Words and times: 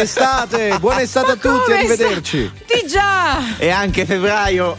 Estate, 0.00 0.78
buona 0.78 1.02
estate 1.02 1.32
a 1.32 1.36
tutti, 1.36 1.72
arrivederci. 1.72 2.50
Di 2.66 2.86
già! 2.88 3.56
E 3.58 3.70
anche 3.70 4.04
febbraio. 4.04 4.74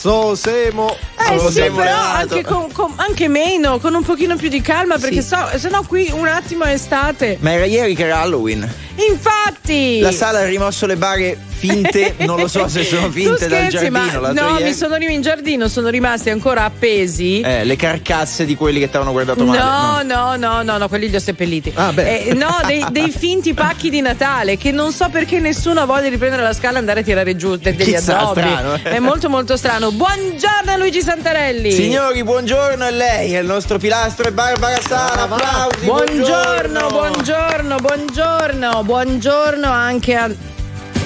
So 0.00 0.34
Semo. 0.34 0.96
Eh 1.30 1.50
sì, 1.50 1.70
però 1.74 1.96
anche, 1.96 2.42
con- 2.42 2.70
con- 2.72 2.92
anche 2.96 3.28
meno, 3.28 3.78
con 3.78 3.94
un 3.94 4.02
pochino 4.02 4.36
più 4.36 4.48
di 4.48 4.60
calma, 4.60 4.98
perché 4.98 5.22
so, 5.22 5.36
se 5.56 5.68
no 5.68 5.82
qui 5.86 6.10
un 6.12 6.26
attimo 6.26 6.64
è 6.64 6.72
estate. 6.72 7.36
Ma 7.40 7.52
era 7.52 7.64
ieri 7.64 7.94
che 7.94 8.04
era 8.04 8.20
Halloween. 8.20 8.68
Infatti! 9.08 10.00
La 10.00 10.12
sala 10.12 10.40
ha 10.40 10.44
rimosso 10.44 10.86
le 10.86 10.96
bare 10.96 11.38
finte, 11.48 12.14
non 12.26 12.38
lo 12.40 12.48
so 12.48 12.66
se 12.68 12.82
sono 12.84 13.08
finte 13.10 13.46
dal 13.46 13.68
scherzi, 13.68 13.88
giardino. 13.90 14.20
ma 14.20 14.32
no, 14.32 14.50
ieri. 14.52 14.64
mi 14.64 14.74
sono 14.74 14.96
rim- 14.96 15.10
in 15.10 15.22
giardino, 15.22 15.68
sono 15.68 15.88
rimasti 15.88 16.28
ancora 16.30 16.64
appesi. 16.64 17.40
Eh, 17.40 17.64
le 17.64 17.76
carcasse 17.76 18.44
di 18.44 18.54
quelli 18.56 18.80
che 18.80 18.90
ti 18.90 18.96
avevano 18.96 19.12
guardato 19.12 19.44
male. 19.44 19.58
No, 19.58 20.02
no, 20.02 20.36
no, 20.36 20.62
no, 20.62 20.76
no, 20.78 20.88
quelli 20.88 21.08
li 21.08 21.16
ho 21.16 21.20
seppelliti. 21.20 21.72
Ah. 21.74 21.92
Eh, 21.96 22.34
no, 22.34 22.60
dei, 22.66 22.84
dei 22.90 23.10
finti 23.10 23.54
pacchi 23.54 23.90
di 23.90 24.00
Natale 24.00 24.56
che 24.56 24.72
non 24.72 24.92
so 24.92 25.08
perché 25.08 25.38
nessuno 25.38 25.80
ha 25.80 25.84
voglia 25.84 26.08
di 26.10 26.18
prendere 26.18 26.42
la 26.42 26.52
scala 26.52 26.76
e 26.76 26.78
andare 26.80 27.00
a 27.00 27.02
tirare 27.02 27.36
giù 27.36 27.56
de- 27.56 27.74
degli 27.76 27.92
Chissà, 27.94 28.18
addobbi. 28.18 28.40
strano. 28.40 28.78
È 28.82 28.98
molto 28.98 29.28
molto 29.30 29.56
strano. 29.56 29.90
Buongiorno 29.92 30.76
Luigi 30.76 31.00
Santarelli. 31.12 31.70
Signori, 31.72 32.24
buongiorno 32.24 32.84
a 32.86 32.88
lei, 32.90 33.34
è 33.34 33.40
il 33.40 33.46
nostro 33.46 33.76
pilastro 33.76 34.28
e 34.28 34.32
Barbara 34.32 34.80
Sala. 34.80 35.24
Applausi. 35.24 35.84
Buongiorno, 35.84 36.88
buongiorno, 36.88 37.76
buongiorno, 37.76 38.82
buongiorno 38.82 39.70
anche 39.70 40.14
a. 40.14 40.30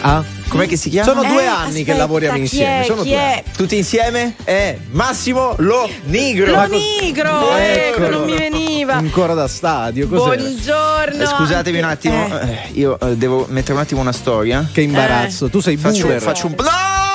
Ah? 0.03 0.23
Com'è 0.47 0.69
che 0.69 0.77
si 0.77 0.91
chiama? 0.91 1.09
Sono 1.11 1.25
due 1.25 1.43
Eh, 1.43 1.47
anni 1.47 1.73
che 1.83 1.91
aspetta, 1.91 1.97
lavoriamo 1.99 2.37
chi 2.37 2.43
insieme. 2.43 2.81
è? 2.83 2.85
Sono 2.85 3.03
due 3.03 3.21
anni. 3.21 3.43
Tutti 3.57 3.77
insieme? 3.77 4.37
È 4.45 4.79
Massimo 4.93 5.57
Lo 5.59 5.91
Nigro. 6.05 6.53
Lo 6.53 6.67
Nigro, 6.69 7.57
ecco, 7.57 8.03
Eccolo. 8.05 8.19
non 8.19 8.27
mi 8.27 8.37
veniva. 8.39 8.93
Ancora 8.95 9.35
da 9.35 9.49
stadio, 9.49 10.07
cos'è? 10.07 10.37
Buongiorno. 10.37 11.21
Eh, 11.21 11.27
Scusatevi 11.27 11.79
un 11.79 11.85
attimo, 11.85 12.41
eh. 12.43 12.47
eh, 12.53 12.59
io 12.75 12.97
eh, 13.01 13.17
devo 13.17 13.47
mettere 13.49 13.73
un 13.73 13.81
attimo 13.81 14.03
una 14.03 14.13
storia. 14.13 14.69
Che 14.73 14.83
imbarazzo, 14.83 15.49
tu 15.49 15.59
sei 15.59 15.77
Faccio, 15.77 16.03
boomer. 16.03 16.23
faccio 16.23 16.47
un. 16.47 16.55
No! 16.59 17.06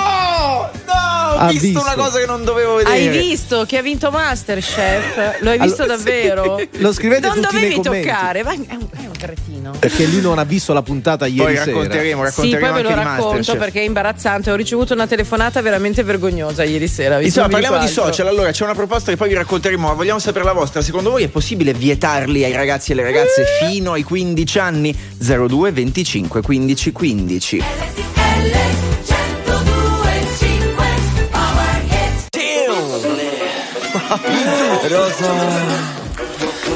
Ha 1.41 1.47
visto, 1.51 1.67
visto. 1.67 1.81
una 1.81 1.93
cosa 1.95 2.19
che 2.19 2.25
non 2.25 2.43
dovevo 2.43 2.75
vedere. 2.75 2.95
Hai 2.95 3.09
visto 3.09 3.65
che 3.65 3.77
ha 3.77 3.81
vinto 3.81 4.09
Masterchef? 4.11 5.39
Lo 5.41 5.49
hai 5.49 5.59
visto 5.59 5.83
Allora, 5.83 5.97
davvero? 5.97 6.59
Lo 6.77 6.93
scrivete 6.93 7.27
non 7.27 7.41
tutti 7.41 7.55
nei 7.55 7.61
dovevi 7.69 7.81
commenti. 7.81 8.07
toccare, 8.07 8.43
vai, 8.43 8.65
è 8.67 8.73
un, 8.75 8.87
è 8.91 9.05
un 9.05 9.11
cretino. 9.17 9.71
Perché 9.79 10.05
lui 10.05 10.21
non 10.21 10.37
ha 10.39 10.43
visto 10.43 10.73
la 10.73 10.81
puntata 10.81 11.25
Poi 11.25 11.35
ieri 11.35 11.55
sera. 11.57 11.65
racconteremo, 11.65 12.19
Sì, 12.21 12.25
racconteremo 12.25 12.71
poi 12.71 12.81
ve 12.83 12.89
lo 12.89 12.95
racconto 12.95 13.55
perché 13.55 13.79
è 13.81 13.83
imbarazzante. 13.83 14.51
Ho 14.51 14.55
ricevuto 14.55 14.93
una 14.93 15.07
telefonata 15.07 15.61
veramente 15.61 16.03
vergognosa 16.03 16.63
ieri 16.63 16.87
sera. 16.87 17.17
vi 17.17 17.25
Insomma, 17.25 17.47
parliamo 17.47 17.77
di 17.77 17.85
altro. 17.85 18.03
social. 18.05 18.27
Allora, 18.27 18.51
c'è 18.51 18.63
una 18.63 18.73
proposta 18.75 19.11
che 19.11 19.17
poi 19.17 19.29
vi 19.29 19.35
racconteremo, 19.35 19.87
ma 19.87 19.93
vogliamo 19.93 20.19
sapere 20.19 20.45
la 20.45 20.53
vostra. 20.53 20.81
Secondo 20.81 21.09
voi 21.11 21.23
è 21.23 21.27
possibile 21.27 21.73
vietarli 21.73 22.43
ai 22.43 22.53
ragazzi 22.53 22.91
e 22.91 22.93
alle 22.93 23.03
ragazze 23.03 23.41
Eh. 23.43 23.65
fino 23.67 23.93
ai 23.93 24.03
15 24.03 24.59
anni? 24.59 24.95
02 25.17 25.71
25 25.71 26.41
15 26.41 26.91
15. 26.91 27.63
Rosa 34.87 35.33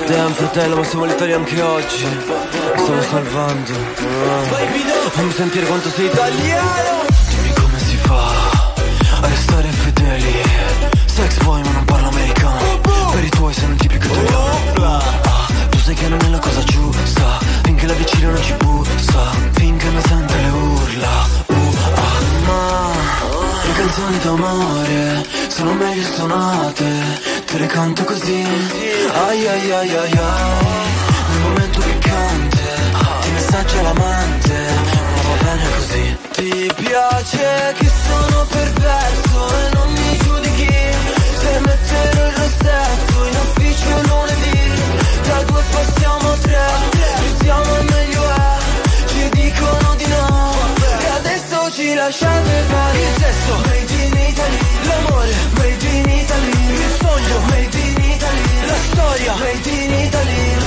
Damn 0.08 0.32
fratello 0.34 0.76
ma 0.78 0.84
siamo 0.84 1.06
letali 1.06 1.34
anche 1.34 1.62
oggi. 1.62 2.06
Mi 2.06 2.82
stanno 2.84 3.02
salvando. 3.02 3.72
Ah. 3.72 5.10
Fammi 5.10 5.32
sentire 5.32 5.66
quanto 5.66 5.90
sei 5.90 6.06
italiano. 6.06 7.04
Dimmi 7.30 7.54
come 7.54 7.80
si 7.80 7.96
fa 7.98 8.28
A 9.22 9.28
restare 9.28 9.70
fedeli. 9.70 10.42
Sex 11.06 11.38
boy 11.44 11.62
ma 11.64 11.72
non 11.72 11.86
parlo 11.86 12.08
americano. 12.10 12.82
Per 13.12 13.24
i 13.24 13.30
tuoi 13.30 13.54
sei 13.54 13.66
un 13.66 13.76
tipico 13.76 14.06
italiano. 14.06 14.62
Ah, 14.82 15.04
Tu 15.70 15.78
sai 15.80 15.96
che 15.96 16.08
non 16.08 16.20
è 16.22 16.30
canzoni 23.96 24.20
d'amore 24.20 25.26
sono 25.48 25.74
meglio 25.74 26.04
suonate, 26.04 26.86
te 27.46 27.58
le 27.58 27.66
canto 27.66 28.04
così. 28.04 28.46
Ai 29.26 29.48
ai 29.48 29.72
ai 29.72 29.96
ai 29.96 30.12
ai, 30.12 30.66
nel 31.30 31.42
momento 31.44 31.80
piccante, 31.80 32.64
ti 33.22 33.30
messaggia 33.32 33.82
l'amante, 33.84 34.54
ma 35.14 35.22
va 35.28 35.44
bene 35.44 35.64
così. 35.78 36.18
Ti 36.34 36.72
piace 36.76 37.74
che 37.78 37.90
sono 38.06 38.46
perverso 38.50 39.48
e 39.60 39.74
non 39.76 39.94
mi 39.94 40.18
giudichi, 40.18 40.78
se 41.40 41.60
metterò 41.60 42.26
il 42.28 42.36
rossetto 42.36 43.26
in 43.30 43.36
ufficio 43.46 44.02
lunedì, 44.10 44.72
da 45.26 45.44
due 45.44 45.64
passiamo 45.72 46.32
a 46.32 46.38
tre, 46.42 46.68
siamo 47.40 47.85
lasciate 52.06 52.64
fare 52.68 53.00
il 53.00 53.16
sesso, 53.18 53.56
made 53.66 53.94
in 53.94 54.14
Italy, 54.30 54.60
l'amore, 54.84 55.34
made 55.54 55.86
in 55.88 56.10
Italy, 56.10 56.52
il 56.52 56.98
sogno, 57.00 57.40
made 57.50 57.78
in 57.80 58.12
Italy, 58.12 58.66
la 58.68 58.76
storia, 58.92 59.34
made 59.34 59.70
in 59.70 59.94
Italy. 60.06 60.58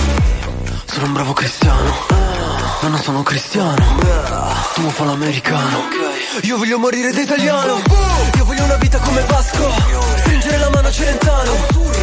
Sono 0.87 1.07
un 1.07 1.13
bravo 1.13 1.33
cristiano, 1.35 1.95
ma 2.81 2.89
non 2.89 2.99
sono 3.01 3.23
cristiano, 3.23 3.85
tu 4.75 4.81
mi 4.81 4.91
fa 4.91 5.05
l'americano. 5.05 5.83
Io 6.43 6.57
voglio 6.57 6.79
morire 6.79 7.13
da 7.13 7.21
italiano, 7.21 7.83
io 8.35 8.45
voglio 8.45 8.65
una 8.65 8.77
vita 8.77 8.99
come 8.99 9.23
Vasco, 9.29 9.71
stringere 10.17 10.59
la 10.59 10.71
mano 10.71 10.89
a 10.89 10.91
Celentano, 10.91 11.53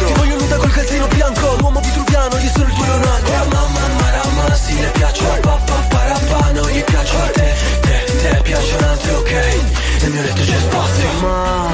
ti 0.06 0.12
voglio 0.14 0.38
nuda 0.38 0.56
col 0.56 0.70
calzino 0.70 1.06
bianco, 1.08 1.56
l'uomo 1.58 1.80
vitruviano, 1.80 2.38
io 2.38 2.50
sono 2.54 2.68
il 2.68 2.72
tuo 2.72 2.84
Leonardo. 2.86 3.30
Mamma, 3.52 3.80
marama, 4.00 4.54
sì 4.54 4.80
le 4.80 4.88
piaccio 4.92 5.30
a 5.30 5.36
papà, 5.40 5.74
parapà, 5.88 6.50
non 6.52 6.68
gli 6.70 6.82
piaccio 6.82 7.16
a 7.18 7.26
te, 7.32 7.55
te, 8.26 8.34
te 8.34 8.42
piacciono 8.42 8.88
altri, 8.88 9.10
ok, 9.10 9.32
nel 10.00 10.10
mio 10.10 10.22
letto 10.22 10.42
c'è 10.42 10.58
spazio. 10.58 11.08
Ma 11.20 11.68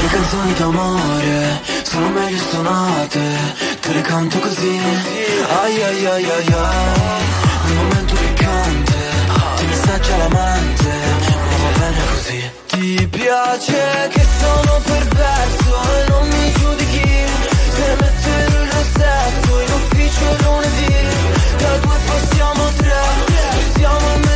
le 0.00 0.06
canzoni 0.08 0.54
d'amore 0.54 1.60
sono 1.82 2.08
meglio 2.08 2.42
suonate, 2.50 3.20
te 3.80 3.92
le 3.92 4.00
canto 4.00 4.38
così, 4.38 4.80
ai 5.62 5.82
ai 5.82 6.06
ai 6.06 6.24
ai 6.24 6.46
ai, 6.46 7.24
nel 7.64 7.74
momento 7.74 8.14
piccante, 8.14 8.94
ti 9.56 9.66
messaggia 9.66 10.16
l'amante, 10.16 10.90
ma 11.48 11.56
va 11.62 11.78
bene 11.78 12.00
così. 12.14 12.50
Ti 12.66 13.08
piace 13.08 14.08
che 14.10 14.26
sono 14.38 14.80
perverso 14.84 15.82
e 15.96 16.08
non 16.08 16.28
mi 16.28 16.52
giudichi, 16.52 17.24
se 17.76 17.96
metterò 18.00 18.62
il 18.62 18.70
rossetto 18.70 19.60
in 19.60 19.72
ufficio 19.72 20.36
lunedì, 20.42 20.94
da 21.56 21.76
due 21.78 21.96
passiamo 22.06 22.64
a 22.64 22.70
tre, 22.76 23.02
siamo 23.74 24.06
e 24.14 24.35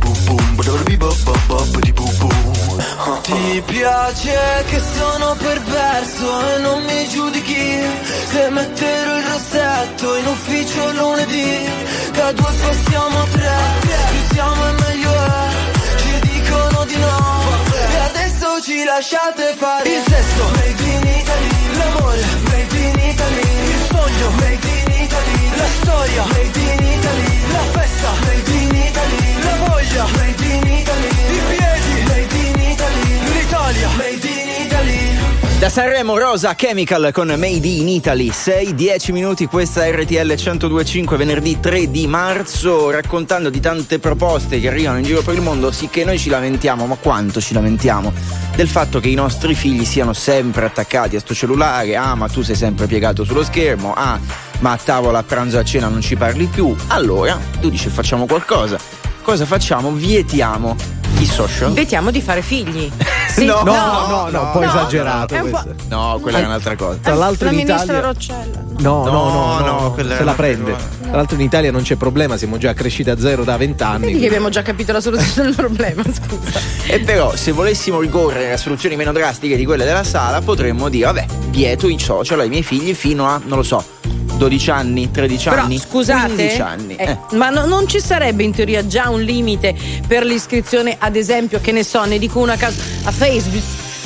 Ti 3.21 3.61
piace 3.65 4.65
che 4.69 4.79
sono 4.79 5.35
perverso 5.37 6.47
e 6.47 6.57
non 6.59 6.83
mi 6.83 7.09
giudichi 7.09 7.79
Se 8.29 8.49
metterò 8.49 9.17
il 9.17 9.23
rossetto 9.23 10.15
in 10.15 10.25
ufficio 10.27 10.91
lunedì. 10.93 11.69
Da 12.13 12.31
due 12.31 12.51
passiamo 12.61 13.19
a 13.19 13.27
tre, 13.31 13.57
più 14.09 14.33
siamo 14.33 14.67
e 14.67 14.71
meglio 14.71 15.11
è 15.11 15.49
Ci 15.97 16.19
dicono 16.29 16.85
di 16.85 16.97
no. 16.97 17.41
E 17.73 17.97
adesso 17.97 18.30
ci 18.61 18.83
lasciate 18.83 19.55
fare. 19.57 19.89
Il 19.89 20.03
sesso, 20.07 20.43
made 20.53 20.83
in 20.83 21.01
Italy 21.01 21.77
L'amore, 21.77 22.23
made 22.49 22.77
in 22.77 22.99
Italy. 23.09 23.41
Il 23.73 23.81
sogno, 23.89 24.29
made 24.37 24.67
in 24.67 25.01
Italy 25.01 25.57
La 25.57 25.67
storia, 25.81 26.25
made 26.25 26.59
in 26.59 26.85
Italy. 26.85 27.51
La 27.51 27.63
festa, 27.71 28.11
made 28.21 28.51
in 28.51 28.75
Italy. 28.75 29.43
La 29.43 29.55
voglia, 29.65 30.05
made 30.17 30.45
in 30.45 30.67
Italy. 30.67 31.09
I 31.09 31.41
piedi, 31.49 32.03
made 32.07 32.35
in 32.35 32.59
Italy. 32.71 33.33
L'Italia, 33.33 33.89
made 33.97 34.27
in 34.27 34.49
Italy 34.65 35.30
Da 35.61 35.69
Sanremo 35.69 36.17
Rosa 36.17 36.55
Chemical 36.55 37.11
con 37.13 37.27
Made 37.27 37.67
in 37.67 37.87
Italy. 37.87 38.29
6-10 38.29 39.11
minuti 39.11 39.45
questa 39.45 39.87
RTL 39.87 40.33
1025 40.33 41.17
venerdì 41.17 41.59
3 41.59 41.91
di 41.91 42.07
marzo 42.07 42.89
raccontando 42.89 43.51
di 43.51 43.59
tante 43.59 43.99
proposte 43.99 44.59
che 44.59 44.69
arrivano 44.69 44.97
in 44.97 45.03
giro 45.03 45.21
per 45.21 45.35
il 45.35 45.41
mondo 45.41 45.69
sì 45.69 45.87
che 45.87 46.03
noi 46.03 46.17
ci 46.17 46.29
lamentiamo 46.29 46.87
ma 46.87 46.95
quanto 46.95 47.39
ci 47.39 47.53
lamentiamo? 47.53 48.11
Del 48.55 48.67
fatto 48.67 48.99
che 48.99 49.09
i 49.09 49.13
nostri 49.13 49.53
figli 49.53 49.85
siano 49.85 50.13
sempre 50.13 50.65
attaccati 50.65 51.15
a 51.15 51.19
sto 51.19 51.35
cellulare. 51.35 51.95
Ah 51.95 52.15
ma 52.15 52.27
tu 52.27 52.41
sei 52.41 52.55
sempre 52.55 52.87
piegato 52.87 53.23
sullo 53.23 53.43
schermo. 53.43 53.93
Ah 53.93 54.19
ma 54.61 54.71
a 54.71 54.79
tavola 54.83 55.19
a 55.19 55.23
pranzo 55.23 55.59
a 55.59 55.63
cena 55.63 55.89
non 55.89 56.01
ci 56.01 56.15
parli 56.15 56.47
più. 56.47 56.75
Allora 56.87 57.39
tu 57.59 57.69
dici 57.69 57.87
facciamo 57.89 58.25
qualcosa. 58.25 58.79
Cosa 59.21 59.45
facciamo? 59.45 59.91
Vietiamo 59.91 61.00
I 61.21 61.25
social? 61.27 61.71
Vediamo 61.73 62.09
di 62.09 62.21
fare 62.21 62.41
figli. 62.41 62.91
Sì, 63.31 63.45
no, 63.45 63.61
no, 63.63 63.73
no, 63.73 64.07
no, 64.07 64.29
no, 64.29 64.41
un 64.41 64.51
po' 64.51 64.61
esagerato. 64.61 65.33
è 65.33 65.39
un. 65.39 65.75
No, 65.87 66.19
quella 66.21 66.39
è 66.39 66.43
un'altra 66.43 66.75
cosa. 66.75 66.97
Tra 67.01 67.13
l'altro 67.13 67.45
la 67.45 67.51
in 67.51 67.57
ministra 67.59 67.83
Italia. 67.85 68.01
Roccella. 68.01 68.63
No, 68.79 69.05
no, 69.05 69.11
no, 69.11 69.29
No, 69.31 69.59
no, 69.59 69.93
no, 69.95 70.15
se 70.17 70.23
la 70.25 70.33
prende. 70.33 70.75
Tra 70.99 71.15
l'altro 71.15 71.35
in 71.37 71.41
Italia 71.41 71.71
non 71.71 71.81
c'è 71.81 71.95
problema, 71.95 72.35
siamo 72.35 72.57
già 72.57 72.73
cresciuti 72.73 73.09
a 73.09 73.17
zero 73.17 73.45
da 73.45 73.55
vent'anni. 73.55 74.07
Vedi 74.07 74.19
che 74.19 74.25
abbiamo 74.25 74.49
già 74.49 74.63
capito 74.63 74.91
la 74.91 74.99
soluzione 74.99 75.47
del 75.47 75.55
problema, 75.55 76.03
scusa. 76.11 76.59
E 76.87 76.99
però 76.99 77.33
se 77.33 77.53
volessimo 77.53 78.01
ricorrere 78.01 78.51
a 78.51 78.57
soluzioni 78.57 78.97
meno 78.97 79.13
drastiche 79.13 79.55
di 79.55 79.63
quelle 79.63 79.85
della 79.85 80.03
sala, 80.03 80.41
potremmo 80.41 80.89
dire, 80.89 81.05
vabbè, 81.05 81.25
vieto 81.51 81.87
i 81.87 81.97
social 81.99 82.41
ai 82.41 82.49
miei 82.49 82.63
figli 82.63 82.93
fino 82.93 83.25
a, 83.29 83.39
non 83.45 83.59
lo 83.59 83.63
so, 83.63 83.81
12 84.41 84.71
anni, 84.71 85.11
13 85.11 85.49
Però 85.49 85.61
anni, 85.61 85.77
scusate, 85.77 86.33
15 86.33 86.61
anni. 86.61 86.95
eh, 86.95 87.11
Eh. 87.31 87.35
ma 87.35 87.49
no- 87.51 87.65
non 87.67 87.87
ci 87.87 87.99
sarebbe 87.99 88.41
in 88.41 88.51
teoria 88.51 88.87
già 88.87 89.07
un 89.09 89.21
limite 89.21 89.75
per 90.07 90.23
l'iscrizione, 90.25 90.95
ad 90.97 91.15
esempio, 91.15 91.59
che 91.61 91.71
ne 91.71 91.83
so, 91.83 92.03
ne 92.05 92.17
dico 92.17 92.39
una 92.39 92.55
casa 92.55 92.81
a 93.03 93.11
Facebook. 93.11 93.61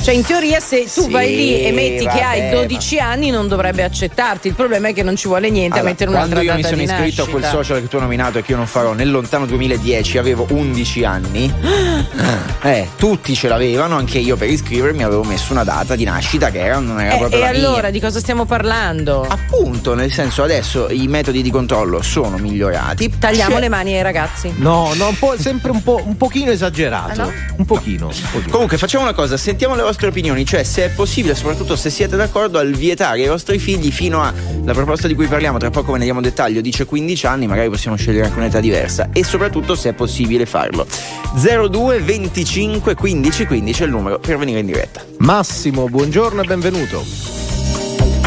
Cioè, 0.06 0.14
in 0.14 0.24
teoria, 0.24 0.60
se 0.60 0.84
tu 0.84 1.02
Sì, 1.02 1.10
vai 1.10 1.34
lì 1.34 1.64
e 1.64 1.72
metti 1.72 2.06
che 2.06 2.20
hai 2.20 2.40
vabbè, 2.42 2.54
12 2.66 2.98
anni, 3.00 3.30
non 3.30 3.48
dovrebbe 3.48 3.82
accettarti. 3.82 4.46
Il 4.46 4.54
problema 4.54 4.86
è 4.86 4.92
che 4.92 5.02
non 5.02 5.16
ci 5.16 5.26
vuole 5.26 5.50
niente 5.50 5.78
Allora, 5.80 5.80
a 5.80 5.90
mettere 5.90 6.10
quando 6.12 6.34
un'altra 6.36 6.42
io 6.44 6.54
mi 6.56 6.62
data 6.62 6.74
sono 6.76 6.86
di 6.86 6.92
iscritto 6.92 7.22
a 7.22 7.24
quel 7.28 7.40
nascita. 7.42 7.62
social 7.64 7.80
che 7.82 7.88
tu 7.88 7.96
hai 7.96 8.02
nominato 8.02 8.38
e 8.38 8.42
che 8.42 8.50
io 8.52 8.56
non 8.56 8.66
farò 8.68 8.92
nel 8.92 9.10
lontano 9.10 9.46
2010 9.46 10.18
avevo 10.18 10.46
11 10.50 11.04
anni 11.04 11.52
eh, 12.62 12.88
tutti 12.96 13.34
ce 13.34 13.48
l'avevano 13.48 13.96
anche 13.96 14.18
io 14.18 14.36
per 14.36 14.48
iscrivermi 14.48 15.02
avevo 15.02 15.24
messo 15.24 15.52
una 15.52 15.64
data 15.64 15.96
di 15.96 16.04
nascita 16.04 16.50
che 16.50 16.60
era, 16.60 16.78
non 16.78 17.00
era 17.00 17.14
Eh, 17.14 17.18
proprio 17.18 17.38
e 17.38 17.42
la 17.42 17.50
mia. 17.50 17.58
allora 17.68 17.90
di 17.90 17.98
cosa 18.00 18.20
stiamo 18.20 18.44
parlando? 18.44 19.26
appunto 19.28 19.94
nel 19.94 20.12
senso 20.12 20.44
adesso 20.44 20.88
i 20.90 21.08
metodi 21.08 21.42
di 21.42 21.50
controllo 21.50 22.00
sono 22.02 22.36
migliorati 22.38 23.14
Tagliamo 23.18 23.54
C'è- 23.56 23.60
le 23.60 23.68
mani 23.68 23.94
ai 23.94 24.02
ragazzi. 24.02 24.52
No, 24.56 24.92
no, 24.94 25.08
un 25.08 25.18
po', 25.18 25.34
sempre 25.38 25.70
un, 25.72 25.82
po', 25.82 26.00
un 26.04 26.16
pochino 26.16 26.50
esagerato. 26.52 27.20
Ah, 27.22 27.24
no? 27.24 27.32
Un 27.56 27.64
pochino. 27.64 28.06
Un 28.06 28.12
pochino. 28.30 28.50
Comunque 28.50 28.76
facciamo 28.78 29.02
una 29.04 29.14
cosa, 29.14 29.36
sentiamo 29.36 29.74
le 29.74 29.82
vostre 29.82 29.94
opinioni, 30.04 30.44
cioè 30.44 30.62
se 30.62 30.84
è 30.84 30.90
possibile, 30.90 31.34
soprattutto 31.34 31.74
se 31.76 31.88
siete 31.88 32.16
d'accordo, 32.16 32.58
al 32.58 32.72
vietare 32.72 33.22
ai 33.22 33.28
vostri 33.28 33.58
figli 33.58 33.90
fino 33.90 34.20
a 34.22 34.32
la 34.64 34.72
proposta 34.72 35.06
di 35.08 35.14
cui 35.14 35.26
parliamo, 35.26 35.56
tra 35.58 35.70
poco 35.70 35.92
ve 35.92 35.98
ne 35.98 36.04
diamo 36.04 36.20
dettaglio, 36.20 36.60
dice 36.60 36.84
15 36.84 37.26
anni, 37.26 37.46
magari 37.46 37.70
possiamo 37.70 37.96
scegliere 37.96 38.26
anche 38.26 38.38
un'età 38.38 38.60
diversa 38.60 39.08
e 39.12 39.24
soprattutto 39.24 39.74
se 39.74 39.90
è 39.90 39.92
possibile 39.94 40.44
farlo. 40.44 40.86
02 41.34 42.00
25 42.00 42.94
15 42.94 43.46
15 43.46 43.82
è 43.82 43.84
il 43.86 43.90
numero 43.92 44.18
per 44.18 44.36
venire 44.36 44.58
in 44.58 44.66
diretta. 44.66 45.02
Massimo, 45.18 45.88
buongiorno 45.88 46.42
e 46.42 46.44
benvenuto. 46.46 47.04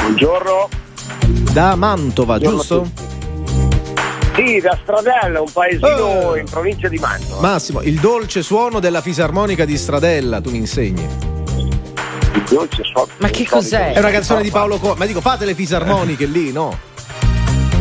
Buongiorno. 0.02 0.70
Da 1.52 1.76
Mantova, 1.76 2.38
Buongiorno 2.38 2.58
giusto? 2.58 3.08
Sì, 4.36 4.60
da 4.62 4.78
Stradella, 4.82 5.42
un 5.42 5.52
paesino 5.52 6.36
Eh. 6.36 6.40
in 6.40 6.46
provincia 6.50 6.88
di 6.88 6.98
Mantova. 6.98 7.42
Massimo, 7.42 7.82
il 7.82 8.00
dolce 8.00 8.42
suono 8.42 8.80
della 8.80 9.02
fisarmonica 9.02 9.66
di 9.66 9.74
Il 9.74 9.80
tu 10.42 10.50
mi 10.52 10.58
insegni. 10.58 11.06
Il 12.34 12.44
dolce 12.50 12.84
suono- 12.84 13.08
Ma 13.18 13.30
che 13.30 13.46
so 13.46 13.56
cos'è? 13.56 13.94
È 13.94 14.00
una 14.00 14.12
canzone 14.12 14.42
di 14.42 14.50
Paolo 14.52 14.78
Co. 14.78 14.96
Ma 14.96 15.06
dico, 15.06 15.22
fate 15.22 15.46
le 15.46 15.54
fisarmoniche 15.56 16.26
lì, 16.26 16.52
no? 16.52 16.78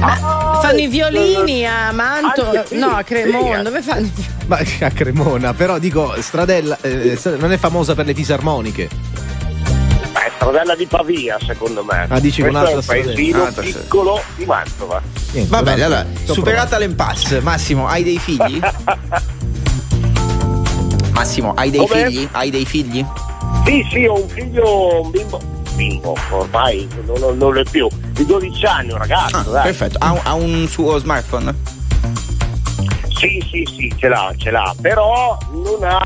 Ah, 0.00 0.61
Fanno 0.62 0.79
i 0.79 0.87
violini 0.87 1.67
a 1.67 1.91
Manto, 1.93 2.45
Anche 2.47 2.65
sì, 2.69 2.77
no, 2.79 2.87
a 2.89 3.03
Cremona, 3.03 3.56
sì. 3.59 3.62
dove 3.65 3.83
fanno? 3.83 4.09
Ma 4.47 4.59
a 4.81 4.91
Cremona, 4.91 5.55
però 5.55 5.79
dico, 5.79 6.15
Stradella 6.21 6.79
eh, 6.83 7.19
non 7.39 7.50
è 7.53 7.56
famosa 7.59 7.95
per 7.97 8.06
le 8.06 8.15
fisarmoniche. 8.15 8.89
È 10.12 10.31
Stradella 10.37 10.77
di 10.77 10.87
Pavia, 10.87 11.37
secondo 11.44 11.83
me. 11.83 12.06
Ah, 12.09 12.21
dici 12.21 12.43
Questo 12.43 12.59
un'altra 12.59 12.94
è 12.94 12.99
un 13.01 13.05
paesino 13.05 13.51
Stradella. 13.51 13.79
piccolo 13.81 14.23
di 14.37 14.44
Mantova. 14.44 15.03
Niente, 15.33 15.51
Va 15.51 15.62
bene, 15.65 15.83
allora, 15.83 16.06
superata 16.25 16.79
l'impasse, 16.79 17.41
Massimo, 17.41 17.89
hai 17.89 18.05
dei 18.05 18.19
figli? 18.21 18.61
Massimo, 21.12 21.55
hai 21.56 21.71
dei 21.71 21.81
Come? 21.87 22.05
figli? 22.06 22.29
Hai 22.31 22.51
dei 22.51 22.65
figli? 22.65 23.05
Sì, 23.65 23.87
sì, 23.91 24.06
ho 24.06 24.21
un 24.21 24.29
figlio, 24.29 25.03
un 25.03 25.11
bimbo, 25.11 25.41
bimbo, 25.75 26.17
ormai 26.31 26.89
non, 27.06 27.37
non, 27.37 27.53
lo 27.53 27.61
è 27.61 27.65
più, 27.71 27.87
di 28.12 28.25
12 28.25 28.65
anni, 28.67 28.93
un 28.93 28.99
ragazzo, 28.99 29.37
Ah, 29.37 29.43
dai. 29.43 29.62
perfetto, 29.65 29.99
ha, 30.00 30.12
un- 30.12 30.21
ha 30.25 30.35
un 30.35 30.67
suo 30.69 30.99
smartphone? 30.99 31.55
Sì, 33.19 33.45
sì, 33.50 33.67
sì, 33.77 33.93
ce 33.97 34.09
l'ha, 34.09 34.33
ce 34.37 34.50
l'ha, 34.50 34.75
però 34.81 35.37
non 35.53 35.83
ha 35.83 36.03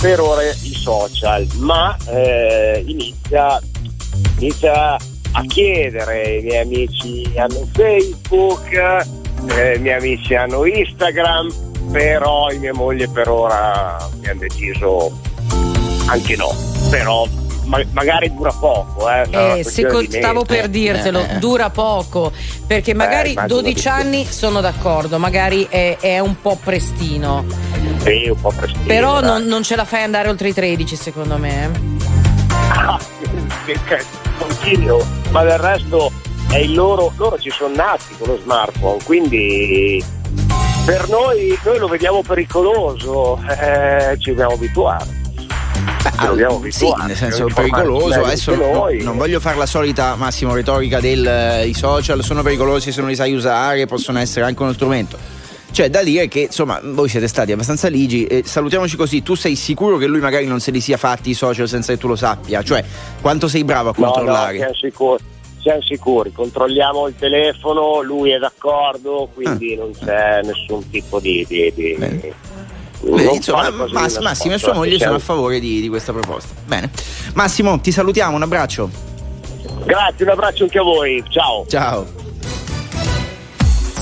per 0.00 0.20
ora 0.20 0.42
i 0.42 0.74
social, 0.74 1.46
ma 1.58 1.96
eh, 2.08 2.82
inizia, 2.86 3.58
inizia 4.38 4.94
a 4.94 5.42
chiedere, 5.46 6.36
i 6.38 6.42
miei 6.42 6.60
amici 6.62 7.32
hanno 7.36 7.66
Facebook, 7.72 8.70
eh, 8.70 9.74
i 9.76 9.78
miei 9.80 9.96
amici 9.98 10.34
hanno 10.34 10.64
Instagram, 10.66 11.50
però 11.90 12.48
mia 12.58 12.74
moglie 12.74 13.08
per 13.08 13.28
ora 13.28 13.96
mi 14.20 14.28
hanno 14.28 14.40
deciso 14.40 15.18
anche 16.12 16.36
no, 16.36 16.54
però 16.90 17.26
ma- 17.64 17.82
magari 17.92 18.32
dura 18.34 18.52
poco. 18.52 19.08
Eh, 19.10 19.58
Eh, 19.60 19.64
seco- 19.64 20.02
stavo 20.08 20.44
per 20.44 20.68
dirtelo, 20.68 21.20
Eh, 21.20 21.34
eh. 21.36 21.38
dura 21.38 21.70
poco, 21.70 22.30
perché 22.66 22.92
magari 22.94 23.30
immagino 23.32 23.60
12 23.60 23.74
di 23.74 23.80
sì. 23.80 23.88
anni 23.88 24.26
sono 24.26 24.60
d'accordo, 24.60 25.18
magari 25.18 25.66
è, 25.70 25.96
è 25.98 26.18
un 26.18 26.38
po' 26.40 26.58
prestino, 26.62 27.44
Sì, 28.02 28.28
un 28.28 28.40
po' 28.40 28.52
prestino. 28.54 28.84
però 28.86 29.20
non, 29.20 29.44
non 29.44 29.62
ce 29.62 29.74
la 29.76 29.84
fai 29.86 30.02
andare 30.02 30.28
oltre 30.28 30.48
i 30.48 30.52
13 30.54 30.96
secondo 30.96 31.38
me. 31.38 31.64
eh. 31.64 31.70
Ah, 32.74 32.98
che 33.64 33.78
ma 35.30 35.42
del 35.44 35.58
resto 35.58 36.10
è 36.50 36.56
il 36.58 36.74
loro, 36.74 37.12
loro 37.16 37.38
ci 37.38 37.50
sono 37.50 37.74
nati 37.74 38.04
con 38.18 38.28
lo 38.28 38.38
smartphone, 38.42 39.02
quindi 39.04 40.04
per 40.84 41.08
noi, 41.08 41.56
noi 41.64 41.78
lo 41.78 41.86
vediamo 41.86 42.22
pericoloso, 42.22 43.38
eh, 43.48 44.16
ci 44.18 44.30
dobbiamo 44.30 44.54
abituare. 44.54 45.20
Ah, 46.16 46.34
sì, 46.68 46.92
nel 47.06 47.16
senso 47.16 47.46
pericoloso. 47.54 48.22
Adesso 48.22 48.54
no- 48.54 48.88
non 49.00 49.16
voglio 49.16 49.40
fare 49.40 49.56
la 49.56 49.66
solita 49.66 50.14
massimo 50.16 50.54
retorica 50.54 51.00
del 51.00 51.26
eh, 51.26 51.66
i 51.66 51.74
social 51.74 52.22
sono 52.22 52.42
pericolosi 52.42 52.92
se 52.92 53.00
non 53.00 53.08
li 53.10 53.16
sai 53.16 53.32
usare, 53.34 53.86
possono 53.86 54.18
essere 54.18 54.44
anche 54.44 54.62
uno 54.62 54.72
strumento. 54.72 55.18
C'è 55.72 55.88
da 55.88 56.02
dire 56.02 56.28
che 56.28 56.40
insomma 56.40 56.80
voi 56.82 57.08
siete 57.08 57.26
stati 57.28 57.50
abbastanza 57.52 57.88
ligi 57.88 58.26
e 58.26 58.42
salutiamoci 58.44 58.94
così, 58.96 59.22
tu 59.22 59.34
sei 59.34 59.56
sicuro 59.56 59.96
che 59.96 60.06
lui 60.06 60.20
magari 60.20 60.46
non 60.46 60.60
se 60.60 60.70
li 60.70 60.80
sia 60.80 60.98
fatti 60.98 61.30
i 61.30 61.34
social 61.34 61.66
senza 61.66 61.92
che 61.94 61.98
tu 61.98 62.08
lo 62.08 62.16
sappia? 62.16 62.62
Cioè, 62.62 62.84
quanto 63.22 63.48
sei 63.48 63.64
bravo 63.64 63.88
a 63.88 63.94
No, 63.96 64.04
no, 64.06 64.12
controllare? 64.12 64.56
siamo 64.58 64.74
sicuri. 64.74 65.24
Siamo 65.62 65.80
sicuri, 65.82 66.32
controlliamo 66.32 67.06
il 67.06 67.14
telefono, 67.16 68.02
lui 68.02 68.32
è 68.32 68.38
d'accordo, 68.38 69.28
quindi 69.32 69.76
non 69.76 69.92
c'è 69.92 70.40
nessun 70.42 70.90
tipo 70.90 71.20
di. 71.20 71.44
di, 71.48 71.72
di- 71.74 71.96
Ah. 72.02 72.71
Beh, 73.04 73.22
insomma, 73.34 73.70
Mass- 73.90 74.18
Massimo 74.18 74.54
e 74.54 74.58
sua 74.58 74.74
moglie 74.74 74.98
sono 74.98 75.16
a 75.16 75.18
favore 75.18 75.58
di, 75.60 75.80
di 75.80 75.88
questa 75.88 76.12
proposta. 76.12 76.54
Bene. 76.64 76.90
Massimo, 77.34 77.80
ti 77.80 77.90
salutiamo, 77.90 78.36
un 78.36 78.42
abbraccio. 78.42 78.88
Grazie, 79.84 80.24
un 80.24 80.30
abbraccio 80.30 80.64
anche 80.64 80.78
a 80.78 80.82
voi, 80.82 81.22
ciao. 81.28 81.66
Ciao. 81.68 82.06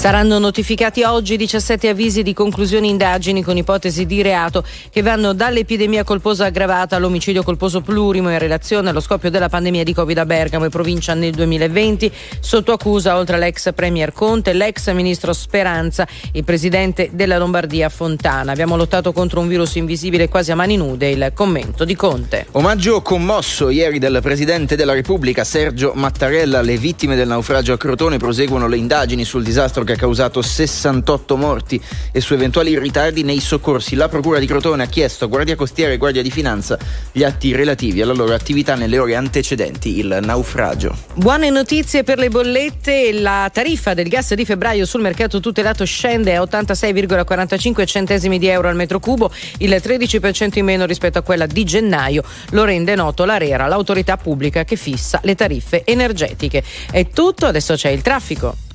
Saranno 0.01 0.39
notificati 0.39 1.03
oggi 1.03 1.37
17 1.37 1.91
avvisi 1.91 2.23
di 2.23 2.33
conclusioni 2.33 2.89
indagini 2.89 3.43
con 3.43 3.59
ipotesi 3.59 4.07
di 4.07 4.23
reato 4.23 4.65
che 4.89 5.03
vanno 5.03 5.35
dall'epidemia 5.35 6.05
colposa 6.05 6.47
aggravata 6.47 6.97
all'omicidio 6.97 7.43
colposo 7.43 7.83
plurimo 7.83 8.31
in 8.31 8.39
relazione 8.39 8.89
allo 8.89 9.01
scoppio 9.01 9.29
della 9.29 9.51
pandemia 9.51 9.85
di 9.85 9.93
Covid 9.93 10.17
a 10.17 10.25
Bergamo 10.25 10.65
e 10.65 10.71
provincia 10.71 11.13
nel 11.13 11.33
2020. 11.33 12.11
Sotto 12.41 12.73
accusa, 12.73 13.19
oltre 13.19 13.37
all'ex 13.37 13.75
Premier 13.75 14.11
Conte, 14.15 14.55
l'ex 14.55 14.91
ministro 14.93 15.35
Speranza, 15.35 16.09
il 16.33 16.45
presidente 16.45 17.11
della 17.13 17.37
Lombardia 17.37 17.91
Fontana. 17.91 18.53
Abbiamo 18.53 18.77
lottato 18.77 19.13
contro 19.13 19.41
un 19.41 19.49
virus 19.49 19.75
invisibile 19.75 20.31
quasi 20.31 20.51
a 20.51 20.55
mani 20.55 20.79
nude, 20.79 21.11
il 21.11 21.31
commento 21.35 21.85
di 21.85 21.95
Conte. 21.95 22.47
Omaggio 22.53 23.03
commosso 23.03 23.69
ieri 23.69 23.99
del 23.99 24.21
Presidente 24.23 24.77
della 24.77 24.95
Repubblica 24.95 25.45
Sergio 25.45 25.93
Mattarella. 25.95 26.63
Le 26.63 26.79
vittime 26.79 27.17
del 27.17 27.29
naufragio 27.29 27.75
a 27.75 27.77
Crotone 27.77 28.17
proseguono 28.17 28.67
le 28.67 28.79
indagini 28.79 29.27
sul 29.27 29.43
disastro 29.43 29.89
che 29.91 29.97
ha 29.97 29.97
causato 29.97 30.41
68 30.41 31.37
morti 31.37 31.81
e 32.13 32.21
su 32.21 32.35
eventuali 32.35 32.79
ritardi 32.79 33.23
nei 33.25 33.41
soccorsi. 33.41 33.97
La 33.97 34.09
Procura 34.09 34.39
di 34.39 34.47
Crotone 34.47 34.85
ha 34.85 34.87
chiesto 34.87 35.25
a 35.25 35.29
Guardia 35.29 35.57
Costiera 35.57 35.93
e 35.93 35.97
Guardia 35.97 36.23
di 36.23 36.31
Finanza 36.31 36.79
gli 37.11 37.25
atti 37.25 37.55
relativi 37.55 38.01
alla 38.01 38.13
loro 38.13 38.33
attività 38.35 38.75
nelle 38.77 38.99
ore 38.99 39.17
antecedenti 39.17 39.99
il 39.99 40.19
naufragio. 40.23 40.97
Buone 41.15 41.51
notizie 41.51 42.05
per 42.05 42.19
le 42.19 42.29
bollette, 42.29 43.13
la 43.13 43.51
tariffa 43.53 43.95
del 43.95 44.09
gas 44.09 44.35
di 44.35 44.45
febbraio 44.45 44.87
sul 44.87 45.01
mercato 45.01 45.41
tutelato 45.41 45.85
scende 45.85 46.37
a 46.37 46.43
86,45 46.43 47.85
centesimi 47.87 48.39
di 48.39 48.47
euro 48.47 48.69
al 48.69 48.77
metro 48.77 49.01
cubo, 49.01 49.33
il 49.59 49.71
13% 49.71 50.59
in 50.59 50.65
meno 50.65 50.87
rispetto 50.87 51.19
a 51.19 51.23
quella 51.23 51.47
di 51.47 51.65
gennaio, 51.65 52.23
lo 52.51 52.65
rende 52.65 52.95
noto 52.95 53.25
l'ARERA, 53.25 53.67
l'autorità 53.67 54.17
pubblica 54.17 54.65
che 54.65 54.77
fissa 54.77 55.21
le 55.25 55.35
tariffe 55.35 55.83
energetiche. 55.85 56.63
È 56.91 57.09
tutto, 57.09 57.47
adesso 57.47 57.75
c'è 57.75 57.89
il 57.89 58.03
traffico. 58.03 58.69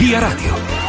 Via 0.00 0.18
Radio. 0.18 0.79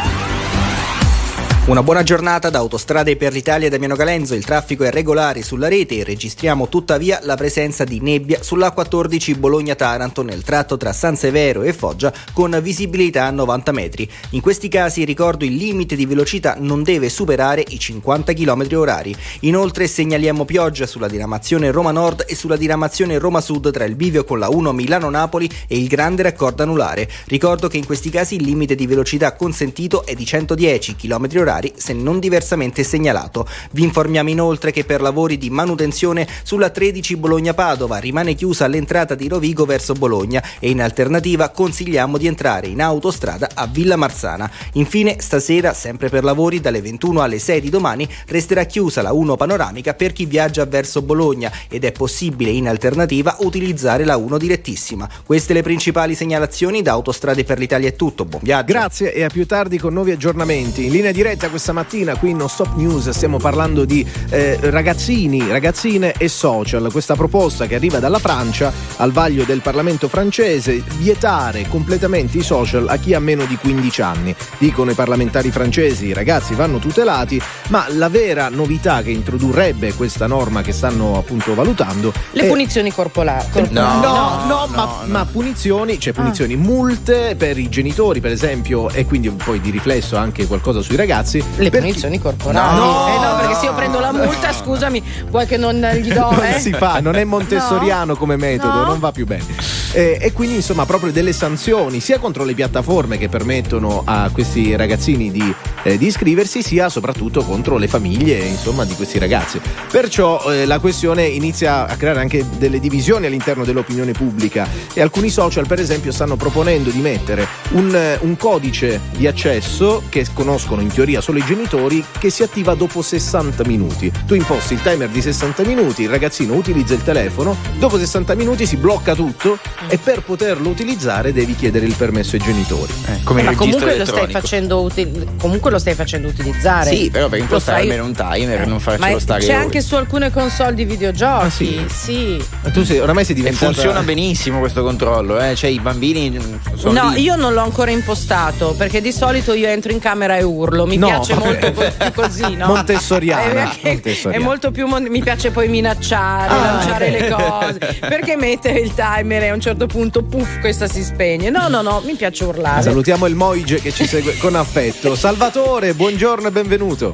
Una 1.64 1.84
buona 1.84 2.02
giornata 2.02 2.50
da 2.50 2.58
Autostrade 2.58 3.16
per 3.16 3.32
l'Italia 3.32 3.68
da 3.68 3.76
Damiano 3.76 3.94
Galenzo. 3.94 4.34
Il 4.34 4.44
traffico 4.44 4.82
è 4.82 4.90
regolare 4.90 5.42
sulla 5.42 5.68
rete 5.68 5.98
e 5.98 6.02
registriamo 6.02 6.68
tuttavia 6.68 7.20
la 7.22 7.36
presenza 7.36 7.84
di 7.84 8.00
nebbia 8.00 8.42
sulla 8.42 8.72
14 8.72 9.36
Bologna-Taranto 9.36 10.24
nel 10.24 10.42
tratto 10.42 10.76
tra 10.76 10.92
San 10.92 11.14
Severo 11.14 11.62
e 11.62 11.72
Foggia 11.72 12.12
con 12.32 12.58
visibilità 12.60 13.26
a 13.26 13.30
90 13.30 13.70
metri. 13.70 14.10
In 14.30 14.40
questi 14.40 14.66
casi 14.66 15.04
ricordo 15.04 15.44
il 15.44 15.54
limite 15.54 15.94
di 15.94 16.04
velocità 16.04 16.56
non 16.58 16.82
deve 16.82 17.08
superare 17.08 17.64
i 17.68 17.78
50 17.78 18.32
km 18.32 18.66
orari. 18.72 19.14
Inoltre 19.42 19.86
segnaliamo 19.86 20.44
pioggia 20.44 20.86
sulla 20.86 21.06
diramazione 21.06 21.70
Roma 21.70 21.92
Nord 21.92 22.24
e 22.26 22.34
sulla 22.34 22.56
diramazione 22.56 23.18
Roma 23.18 23.40
Sud 23.40 23.70
tra 23.70 23.84
il 23.84 23.94
bivio 23.94 24.24
con 24.24 24.40
la 24.40 24.48
1 24.48 24.72
Milano-Napoli 24.72 25.48
e 25.68 25.78
il 25.78 25.86
grande 25.86 26.24
raccordo 26.24 26.64
anulare. 26.64 27.08
Ricordo 27.26 27.68
che 27.68 27.76
in 27.76 27.86
questi 27.86 28.10
casi 28.10 28.34
il 28.34 28.42
limite 28.42 28.74
di 28.74 28.88
velocità 28.88 29.36
consentito 29.36 30.04
è 30.04 30.14
di 30.14 30.26
110 30.26 30.96
km 30.96 31.28
orari 31.36 31.50
orari 31.52 31.72
se 31.76 31.92
non 31.92 32.18
diversamente 32.18 32.82
segnalato. 32.82 33.46
Vi 33.72 33.82
informiamo 33.82 34.30
inoltre 34.30 34.72
che 34.72 34.84
per 34.84 35.00
lavori 35.00 35.36
di 35.38 35.50
manutenzione 35.50 36.26
sulla 36.42 36.70
13 36.70 37.16
Bologna-Padova 37.16 37.98
rimane 37.98 38.34
chiusa 38.34 38.66
l'entrata 38.66 39.14
di 39.14 39.28
Rovigo 39.28 39.64
verso 39.64 39.92
Bologna 39.92 40.42
e 40.58 40.70
in 40.70 40.80
alternativa 40.80 41.50
consigliamo 41.50 42.16
di 42.16 42.26
entrare 42.26 42.68
in 42.68 42.80
autostrada 42.80 43.50
a 43.54 43.66
Villa 43.66 43.96
Marzana. 43.96 44.50
Infine, 44.74 45.16
stasera, 45.18 45.74
sempre 45.74 46.08
per 46.08 46.24
lavori, 46.24 46.60
dalle 46.60 46.80
21 46.80 47.20
alle 47.20 47.38
6 47.38 47.60
di 47.60 47.70
domani 47.70 48.08
resterà 48.26 48.64
chiusa 48.64 49.02
la 49.02 49.12
1 49.12 49.36
panoramica 49.36 49.94
per 49.94 50.12
chi 50.12 50.24
viaggia 50.24 50.64
verso 50.64 51.02
Bologna 51.02 51.52
ed 51.68 51.84
è 51.84 51.92
possibile 51.92 52.50
in 52.50 52.68
alternativa 52.68 53.36
utilizzare 53.40 54.04
la 54.04 54.16
1 54.16 54.38
direttissima. 54.38 55.08
Queste 55.24 55.52
le 55.52 55.62
principali 55.62 56.14
segnalazioni 56.14 56.82
da 56.82 56.92
Autostrade 56.92 57.44
per 57.44 57.58
l'Italia 57.58 57.88
è 57.88 57.96
tutto. 57.96 58.24
Buon 58.24 58.42
viaggio. 58.42 58.72
Grazie 58.72 59.12
e 59.12 59.24
a 59.24 59.28
più 59.28 59.46
tardi 59.46 59.78
con 59.78 59.92
nuovi 59.92 60.12
aggiornamenti. 60.12 60.86
In 60.86 60.92
linea 60.92 61.12
diretta 61.12 61.41
diretta 61.42 61.48
questa 61.48 61.72
mattina 61.72 62.16
qui 62.16 62.30
in 62.30 62.36
No 62.36 62.46
Stop 62.46 62.74
News 62.76 63.08
stiamo 63.10 63.38
parlando 63.38 63.84
di 63.84 64.06
eh, 64.30 64.58
ragazzini, 64.60 65.48
ragazzine 65.48 66.12
e 66.16 66.28
social. 66.28 66.88
Questa 66.90 67.14
proposta 67.14 67.66
che 67.66 67.74
arriva 67.74 67.98
dalla 67.98 68.18
Francia 68.18 68.72
al 68.96 69.12
vaglio 69.12 69.44
del 69.44 69.60
Parlamento 69.60 70.08
francese, 70.08 70.82
vietare 70.98 71.66
completamente 71.68 72.38
i 72.38 72.42
social 72.42 72.86
a 72.88 72.96
chi 72.96 73.14
ha 73.14 73.20
meno 73.20 73.44
di 73.44 73.56
15 73.56 74.02
anni. 74.02 74.34
Dicono 74.58 74.90
i 74.90 74.94
parlamentari 74.94 75.50
francesi, 75.50 76.06
i 76.06 76.12
ragazzi 76.12 76.54
vanno 76.54 76.78
tutelati, 76.78 77.40
ma 77.68 77.86
la 77.88 78.08
vera 78.08 78.48
novità 78.48 79.02
che 79.02 79.10
introdurrebbe 79.10 79.94
questa 79.94 80.26
norma 80.26 80.62
che 80.62 80.72
stanno 80.72 81.16
appunto 81.16 81.54
valutando 81.54 82.12
le 82.32 82.42
è... 82.42 82.48
punizioni 82.48 82.92
corporali. 82.92 83.46
No, 83.70 83.70
no, 83.70 84.00
no, 84.00 84.44
no, 84.46 84.66
ma, 84.68 84.84
no. 84.84 85.02
ma, 85.06 85.24
punizioni, 85.24 85.98
cioè 85.98 86.12
punizioni, 86.12 86.54
ah. 86.54 86.58
multe 86.58 87.34
per 87.36 87.58
i 87.58 87.68
genitori, 87.68 88.20
per 88.20 88.30
esempio, 88.30 88.90
e 88.90 89.06
quindi 89.06 89.30
poi 89.30 89.60
di 89.60 89.70
riflesso 89.70 90.16
anche 90.16 90.46
qualcosa 90.46 90.80
sui 90.80 90.96
ragazzi 90.96 91.31
ragazzi. 91.32 91.44
Le 91.56 91.70
punizioni 91.70 92.20
corporali. 92.20 92.78
No, 92.78 93.08
eh 93.08 93.18
no, 93.18 93.36
perché 93.38 93.54
se 93.54 93.64
io 93.66 93.74
prendo 93.74 94.00
la 94.00 94.12
multa, 94.12 94.52
scusami, 94.52 95.02
vuoi 95.30 95.46
che 95.46 95.56
non 95.56 95.76
gli 96.00 96.12
do? 96.12 96.30
Eh? 96.30 96.50
Non 96.50 96.60
si 96.60 96.72
fa, 96.72 97.00
non 97.00 97.16
è 97.16 97.24
montessoriano 97.24 98.16
come 98.16 98.36
metodo, 98.36 98.84
non 98.84 98.98
va 98.98 99.12
più 99.12 99.26
bene. 99.26 99.44
Eh, 99.92 100.18
e 100.20 100.32
quindi 100.32 100.56
insomma 100.56 100.86
proprio 100.86 101.12
delle 101.12 101.32
sanzioni 101.32 102.00
sia 102.00 102.18
contro 102.18 102.44
le 102.44 102.54
piattaforme 102.54 103.18
che 103.18 103.28
permettono 103.28 104.02
a 104.06 104.30
questi 104.32 104.74
ragazzini 104.74 105.30
di, 105.30 105.54
eh, 105.82 105.98
di 105.98 106.06
iscriversi, 106.06 106.62
sia 106.62 106.88
soprattutto 106.88 107.42
contro 107.42 107.76
le 107.76 107.88
famiglie 107.88 108.38
insomma, 108.38 108.84
di 108.84 108.94
questi 108.94 109.18
ragazzi. 109.18 109.60
Perciò 109.90 110.50
eh, 110.50 110.66
la 110.66 110.78
questione 110.78 111.24
inizia 111.24 111.86
a 111.86 111.96
creare 111.96 112.20
anche 112.20 112.44
delle 112.58 112.80
divisioni 112.80 113.26
all'interno 113.26 113.64
dell'opinione 113.64 114.12
pubblica 114.12 114.66
e 114.92 115.00
alcuni 115.00 115.30
social 115.30 115.66
per 115.66 115.78
esempio 115.78 116.12
stanno 116.12 116.36
proponendo 116.36 116.90
di 116.90 117.00
mettere 117.00 117.46
un, 117.70 118.16
un 118.20 118.36
codice 118.36 119.00
di 119.16 119.26
accesso 119.26 120.02
che 120.08 120.26
conoscono 120.32 120.80
in 120.80 120.88
teoria 120.88 121.20
solo 121.22 121.38
i 121.38 121.44
genitori 121.44 122.04
che 122.18 122.28
si 122.28 122.42
attiva 122.42 122.74
dopo 122.74 123.00
60 123.00 123.64
minuti. 123.64 124.12
Tu 124.26 124.34
imposti 124.34 124.74
il 124.74 124.82
timer 124.82 125.08
di 125.08 125.22
60 125.22 125.62
minuti, 125.62 126.02
il 126.02 126.08
ragazzino 126.08 126.54
utilizza 126.54 126.94
il 126.94 127.02
telefono, 127.04 127.56
dopo 127.78 127.96
60 127.96 128.34
minuti 128.34 128.66
si 128.66 128.76
blocca 128.76 129.14
tutto 129.14 129.58
e 129.88 129.98
per 129.98 130.22
poterlo 130.22 130.68
utilizzare 130.68 131.32
devi 131.32 131.54
chiedere 131.54 131.86
il 131.86 131.94
permesso 131.94 132.34
ai 132.34 132.42
genitori. 132.42 132.92
Eh, 133.06 133.22
come 133.22 133.42
Ma 133.42 133.54
comunque 133.54 133.96
lo, 133.96 134.04
stai 134.04 134.30
facendo 134.30 134.80
util- 134.82 135.28
comunque 135.38 135.70
lo 135.70 135.78
stai 135.78 135.94
facendo 135.94 136.26
utilizzare. 136.28 136.90
Sì, 136.94 137.10
però 137.10 137.28
per 137.28 137.38
impostare 137.38 137.78
fai... 137.78 137.88
almeno 137.88 138.06
un 138.06 138.14
timer 138.14 138.62
eh. 138.62 138.66
non 138.66 138.80
farcelo 138.80 139.18
stare. 139.20 139.44
C'è 139.44 139.52
anche 139.52 139.80
su 139.80 139.94
alcune 139.94 140.30
console 140.32 140.74
di 140.74 140.84
videogiochi. 140.84 141.44
Ah, 141.44 141.50
sì. 141.50 141.84
sì. 141.88 142.44
Ma 142.62 142.70
tu 142.70 142.82
sei, 142.84 142.98
oramai 142.98 143.24
sei 143.24 143.36
diventato. 143.36 143.70
E 143.70 143.74
funziona 143.74 144.02
benissimo 144.02 144.58
questo 144.58 144.82
controllo, 144.82 145.40
eh? 145.40 145.54
Cioè 145.54 145.70
i 145.70 145.78
bambini. 145.78 146.30
no, 146.30 147.10
lì. 147.10 147.22
io 147.22 147.36
non 147.36 147.52
l'ho 147.52 147.62
ancora 147.62 147.92
impostato 147.92 148.74
perché 148.76 149.00
di 149.00 149.12
solito 149.12 149.52
io 149.52 149.68
entro 149.68 149.92
in 149.92 150.00
camera 150.00 150.36
e 150.36 150.42
urlo. 150.42 150.86
Mi 150.86 150.96
no, 150.96 151.08
piace 151.12 151.34
molto 151.34 151.70
più 151.98 152.12
così, 152.12 152.56
no? 152.56 152.66
Montessoriana. 152.66 153.72
È, 153.80 153.88
Montessoriana. 153.88 154.42
è 154.42 154.46
molto 154.46 154.70
più. 154.70 154.86
mi 154.86 155.22
piace 155.22 155.50
poi 155.50 155.68
minacciare, 155.68 156.52
ah, 156.52 156.60
lanciare 156.60 157.08
okay. 157.08 157.20
le 157.20 157.28
cose. 157.28 157.98
Perché 158.00 158.36
mettere 158.36 158.80
il 158.80 158.92
timer 158.94 159.42
e 159.42 159.48
a 159.48 159.54
un 159.54 159.60
certo 159.60 159.86
punto, 159.86 160.22
puff, 160.22 160.60
questa 160.60 160.86
si 160.86 161.02
spegne. 161.02 161.50
No, 161.50 161.68
no, 161.68 161.82
no, 161.82 162.02
mi 162.04 162.14
piace 162.14 162.44
urlare. 162.44 162.82
Salutiamo 162.82 163.26
il 163.26 163.34
Moige 163.34 163.80
che 163.80 163.92
ci 163.92 164.06
segue 164.06 164.36
con 164.38 164.54
affetto. 164.54 165.14
Salvatore, 165.14 165.94
buongiorno 165.94 166.48
e 166.48 166.50
benvenuto. 166.50 167.12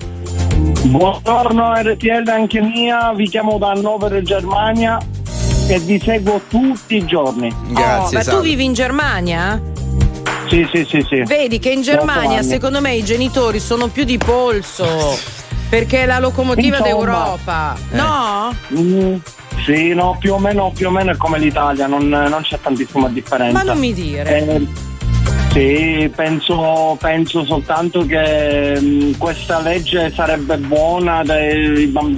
Buongiorno 0.82 1.74
RTL 1.74 2.28
anche 2.28 2.60
mia, 2.60 3.12
vi 3.14 3.28
chiamo 3.28 3.58
da 3.58 3.70
Hannover 3.70 4.20
Germania 4.22 4.98
e 5.68 5.78
vi 5.80 6.00
seguo 6.00 6.40
tutti 6.48 6.96
i 6.96 7.04
giorni. 7.04 7.54
Grazie. 7.68 8.18
Oh, 8.18 8.22
ma 8.22 8.30
tu 8.30 8.40
vivi 8.40 8.64
in 8.64 8.72
Germania? 8.72 9.60
Sì, 10.48 10.66
sì, 10.72 10.84
sì, 10.88 11.06
sì. 11.08 11.22
Vedi 11.24 11.58
che 11.58 11.70
in 11.70 11.82
Germania 11.82 12.42
secondo 12.42 12.80
me 12.80 12.94
i 12.94 13.04
genitori 13.04 13.60
sono 13.60 13.88
più 13.88 14.04
di 14.04 14.18
polso. 14.18 15.16
Perché 15.68 16.04
è 16.04 16.06
la 16.06 16.18
locomotiva 16.18 16.78
Insomma, 16.78 16.94
d'Europa. 16.94 17.76
Eh. 17.92 17.96
No? 17.96 18.54
Mm, 18.72 19.16
sì, 19.64 19.92
no, 19.92 20.16
più 20.18 20.32
o 20.32 20.38
meno, 20.38 20.72
più 20.74 20.86
o 20.86 20.90
meno 20.90 21.12
è 21.12 21.16
come 21.16 21.38
l'Italia, 21.38 21.86
non, 21.86 22.08
non 22.08 22.40
c'è 22.42 22.58
tantissima 22.58 23.08
differenza. 23.08 23.52
Ma 23.52 23.62
non 23.62 23.78
mi 23.78 23.92
dire. 23.92 24.46
Eh, 24.46 24.66
sì, 25.52 26.10
penso, 26.14 26.96
penso, 26.98 27.44
soltanto 27.44 28.06
che 28.06 28.80
mh, 28.80 28.86
mm, 28.86 29.12
questa 29.18 29.60
legge 29.60 30.10
sarebbe 30.10 30.56
buona 30.56 31.22
da 31.22 31.36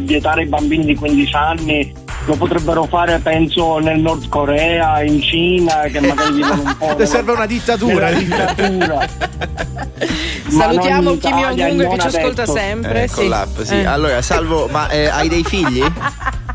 vietare 0.04 0.42
i 0.42 0.46
bambini 0.46 0.84
di 0.84 0.94
15 0.94 1.34
anni 1.34 1.92
lo 2.26 2.36
potrebbero 2.36 2.84
fare 2.84 3.18
penso 3.18 3.78
nel 3.78 4.00
Nord 4.00 4.28
Corea, 4.28 5.02
in 5.02 5.20
Cina 5.22 5.82
che 5.90 6.00
magari 6.00 6.32
vivono 6.34 6.62
un 6.62 6.76
po'. 6.76 7.04
serve 7.06 7.32
una 7.32 7.46
dittatura. 7.46 8.10
dittatura. 8.12 9.08
Salutiamo 10.48 11.16
Kim 11.16 11.36
Jong-un 11.36 11.88
che 11.90 11.98
ci 11.98 12.06
ascolta 12.06 12.46
sempre. 12.46 13.04
Eh, 13.04 13.08
sì. 13.08 13.28
L'app, 13.28 13.60
sì. 13.60 13.80
Eh. 13.80 13.84
Allora, 13.84 14.20
Salvo, 14.22 14.66
ma 14.68 14.88
eh, 14.88 15.06
hai 15.06 15.28
dei 15.28 15.44
figli? 15.44 15.82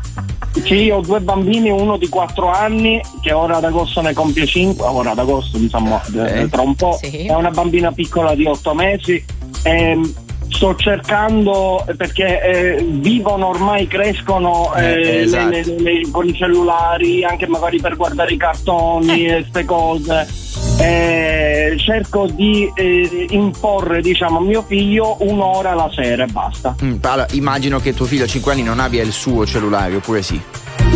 Sì, 0.64 0.88
ho 0.88 1.00
due 1.00 1.20
bambini, 1.20 1.68
uno 1.68 1.98
di 1.98 2.08
4 2.08 2.50
anni 2.50 3.00
che 3.20 3.30
ora 3.32 3.58
ad 3.58 3.64
agosto 3.64 4.00
ne 4.00 4.14
compie 4.14 4.46
5, 4.46 4.86
ora 4.86 5.10
ad 5.10 5.18
agosto 5.18 5.58
diciamo 5.58 6.00
eh. 6.14 6.48
tra 6.48 6.62
un 6.62 6.74
po', 6.74 6.98
sì. 7.00 7.26
e 7.26 7.34
una 7.34 7.50
bambina 7.50 7.92
piccola 7.92 8.34
di 8.34 8.46
8 8.46 8.74
mesi. 8.74 9.22
E, 9.62 9.70
ehm, 9.70 10.14
sto 10.50 10.74
cercando 10.76 11.84
perché 11.96 12.40
eh, 12.40 12.82
vivono 12.82 13.48
ormai, 13.48 13.86
crescono 13.86 14.74
eh, 14.74 14.92
eh, 14.92 15.20
esatto. 15.22 15.50
le, 15.50 15.64
le, 15.64 15.76
le, 15.78 16.10
con 16.10 16.26
i 16.26 16.34
cellulari, 16.34 17.24
anche 17.24 17.46
magari 17.46 17.80
per 17.80 17.96
guardare 17.96 18.32
i 18.32 18.36
cartoni 18.36 19.26
e 19.26 19.34
queste 19.40 19.64
cose. 19.64 20.44
Eh, 20.78 21.74
cerco 21.78 22.26
di 22.26 22.70
eh, 22.74 23.26
imporre 23.30 24.00
diciamo, 24.00 24.38
a 24.38 24.42
mio 24.42 24.62
figlio 24.62 25.16
un'ora 25.20 25.74
la 25.74 25.90
sera 25.94 26.24
e 26.24 26.26
basta. 26.26 26.74
Mm, 26.82 26.96
allora, 27.02 27.26
immagino 27.32 27.78
che 27.78 27.94
tuo 27.94 28.06
figlio 28.06 28.24
a 28.24 28.26
5 28.26 28.52
anni 28.52 28.62
non 28.62 28.80
abbia 28.80 29.02
il 29.02 29.12
suo 29.12 29.46
cellulare, 29.46 29.96
oppure 29.96 30.22
sì? 30.22 30.40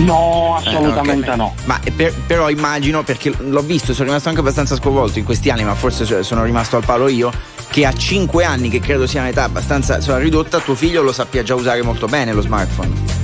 No, 0.04 0.56
assolutamente 0.56 1.30
eh, 1.30 1.34
okay. 1.34 1.36
no. 1.36 1.54
Ma 1.64 1.78
per, 1.94 2.14
però 2.26 2.50
immagino, 2.50 3.02
perché 3.02 3.32
l'ho 3.36 3.62
visto, 3.62 3.92
sono 3.92 4.08
rimasto 4.08 4.28
anche 4.28 4.40
abbastanza 4.40 4.76
sconvolto 4.76 5.18
in 5.18 5.24
questi 5.24 5.50
anni, 5.50 5.64
ma 5.64 5.74
forse 5.74 6.22
sono 6.22 6.44
rimasto 6.44 6.76
al 6.76 6.84
palo 6.84 7.08
io, 7.08 7.30
che 7.68 7.86
a 7.86 7.92
5 7.92 8.44
anni, 8.44 8.68
che 8.68 8.80
credo 8.80 9.06
sia 9.06 9.20
un'età 9.20 9.44
abbastanza 9.44 9.96
insomma, 9.96 10.18
ridotta, 10.18 10.58
tuo 10.58 10.74
figlio 10.74 11.02
lo 11.02 11.12
sappia 11.12 11.42
già 11.42 11.54
usare 11.54 11.82
molto 11.82 12.06
bene 12.06 12.32
lo 12.32 12.40
smartphone. 12.40 13.18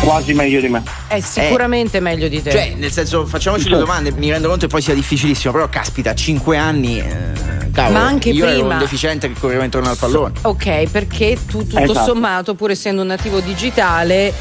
Quasi 0.00 0.32
meglio 0.32 0.60
di 0.60 0.68
me. 0.68 0.82
È 1.08 1.20
sicuramente 1.20 1.96
eh, 1.96 2.00
meglio 2.00 2.28
di 2.28 2.40
te. 2.40 2.50
Cioè, 2.50 2.74
nel 2.76 2.92
senso, 2.92 3.26
facciamoci 3.26 3.64
sì. 3.64 3.70
le 3.70 3.78
domande, 3.78 4.12
mi 4.12 4.30
rendo 4.30 4.48
conto 4.48 4.66
che 4.66 4.72
poi 4.72 4.82
sia 4.82 4.94
difficilissimo, 4.94 5.52
però 5.52 5.68
caspita, 5.68 6.10
a 6.10 6.14
5 6.14 6.56
anni. 6.56 7.00
Eh, 7.00 7.70
cavolo, 7.72 7.98
Ma 7.98 8.06
anche 8.06 8.30
io 8.30 8.44
prima. 8.44 8.58
ero 8.58 8.68
un 8.68 8.78
deficiente 8.78 9.32
che 9.32 9.38
correva 9.38 9.64
intorno 9.64 9.90
al 9.90 9.96
pallone. 9.96 10.34
Ok, 10.42 10.88
perché 10.90 11.36
tu 11.46 11.66
tutto 11.66 11.78
esatto. 11.78 12.04
sommato, 12.04 12.54
pur 12.54 12.70
essendo 12.70 13.02
un 13.02 13.08
nativo 13.08 13.40
digitale, 13.40 14.32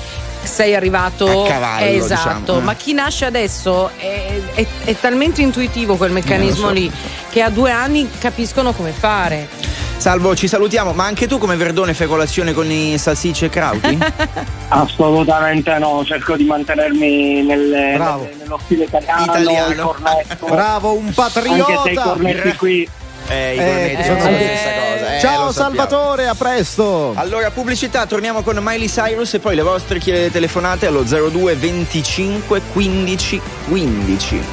sei 0.43 0.75
arrivato 0.75 1.43
a 1.43 1.47
cavallo, 1.47 1.85
esatto 1.85 2.39
diciamo. 2.39 2.59
ma 2.61 2.73
chi 2.75 2.93
nasce 2.93 3.25
adesso 3.25 3.89
è, 3.97 4.39
è, 4.53 4.65
è 4.85 4.95
talmente 4.99 5.41
intuitivo 5.41 5.95
quel 5.95 6.11
meccanismo 6.11 6.67
so. 6.67 6.73
lì 6.73 6.91
che 7.29 7.41
a 7.41 7.49
due 7.49 7.71
anni 7.71 8.09
capiscono 8.19 8.71
come 8.71 8.91
fare 8.91 9.67
Salvo, 9.97 10.35
ci 10.35 10.47
salutiamo, 10.47 10.93
ma 10.93 11.05
anche 11.05 11.27
tu 11.27 11.39
come 11.39 11.55
Verdone 11.55 11.95
fai 11.95 12.07
colazione 12.07 12.53
con 12.53 12.69
i 12.69 12.99
salsicce 12.99 13.47
e 13.47 13.49
crauti? 13.49 13.97
Assolutamente 14.69 15.75
no, 15.79 16.03
cerco 16.05 16.37
di 16.37 16.45
mantenermi 16.45 17.41
nelle, 17.41 17.97
nelle, 17.97 18.35
nello 18.37 18.59
stile 18.63 18.83
italiano, 18.83 19.23
italiano. 19.23 19.95
Bravo, 20.47 20.93
un 20.93 21.11
patriota! 21.13 21.65
Anche 21.65 21.79
se 21.83 21.91
i 21.91 21.95
cornetti 21.95 22.55
qui 22.55 22.89
Eh, 23.29 23.53
i 23.53 23.57
cornetti 23.57 24.03
sono 24.03 24.17
la 24.17 24.37
stessa 24.37 24.69
cosa. 24.71 25.19
Ciao 25.19 25.51
Salvatore, 25.51 26.27
a 26.27 26.35
presto. 26.35 27.13
Allora, 27.15 27.51
pubblicità, 27.51 28.05
torniamo 28.05 28.41
con 28.41 28.57
Miley 28.61 28.87
Cyrus 28.87 29.33
e 29.33 29.39
poi 29.39 29.55
le 29.55 29.63
vostre 29.63 29.99
telefonate 29.99 30.85
allo 30.85 31.03
02 31.03 31.57
25 31.57 32.61
15 32.73 33.41
15. 33.67 34.43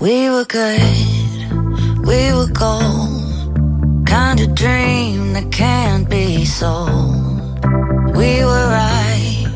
We 0.00 0.28
were 0.30 0.44
good, 0.44 2.04
we 2.04 2.32
were 2.32 2.50
gold, 2.50 4.04
kind 4.04 4.40
of 4.40 4.52
dream 4.54 5.32
that 5.34 5.48
can't 5.52 6.08
be 6.08 6.44
sold. 6.44 7.60
We 8.16 8.44
were 8.44 8.66
right 8.68 9.46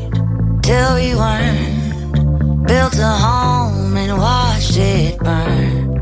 till 0.61 0.95
we 0.95 1.15
weren't, 1.15 2.65
built 2.65 2.97
a 2.97 3.09
home 3.09 3.66
and 4.09 4.19
watched 4.19 4.77
it 4.77 5.17
burn. 5.19 5.99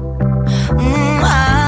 Mm, 0.78 1.24
I 1.24 1.65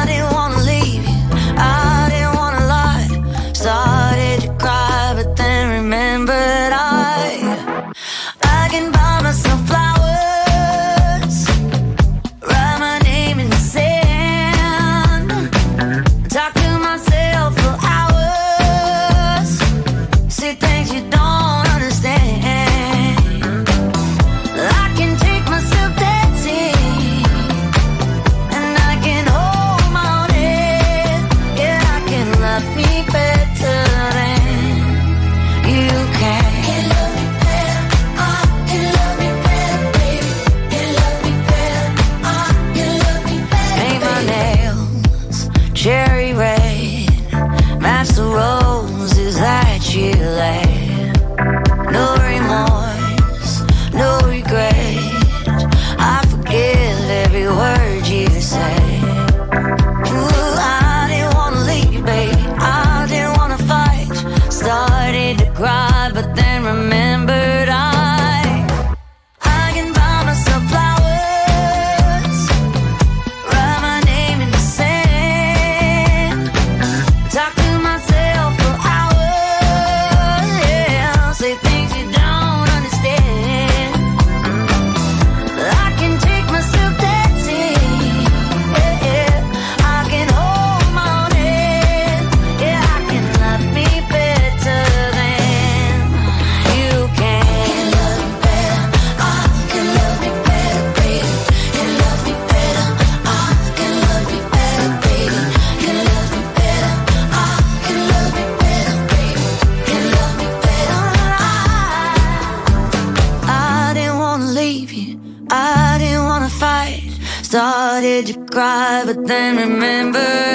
then 119.28 119.58
remember 119.58 120.47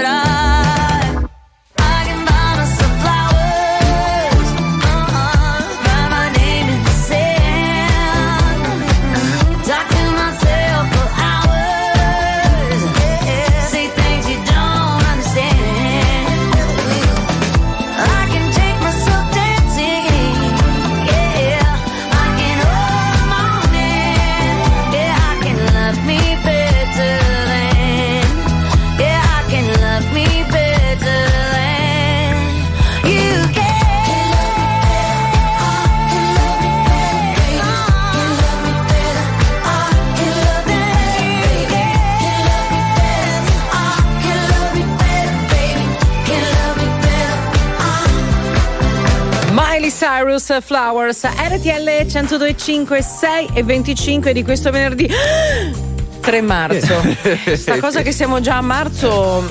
Cyrus 50.43 50.65
Flowers 50.65 51.23
RTL 51.25 51.89
102.5 52.07 52.99
6 53.01 53.49
e 53.55 53.63
25 53.63 54.33
di 54.33 54.43
questo 54.43 54.71
venerdì 54.71 55.09
3 56.21 56.41
marzo 56.43 57.01
sta 57.55 57.79
cosa 57.79 58.03
che 58.03 58.13
siamo 58.13 58.41
già 58.41 58.57
a 58.57 58.61
marzo 58.61 59.45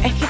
è 0.00 0.10
che, 0.18 0.26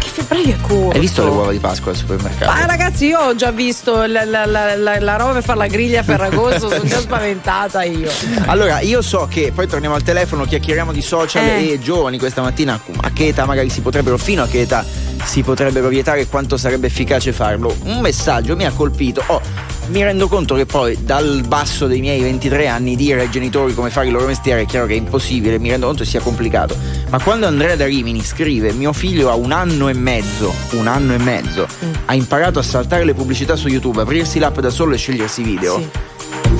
febbraio 0.00 0.54
è 0.54 0.56
corto 0.60 0.90
Hai 0.90 1.00
visto 1.00 1.22
le 1.24 1.30
uova 1.30 1.52
di 1.52 1.58
Pasqua 1.58 1.92
al 1.92 1.96
supermercato? 1.96 2.50
ma 2.52 2.66
ragazzi 2.66 3.06
io 3.06 3.18
ho 3.20 3.34
già 3.36 3.50
visto 3.52 4.04
la, 4.06 4.24
la- 4.24 4.46
la- 4.46 4.76
la- 4.76 4.98
la 5.00 5.16
roba 5.16 5.32
per 5.34 5.42
fare 5.44 5.58
la 5.58 5.66
griglia 5.68 6.00
a 6.00 6.02
Ferragosto 6.02 6.68
sono 6.70 6.84
già 6.84 6.98
spaventata 7.00 7.82
io 7.84 8.10
Allora, 8.46 8.80
io 8.80 9.02
so 9.02 9.28
che 9.30 9.52
poi 9.54 9.66
torniamo 9.68 9.94
al 9.94 10.02
telefono, 10.02 10.44
chiacchieriamo 10.44 10.92
di 10.92 11.02
social 11.02 11.44
Eh. 11.44 11.72
e 11.72 11.78
giovani 11.80 12.18
questa 12.18 12.42
mattina. 12.42 12.80
A 13.02 13.10
che 13.12 13.28
età 13.28 13.44
magari 13.44 13.70
si 13.70 13.80
potrebbero, 13.80 14.18
fino 14.18 14.42
a 14.42 14.46
che 14.48 14.60
età 14.62 14.84
si 15.24 15.42
potrebbero 15.42 15.88
vietare 15.88 16.20
e 16.20 16.28
quanto 16.28 16.56
sarebbe 16.56 16.86
efficace 16.88 17.32
farlo? 17.32 17.74
Un 17.84 18.00
messaggio 18.00 18.56
mi 18.56 18.64
ha 18.64 18.72
colpito. 18.72 19.22
Oh, 19.26 19.40
mi 19.88 20.02
rendo 20.02 20.28
conto 20.28 20.54
che 20.54 20.66
poi 20.66 20.98
dal 21.02 21.44
basso 21.46 21.86
dei 21.86 22.00
miei 22.00 22.20
23 22.20 22.66
anni 22.68 22.94
dire 22.94 23.22
ai 23.22 23.30
genitori 23.30 23.72
come 23.74 23.88
fare 23.90 24.06
il 24.06 24.12
loro 24.12 24.26
mestiere 24.26 24.62
è 24.62 24.66
chiaro 24.66 24.86
che 24.86 24.94
è 24.94 24.96
impossibile, 24.96 25.58
mi 25.58 25.70
rendo 25.70 25.86
conto 25.86 26.02
che 26.02 26.08
sia 26.08 26.20
complicato. 26.20 26.76
Ma 27.08 27.18
quando 27.20 27.46
Andrea 27.46 27.74
da 27.76 27.86
Rimini 27.86 28.22
scrive 28.22 28.72
mio 28.72 28.92
figlio 28.92 29.30
ha 29.30 29.34
un 29.34 29.50
anno 29.52 29.88
e 29.88 29.94
mezzo, 29.94 30.52
un 30.72 30.86
anno 30.86 31.14
e 31.14 31.18
mezzo, 31.18 31.66
Mm. 31.84 31.92
ha 32.06 32.14
imparato 32.14 32.58
a 32.58 32.62
saltare 32.62 33.04
le 33.04 33.14
pubblicità 33.14 33.56
su 33.56 33.68
YouTube, 33.68 34.02
aprirsi 34.02 34.38
l'app 34.38 34.58
da 34.58 34.70
solo 34.70 34.94
e 34.94 34.98
scegliersi 34.98 35.40
i 35.40 35.44
video. 35.44 35.78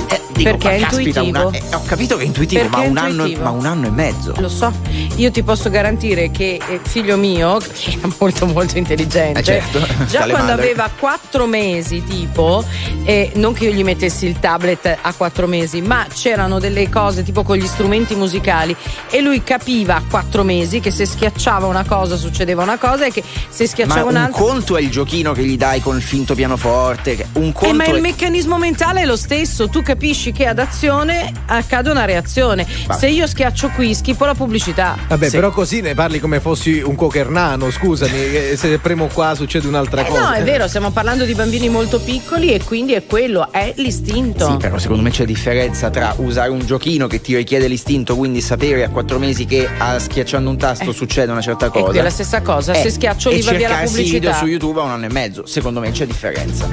Eh, 0.07 0.21
dico, 0.43 0.57
Perché 0.57 0.67
ma 0.67 0.73
è 0.73 0.79
caspita, 0.79 1.21
intuitivo. 1.21 1.51
eh, 1.51 1.75
ho 1.75 1.83
capito 1.85 2.17
che 2.17 2.23
è 2.23 2.25
intuitivo, 2.25 2.67
ma 2.69 2.83
è 2.83 2.87
un, 2.87 2.97
anno, 2.97 3.09
intuitivo. 3.09 3.43
ma 3.43 3.49
un 3.51 3.65
anno 3.65 3.87
e 3.87 3.91
mezzo. 3.91 4.33
Lo 4.37 4.49
so, 4.49 4.71
io 5.15 5.31
ti 5.31 5.43
posso 5.43 5.69
garantire 5.69 6.31
che 6.31 6.59
eh, 6.67 6.79
figlio 6.83 7.17
mio, 7.17 7.57
che 7.61 7.97
è 8.01 8.07
molto 8.19 8.45
molto 8.47 8.77
intelligente, 8.77 9.39
Eh, 9.39 9.43
certo, 9.43 9.79
già 10.07 10.27
quando 10.27 10.51
aveva 10.51 10.89
quattro 10.97 11.45
mesi 11.45 12.03
tipo, 12.03 12.63
e 13.03 13.31
non 13.35 13.53
che 13.53 13.65
io 13.65 13.71
gli 13.71 13.83
mettessi 13.83 14.25
il 14.25 14.39
tablet 14.39 14.97
a 15.01 15.13
quattro 15.13 15.47
mesi, 15.47 15.81
ma 15.81 16.05
c'erano 16.13 16.59
delle 16.59 16.89
cose 16.89 17.23
tipo 17.23 17.43
con 17.43 17.57
gli 17.57 17.65
strumenti 17.67 18.15
musicali 18.15 18.75
e 19.09 19.21
lui 19.21 19.43
capiva 19.43 19.95
a 19.95 20.03
quattro 20.09 20.43
mesi 20.43 20.79
che 20.79 20.91
se 20.91 21.05
schiacciava 21.05 21.65
una 21.67 21.83
cosa 21.85 22.15
succedeva 22.15 22.63
una 22.63 22.77
cosa 22.77 23.05
e 23.05 23.11
che 23.11 23.23
se 23.49 23.63
Ma 23.63 23.69
schiacciava 23.69 24.01
un 24.03 24.07
un'altra... 24.09 24.41
conto 24.43 24.77
è 24.77 24.81
il 24.81 24.89
giochino 24.89 25.31
che 25.33 25.43
gli 25.43 25.57
dai 25.57 25.81
con 25.81 25.95
il 25.95 26.01
finto 26.01 26.35
pianoforte, 26.35 27.27
un 27.33 27.47
Eh, 27.49 27.51
conto 27.53 27.75
ma 27.75 27.83
è 27.85 27.89
il 27.89 28.01
meccanismo 28.01 28.57
mentale 28.57 29.01
è 29.01 29.05
lo 29.05 29.15
stesso, 29.17 29.67
tu 29.69 29.81
capisci 29.81 30.28
che 30.31 30.45
ad 30.45 30.59
azione 30.59 31.31
accade 31.45 31.89
una 31.89 32.05
reazione. 32.05 32.65
Va. 32.85 32.93
Se 32.95 33.07
io 33.07 33.27
schiaccio 33.27 33.69
qui, 33.69 33.93
schifo 33.93 34.25
la 34.25 34.35
pubblicità. 34.35 34.97
Vabbè, 35.07 35.29
sì. 35.29 35.35
però 35.35 35.51
così 35.51 35.81
ne 35.81 35.93
parli 35.93 36.19
come 36.19 36.39
fossi 36.39 36.81
un 36.83 36.95
cochernano, 36.95 37.69
scusami, 37.71 38.55
se 38.55 38.77
premo 38.79 39.07
qua 39.07 39.35
succede 39.35 39.67
un'altra 39.67 40.05
eh 40.05 40.09
cosa. 40.09 40.29
No, 40.29 40.31
è 40.33 40.43
vero, 40.43 40.67
stiamo 40.67 40.91
parlando 40.91 41.25
di 41.25 41.33
bambini 41.33 41.69
molto 41.69 41.99
piccoli 41.99 42.53
e 42.53 42.63
quindi 42.63 42.93
è 42.93 43.05
quello, 43.05 43.51
è 43.51 43.73
l'istinto. 43.77 44.49
Sì, 44.51 44.57
però 44.57 44.77
secondo 44.77 45.03
me 45.03 45.11
c'è 45.11 45.25
differenza 45.25 45.89
tra 45.89 46.13
usare 46.17 46.49
un 46.49 46.65
giochino 46.65 47.07
che 47.07 47.21
ti 47.21 47.35
richiede 47.35 47.67
l'istinto, 47.67 48.15
quindi 48.15 48.41
sapere 48.41 48.83
a 48.83 48.89
quattro 48.89 49.19
mesi 49.19 49.45
che 49.45 49.67
ah, 49.77 49.99
schiacciando 49.99 50.49
un 50.49 50.57
tasto 50.57 50.89
eh. 50.89 50.93
succede 50.93 51.31
una 51.31 51.41
certa 51.41 51.69
cosa. 51.69 51.93
E 51.93 51.99
è 51.99 52.03
la 52.03 52.09
stessa 52.09 52.41
cosa, 52.41 52.73
eh. 52.73 52.81
se 52.81 52.89
schiaccio 52.89 53.29
lì 53.29 53.41
va 53.41 53.51
via 53.51 53.69
la 53.69 53.75
pubblicità. 53.77 54.11
video 54.11 54.33
su 54.33 54.45
YouTube 54.45 54.79
a 54.79 54.83
un 54.83 54.91
anno 54.91 55.05
e 55.05 55.11
mezzo, 55.11 55.45
secondo 55.45 55.79
me 55.79 55.91
c'è 55.91 56.05
differenza. 56.05 56.67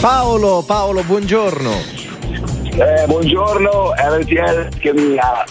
Paolo, 0.00 0.62
Paolo, 0.66 1.02
buongiorno. 1.02 2.05
Eh, 2.78 3.06
buongiorno, 3.06 3.94
RTL 3.96 4.68
che 4.78 4.92
mi 4.92 5.16
ha. 5.16 5.46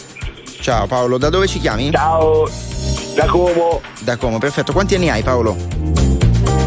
Ciao 0.59 0.85
Paolo, 0.85 1.17
da 1.17 1.29
dove 1.29 1.47
ci 1.47 1.59
chiami? 1.59 1.89
Ciao, 1.89 2.47
da 3.15 3.25
Como. 3.25 3.81
Da 4.01 4.15
Como, 4.15 4.37
perfetto. 4.37 4.71
Quanti 4.71 4.93
anni 4.93 5.09
hai 5.09 5.23
Paolo? 5.23 5.57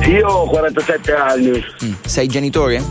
Io 0.08 0.26
ho 0.26 0.48
47 0.48 1.14
anni. 1.14 1.64
Mm. 1.84 1.92
Sei 2.04 2.26
genitore? 2.26 2.82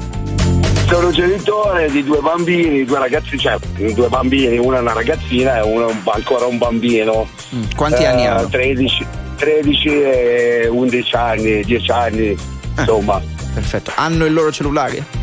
Sono 0.88 1.12
genitore 1.12 1.92
di 1.92 2.06
due 2.06 2.22
bambini, 2.22 2.86
due 2.86 3.00
ragazzi, 3.00 3.38
cioè 3.38 3.58
due 3.76 4.08
bambini, 4.08 4.58
una 4.58 4.78
è 4.78 4.80
una 4.80 4.94
ragazzina 4.94 5.58
e 5.58 5.62
uno 5.64 5.90
è 5.90 5.94
ancora 6.06 6.46
un 6.46 6.58
bambino. 6.58 7.28
Mm. 7.54 7.64
Quanti 7.76 8.04
eh, 8.04 8.06
anni 8.06 8.28
hanno? 8.28 8.48
13, 8.48 9.06
13 9.36 9.90
e 9.90 10.68
11 10.72 11.16
anni, 11.18 11.64
10 11.66 11.92
anni, 11.92 12.38
ah, 12.76 12.80
insomma. 12.80 13.22
Perfetto. 13.54 13.92
Hanno 13.96 14.24
il 14.24 14.32
loro 14.32 14.54
cellulare? 14.54 15.17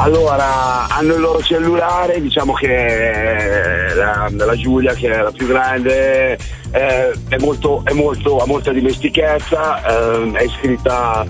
Allora, 0.00 0.86
hanno 0.86 1.14
il 1.14 1.20
loro 1.20 1.42
cellulare, 1.42 2.20
diciamo 2.20 2.52
che 2.52 3.92
la, 3.96 4.28
la 4.30 4.56
Giulia, 4.56 4.94
che 4.94 5.10
è 5.10 5.20
la 5.20 5.32
più 5.32 5.48
grande, 5.48 6.38
eh, 6.70 7.12
è 7.28 7.36
molto, 7.40 7.82
è 7.84 7.92
molto, 7.92 8.38
ha 8.38 8.46
molta 8.46 8.70
dimestichezza, 8.70 9.82
eh, 9.82 10.30
è 10.34 10.42
iscritta 10.44 11.26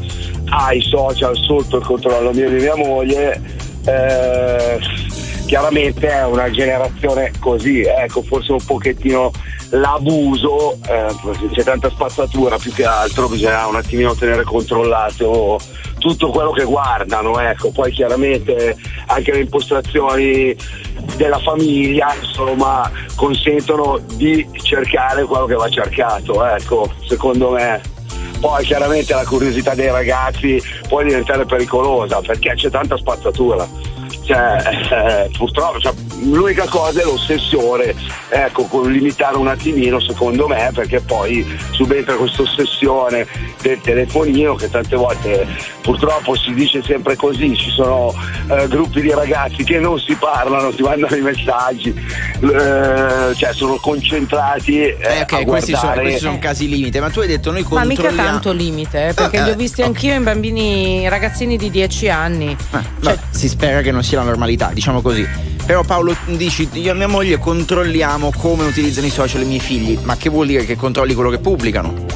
ai 0.50 0.82
social 0.82 1.34
sotto 1.34 1.78
il 1.78 1.84
controllo 1.84 2.30
mio 2.32 2.46
e 2.46 2.50
di 2.50 2.60
mia 2.60 2.76
moglie. 2.76 3.40
Eh, 3.86 4.78
chiaramente 5.46 6.06
è 6.06 6.26
una 6.26 6.50
generazione 6.50 7.32
così, 7.40 7.80
ecco, 7.80 8.22
forse 8.22 8.52
un 8.52 8.64
pochettino 8.64 9.32
l'abuso, 9.70 10.78
eh, 10.88 11.14
c'è 11.52 11.62
tanta 11.62 11.90
spazzatura 11.90 12.56
più 12.58 12.72
che 12.72 12.84
altro, 12.84 13.28
bisogna 13.28 13.66
un 13.66 13.76
attimino 13.76 14.14
tenere 14.14 14.44
controllato 14.44 15.58
tutto 15.98 16.30
quello 16.30 16.52
che 16.52 16.64
guardano, 16.64 17.38
ecco. 17.40 17.70
poi 17.70 17.90
chiaramente 17.92 18.76
anche 19.06 19.32
le 19.32 19.40
impostazioni 19.40 20.56
della 21.16 21.38
famiglia 21.38 22.14
insomma 22.14 22.90
consentono 23.16 23.98
di 24.14 24.46
cercare 24.62 25.24
quello 25.24 25.46
che 25.46 25.54
va 25.54 25.68
cercato, 25.68 26.44
ecco, 26.44 26.90
secondo 27.06 27.50
me. 27.50 27.80
Poi 28.40 28.64
chiaramente 28.64 29.12
la 29.14 29.24
curiosità 29.24 29.74
dei 29.74 29.90
ragazzi 29.90 30.62
può 30.86 31.02
diventare 31.02 31.44
pericolosa 31.44 32.20
perché 32.20 32.54
c'è 32.54 32.70
tanta 32.70 32.96
spazzatura 32.96 33.66
cioè, 34.28 35.26
eh, 35.26 35.30
purtroppo 35.36 35.80
cioè, 35.80 35.92
l'unica 36.22 36.66
cosa 36.68 37.00
è 37.00 37.04
l'ossessione 37.04 37.94
ecco 38.28 38.64
con 38.64 38.90
limitare 38.90 39.36
un 39.36 39.48
attimino 39.48 39.98
secondo 40.00 40.46
me 40.46 40.70
perché 40.74 41.00
poi 41.00 41.44
subentra 41.70 42.14
questa 42.14 42.42
ossessione 42.42 43.26
del 43.62 43.80
telefonino 43.80 44.54
che 44.54 44.70
tante 44.70 44.96
volte 44.96 45.46
purtroppo 45.80 46.36
si 46.36 46.52
dice 46.54 46.82
sempre 46.82 47.16
così 47.16 47.56
ci 47.56 47.70
sono 47.70 48.14
eh, 48.50 48.68
gruppi 48.68 49.00
di 49.00 49.10
ragazzi 49.10 49.64
che 49.64 49.78
non 49.78 49.98
si 49.98 50.14
parlano 50.14 50.70
si 50.72 50.82
mandano 50.82 51.16
i 51.16 51.22
messaggi 51.22 51.88
eh, 51.88 53.34
cioè 53.34 53.52
sono 53.52 53.76
concentrati 53.76 54.80
eh, 54.80 54.96
eh 55.00 55.20
ok 55.22 55.44
questi 55.44 55.74
sono, 55.74 55.92
questi 55.92 56.20
sono, 56.20 56.38
casi 56.38 56.68
limite 56.68 57.00
ma 57.00 57.10
tu 57.10 57.20
hai 57.20 57.28
detto 57.28 57.50
noi 57.50 57.62
controlliamo 57.62 58.02
ma 58.02 58.10
mica 58.10 58.22
tanto 58.22 58.52
limite 58.52 59.08
eh, 59.08 59.14
perché 59.14 59.42
li 59.42 59.50
ho 59.50 59.54
visti 59.54 59.82
anch'io 59.82 60.14
in 60.14 60.22
bambini 60.22 61.08
ragazzini 61.08 61.56
di 61.56 61.70
10 61.70 62.08
anni. 62.08 62.56
Cioè, 63.00 63.18
si 63.30 63.48
spera 63.48 63.80
che 63.80 63.90
non 63.90 64.02
sia 64.02 64.17
la 64.18 64.24
normalità, 64.24 64.70
diciamo 64.72 65.00
così. 65.00 65.26
Però 65.64 65.82
Paolo 65.82 66.16
dici, 66.26 66.68
io 66.72 66.92
e 66.92 66.94
mia 66.94 67.08
moglie 67.08 67.38
controlliamo 67.38 68.32
come 68.36 68.64
utilizzano 68.64 69.06
i 69.06 69.10
social 69.10 69.42
i 69.42 69.44
miei 69.44 69.60
figli, 69.60 69.98
ma 70.02 70.16
che 70.16 70.30
vuol 70.30 70.46
dire 70.46 70.64
che 70.64 70.76
controlli 70.76 71.14
quello 71.14 71.30
che 71.30 71.38
pubblicano? 71.38 72.06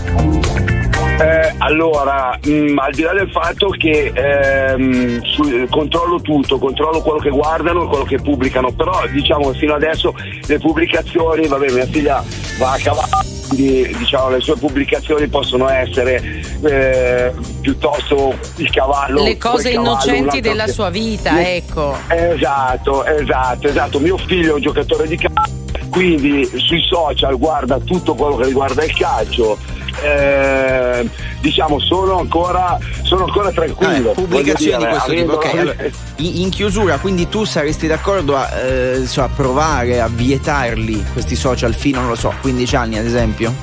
Eh, 1.21 1.55
allora, 1.59 2.37
mh, 2.43 2.51
mm, 2.51 2.79
al 2.79 2.93
di 2.93 3.03
là 3.03 3.13
del 3.13 3.31
fatto 3.31 3.69
che 3.69 4.11
ehm, 4.15 5.23
su, 5.23 5.67
controllo 5.69 6.21
tutto, 6.21 6.59
controllo 6.59 7.03
quello 7.03 7.19
che 7.19 7.31
guardano 7.31 7.85
e 7.85 7.87
quello 7.87 8.05
che 8.05 8.17
pubblicano, 8.17 8.73
però 8.73 9.07
diciamo 9.13 9.53
fino 9.53 9.75
adesso 9.75 10.15
le 10.47 10.59
pubblicazioni, 10.59 11.47
vabbè 11.47 11.71
mia 11.73 11.87
figlia 11.87 12.25
va 12.59 12.73
a 12.73 12.79
cavallo 12.79 13.42
quindi 13.55 13.95
diciamo, 13.99 14.31
le 14.31 14.41
sue 14.41 14.57
pubblicazioni 14.57 15.29
possono 15.29 15.69
essere 15.69 16.43
eh, 16.63 17.33
piuttosto 17.61 18.35
il 18.57 18.71
cavallo. 18.71 19.23
Le 19.23 19.37
cose 19.37 19.71
innocenti 19.71 20.41
della 20.41 20.67
sua 20.67 20.91
vita, 20.91 21.35
le... 21.35 21.57
ecco. 21.57 21.97
Esatto, 22.09 23.05
esatto, 23.05 23.69
esatto. 23.69 24.01
Mio 24.01 24.17
figlio 24.17 24.53
è 24.53 24.55
un 24.55 24.61
giocatore 24.63 25.07
di 25.07 25.17
calcio, 25.17 25.53
quindi 25.91 26.49
sui 26.57 26.83
social 26.83 27.37
guarda 27.37 27.79
tutto 27.79 28.15
quello 28.15 28.37
che 28.37 28.47
riguarda 28.47 28.85
il 28.85 28.97
calcio. 28.97 29.59
Eh, 30.01 31.09
diciamo 31.41 31.79
sono 31.81 32.19
ancora, 32.19 32.79
sono 33.03 33.25
ancora 33.25 33.51
tranquillo. 33.51 34.13
Eh, 34.13 34.15
pubblicazioni 34.15 34.85
di 34.85 34.91
questo 34.91 35.11
tipo. 35.11 35.33
Okay, 35.35 35.59
allora, 35.59 35.77
in, 36.17 36.49
chiusura, 36.51 36.99
quindi 36.99 37.29
tu 37.29 37.45
saresti 37.45 37.87
d'accordo 37.87 38.37
a, 38.37 38.49
eh, 38.59 39.07
so, 39.07 39.23
a 39.23 39.29
provare 39.29 40.01
a 40.01 40.09
vietarli 40.09 41.05
questi 41.13 41.37
social 41.37 41.75
fino, 41.75 42.01
non 42.01 42.11
lo 42.11 42.17
so, 42.17 42.33
15 42.41 42.77
anni 42.77 42.99
ad 42.99 43.07
esempio? 43.07 43.55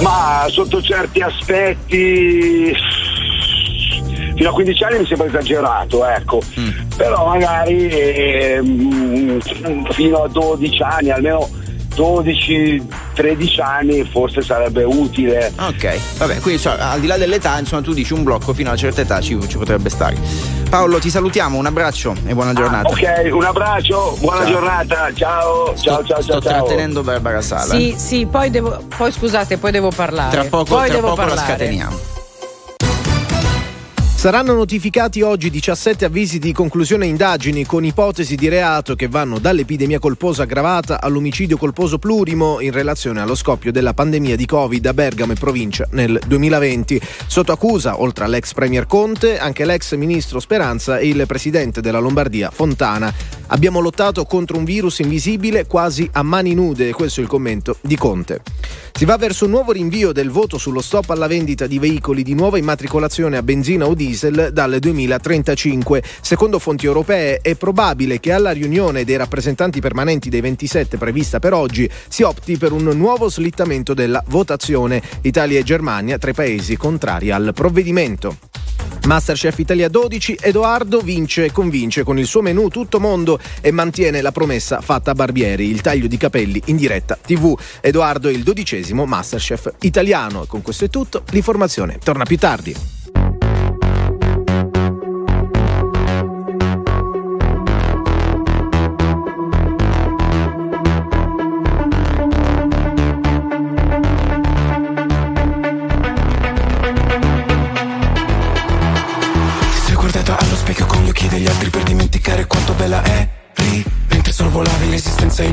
Ma 0.00 0.46
sotto 0.48 0.80
certi 0.80 1.20
aspetti 1.20 2.74
fino 4.40 4.48
a 4.48 4.52
15 4.54 4.84
anni 4.84 4.98
mi 5.00 5.06
sembra 5.06 5.26
esagerato, 5.26 6.06
ecco. 6.06 6.40
Mm. 6.58 6.68
Però 6.96 7.26
magari 7.26 7.88
eh, 7.88 8.62
fino 9.90 10.22
a 10.22 10.28
12 10.28 10.82
anni, 10.82 11.10
almeno 11.10 11.46
12-13 11.94 13.60
anni 13.60 14.04
forse 14.04 14.42
sarebbe 14.42 14.84
utile. 14.84 15.52
Ok, 15.58 15.98
vabbè, 16.18 16.38
quindi 16.40 16.60
cioè, 16.60 16.76
al 16.78 17.00
di 17.00 17.06
là 17.06 17.16
dell'età, 17.16 17.58
insomma, 17.58 17.82
tu 17.82 17.92
dici 17.92 18.12
un 18.12 18.22
blocco 18.22 18.52
fino 18.52 18.68
a 18.68 18.72
una 18.72 18.80
certa 18.80 19.00
età 19.00 19.20
ci, 19.20 19.38
ci 19.48 19.58
potrebbe 19.58 19.88
stare. 19.88 20.16
Paolo, 20.68 20.98
ti 20.98 21.10
salutiamo, 21.10 21.58
un 21.58 21.66
abbraccio 21.66 22.14
e 22.24 22.34
buona 22.34 22.52
giornata. 22.52 22.88
Ah, 22.88 22.92
ok, 22.92 23.32
un 23.34 23.44
abbraccio, 23.44 24.16
buona 24.20 24.42
ciao. 24.42 24.50
giornata, 24.50 25.12
ciao, 25.14 25.76
sto, 25.76 25.90
ciao, 25.90 26.04
ciao, 26.04 26.22
sto 26.22 26.40
ciao. 26.40 26.40
trattenendo 26.40 27.02
Barbara 27.02 27.40
Sala. 27.40 27.74
Sì, 27.74 27.94
sì, 27.96 28.26
poi 28.26 28.50
devo, 28.50 28.82
poi 28.96 29.10
scusate, 29.10 29.58
poi 29.58 29.72
devo 29.72 29.90
parlare. 29.90 30.30
Tra 30.30 30.44
poco, 30.44 30.76
poi 30.76 30.86
tra 30.86 30.94
devo 30.94 31.08
poco 31.08 31.20
parlare. 31.22 31.40
la 31.40 31.46
scateniamo. 31.46 32.19
Saranno 34.20 34.52
notificati 34.52 35.22
oggi 35.22 35.48
17 35.48 36.04
avvisi 36.04 36.38
di 36.38 36.52
conclusione 36.52 37.06
indagini 37.06 37.64
con 37.64 37.86
ipotesi 37.86 38.36
di 38.36 38.50
reato 38.50 38.94
che 38.94 39.08
vanno 39.08 39.38
dall'epidemia 39.38 39.98
colposa 39.98 40.42
aggravata 40.42 41.00
all'omicidio 41.00 41.56
colposo 41.56 41.98
plurimo 41.98 42.60
in 42.60 42.70
relazione 42.70 43.22
allo 43.22 43.34
scoppio 43.34 43.72
della 43.72 43.94
pandemia 43.94 44.36
di 44.36 44.44
Covid 44.44 44.84
a 44.84 44.92
Bergamo 44.92 45.32
e 45.32 45.36
provincia 45.36 45.88
nel 45.92 46.20
2020. 46.26 47.00
Sotto 47.26 47.52
accusa, 47.52 47.98
oltre 48.02 48.26
all'ex 48.26 48.52
premier 48.52 48.86
Conte, 48.86 49.38
anche 49.38 49.64
l'ex 49.64 49.94
ministro 49.94 50.38
Speranza 50.38 50.98
e 50.98 51.08
il 51.08 51.24
presidente 51.26 51.80
della 51.80 51.98
Lombardia 51.98 52.50
Fontana. 52.50 53.10
Abbiamo 53.46 53.80
lottato 53.80 54.26
contro 54.26 54.58
un 54.58 54.64
virus 54.64 54.98
invisibile 54.98 55.66
quasi 55.66 56.06
a 56.12 56.22
mani 56.22 56.52
nude, 56.52 56.92
questo 56.92 57.20
è 57.20 57.22
il 57.22 57.28
commento 57.28 57.78
di 57.80 57.96
Conte. 57.96 58.42
Si 58.92 59.06
va 59.06 59.16
verso 59.16 59.46
un 59.46 59.52
nuovo 59.52 59.72
rinvio 59.72 60.12
del 60.12 60.28
voto 60.28 60.58
sullo 60.58 60.82
stop 60.82 61.08
alla 61.08 61.26
vendita 61.26 61.66
di 61.66 61.78
veicoli 61.78 62.22
di 62.22 62.34
nuova 62.34 62.58
immatricolazione 62.58 63.38
a 63.38 63.42
benzina 63.42 63.86
o 63.86 63.94
diesel 63.94 64.09
dal 64.18 64.78
2035. 64.78 66.02
Secondo 66.20 66.58
fonti 66.58 66.86
europee 66.86 67.38
è 67.40 67.54
probabile 67.54 68.20
che 68.20 68.32
alla 68.32 68.50
riunione 68.50 69.04
dei 69.04 69.16
rappresentanti 69.16 69.80
permanenti 69.80 70.28
dei 70.28 70.40
27 70.40 70.96
prevista 70.96 71.38
per 71.38 71.52
oggi 71.52 71.88
si 72.08 72.22
opti 72.22 72.56
per 72.56 72.72
un 72.72 72.84
nuovo 72.84 73.28
slittamento 73.28 73.94
della 73.94 74.22
votazione. 74.28 75.02
Italia 75.22 75.58
e 75.58 75.62
Germania 75.62 76.18
tra 76.18 76.30
i 76.30 76.34
paesi 76.34 76.76
contrari 76.76 77.30
al 77.30 77.52
provvedimento. 77.54 78.36
Masterchef 79.06 79.58
Italia 79.58 79.88
12, 79.88 80.38
Edoardo 80.40 81.00
vince 81.00 81.46
e 81.46 81.52
convince 81.52 82.02
con 82.02 82.18
il 82.18 82.26
suo 82.26 82.42
menù 82.42 82.68
tutto 82.68 83.00
mondo 83.00 83.38
e 83.60 83.70
mantiene 83.70 84.20
la 84.20 84.30
promessa 84.30 84.80
fatta 84.80 85.12
a 85.12 85.14
Barbieri, 85.14 85.68
il 85.68 85.80
taglio 85.80 86.06
di 86.06 86.16
capelli 86.16 86.60
in 86.66 86.76
diretta 86.76 87.18
TV. 87.20 87.58
Edoardo 87.80 88.28
è 88.28 88.32
il 88.32 88.42
dodicesimo 88.42 89.06
Masterchef 89.06 89.72
italiano. 89.80 90.44
Con 90.46 90.62
questo 90.62 90.84
è 90.84 90.90
tutto, 90.90 91.24
l'informazione 91.30 91.98
torna 92.02 92.24
più 92.24 92.36
tardi. 92.36 92.99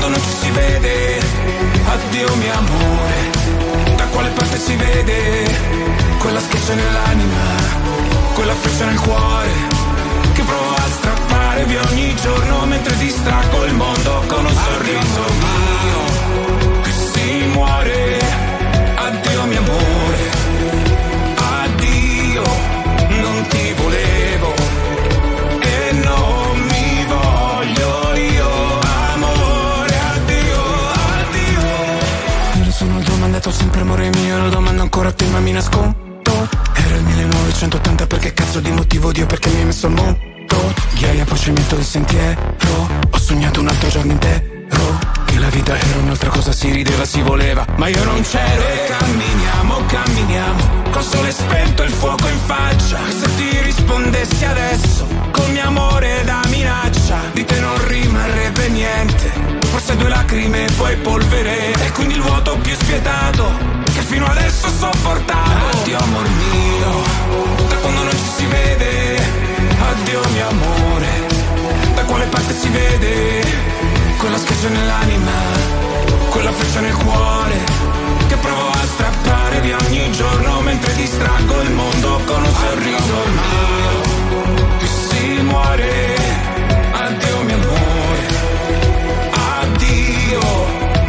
quando 0.00 0.16
non 0.16 0.26
ci 0.26 0.36
si 0.40 0.50
vede. 0.50 1.20
Addio 1.92 2.34
mio 2.36 2.52
amore 2.52 3.96
Da 3.96 4.04
quale 4.06 4.30
parte 4.30 4.58
si 4.58 4.74
vede? 4.76 5.44
Quella 6.18 6.40
schiaccia 6.40 6.74
nell'anima 6.74 7.42
Quella 8.34 8.54
freccia 8.54 8.84
nel 8.86 9.00
cuore 9.00 9.50
Che 10.32 10.42
provo 10.42 10.74
a 10.74 10.88
strappare 10.88 11.64
via 11.64 11.80
ogni 11.90 12.14
giorno 12.14 12.64
Mentre 12.66 12.96
distraggo 12.96 13.64
il 13.64 13.74
mondo 13.74 14.22
con 14.28 14.44
un 14.44 14.54
sorriso 14.54 15.22
mio 15.40 16.80
Che 16.82 16.92
si 16.92 17.46
muore. 17.48 18.18
Addio 18.94 19.44
mio 19.44 19.58
amore 19.58 20.30
Addio 21.34 22.42
Non 23.08 23.46
ti 23.48 23.72
volevo 23.72 24.39
sempre 33.60 33.82
amore 33.82 34.08
mio 34.08 34.38
lo 34.38 34.48
domando 34.48 34.80
ancora 34.80 35.10
a 35.10 35.12
te 35.12 35.26
ma 35.26 35.38
mi 35.38 35.52
nascondo. 35.52 36.48
Era 36.72 36.96
il 36.96 37.02
1980 37.02 38.06
perché 38.06 38.32
cazzo 38.32 38.58
di 38.60 38.70
motivo 38.70 39.12
Dio 39.12 39.26
perché 39.26 39.50
mi 39.50 39.58
hai 39.58 39.64
messo 39.66 39.86
al 39.86 39.92
mondo? 39.92 40.18
Ghiaia 40.94 41.24
poi 41.24 41.38
cemento 41.38 41.80
sentiero 41.82 42.56
Ho 43.10 43.18
sognato 43.18 43.60
un 43.60 43.68
altro 43.68 43.88
giorno 43.90 44.12
intero. 44.12 44.68
Che 45.26 45.38
la 45.38 45.48
vita 45.50 45.76
era 45.76 45.98
un'altra 45.98 46.30
cosa 46.30 46.52
si 46.52 46.70
rideva 46.70 47.04
si 47.04 47.20
voleva. 47.20 47.66
Ma 47.76 47.88
io 47.88 48.02
non 48.04 48.22
c'ero 48.22 48.62
e 48.62 48.86
camminiamo 48.88 49.84
camminiamo. 49.86 50.62
Col 50.90 51.04
sole 51.04 51.30
spento 51.30 51.82
il 51.82 51.90
fuoco 51.90 52.26
in 52.28 52.38
faccia. 52.46 52.98
Se 53.10 53.34
ti 53.36 53.60
rispondessi 53.62 54.44
adesso 54.44 55.09
Col 55.30 55.50
mio 55.50 55.66
amore 55.66 56.22
da 56.24 56.42
minaccia. 56.48 57.18
Di 57.32 57.44
te 57.44 57.58
non 57.60 57.86
rimarrebbe 57.86 58.68
niente. 58.68 59.32
Forse 59.70 59.96
due 59.96 60.08
lacrime 60.08 60.66
e 60.66 60.72
poi 60.72 60.96
polvere. 60.96 61.72
E 61.72 61.90
quindi 61.92 62.14
il 62.14 62.22
vuoto 62.22 62.56
più 62.58 62.74
spietato 62.74 63.50
Che 63.84 64.00
fino 64.02 64.26
adesso 64.26 64.66
ho 64.66 64.70
sopportato. 64.70 65.78
Addio 65.78 65.98
amor 65.98 66.28
mio 66.28 67.68
Da 67.68 67.76
quando 67.76 68.02
non 68.02 68.12
ci 68.12 68.30
si 68.36 68.46
vede. 68.46 69.18
Addio 69.80 70.20
mio 70.32 70.48
amore 70.48 71.08
Da 71.94 72.02
quale 72.04 72.26
parte 72.26 72.54
si 72.54 72.68
vede? 72.68 73.42
Quella 74.18 74.36
schiaccia 74.38 74.68
nell'anima 74.68 75.32
Quella 76.28 76.52
freccia 76.52 76.80
nel 76.80 76.94
cuore 76.94 77.56
Che 78.28 78.36
provo 78.36 78.68
a 78.68 78.86
strappare 78.86 79.60
via 79.60 79.76
ogni 79.86 80.12
giorno 80.12 80.60
Mentre 80.60 80.94
distraggo 80.94 81.60
il 81.62 81.70
mondo 81.72 82.20
con 82.26 82.42
un 82.44 82.54
sorriso. 82.54 83.18
E 84.28 84.29
Addio 89.60 90.40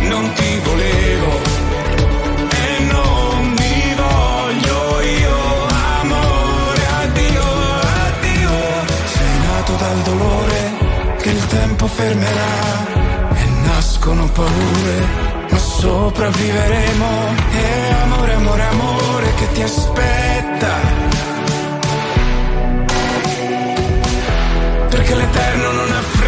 Non 0.10 0.34
ti 0.34 0.60
volevo. 0.64 1.32
E 2.50 2.84
non 2.92 3.54
mi 3.58 3.96
voglio 3.96 5.02
io 5.02 5.38
Amore. 6.02 6.86
Addio 7.02 7.44
Addio. 8.06 8.52
Sei 9.06 9.38
nato 9.48 9.74
dal 9.74 10.00
dolore 10.02 10.72
Che 11.22 11.30
il 11.30 11.48
tempo 11.48 11.88
fermerà. 11.88 12.54
E 13.34 13.46
nascono 13.66 14.28
paure 14.30 15.30
ma 15.50 15.58
sopravviveremo. 15.58 17.10
E 17.52 17.94
amore, 18.04 18.34
amore, 18.34 18.64
amore 18.64 19.34
che 19.36 19.52
ti 19.54 19.62
aspetta. 19.62 21.11
Perché 25.12 25.26
l'eterno 25.26 25.72
non 25.74 25.92
ha 25.92 26.02
fretta. 26.02 26.21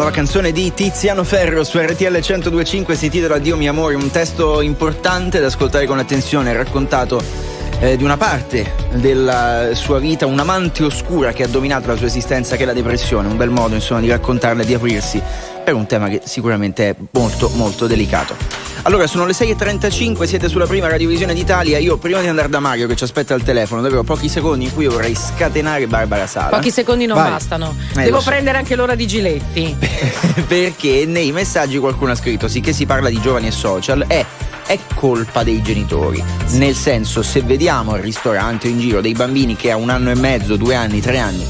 Nuova 0.00 0.16
canzone 0.16 0.50
di 0.50 0.72
Tiziano 0.72 1.24
Ferro 1.24 1.62
su 1.62 1.78
RTL 1.78 2.04
1025 2.04 2.94
si 2.94 3.04
intitola 3.04 3.36
Dio 3.36 3.54
mio 3.58 3.68
amore, 3.68 3.96
un 3.96 4.10
testo 4.10 4.62
importante 4.62 5.40
da 5.40 5.48
ascoltare 5.48 5.84
con 5.84 5.98
attenzione, 5.98 6.54
raccontato 6.54 7.22
eh, 7.80 7.98
di 7.98 8.02
una 8.02 8.16
parte 8.16 8.72
della 8.94 9.74
sua 9.74 9.98
vita, 9.98 10.24
un'amante 10.24 10.84
oscura 10.84 11.32
che 11.32 11.42
ha 11.42 11.48
dominato 11.48 11.88
la 11.88 11.96
sua 11.96 12.06
esistenza 12.06 12.56
che 12.56 12.62
è 12.62 12.66
la 12.66 12.72
depressione, 12.72 13.28
un 13.28 13.36
bel 13.36 13.50
modo 13.50 13.74
insomma 13.74 14.00
di 14.00 14.08
raccontarla 14.08 14.62
e 14.62 14.64
di 14.64 14.72
aprirsi 14.72 15.20
per 15.62 15.74
un 15.74 15.84
tema 15.84 16.08
che 16.08 16.22
sicuramente 16.24 16.88
è 16.88 16.96
molto 17.10 17.50
molto 17.50 17.86
delicato. 17.86 18.69
Allora 18.82 19.06
sono 19.06 19.26
le 19.26 19.32
6.35, 19.32 20.24
siete 20.24 20.48
sulla 20.48 20.66
prima 20.66 20.88
radiovisione 20.88 21.34
d'Italia, 21.34 21.78
io 21.78 21.98
prima 21.98 22.20
di 22.20 22.28
andare 22.28 22.48
da 22.48 22.60
Mario 22.60 22.86
che 22.86 22.96
ci 22.96 23.04
aspetta 23.04 23.34
al 23.34 23.42
telefono, 23.42 23.82
davvero 23.82 24.02
pochi 24.04 24.28
secondi 24.28 24.64
in 24.64 24.72
cui 24.72 24.86
vorrei 24.86 25.14
scatenare 25.14 25.86
Barbara 25.86 26.26
Sala. 26.26 26.56
Pochi 26.56 26.70
secondi 26.70 27.04
non 27.04 27.16
Vai. 27.18 27.30
bastano. 27.30 27.74
Eh, 27.96 28.04
Devo 28.04 28.20
so. 28.20 28.30
prendere 28.30 28.56
anche 28.56 28.74
l'ora 28.76 28.94
di 28.94 29.06
Giletti. 29.06 29.76
perché 30.48 31.04
nei 31.06 31.30
messaggi 31.30 31.78
qualcuno 31.78 32.12
ha 32.12 32.14
scritto 32.14 32.48
sì 32.48 32.60
che 32.60 32.72
si 32.72 32.86
parla 32.86 33.10
di 33.10 33.20
giovani 33.20 33.48
e 33.48 33.50
social 33.50 34.04
è 34.06 34.24
è 34.66 34.78
colpa 34.94 35.42
dei 35.42 35.60
genitori 35.62 36.22
nel 36.50 36.74
senso 36.76 37.22
se 37.22 37.42
vediamo 37.42 37.92
al 37.92 38.00
ristorante 38.00 38.68
o 38.68 38.70
in 38.70 38.78
giro 38.78 39.00
dei 39.00 39.14
bambini 39.14 39.56
che 39.56 39.72
a 39.72 39.76
un 39.76 39.90
anno 39.90 40.10
e 40.10 40.14
mezzo 40.14 40.56
due 40.56 40.76
anni 40.76 41.00
tre 41.00 41.18
anni 41.18 41.44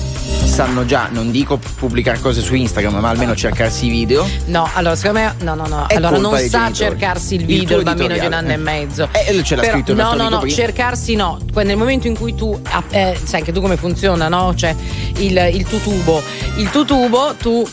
sanno 0.60 0.84
già 0.84 1.08
non 1.10 1.30
dico 1.30 1.58
pubblicare 1.76 2.18
cose 2.20 2.42
su 2.42 2.54
Instagram 2.54 2.96
ma 2.98 3.08
almeno 3.08 3.34
cercarsi 3.34 3.86
i 3.86 3.88
video 3.88 4.28
No, 4.46 4.68
allora 4.74 4.94
secondo 4.94 5.20
me 5.20 5.34
no, 5.42 5.54
no, 5.54 5.66
no. 5.66 5.86
È 5.86 5.94
allora 5.94 6.18
non 6.18 6.32
sa 6.36 6.40
genitori. 6.70 6.74
cercarsi 6.74 7.34
il 7.36 7.40
Il 7.40 7.46
video 7.46 7.62
il, 7.78 7.82
tuo 7.82 7.82
bambino 7.94 8.18
di 8.18 8.26
un 8.26 8.32
anno 8.34 8.52
e 8.52 8.56
mezzo. 8.58 9.08
Eh, 9.12 9.42
ce 9.42 9.54
l'ha 9.54 9.62
Però- 9.62 9.72
scritto 9.74 9.92
il 9.92 9.96
No, 9.96 10.12
no, 10.14 10.28
no, 10.28 10.40
prima. 10.40 10.54
cercarsi 10.54 11.14
no. 11.14 11.38
Nel 11.54 11.76
momento 11.78 12.08
in 12.08 12.14
cui 12.16 12.34
tu 12.34 12.60
eh, 12.90 13.18
sai 13.22 13.40
anche 13.40 13.52
tu 13.52 13.60
come 13.62 13.76
funziona, 13.78 14.28
no? 14.28 14.54
Cioè 14.54 14.74
il, 15.18 15.50
il 15.54 15.64
tutubo. 15.64 16.22
Il 16.56 16.68
tutubo 16.68 17.34
tu 17.40 17.66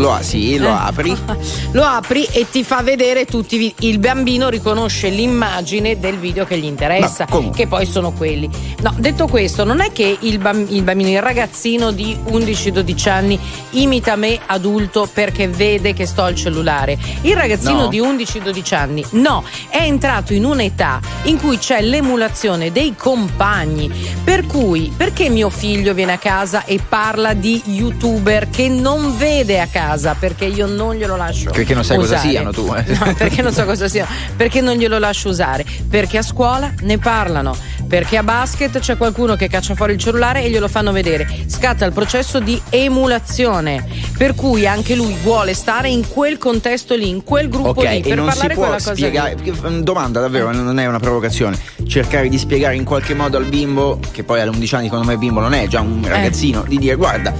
lo 0.00 0.16
sì 0.20 0.58
lo 0.58 0.68
Eh. 0.68 0.72
apri 0.72 1.16
lo 1.72 1.82
apri 1.84 2.24
e 2.30 2.46
ti 2.50 2.62
fa 2.64 2.82
vedere 2.82 3.24
tutti 3.24 3.54
i 3.56 3.58
vi- 3.58 3.74
il 3.80 3.98
bambino 3.98 4.48
riconosce 4.48 5.08
l'immagine 5.08 5.98
del 5.98 6.16
video 6.18 6.44
che 6.44 6.58
gli 6.58 6.64
interessa 6.64 7.26
comunque. 7.26 7.56
che 7.62 7.66
poi 7.66 7.86
sono 7.86 8.12
quelli 8.12 8.48
no 8.80 8.94
detto 8.98 9.26
questo 9.26 9.64
non 9.64 9.80
è 9.80 9.90
che 9.92 10.16
il, 10.20 10.38
bam- 10.38 10.70
il 10.70 10.82
bambino 10.82 11.10
il 11.10 11.22
ragazzino 11.22 11.90
di 11.90 12.16
11-12 12.26 13.08
anni 13.08 13.38
imita 13.70 14.16
me 14.16 14.38
adulto 14.46 15.08
perché 15.12 15.48
vede 15.48 15.92
che 15.94 16.06
sto 16.06 16.22
al 16.22 16.34
cellulare 16.34 16.98
il 17.22 17.34
ragazzino 17.36 17.66
No. 17.78 17.88
di 17.88 18.00
11-12 18.00 18.74
anni 18.74 19.04
no 19.10 19.44
è 19.68 19.78
entrato 19.82 20.32
in 20.32 20.44
un'età 20.44 21.00
in 21.24 21.38
cui 21.38 21.58
c'è 21.58 21.80
l'emulazione 21.80 22.72
dei 22.72 22.94
compagni 22.96 23.90
per 24.24 24.46
cui 24.46 24.92
perché 24.96 25.28
mio 25.28 25.48
figlio 25.50 25.94
viene 25.94 26.12
a 26.12 26.18
casa 26.18 26.64
e 26.64 26.80
parla 26.86 27.34
di 27.34 27.60
youtuber 27.66 28.48
che 28.50 28.68
non 28.68 29.16
vede 29.16 29.60
a 29.60 29.66
casa 29.66 29.86
perché 30.18 30.44
io 30.44 30.66
non 30.66 30.94
glielo 30.94 31.16
lascio 31.16 31.50
Perché 31.50 31.74
non 31.74 31.84
sai 31.84 31.96
cosa 31.96 32.14
usare. 32.14 32.30
siano 32.30 32.52
tu, 32.52 32.72
eh. 32.74 32.84
no, 32.86 33.14
perché 33.14 33.42
non 33.42 33.52
so 33.52 33.64
cosa 33.64 33.88
siano 33.88 34.08
perché 34.36 34.60
non 34.60 34.76
glielo 34.76 34.98
lascio 34.98 35.28
usare 35.28 35.64
perché 35.88 36.18
a 36.18 36.22
scuola 36.22 36.72
ne 36.80 36.98
parlano 36.98 37.56
perché 37.88 38.18
a 38.18 38.22
basket 38.22 38.78
c'è 38.78 38.96
qualcuno 38.96 39.34
che 39.34 39.48
caccia 39.48 39.74
fuori 39.74 39.94
il 39.94 39.98
cellulare 39.98 40.44
e 40.44 40.50
glielo 40.50 40.68
fanno 40.68 40.92
vedere. 40.92 41.26
Scatta 41.46 41.86
il 41.86 41.92
processo 41.92 42.38
di 42.38 42.60
emulazione, 42.68 43.84
per 44.16 44.34
cui 44.34 44.66
anche 44.66 44.94
lui 44.94 45.16
vuole 45.22 45.54
stare 45.54 45.88
in 45.88 46.06
quel 46.06 46.36
contesto 46.36 46.94
lì, 46.94 47.08
in 47.08 47.24
quel 47.24 47.48
gruppo 47.48 47.70
okay, 47.70 47.96
lì, 47.96 48.08
per 48.08 48.16
non 48.16 48.26
parlare 48.26 48.48
si 48.50 48.54
può 48.54 48.62
quella 48.64 48.78
cosa 48.78 48.94
spiegare, 48.94 49.36
lì. 49.42 49.82
Domanda 49.82 50.20
davvero, 50.20 50.52
non 50.52 50.78
è 50.78 50.86
una 50.86 51.00
provocazione. 51.00 51.58
Cercare 51.86 52.28
di 52.28 52.38
spiegare 52.38 52.76
in 52.76 52.84
qualche 52.84 53.14
modo 53.14 53.38
al 53.38 53.46
bimbo, 53.46 53.98
che 54.12 54.22
poi 54.22 54.42
alle 54.42 54.50
11 54.50 54.74
anni 54.74 54.84
secondo 54.84 55.06
me 55.06 55.16
bimbo 55.16 55.40
non 55.40 55.54
è 55.54 55.66
già 55.66 55.80
un 55.80 56.02
eh. 56.04 56.08
ragazzino, 56.08 56.64
eh. 56.64 56.68
di 56.68 56.78
dire 56.78 56.94
guarda, 56.94 57.32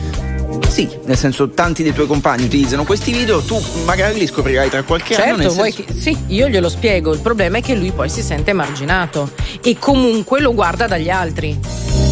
sì, 0.69 0.89
nel 1.05 1.17
senso 1.17 1.51
tanti 1.51 1.83
dei 1.83 1.93
tuoi 1.93 2.07
compagni 2.07 2.45
utilizzano 2.45 2.85
questi 2.85 3.13
video, 3.13 3.41
tu 3.41 3.61
magari 3.85 4.19
li 4.19 4.27
scoprirai 4.27 4.71
tra 4.71 4.83
qualche 4.83 5.15
certo, 5.15 5.31
anno. 5.33 5.51
Certo, 5.51 5.83
senso... 5.85 6.01
sì, 6.01 6.17
io 6.29 6.49
glielo 6.49 6.69
spiego, 6.69 7.13
il 7.13 7.21
problema 7.21 7.59
è 7.59 7.63
che 7.63 7.75
lui 7.75 7.91
poi 7.91 8.09
si 8.09 8.23
sente 8.23 8.51
emarginato 8.51 9.31
e 9.63 9.77
comunque 9.79 10.41
lo 10.41 10.55
guarda 10.55 10.87
dagli 10.87 11.11
altri. 11.11 11.59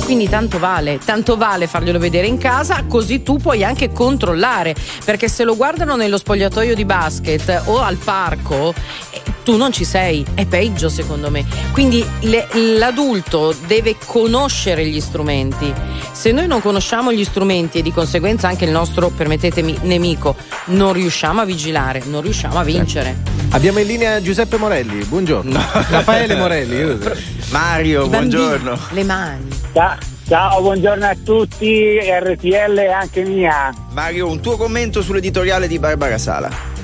Quindi 0.05 0.29
tanto 0.29 0.59
vale, 0.59 1.01
tanto 1.05 1.37
vale 1.37 1.66
farglielo 1.66 1.99
vedere 1.99 2.29
in 2.29 2.38
casa, 2.38 2.85
così 2.87 3.22
tu 3.22 3.38
puoi 3.38 3.64
anche 3.64 3.90
controllare, 3.90 4.75
perché 5.05 5.29
se 5.29 5.42
lo 5.42 5.57
guardano 5.57 5.96
nello 5.96 6.16
spogliatoio 6.16 6.75
di 6.77 6.85
basket 6.85 7.62
o 7.64 7.81
al 7.81 7.96
parco, 7.96 8.72
eh, 9.11 9.22
tu 9.46 9.56
non 9.56 9.70
ci 9.70 9.85
sei, 9.85 10.26
è 10.35 10.44
peggio 10.44 10.88
secondo 10.88 11.30
me. 11.30 11.46
Quindi 11.70 12.04
le, 12.22 12.48
l'adulto 12.78 13.54
deve 13.68 13.94
conoscere 14.04 14.85
gli 14.85 15.00
strumenti. 15.00 15.72
Se 16.11 16.32
noi 16.32 16.48
non 16.48 16.61
conosciamo 16.61 17.12
gli 17.12 17.22
strumenti 17.22 17.78
e 17.78 17.82
di 17.82 17.92
conseguenza 17.92 18.48
anche 18.48 18.64
il 18.64 18.72
nostro, 18.72 19.11
permettetemi, 19.11 19.78
nemico, 19.82 20.35
non 20.66 20.92
riusciamo 20.92 21.42
a 21.42 21.44
vigilare, 21.44 22.02
non 22.06 22.22
riusciamo 22.22 22.59
a 22.59 22.64
vincere. 22.64 23.18
Abbiamo 23.50 23.78
in 23.78 23.87
linea 23.87 24.20
Giuseppe 24.20 24.56
Morelli, 24.56 25.04
buongiorno. 25.04 25.52
No. 25.52 25.64
Raffaele 25.90 26.35
Morelli. 26.35 26.98
Mario, 27.50 28.09
buongiorno. 28.09 28.76
Le 28.90 29.04
mani. 29.04 29.48
Ciao, 30.26 30.61
buongiorno 30.61 31.06
a 31.06 31.16
tutti, 31.24 32.00
RTL 32.00 32.78
e 32.78 32.88
anche 32.88 33.22
mia. 33.22 33.72
Mario, 33.92 34.26
un 34.26 34.40
tuo 34.40 34.56
commento 34.56 35.02
sull'editoriale 35.02 35.68
di 35.68 35.78
Barbara 35.78 36.18
Sala. 36.18 36.76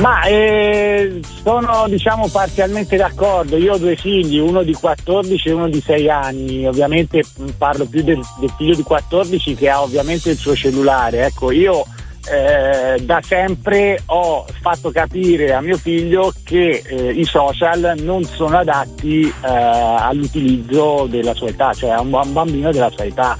Ma 0.00 0.22
eh, 0.26 1.20
sono 1.42 1.86
diciamo 1.88 2.28
parzialmente 2.28 2.96
d'accordo, 2.96 3.56
io 3.56 3.74
ho 3.74 3.78
due 3.78 3.96
figli, 3.96 4.38
uno 4.38 4.62
di 4.62 4.72
14 4.72 5.48
e 5.48 5.52
uno 5.52 5.68
di 5.68 5.80
6 5.80 6.08
anni, 6.08 6.66
ovviamente 6.66 7.24
parlo 7.56 7.84
più 7.84 8.04
del, 8.04 8.20
del 8.38 8.54
figlio 8.56 8.76
di 8.76 8.82
14 8.84 9.54
che 9.56 9.68
ha 9.68 9.82
ovviamente 9.82 10.30
il 10.30 10.36
suo 10.36 10.54
cellulare, 10.54 11.26
ecco 11.26 11.50
io 11.50 11.84
eh, 12.30 13.00
da 13.00 13.20
sempre 13.24 14.00
ho 14.06 14.46
fatto 14.60 14.90
capire 14.90 15.52
a 15.52 15.60
mio 15.60 15.78
figlio 15.78 16.32
che 16.44 16.82
eh, 16.86 17.10
i 17.10 17.24
social 17.24 17.94
non 17.98 18.22
sono 18.22 18.58
adatti 18.58 19.22
eh, 19.22 19.32
all'utilizzo 19.40 21.06
della 21.08 21.34
sua 21.34 21.48
età, 21.48 21.72
cioè 21.72 21.90
a 21.90 22.00
un 22.00 22.10
bambino 22.10 22.70
della 22.70 22.90
sua 22.90 23.04
età. 23.04 23.36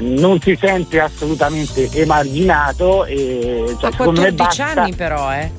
Non 0.00 0.40
si 0.40 0.56
sente 0.60 1.00
assolutamente 1.00 1.88
emarginato. 1.92 3.04
E, 3.04 3.74
cioè, 3.78 3.90
a 3.90 3.96
14 3.96 4.34
basta... 4.34 4.64
anni 4.64 4.94
però, 4.94 5.32
eh? 5.32 5.50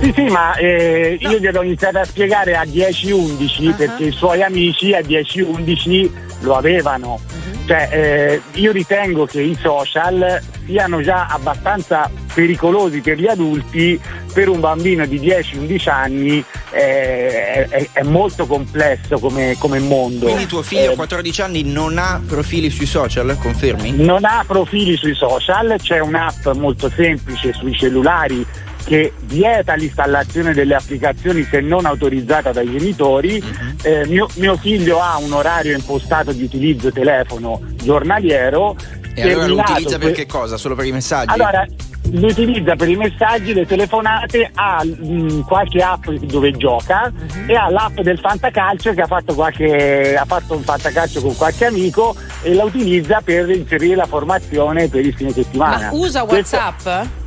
Sì, 0.00 0.12
sì, 0.14 0.22
ma 0.24 0.54
eh, 0.56 1.18
no. 1.20 1.30
io 1.30 1.38
gliel'ho 1.38 1.62
iniziato 1.62 1.98
a 1.98 2.04
spiegare 2.04 2.56
a 2.56 2.64
10-11 2.64 3.64
uh-huh. 3.64 3.74
perché 3.74 4.04
i 4.04 4.10
suoi 4.10 4.42
amici 4.42 4.92
a 4.92 5.00
10-11 5.00 6.10
lo 6.44 6.54
avevano. 6.54 7.20
Uh-huh. 7.20 7.66
Cioè, 7.66 7.88
eh, 7.90 8.40
io 8.60 8.72
ritengo 8.72 9.26
che 9.26 9.40
i 9.40 9.58
social 9.60 10.40
siano 10.66 11.02
già 11.02 11.26
abbastanza 11.26 12.10
pericolosi 12.32 13.00
per 13.00 13.18
gli 13.18 13.26
adulti, 13.26 14.00
per 14.32 14.48
un 14.48 14.60
bambino 14.60 15.06
di 15.06 15.20
10-11 15.20 15.90
anni 15.90 16.44
eh, 16.70 17.66
è, 17.68 17.88
è, 17.92 18.02
molto 18.02 18.46
complesso 18.46 19.18
come, 19.18 19.56
come, 19.58 19.78
mondo. 19.78 20.26
Quindi 20.26 20.46
tuo 20.46 20.62
figlio 20.62 20.90
a 20.90 20.92
eh, 20.92 20.96
14 20.96 21.42
anni 21.42 21.62
non 21.62 21.98
ha 21.98 22.20
profili 22.26 22.70
sui 22.70 22.86
social, 22.86 23.36
confermi? 23.40 23.92
Non 23.92 24.24
ha 24.24 24.44
profili 24.46 24.96
sui 24.96 25.14
social, 25.14 25.76
c'è 25.80 26.00
un'app 26.00 26.48
molto 26.54 26.90
semplice 26.90 27.52
sui 27.52 27.74
cellulari 27.74 28.44
che 28.84 29.12
vieta 29.22 29.74
l'installazione 29.74 30.52
delle 30.52 30.74
applicazioni 30.74 31.42
se 31.50 31.60
non 31.60 31.86
autorizzata 31.86 32.52
dai 32.52 32.70
genitori. 32.70 33.42
Uh-huh. 33.42 33.74
Eh, 33.82 34.06
mio, 34.06 34.28
mio, 34.36 34.56
figlio 34.56 35.00
ha 35.00 35.16
un 35.18 35.32
orario 35.32 35.74
impostato 35.74 36.32
di 36.32 36.44
utilizzo 36.44 36.92
telefono 36.92 37.60
giornaliero. 37.82 38.76
E 39.14 39.22
allora 39.22 39.46
lo 39.46 39.58
utilizza 39.58 39.98
per 39.98 40.12
che 40.12 40.26
cosa? 40.26 40.56
Solo 40.56 40.74
per 40.74 40.84
i 40.84 40.92
messaggi? 40.92 41.32
Allora, 41.32 41.66
lo 42.10 42.26
utilizza 42.26 42.76
per 42.76 42.88
i 42.88 42.96
messaggi, 42.96 43.54
le 43.54 43.64
telefonate, 43.64 44.50
ha 44.54 44.84
mh, 44.84 45.06
mm, 45.06 45.40
qualche 45.42 45.82
app 45.82 46.08
dove 46.10 46.50
gioca 46.52 47.10
uh-huh. 47.10 47.44
e 47.46 47.54
ha 47.54 47.70
l'app 47.70 48.00
del 48.00 48.18
fantacalcio 48.18 48.92
che 48.92 49.00
ha 49.00 49.06
fatto, 49.06 49.34
qualche, 49.34 50.16
ha 50.16 50.24
fatto 50.24 50.54
un 50.54 50.62
fantacalcio 50.62 51.22
con 51.22 51.34
qualche 51.36 51.64
amico 51.64 52.14
e 52.42 52.52
la 52.54 52.64
utilizza 52.64 53.20
per 53.22 53.48
inserire 53.48 53.94
la 53.94 54.06
formazione 54.06 54.88
per 54.88 55.06
il 55.06 55.14
fine 55.14 55.30
settimana. 55.30 55.90
Ma 55.90 55.96
usa 55.96 56.24
WhatsApp? 56.24 56.82
Questo, 56.82 57.22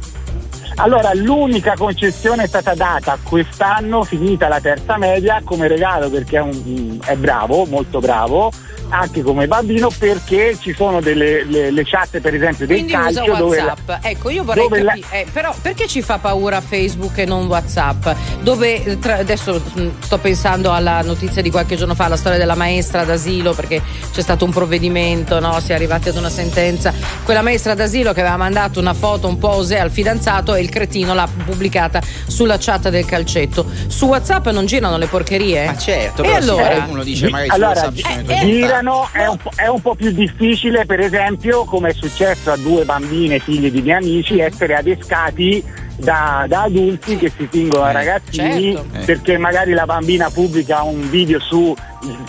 allora, 0.79 1.11
l'unica 1.15 1.73
concessione 1.75 2.43
è 2.43 2.47
stata 2.47 2.75
data 2.75 3.17
quest'anno, 3.23 4.03
finita 4.03 4.47
la 4.47 4.61
terza 4.61 4.97
media, 4.97 5.41
come 5.43 5.67
regalo 5.67 6.07
perché 6.07 6.37
è, 6.37 6.41
un, 6.41 6.99
è 7.03 7.15
bravo, 7.15 7.65
molto 7.65 7.99
bravo, 7.99 8.51
anche 8.89 9.21
come 9.21 9.47
bambino 9.47 9.89
perché 9.97 10.57
ci 10.59 10.73
sono 10.73 11.01
delle 11.01 11.43
le, 11.43 11.71
le 11.71 11.83
chat 11.85 12.19
per 12.19 12.33
esempio 12.33 12.65
del 12.65 12.77
Quindi 12.77 12.93
calcio 12.93 13.23
usa 13.23 13.35
dove 13.37 13.57
WhatsApp. 13.57 13.87
La, 13.87 13.99
ecco, 14.01 14.29
io 14.29 14.43
vorrei 14.43 14.67
capire, 14.67 14.83
la... 14.83 14.93
eh, 15.11 15.25
però 15.31 15.53
perché 15.61 15.87
ci 15.87 16.01
fa 16.01 16.17
paura 16.17 16.61
Facebook 16.61 17.17
e 17.17 17.25
non 17.25 17.47
WhatsApp? 17.47 18.07
Dove 18.41 18.97
tra, 18.99 19.15
adesso 19.15 19.61
mm, 19.77 19.89
sto 19.99 20.17
pensando 20.17 20.71
alla 20.71 21.01
notizia 21.01 21.41
di 21.41 21.51
qualche 21.51 21.75
giorno 21.75 21.95
fa, 21.95 22.07
la 22.07 22.17
storia 22.17 22.37
della 22.37 22.55
maestra 22.55 23.03
d'asilo 23.03 23.53
perché 23.53 23.81
c'è 24.11 24.21
stato 24.21 24.45
un 24.45 24.51
provvedimento, 24.51 25.39
no? 25.39 25.59
si 25.59 25.71
è 25.71 25.75
arrivati 25.75 26.09
ad 26.09 26.17
una 26.17 26.29
sentenza. 26.29 26.93
Quella 27.23 27.41
maestra 27.41 27.73
d'asilo 27.73 28.13
che 28.13 28.21
aveva 28.21 28.37
mandato 28.37 28.79
una 28.79 28.93
foto 28.93 29.27
un 29.27 29.37
po' 29.37 29.55
osè 29.55 29.77
al 29.77 29.91
fidanzato 29.91 30.55
e 30.55 30.61
il 30.61 30.69
cretino 30.69 31.13
l'ha 31.13 31.27
pubblicata 31.45 32.01
sulla 32.27 32.57
chat 32.59 32.89
del 32.89 33.05
calcetto. 33.05 33.65
Su 33.87 34.07
WhatsApp 34.07 34.47
non 34.47 34.65
girano 34.65 34.97
le 34.97 35.07
porcherie? 35.07 35.65
Ma 35.65 35.77
certo, 35.77 36.23
e 36.23 36.33
allora 36.33 36.85
uno 36.87 37.03
dice 37.03 37.29
magari 37.29 37.49
allora, 37.49 37.75
su 37.75 37.85
WhatsApp 37.85 38.29
eh, 38.29 38.45
gira 38.45 38.76
Milano 38.77 39.09
è 39.11 39.25
un, 39.25 39.37
è 39.55 39.67
un, 39.67 39.81
po' 39.81 39.95
più 39.95 40.11
difficile, 40.11 40.85
per 40.85 40.99
esempio, 40.99 41.63
come 41.63 41.89
è 41.89 41.93
successo 41.93 42.51
a 42.51 42.57
due 42.57 42.85
bambine, 42.85 43.39
figlie 43.39 43.71
di 43.71 43.81
miei 43.81 43.97
amici, 43.97 44.39
essere 44.39 44.75
adescati 44.75 45.63
da, 45.95 46.45
da, 46.47 46.63
adulti 46.63 47.17
che 47.17 47.31
si 47.35 47.47
fingono 47.49 47.89
eh, 47.89 47.93
ragazzini 47.93 48.75
certo. 48.75 49.05
perché 49.05 49.37
magari 49.37 49.73
la 49.73 49.85
bambina 49.85 50.29
pubblica 50.29 50.83
un 50.83 51.09
video 51.09 51.39
su 51.39 51.75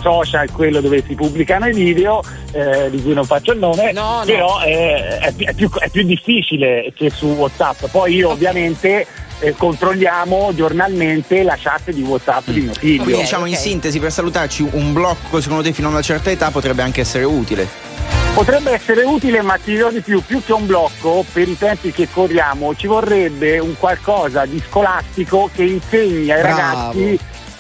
social, 0.01 0.51
quello 0.51 0.81
dove 0.81 1.05
si 1.07 1.15
pubblicano 1.15 1.69
i 1.69 1.75
video, 1.75 2.23
eh, 2.53 2.89
di 2.91 3.03
cui 3.03 3.13
non 3.13 3.25
faccio 3.25 3.53
il 3.53 3.59
nome, 3.59 3.93
no, 3.93 4.23
però 4.25 4.59
no. 4.59 4.61
È, 4.61 5.19
è, 5.19 5.35
è, 5.37 5.55
più, 5.55 5.69
è, 5.71 5.91
più, 5.91 6.03
difficile 6.03 6.93
che 6.95 7.11
su 7.11 7.27
WhatsApp. 7.27 7.91
Poi 7.91 8.15
io 8.15 8.31
ovviamente 8.31 9.07
eh, 9.40 9.55
controlliamo 9.57 10.53
giornalmente 10.55 11.42
la 11.42 11.57
chat 11.59 11.90
di 11.90 12.03
WhatsApp 12.03 12.48
di 12.51 12.61
mio 12.61 12.72
figlio. 12.72 13.03
Quindi 13.03 13.22
diciamo 13.22 13.42
okay. 13.42 13.55
in 13.55 13.61
sintesi 13.61 13.98
per 13.98 14.12
salutarci 14.12 14.68
un 14.72 14.92
blocco 14.92 15.40
secondo 15.40 15.62
te 15.62 15.72
fino 15.72 15.88
a 15.88 15.90
una 15.90 16.03
certa 16.03 16.31
età 16.31 16.51
potrebbe 16.51 16.83
anche 16.83 17.01
essere 17.01 17.24
utile. 17.24 17.87
Potrebbe 18.35 18.70
essere 18.70 19.03
utile, 19.03 19.42
ma 19.42 19.57
ti 19.57 19.72
dirò 19.72 19.90
di 19.90 20.01
più, 20.01 20.22
più 20.22 20.40
che 20.44 20.53
un 20.53 20.64
blocco, 20.64 21.24
per 21.33 21.48
i 21.48 21.59
tempi 21.59 21.90
che 21.90 22.09
corriamo, 22.09 22.74
ci 22.77 22.87
vorrebbe 22.87 23.59
un 23.59 23.77
qualcosa 23.77 24.44
di 24.46 24.62
scolastico 24.64 25.51
che 25.53 25.64
insegni 25.64 26.31
ai 26.31 26.42
Bravo. 26.42 26.57
ragazzi 26.57 27.18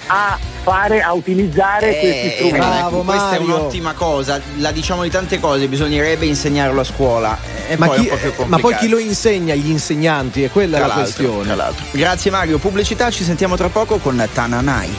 a 0.08 0.38
fare, 0.62 1.00
a 1.00 1.12
utilizzare 1.12 1.96
eh, 1.96 2.00
questi 2.00 2.30
strumenti. 2.36 2.66
Bravo, 2.66 3.02
questa 3.02 3.36
è 3.36 3.38
un'ottima 3.38 3.92
cosa, 3.92 4.40
la 4.56 4.72
diciamo 4.72 5.02
di 5.02 5.10
tante 5.10 5.38
cose, 5.40 5.68
bisognerebbe 5.68 6.26
insegnarlo 6.26 6.80
a 6.80 6.84
scuola. 6.84 7.38
E 7.68 7.76
Ma, 7.76 7.86
poi 7.86 8.00
chi, 8.00 8.10
ma 8.46 8.58
poi 8.58 8.76
chi 8.76 8.88
lo 8.88 8.98
insegna 8.98 9.52
agli 9.52 9.70
insegnanti? 9.70 10.42
E 10.44 10.50
quella 10.50 10.78
tra 10.78 10.86
è 10.86 10.88
la 10.88 10.94
questione. 10.94 11.56
Grazie 11.92 12.30
Mario, 12.30 12.58
pubblicità, 12.58 13.10
ci 13.10 13.24
sentiamo 13.24 13.56
tra 13.56 13.68
poco 13.68 13.98
con 13.98 14.26
Tananai. 14.32 14.96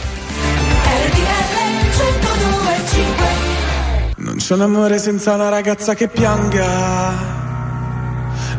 Non 4.18 4.36
c'è 4.38 4.54
un 4.54 4.62
amore 4.62 5.00
senza 5.00 5.34
una 5.34 5.50
ragazza 5.50 5.96
che 5.96 6.08
pianga, 6.08 7.12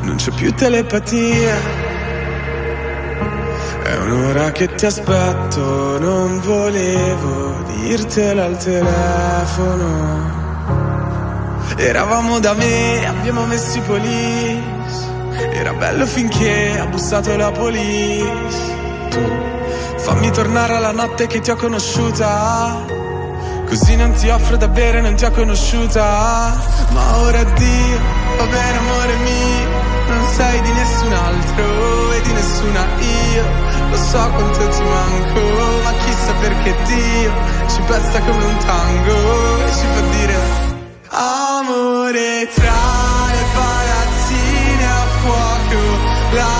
non 0.03 0.17
c'è 0.17 0.31
più 0.33 0.53
telepatia 0.53 1.90
è 3.91 3.97
un'ora 3.97 4.53
che 4.53 4.73
ti 4.75 4.87
aspetto, 4.87 5.99
non 5.99 6.41
volevo 6.41 7.65
dirtelo 7.65 8.45
al 8.45 8.57
telefono. 8.57 10.39
Eravamo 11.77 12.39
da 12.39 12.55
me, 12.55 13.05
abbiamo 13.07 13.47
messo 13.47 13.79
i 13.79 13.81
police. 13.81 15.09
Era 15.53 15.73
bello 15.73 16.07
finché 16.07 16.79
ha 16.79 16.87
bussato 16.87 17.37
la 17.37 17.51
police. 17.51 18.79
Tu 19.11 19.21
fammi 19.97 20.31
tornare 20.31 20.77
alla 20.77 20.93
notte 20.93 21.27
che 21.27 21.41
ti 21.41 21.51
ho 21.51 21.57
conosciuta. 21.57 22.85
Così 23.67 23.97
non 23.97 24.13
ti 24.13 24.29
offro 24.29 24.57
da 24.57 24.69
bere, 24.69 25.01
non 25.01 25.17
ti 25.17 25.25
ho 25.25 25.31
conosciuta. 25.33 26.55
Ma 26.93 27.19
ora 27.19 27.41
addio, 27.41 27.99
va 28.37 28.45
bene 28.45 28.79
amore 28.79 29.17
mio. 29.17 29.69
Non 30.09 30.27
sei 30.35 30.61
di 30.61 30.73
nessun 30.73 31.13
altro 31.13 32.13
e 32.13 32.21
di 32.23 32.33
nessuna 32.33 32.87
io 33.35 33.80
lo 33.91 33.97
so 33.97 34.31
quanto 34.31 34.69
ti 34.69 34.83
manco, 34.83 35.41
ma 35.85 35.93
chissà 36.05 36.33
perché 36.41 36.75
Dio 36.85 37.33
ci 37.69 37.81
pesta 37.87 38.21
come 38.21 38.45
un 38.45 38.57
tango 38.65 39.67
e 39.67 39.71
ci 39.73 39.87
fa 39.95 40.01
dire 40.01 40.69
amore 41.11 42.49
tra 42.55 42.81
le 43.33 43.45
palazzine 43.55 44.87
a 44.87 45.07
fuoco, 45.21 45.81
la 46.33 46.60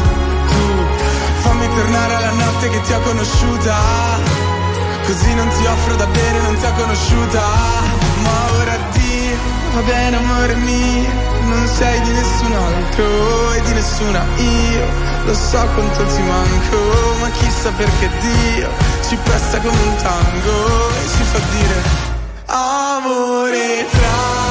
Tu 1.71 1.77
fammi 1.77 1.83
tornare 1.83 2.15
alla 2.15 2.31
notte 2.31 2.69
che 2.69 2.81
ti 2.81 2.93
ho 2.93 2.99
conosciuta. 3.01 3.75
Così 5.05 5.33
non 5.33 5.47
ti 5.49 5.65
offro 5.65 5.95
da 5.95 6.05
bere, 6.05 6.41
non 6.41 6.55
ti 6.57 6.65
ho 6.65 6.73
conosciuta 6.73 7.41
Ma 8.21 8.51
ora 8.59 8.77
Dio, 8.91 9.35
va 9.73 9.81
bene 9.81 10.15
amore 10.15 10.55
mio 10.55 11.09
Non 11.47 11.67
sei 11.67 11.99
di 12.01 12.11
nessun 12.11 12.53
altro 12.53 13.53
e 13.53 13.61
di 13.61 13.73
nessuna 13.73 14.23
io 14.37 14.85
Lo 15.25 15.33
so 15.33 15.67
quanto 15.73 16.05
ti 16.05 16.21
manco, 16.21 16.77
ma 17.19 17.29
chissà 17.31 17.71
perché 17.71 18.09
Dio 18.21 18.69
Ci 19.07 19.17
presta 19.23 19.57
come 19.57 19.81
un 19.81 19.95
tango 19.95 20.89
e 20.89 21.07
ci 21.17 21.23
fa 21.23 21.39
dire 21.49 21.83
Amore 22.45 23.85
tra 23.89 24.50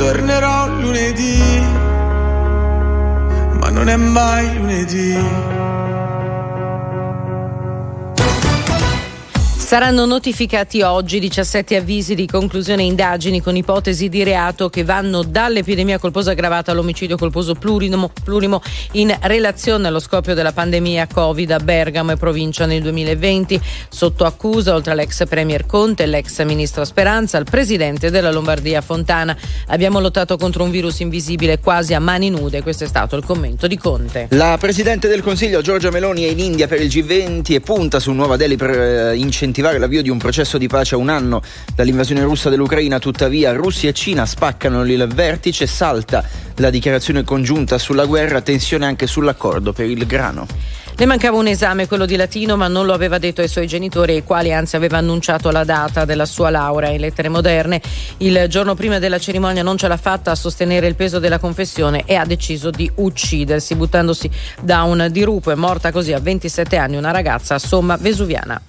Tornerò 0.00 0.66
lunedì 0.80 1.42
Ma 3.60 3.68
non 3.68 3.86
è 3.90 3.96
mai 3.96 4.56
lunedì 4.56 5.14
Saranno 9.70 10.04
notificati 10.04 10.82
oggi 10.82 11.20
17 11.20 11.76
avvisi 11.76 12.16
di 12.16 12.26
conclusione 12.26 12.82
indagini 12.82 13.40
con 13.40 13.54
ipotesi 13.54 14.08
di 14.08 14.24
reato 14.24 14.68
che 14.68 14.82
vanno 14.82 15.22
dall'epidemia 15.22 16.00
colposa 16.00 16.32
aggravata 16.32 16.72
all'omicidio 16.72 17.16
colposo 17.16 17.54
plurimo, 17.54 18.10
plurimo 18.24 18.62
in 18.94 19.16
relazione 19.20 19.86
allo 19.86 20.00
scoppio 20.00 20.34
della 20.34 20.50
pandemia 20.50 21.06
Covid 21.06 21.52
a 21.52 21.60
Bergamo 21.60 22.10
e 22.10 22.16
provincia 22.16 22.66
nel 22.66 22.82
2020. 22.82 23.60
Sotto 23.88 24.24
accusa, 24.24 24.74
oltre 24.74 24.90
all'ex 24.90 25.24
premier 25.28 25.64
Conte 25.66 26.04
l'ex 26.04 26.42
ministro 26.42 26.84
Speranza, 26.84 27.38
il 27.38 27.46
presidente 27.48 28.10
della 28.10 28.32
Lombardia 28.32 28.80
Fontana. 28.80 29.36
Abbiamo 29.68 30.00
lottato 30.00 30.36
contro 30.36 30.64
un 30.64 30.72
virus 30.72 30.98
invisibile 30.98 31.60
quasi 31.60 31.94
a 31.94 32.00
mani 32.00 32.28
nude. 32.28 32.64
Questo 32.64 32.82
è 32.82 32.88
stato 32.88 33.14
il 33.14 33.24
commento 33.24 33.68
di 33.68 33.78
Conte. 33.78 34.26
La 34.30 34.56
Presidente 34.58 35.06
del 35.06 35.22
Consiglio 35.22 35.60
Giorgia 35.60 35.90
Meloni 35.90 36.24
è 36.24 36.28
in 36.28 36.40
India 36.40 36.66
per 36.66 36.80
il 36.80 36.88
G20 36.88 37.52
e 37.52 37.60
punta 37.60 38.00
su 38.00 38.10
Nuova 38.10 38.36
Delhi 38.36 38.56
per 38.56 38.70
eh, 38.70 39.16
incentivare 39.16 39.58
l'avvio 39.60 40.02
di 40.02 40.08
un 40.08 40.18
processo 40.18 40.58
di 40.58 40.66
pace 40.66 40.94
a 40.94 40.98
un 40.98 41.08
anno 41.08 41.42
dall'invasione 41.74 42.22
russa 42.22 42.50
dell'Ucraina. 42.50 42.98
Tuttavia 42.98 43.52
Russia 43.52 43.90
e 43.90 43.92
Cina 43.92 44.26
spaccano 44.26 44.84
il 44.84 45.06
vertice, 45.06 45.66
salta 45.66 46.24
la 46.56 46.70
dichiarazione 46.70 47.24
congiunta 47.24 47.78
sulla 47.78 48.06
guerra, 48.06 48.40
tensione 48.40 48.86
anche 48.86 49.06
sull'accordo 49.06 49.72
per 49.72 49.86
il 49.86 50.06
grano. 50.06 50.46
Le 51.00 51.06
mancava 51.06 51.38
un 51.38 51.46
esame, 51.46 51.88
quello 51.88 52.04
di 52.04 52.14
latino, 52.14 52.58
ma 52.58 52.68
non 52.68 52.84
lo 52.84 52.92
aveva 52.92 53.16
detto 53.16 53.40
ai 53.40 53.48
suoi 53.48 53.66
genitori, 53.66 54.16
ai 54.16 54.22
quali 54.22 54.52
anzi 54.52 54.76
aveva 54.76 54.98
annunciato 54.98 55.50
la 55.50 55.64
data 55.64 56.04
della 56.04 56.26
sua 56.26 56.50
laurea 56.50 56.90
in 56.90 57.00
lettere 57.00 57.30
moderne. 57.30 57.80
Il 58.18 58.44
giorno 58.48 58.74
prima 58.74 58.98
della 58.98 59.18
cerimonia 59.18 59.62
non 59.62 59.78
ce 59.78 59.88
l'ha 59.88 59.96
fatta 59.96 60.32
a 60.32 60.34
sostenere 60.34 60.86
il 60.86 60.96
peso 60.96 61.18
della 61.18 61.38
confessione 61.38 62.02
e 62.04 62.16
ha 62.16 62.26
deciso 62.26 62.68
di 62.68 62.90
uccidersi, 62.96 63.76
buttandosi 63.76 64.28
da 64.60 64.82
un 64.82 65.08
dirupo. 65.10 65.50
È 65.50 65.54
morta 65.54 65.90
così 65.90 66.12
a 66.12 66.20
27 66.20 66.76
anni 66.76 66.96
una 66.96 67.12
ragazza 67.12 67.58
Somma 67.58 67.96
Vesuviana. 67.96 68.60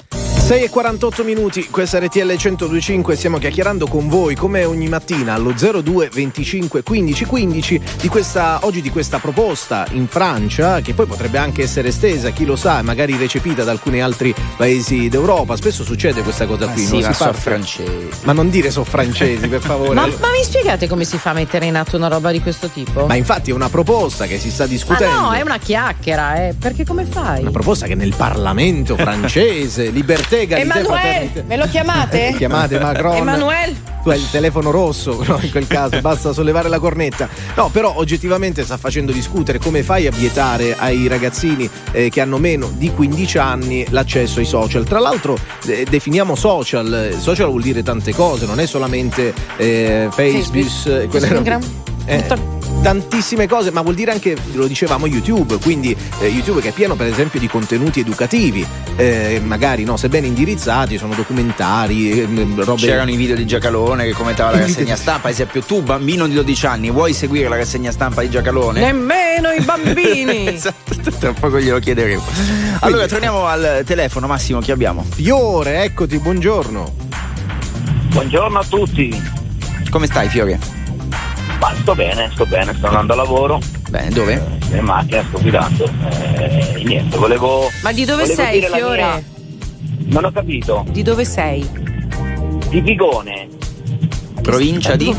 6 0.42 0.64
e 0.64 0.70
48 0.70 1.24
minuti, 1.24 1.70
questa 1.70 1.98
RTL 2.00 2.26
1025, 2.28 3.16
stiamo 3.16 3.38
chiacchierando 3.38 3.88
con 3.88 4.10
voi 4.10 4.36
come 4.36 4.66
ogni 4.66 4.90
mattina 4.90 5.34
allo 5.36 5.54
02 5.54 6.10
25 6.12 6.84
15 6.84 7.26
15 7.26 7.82
di 8.02 8.08
questa, 8.10 8.60
oggi 8.64 8.82
di 8.82 8.90
questa 8.90 9.20
proposta 9.20 9.86
in 9.92 10.08
Francia 10.10 10.82
che 10.82 10.94
poi 10.94 11.06
potrebbe 11.06 11.38
anche 11.38 11.62
essere 11.62 11.88
estesa, 11.88 12.32
chi 12.32 12.44
lo 12.44 12.58
sa, 12.58 12.82
magari 12.82 13.16
recepita 13.16 13.64
da 13.64 13.72
alcuni 13.72 14.02
altri 14.02 14.36
paesi 14.58 15.08
d'Europa. 15.08 15.56
Spesso 15.56 15.86
succede 15.86 16.22
questa 16.22 16.46
cosa 16.46 16.68
qui, 16.68 16.84
Ah, 16.84 16.86
sì, 16.86 16.92
non 17.00 17.02
ma 17.02 17.14
si 17.14 17.24
so 17.24 17.34
francesi. 17.34 18.08
Ma 18.24 18.34
non 18.34 18.50
dire 18.50 18.72
so 18.72 18.84
francesi, 18.84 19.48
per 19.48 19.62
favore. 19.62 19.94
Ma, 19.94 20.06
ma 20.06 20.32
mi 20.38 20.44
spiegate 20.44 20.90
come 20.90 21.06
si 21.06 21.18
fa 21.18 21.30
a 21.30 21.34
mettere 21.34 21.66
in 21.68 21.78
atto 21.78 21.96
una 21.96 22.10
roba 22.10 22.30
di 22.32 22.42
questo 22.42 22.68
tipo? 22.68 23.06
Ma 23.06 23.16
infatti 23.16 23.52
è 23.52 23.54
una 23.54 23.70
proposta 23.70 24.26
che 24.26 24.38
si 24.38 24.52
sta 24.52 24.64
Ma 24.64 24.70
discutendo. 24.70 25.18
no, 25.18 25.32
è 25.32 25.42
una 25.42 25.60
chiacchiera, 25.60 26.48
eh. 26.48 26.56
Perché 26.60 26.84
come 26.84 27.06
fai? 27.06 27.40
Una 27.40 27.52
proposta 27.52 27.88
che 27.88 27.96
nel 27.96 28.14
Parlamento 28.18 28.98
francese, 29.00 29.90
libertà, 29.92 30.31
egalità, 30.40 30.80
Emanuele, 30.80 31.44
me 31.48 31.58
lo 31.58 31.68
chiamate? 31.68 32.34
Chiamate 32.38 32.80
Macron. 32.80 33.16
Emanuele? 33.18 33.90
Tu 34.04 34.10
hai 34.10 34.20
il 34.20 34.30
telefono 34.32 34.72
rosso, 34.72 35.24
no? 35.24 35.38
in 35.42 35.52
quel 35.52 35.68
caso, 35.68 36.00
basta 36.02 36.34
sollevare 36.34 36.70
la 36.70 36.80
cornetta. 36.80 37.30
No, 37.56 37.70
però 37.70 37.94
oggettivamente 37.98 38.64
sta 38.64 38.78
facendo 38.78 39.12
discutere 39.12 39.60
come 39.60 39.84
fai 39.84 40.08
a 40.08 40.12
vietare 40.12 40.76
ai 40.78 41.08
ragazzini 41.08 41.70
eh, 41.92 42.10
che 42.10 42.20
hanno 42.22 42.38
meno 42.38 42.72
di 42.76 42.92
15 42.92 43.38
anni 43.38 43.86
l'accesso 43.90 44.40
ai 44.40 44.46
social. 44.46 44.86
Tra 44.86 45.00
l'altro 45.00 45.38
eh, 45.68 45.86
definiamo 45.88 46.36
social, 46.36 47.12
eh, 47.12 47.20
social 47.20 47.50
vuol 47.50 47.62
dire 47.62 47.84
tante 47.84 48.14
cose, 48.14 48.46
non 48.48 48.60
è 48.60 48.66
solamente 48.66 49.34
eh, 49.58 50.08
Facebook, 50.12 50.66
eh, 50.86 51.08
quelle 51.08 51.28
robe- 51.28 51.50
Instagram? 51.50 51.62
eh, 52.06 52.26
Tutto- 52.26 52.60
tantissime 52.82 53.48
cose, 53.48 53.72
ma 53.72 53.82
vuol 53.82 53.96
dire 53.96 54.12
anche, 54.12 54.36
lo 54.54 54.66
dicevamo, 54.66 55.06
YouTube, 55.06 55.58
quindi 55.60 55.96
eh, 56.20 56.28
YouTube 56.28 56.62
che 56.62 56.70
è 56.70 56.72
pieno 56.72 56.96
per 56.96 57.08
esempio 57.08 57.40
di 57.40 57.48
contenuti 57.48 58.00
educativi, 58.00 58.66
eh, 58.96 59.40
magari 59.44 59.84
no, 59.84 59.98
sebbene 59.98 60.28
indirizzati, 60.28 60.98
sono 60.98 61.14
documentari, 61.14 62.22
eh, 62.22 62.28
robe... 62.56 62.82
C'erano 62.82 63.12
i 63.12 63.16
video 63.16 63.36
di 63.36 63.46
Giacalone 63.46 64.06
che 64.06 64.14
commentava 64.14 64.52
la 64.52 64.60
rassegna 64.60 64.96
stampa, 64.96 65.28
ad 65.28 65.34
esempio 65.34 65.62
tu 65.62 65.82
bambino 65.82 66.28
di 66.28 66.34
12 66.34 66.66
anni 66.66 66.90
vuoi 66.92 67.14
seguire 67.14 67.48
la 67.48 67.58
rassegna 67.58 67.92
stampa 67.92 68.22
di 68.22 68.30
Giacalone? 68.30 68.80
Nemmeno 68.80 69.52
i 69.52 69.62
bambini! 69.62 70.48
esatto, 70.54 71.12
tra 71.20 71.34
poco 71.34 71.60
glielo 71.60 71.80
chiederemo. 71.80 72.24
Allora 72.80 73.06
torniamo 73.08 73.46
al 73.46 73.84
telefono, 73.86 74.26
Massimo, 74.26 74.60
chi 74.60 74.72
abbiamo? 74.72 75.06
Fiore, 75.08 75.84
eccoti, 75.84 76.18
buongiorno. 76.18 76.96
Buongiorno 78.10 78.60
a 78.60 78.66
tutti. 78.68 79.40
Come 79.90 80.08
stai 80.08 80.28
Fiore? 80.30 80.81
Ma 81.62 81.74
sto 81.80 81.94
bene, 81.94 82.30
sto 82.34 82.46
bene, 82.48 82.74
sto 82.74 82.88
andando 82.88 83.14
a 83.14 83.16
lavoro. 83.18 83.60
Bene, 83.90 84.10
dove? 84.10 84.42
Eh, 84.72 84.78
in 84.78 84.84
macchina, 84.84 85.24
sto 85.28 85.40
guidando. 85.40 85.88
Eh, 86.10 86.82
niente, 86.84 87.18
volevo. 87.18 87.70
Ma 87.84 87.92
di 87.92 88.04
dove 88.04 88.26
sei, 88.26 88.62
Fiore? 88.64 88.98
mia- 88.98 89.24
Non 90.06 90.26
ho 90.26 90.32
capito. 90.32 90.84
Di 90.90 91.04
dove 91.04 91.24
sei? 91.24 91.70
Di 92.70 92.82
Vigone, 92.82 93.48
Provincia 94.42 94.96
di 94.96 95.16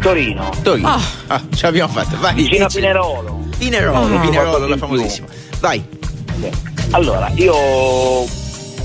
Torino. 0.00 0.50
Torino. 0.62 0.88
Ah. 0.88 1.00
Ah, 1.26 1.42
ce 1.54 1.66
l'abbiamo 1.66 1.92
fatta. 1.92 2.16
Vai. 2.16 2.34
Vicino 2.34 2.64
a. 2.64 2.68
Pinerolo. 2.68 3.40
Pinerolo, 3.58 4.16
Ah. 4.16 4.20
Pinerolo, 4.20 4.66
la 4.66 4.76
famosissima. 4.78 5.26
Vai. 5.60 5.84
Allora, 6.92 7.30
io 7.34 7.54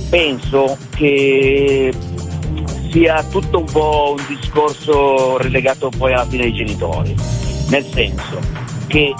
penso 0.09 0.77
che 0.95 1.93
sia 2.91 3.23
tutto 3.23 3.59
un 3.59 3.65
po' 3.65 4.15
un 4.17 4.25
discorso 4.27 5.37
relegato 5.37 5.89
poi 5.95 6.13
alla 6.13 6.25
fine 6.25 6.43
ai 6.43 6.53
genitori, 6.53 7.15
nel 7.69 7.85
senso 7.85 8.39
che 8.87 9.13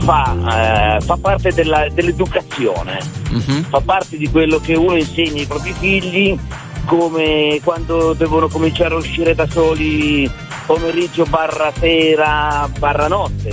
fa, 0.00 0.96
eh, 0.96 1.00
fa 1.00 1.16
parte 1.20 1.52
della- 1.52 1.88
dell'educazione, 1.90 2.98
Mhm. 3.30 3.64
fa 3.68 3.80
parte 3.80 4.16
di 4.16 4.28
quello 4.28 4.58
che 4.58 4.74
uno 4.74 4.96
insegna 4.96 5.40
ai 5.40 5.46
propri 5.46 5.72
figli 5.78 6.38
come 6.86 7.60
quando 7.62 8.14
devono 8.14 8.48
cominciare 8.48 8.94
a 8.94 8.98
uscire 8.98 9.34
da 9.34 9.46
soli 9.48 10.30
pomeriggio 10.66 11.24
barra 11.24 11.72
sera 11.78 12.68
barra 12.78 13.06
notte, 13.08 13.50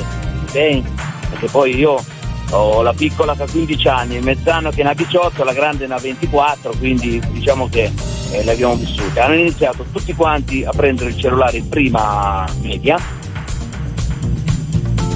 ok? 0.47 0.81
Perché 1.29 1.47
poi 1.51 1.75
io 1.75 2.01
ho 2.51 2.81
la 2.81 2.93
piccola 2.93 3.35
che 3.35 3.43
ha 3.43 3.47
15 3.49 3.87
anni, 3.87 4.15
il 4.15 4.23
mezzano 4.23 4.69
che 4.71 4.83
ne 4.83 4.89
ha 4.89 4.93
18, 4.93 5.43
la 5.43 5.53
grande 5.53 5.85
ne 5.87 5.93
ha 5.95 5.99
24, 5.99 6.73
quindi 6.77 7.21
diciamo 7.31 7.67
che 7.69 7.91
eh, 8.31 8.43
le 8.43 8.51
abbiamo 8.51 8.75
vissute. 8.75 9.19
Hanno 9.19 9.35
iniziato 9.35 9.85
tutti 9.91 10.13
quanti 10.13 10.63
a 10.63 10.71
prendere 10.71 11.09
il 11.09 11.17
cellulare 11.17 11.57
in 11.57 11.67
prima 11.69 12.45
media. 12.61 12.97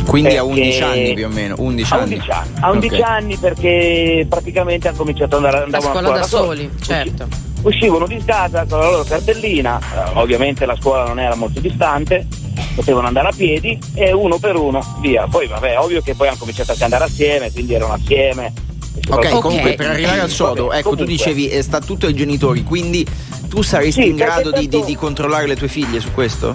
Quindi 0.05 0.35
a 0.35 0.43
Perché- 0.43 0.59
11 0.59 0.83
anni 0.83 1.13
più 1.13 1.25
o 1.25 1.29
meno. 1.29 1.55
11 1.57 1.93
a 1.93 1.97
anni. 1.97 2.13
11 2.15 2.29
anni, 2.31 2.49
a 2.59 2.71
11 2.71 2.95
Ok. 2.95 3.01
anni 3.09 3.37
perché 3.37 4.25
praticamente 4.27 4.87
hanno 4.89 4.97
cominciato 4.97 5.37
ad 5.37 5.45
andare 5.45 5.63
andavano 5.63 5.89
a 5.91 6.01
scuola 6.01 6.17
da 6.17 6.23
soli. 6.23 6.57
soli, 6.57 6.71
certo. 6.81 7.27
Uscivano 7.61 8.07
di 8.07 8.21
casa 8.25 8.65
con 8.67 8.79
la 8.79 8.89
loro 8.89 9.03
cartellina, 9.03 9.79
eh, 9.79 10.09
ovviamente 10.19 10.65
la 10.65 10.75
scuola 10.77 11.05
non 11.05 11.19
era 11.19 11.35
molto 11.35 11.59
distante, 11.61 12.27
potevano 12.75 13.07
andare 13.07 13.29
a 13.29 13.33
piedi 13.35 13.77
e 13.93 14.11
uno 14.13 14.37
per 14.37 14.55
uno 14.55 14.83
via. 15.01 15.27
Poi 15.29 15.47
vabbè, 15.47 15.77
ovvio 15.79 16.01
che 16.01 16.15
poi 16.15 16.27
hanno 16.27 16.37
cominciato 16.37 16.71
anche 16.71 16.83
ad 16.83 16.91
andare 16.91 17.11
assieme, 17.11 17.51
quindi 17.51 17.73
erano 17.73 17.93
assieme. 17.93 18.53
Ok, 18.93 19.05
soprattutto- 19.05 19.39
comunque 19.41 19.73
per 19.75 19.87
arrivare 19.89 20.19
al 20.19 20.29
sodo, 20.29 20.65
Vabbè, 20.65 20.77
ecco, 20.79 20.89
tu 20.91 20.95
comunque. 20.97 21.05
dicevi 21.15 21.47
eh, 21.49 21.61
sta 21.61 21.79
tutto 21.79 22.05
ai 22.07 22.13
genitori, 22.13 22.63
quindi 22.63 23.05
tu 23.47 23.61
saresti 23.61 24.01
Sì, 24.03 24.07
in 24.09 24.15
grado 24.15 24.49
perché 24.51 24.67
di, 24.67 24.77
di- 24.79 24.83
di 24.85 24.95
controllare 24.95 25.47
le 25.47 25.55
tue 25.55 25.67
figlie 25.67 25.99
su 25.99 26.11
questo? 26.11 26.53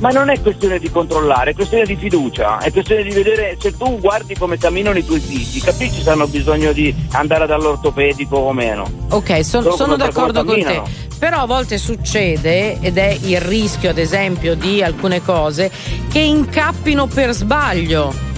Ma 0.00 0.08
non 0.08 0.30
è 0.30 0.40
questione 0.40 0.78
di 0.78 0.90
controllare, 0.90 1.50
è 1.50 1.54
questione 1.54 1.84
di 1.84 1.94
fiducia, 1.94 2.58
è 2.58 2.72
questione 2.72 3.02
di 3.02 3.10
vedere 3.10 3.58
se 3.60 3.76
tu 3.76 3.98
guardi 4.00 4.34
come 4.34 4.56
camminano 4.56 4.96
i 4.96 5.04
tuoi 5.04 5.20
figli, 5.20 5.60
capisci 5.60 6.00
se 6.00 6.08
hanno 6.08 6.26
bisogno 6.26 6.72
di 6.72 6.94
andare 7.12 7.46
dall'ortopedico 7.46 8.34
o 8.34 8.52
meno. 8.54 8.90
Ok, 9.10 9.44
son- 9.44 9.70
sono 9.76 9.96
d'accordo 9.96 10.42
con 10.42 10.58
te. 10.58 10.82
Però 11.18 11.42
a 11.42 11.46
volte 11.46 11.76
succede, 11.76 12.80
ed 12.80 12.96
è 12.96 13.14
il 13.24 13.42
rischio, 13.42 13.90
ad 13.90 13.98
esempio, 13.98 14.54
di 14.54 14.82
alcune 14.82 15.22
cose, 15.22 15.70
che 16.10 16.20
incappino 16.20 17.06
per 17.06 17.32
sbaglio. 17.32 18.29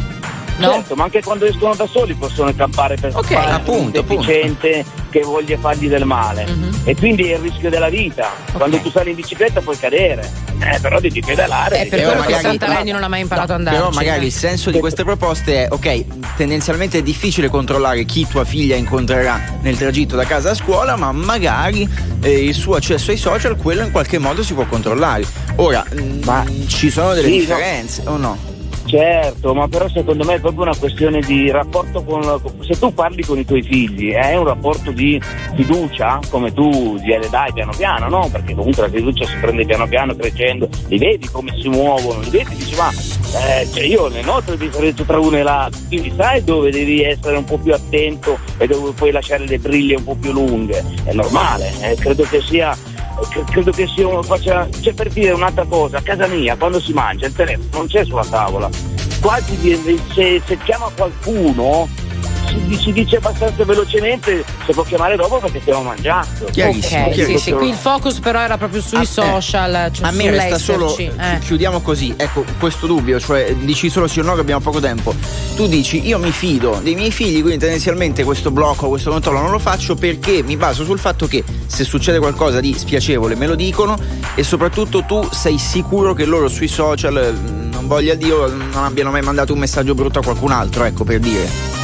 No? 0.58 0.72
Certo, 0.72 0.94
ma 0.94 1.04
anche 1.04 1.22
quando 1.22 1.44
escono 1.46 1.74
da 1.74 1.86
soli 1.86 2.14
possono 2.14 2.50
incappare 2.50 2.96
per 2.96 3.16
Ok. 3.16 3.32
fare 3.32 3.50
Appunto, 3.52 4.00
un 4.00 4.06
deficiente 4.06 4.84
che 5.10 5.20
voglia 5.22 5.56
fargli 5.58 5.88
del 5.88 6.04
male. 6.04 6.46
Mhm. 6.46 6.80
E 6.84 6.94
quindi 6.94 7.30
è 7.30 7.34
il 7.36 7.40
rischio 7.40 7.68
della 7.70 7.88
vita. 7.88 8.30
Quando 8.52 8.76
tu 8.78 8.90
sali 8.90 9.10
in 9.10 9.16
bicicletta 9.16 9.60
puoi 9.60 9.78
cadere, 9.78 10.30
eh, 10.60 10.78
però 10.80 11.00
devi 11.00 11.20
pedalare. 11.20 11.78
Devi 11.78 11.88
per 11.90 11.98
Però 11.98 12.10
quello 12.12 12.26
che 12.26 12.32
magari- 12.34 12.58
Santarelli 12.58 12.90
non 12.92 13.02
ha 13.02 13.08
mai 13.08 13.20
imparato 13.22 13.52
a 13.52 13.54
andare. 13.56 13.76
Però 13.76 13.90
magari 13.90 14.26
il 14.26 14.32
senso 14.32 14.70
di 14.70 14.78
queste 14.78 15.04
proposte 15.04 15.64
è, 15.64 15.68
ok, 15.70 16.04
tendenzialmente 16.36 16.98
è 16.98 17.02
difficile 17.02 17.48
controllare 17.48 18.04
chi 18.04 18.26
tua 18.28 18.44
figlia 18.44 18.76
incontrerà 18.76 19.40
nel 19.62 19.76
tragitto 19.76 20.16
da 20.16 20.24
casa 20.24 20.50
a 20.50 20.54
scuola, 20.54 20.96
ma 20.96 21.12
magari 21.12 21.88
eh, 22.22 22.30
il 22.44 22.54
suo 22.54 22.76
accesso 22.76 23.10
ai 23.10 23.16
social, 23.16 23.56
quello 23.56 23.82
in 23.82 23.90
qualche 23.90 24.18
modo 24.18 24.42
si 24.44 24.54
può 24.54 24.64
controllare. 24.66 25.24
Ora, 25.56 25.84
mm, 25.92 26.66
ci 26.68 26.90
sono 26.90 27.14
delle 27.14 27.26
Sì, 27.28 27.32
no. 27.34 27.38
differenze, 27.40 28.02
o 28.06 28.16
no? 28.16 28.50
Certo, 28.84 29.54
ma 29.54 29.68
però 29.68 29.88
secondo 29.88 30.24
me 30.24 30.34
è 30.34 30.40
proprio 30.40 30.62
una 30.62 30.76
questione 30.76 31.20
di 31.20 31.50
rapporto 31.50 32.02
con... 32.02 32.22
Se 32.60 32.78
tu 32.78 32.92
parli 32.92 33.24
con 33.24 33.38
i 33.38 33.44
tuoi 33.44 33.62
figli 33.62 34.10
è 34.12 34.36
un 34.36 34.44
rapporto 34.44 34.90
di 34.90 35.20
fiducia, 35.54 36.20
come 36.28 36.52
tu 36.52 36.96
gliele 36.98 37.28
dai 37.30 37.52
piano 37.52 37.72
piano, 37.76 38.08
no? 38.08 38.28
Perché 38.30 38.54
comunque 38.54 38.82
la 38.82 38.90
fiducia 38.90 39.24
si 39.24 39.36
prende 39.40 39.64
piano 39.64 39.86
piano 39.86 40.14
crescendo, 40.14 40.68
li 40.88 40.98
vedi 40.98 41.26
come 41.28 41.54
si 41.58 41.68
muovono, 41.68 42.20
li 42.20 42.30
vedi, 42.30 42.54
dici 42.56 42.74
ma 42.76 42.90
eh, 42.90 43.66
cioè 43.72 43.84
io 43.84 44.08
ne 44.08 44.22
noto 44.22 44.50
la 44.50 44.56
differenza 44.56 45.04
tra 45.04 45.18
uno 45.18 45.36
e 45.36 45.42
l'altro, 45.42 45.80
quindi 45.88 46.12
sai 46.14 46.44
dove 46.44 46.70
devi 46.70 47.02
essere 47.02 47.36
un 47.36 47.44
po' 47.44 47.56
più 47.58 47.72
attento 47.72 48.38
e 48.58 48.66
dove 48.66 48.92
puoi 48.92 49.10
lasciare 49.10 49.46
le 49.46 49.58
briglie 49.58 49.96
un 49.96 50.04
po' 50.04 50.16
più 50.16 50.32
lunghe, 50.32 50.84
è 51.04 51.12
normale, 51.12 51.72
eh, 51.80 51.94
credo 51.96 52.24
che 52.24 52.42
sia 52.42 52.76
credo 53.46 53.70
che 53.70 53.86
sia 53.86 54.06
uno 54.06 54.22
faccia 54.22 54.68
c'è 54.80 54.92
per 54.92 55.08
dire 55.08 55.32
un'altra 55.32 55.64
cosa 55.64 55.98
a 55.98 56.02
casa 56.02 56.26
mia 56.26 56.56
quando 56.56 56.80
si 56.80 56.92
mangia 56.92 57.26
il 57.26 57.34
telefono 57.34 57.68
non 57.72 57.86
c'è 57.86 58.04
sulla 58.04 58.24
tavola. 58.24 58.68
Quasi 59.20 60.00
se, 60.12 60.42
se 60.44 60.58
chiama 60.58 60.90
qualcuno 60.94 61.88
si, 62.68 62.76
si 62.76 62.92
dice 62.92 63.16
abbastanza 63.16 63.64
velocemente 63.64 64.44
se 64.66 64.72
può 64.72 64.82
chiamare 64.82 65.16
dopo 65.16 65.38
perché 65.38 65.60
stiamo 65.60 65.82
mangiando 65.82 66.46
Ok, 66.46 66.84
sì, 67.14 67.38
sì, 67.38 67.52
qui 67.52 67.68
il 67.68 67.74
focus 67.74 68.18
però 68.20 68.40
era 68.40 68.58
proprio 68.58 68.80
sui 68.80 69.04
social, 69.06 69.90
cioè 69.92 70.06
A 70.06 70.10
me 70.10 70.30
resta 70.30 70.58
solo. 70.58 70.96
Eh. 70.96 71.38
chiudiamo 71.40 71.80
così, 71.80 72.14
ecco 72.16 72.44
questo 72.58 72.86
dubbio, 72.86 73.18
cioè 73.20 73.54
dici 73.54 73.88
solo 73.88 74.06
sì 74.06 74.20
o 74.20 74.22
no 74.22 74.34
che 74.34 74.40
abbiamo 74.40 74.60
poco 74.60 74.80
tempo. 74.80 75.14
Tu 75.56 75.66
dici 75.66 76.06
io 76.06 76.18
mi 76.18 76.30
fido 76.30 76.80
dei 76.82 76.94
miei 76.94 77.10
figli, 77.10 77.40
quindi 77.40 77.58
tendenzialmente 77.58 78.24
questo 78.24 78.50
blocco, 78.50 78.88
questo 78.88 79.10
controllo 79.10 79.40
non 79.40 79.50
lo 79.50 79.58
faccio 79.58 79.94
perché 79.94 80.42
mi 80.42 80.56
baso 80.56 80.84
sul 80.84 80.98
fatto 80.98 81.26
che 81.26 81.44
se 81.66 81.84
succede 81.84 82.18
qualcosa 82.18 82.60
di 82.60 82.74
spiacevole 82.76 83.34
me 83.34 83.46
lo 83.46 83.54
dicono 83.54 83.96
e 84.34 84.42
soprattutto 84.42 85.04
tu 85.04 85.26
sei 85.30 85.58
sicuro 85.58 86.14
che 86.14 86.24
loro 86.24 86.48
sui 86.48 86.68
social, 86.68 87.16
eh, 87.16 87.30
non 87.70 87.86
voglia 87.86 88.14
Dio, 88.14 88.46
non 88.48 88.84
abbiano 88.84 89.10
mai 89.10 89.22
mandato 89.22 89.52
un 89.52 89.58
messaggio 89.58 89.94
brutto 89.94 90.18
a 90.18 90.22
qualcun 90.22 90.52
altro, 90.52 90.84
ecco 90.84 91.04
per 91.04 91.18
dire. 91.18 91.81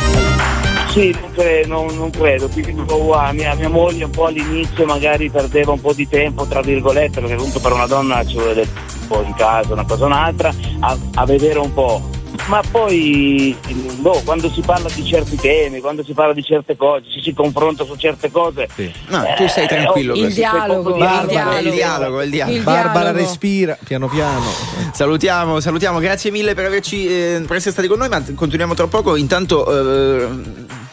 Sì, 0.98 1.12
non, 1.20 1.32
cre- 1.32 1.64
non- 1.66 1.96
non 1.96 2.10
credo, 2.10 2.48
dico, 2.48 3.02
guarda, 3.04 3.32
mia, 3.32 3.54
mia 3.54 3.68
moglie 3.68 4.04
un 4.04 4.10
po' 4.10 4.26
all'inizio 4.26 4.84
magari 4.84 5.30
perdeva 5.30 5.70
un 5.70 5.80
po' 5.80 5.92
di 5.92 6.08
tempo, 6.08 6.44
tra 6.46 6.60
virgolette, 6.60 7.20
perché 7.20 7.36
comunque 7.36 7.60
per 7.60 7.72
una 7.72 7.86
donna 7.86 8.26
ci 8.26 8.34
vuole 8.34 8.54
del 8.54 8.68
tempo 8.72 9.22
in 9.22 9.34
casa, 9.34 9.74
una 9.74 9.84
cosa 9.84 10.02
o 10.04 10.06
un'altra, 10.06 10.52
a, 10.80 10.96
a 11.14 11.24
vedere 11.24 11.60
un 11.60 11.72
po'. 11.72 12.16
Ma 12.46 12.62
poi, 12.68 13.56
boh, 14.00 14.20
quando 14.24 14.50
si 14.50 14.60
parla 14.60 14.88
di 14.92 15.04
certi 15.04 15.36
temi, 15.36 15.80
quando 15.80 16.02
si 16.02 16.12
parla 16.14 16.32
di 16.32 16.42
certe 16.42 16.76
cose, 16.76 17.04
ci 17.10 17.22
si 17.22 17.32
confronta 17.32 17.84
su 17.84 17.94
certe 17.96 18.30
cose. 18.30 18.68
No, 19.08 19.24
tu 19.36 19.46
sei 19.46 19.66
tranquillo 19.68 20.14
il 20.14 20.24
così. 20.24 20.34
dialogo, 20.34 20.90
il 20.90 20.98
Barbara, 20.98 21.26
dialogo. 21.26 21.58
il 21.60 21.72
dialogo, 21.72 22.22
il 22.22 22.30
dialogo. 22.30 22.56
Il 22.58 22.62
Barbara 22.64 22.92
dialogo. 22.92 23.18
respira 23.18 23.78
piano 23.82 24.08
piano. 24.08 24.46
Salutiamo, 24.92 25.60
salutiamo, 25.60 25.98
grazie 26.00 26.30
mille 26.30 26.54
per 26.54 26.64
averci 26.66 27.06
eh, 27.06 27.42
per 27.46 27.56
essere 27.56 27.72
stati 27.72 27.88
con 27.88 27.98
noi, 27.98 28.08
ma 28.08 28.22
continuiamo 28.34 28.74
tra 28.74 28.86
poco. 28.86 29.16
Intanto 29.16 29.66
eh, 29.66 30.28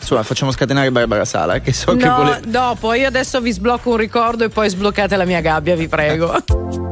insomma, 0.05 0.21
facciamo 0.23 0.51
scatenare 0.51 0.91
Barbara 0.91 1.25
Sala, 1.25 1.59
che 1.59 1.73
so 1.73 1.95
che 1.95 2.05
No, 2.05 2.15
vuole. 2.15 2.41
dopo 2.45 2.93
io 2.93 3.07
adesso 3.07 3.41
vi 3.41 3.51
sblocco 3.51 3.89
un 3.89 3.97
ricordo 3.97 4.43
e 4.43 4.49
poi 4.49 4.69
sbloccate 4.69 5.15
la 5.15 5.25
mia 5.25 5.41
gabbia, 5.41 5.75
vi 5.75 5.87
prego. 5.87 6.35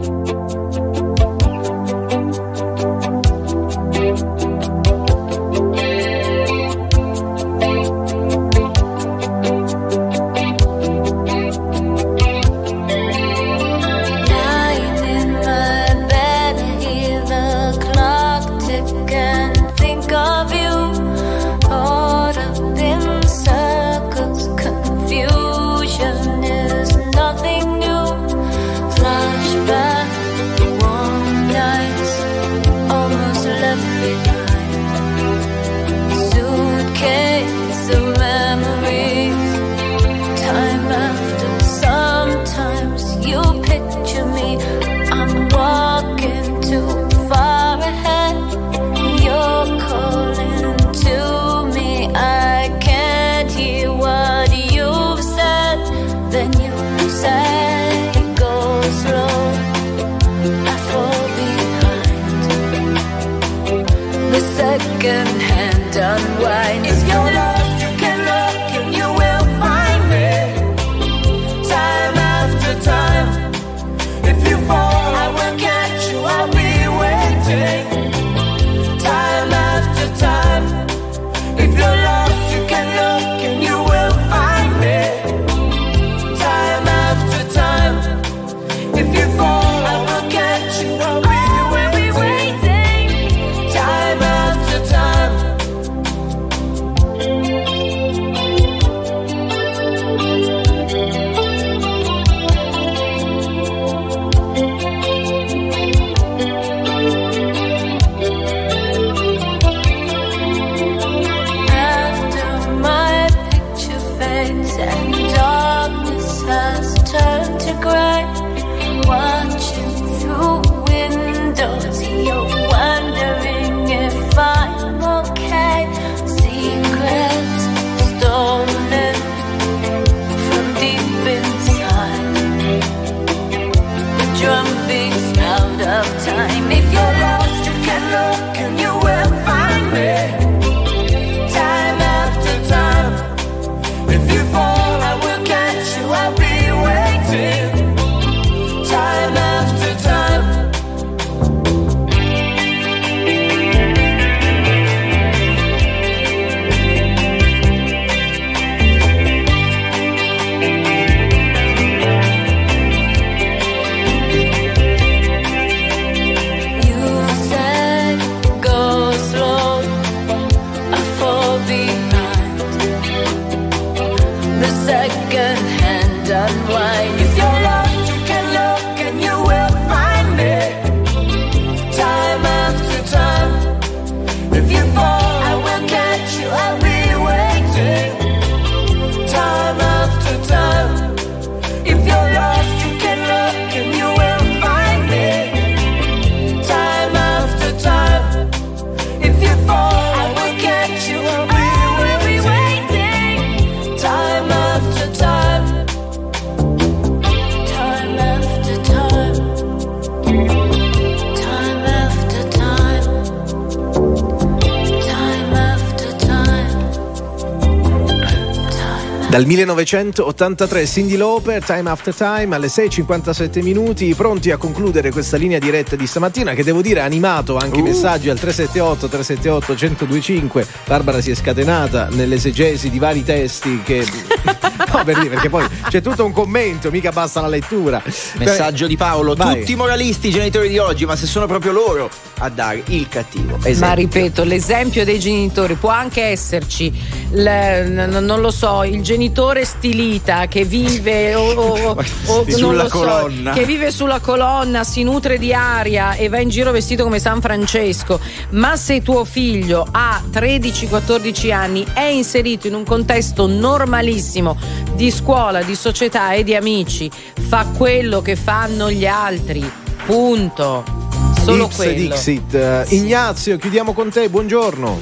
Dal 219.43 219.51
1983 219.51 220.85
Cindy 220.85 221.17
Lauper, 221.17 221.61
Time 221.61 221.89
After 221.89 222.15
Time, 222.15 222.55
alle 222.55 222.67
6.57 222.67 223.61
minuti, 223.61 224.15
pronti 224.15 224.51
a 224.51 224.57
concludere 224.57 225.11
questa 225.11 225.35
linea 225.35 225.59
diretta 225.59 225.97
di 225.97 226.07
stamattina 226.07 226.53
che 226.53 226.63
devo 226.63 226.81
dire 226.81 227.01
ha 227.01 227.03
animato 227.03 227.57
anche 227.57 227.79
i 227.79 227.81
Uh. 227.81 227.87
messaggi 227.87 228.29
al 228.29 228.39
378 228.39 229.09
378 229.09 229.73
1025. 229.73 230.65
Barbara 230.87 231.19
si 231.19 231.31
è 231.31 231.35
scatenata 231.35 232.07
nell'esegesi 232.11 232.89
di 232.89 232.99
vari 232.99 233.25
testi 233.25 233.81
che... 233.81 234.07
no, 234.93 235.03
per 235.03 235.19
dire, 235.19 235.27
perché 235.27 235.49
poi 235.49 235.67
c'è 235.89 236.01
tutto 236.01 236.23
un 236.23 236.31
commento, 236.31 236.89
mica 236.89 237.11
basta 237.11 237.41
la 237.41 237.49
lettura. 237.49 238.01
Messaggio 238.37 238.87
di 238.87 238.95
Paolo, 238.95 239.35
Vai. 239.35 239.59
tutti 239.59 239.75
moralisti 239.75 240.29
i 240.29 240.31
genitori 240.31 240.69
di 240.69 240.77
oggi, 240.77 241.05
ma 241.05 241.17
se 241.17 241.25
sono 241.25 241.47
proprio 241.47 241.73
loro 241.73 242.09
a 242.43 242.49
dare 242.49 242.83
il 242.87 243.07
cattivo. 243.07 243.57
Ma 243.57 243.67
Esempio. 243.67 243.95
ripeto, 243.95 244.43
l'esempio 244.43 245.05
dei 245.05 245.17
genitori 245.19 245.75
può 245.75 245.89
anche 245.89 246.23
esserci, 246.23 246.91
l- 247.31 247.39
n- 247.47 248.17
non 248.21 248.41
lo 248.41 248.51
so, 248.51 248.83
il 248.83 249.01
genitore 249.01 249.63
stilita 249.63 250.47
che 250.47 250.65
vive 250.65 251.35
o, 251.35 251.51
o- 251.53 251.95
o- 252.25 252.45
Sulla 252.51 252.83
lo 252.83 252.89
so, 252.89 252.97
colonna. 252.99 253.51
che 253.53 253.63
vive 253.65 253.91
sulla 253.91 254.19
colonna, 254.19 254.83
si 254.83 255.03
nutre 255.03 255.37
di 255.37 255.53
aria 255.53 256.13
e 256.15 256.27
va 256.27 256.39
in 256.39 256.49
giro 256.49 256.71
vestito 256.71 257.03
come 257.03 257.19
San 257.19 257.39
Francesco. 257.39 258.19
Ma 258.49 258.75
se 258.75 259.01
tuo 259.01 259.23
figlio 259.23 259.87
ha 259.89 260.21
13-14 260.29 261.51
anni, 261.53 261.85
è 261.93 262.03
inserito 262.03 262.67
in 262.67 262.75
un 262.75 262.83
contesto 262.83 263.47
normalissimo 263.47 264.57
di 264.95 265.09
scuola, 265.11 265.61
di 265.63 265.75
società 265.75 266.33
e 266.33 266.43
di 266.43 266.55
amici, 266.55 267.09
fa 267.47 267.65
quello 267.77 268.21
che 268.21 268.35
fanno 268.35 268.91
gli 268.91 269.05
altri. 269.05 269.71
Punto. 270.05 271.01
Solo 271.43 271.65
Ix 271.65 271.75
quello. 271.75 271.93
Dixit. 271.93 272.53
Eh, 272.55 272.85
Ignazio, 272.91 273.57
chiudiamo 273.57 273.91
con 273.91 274.09
te, 274.09 274.29
buongiorno. 274.29 275.01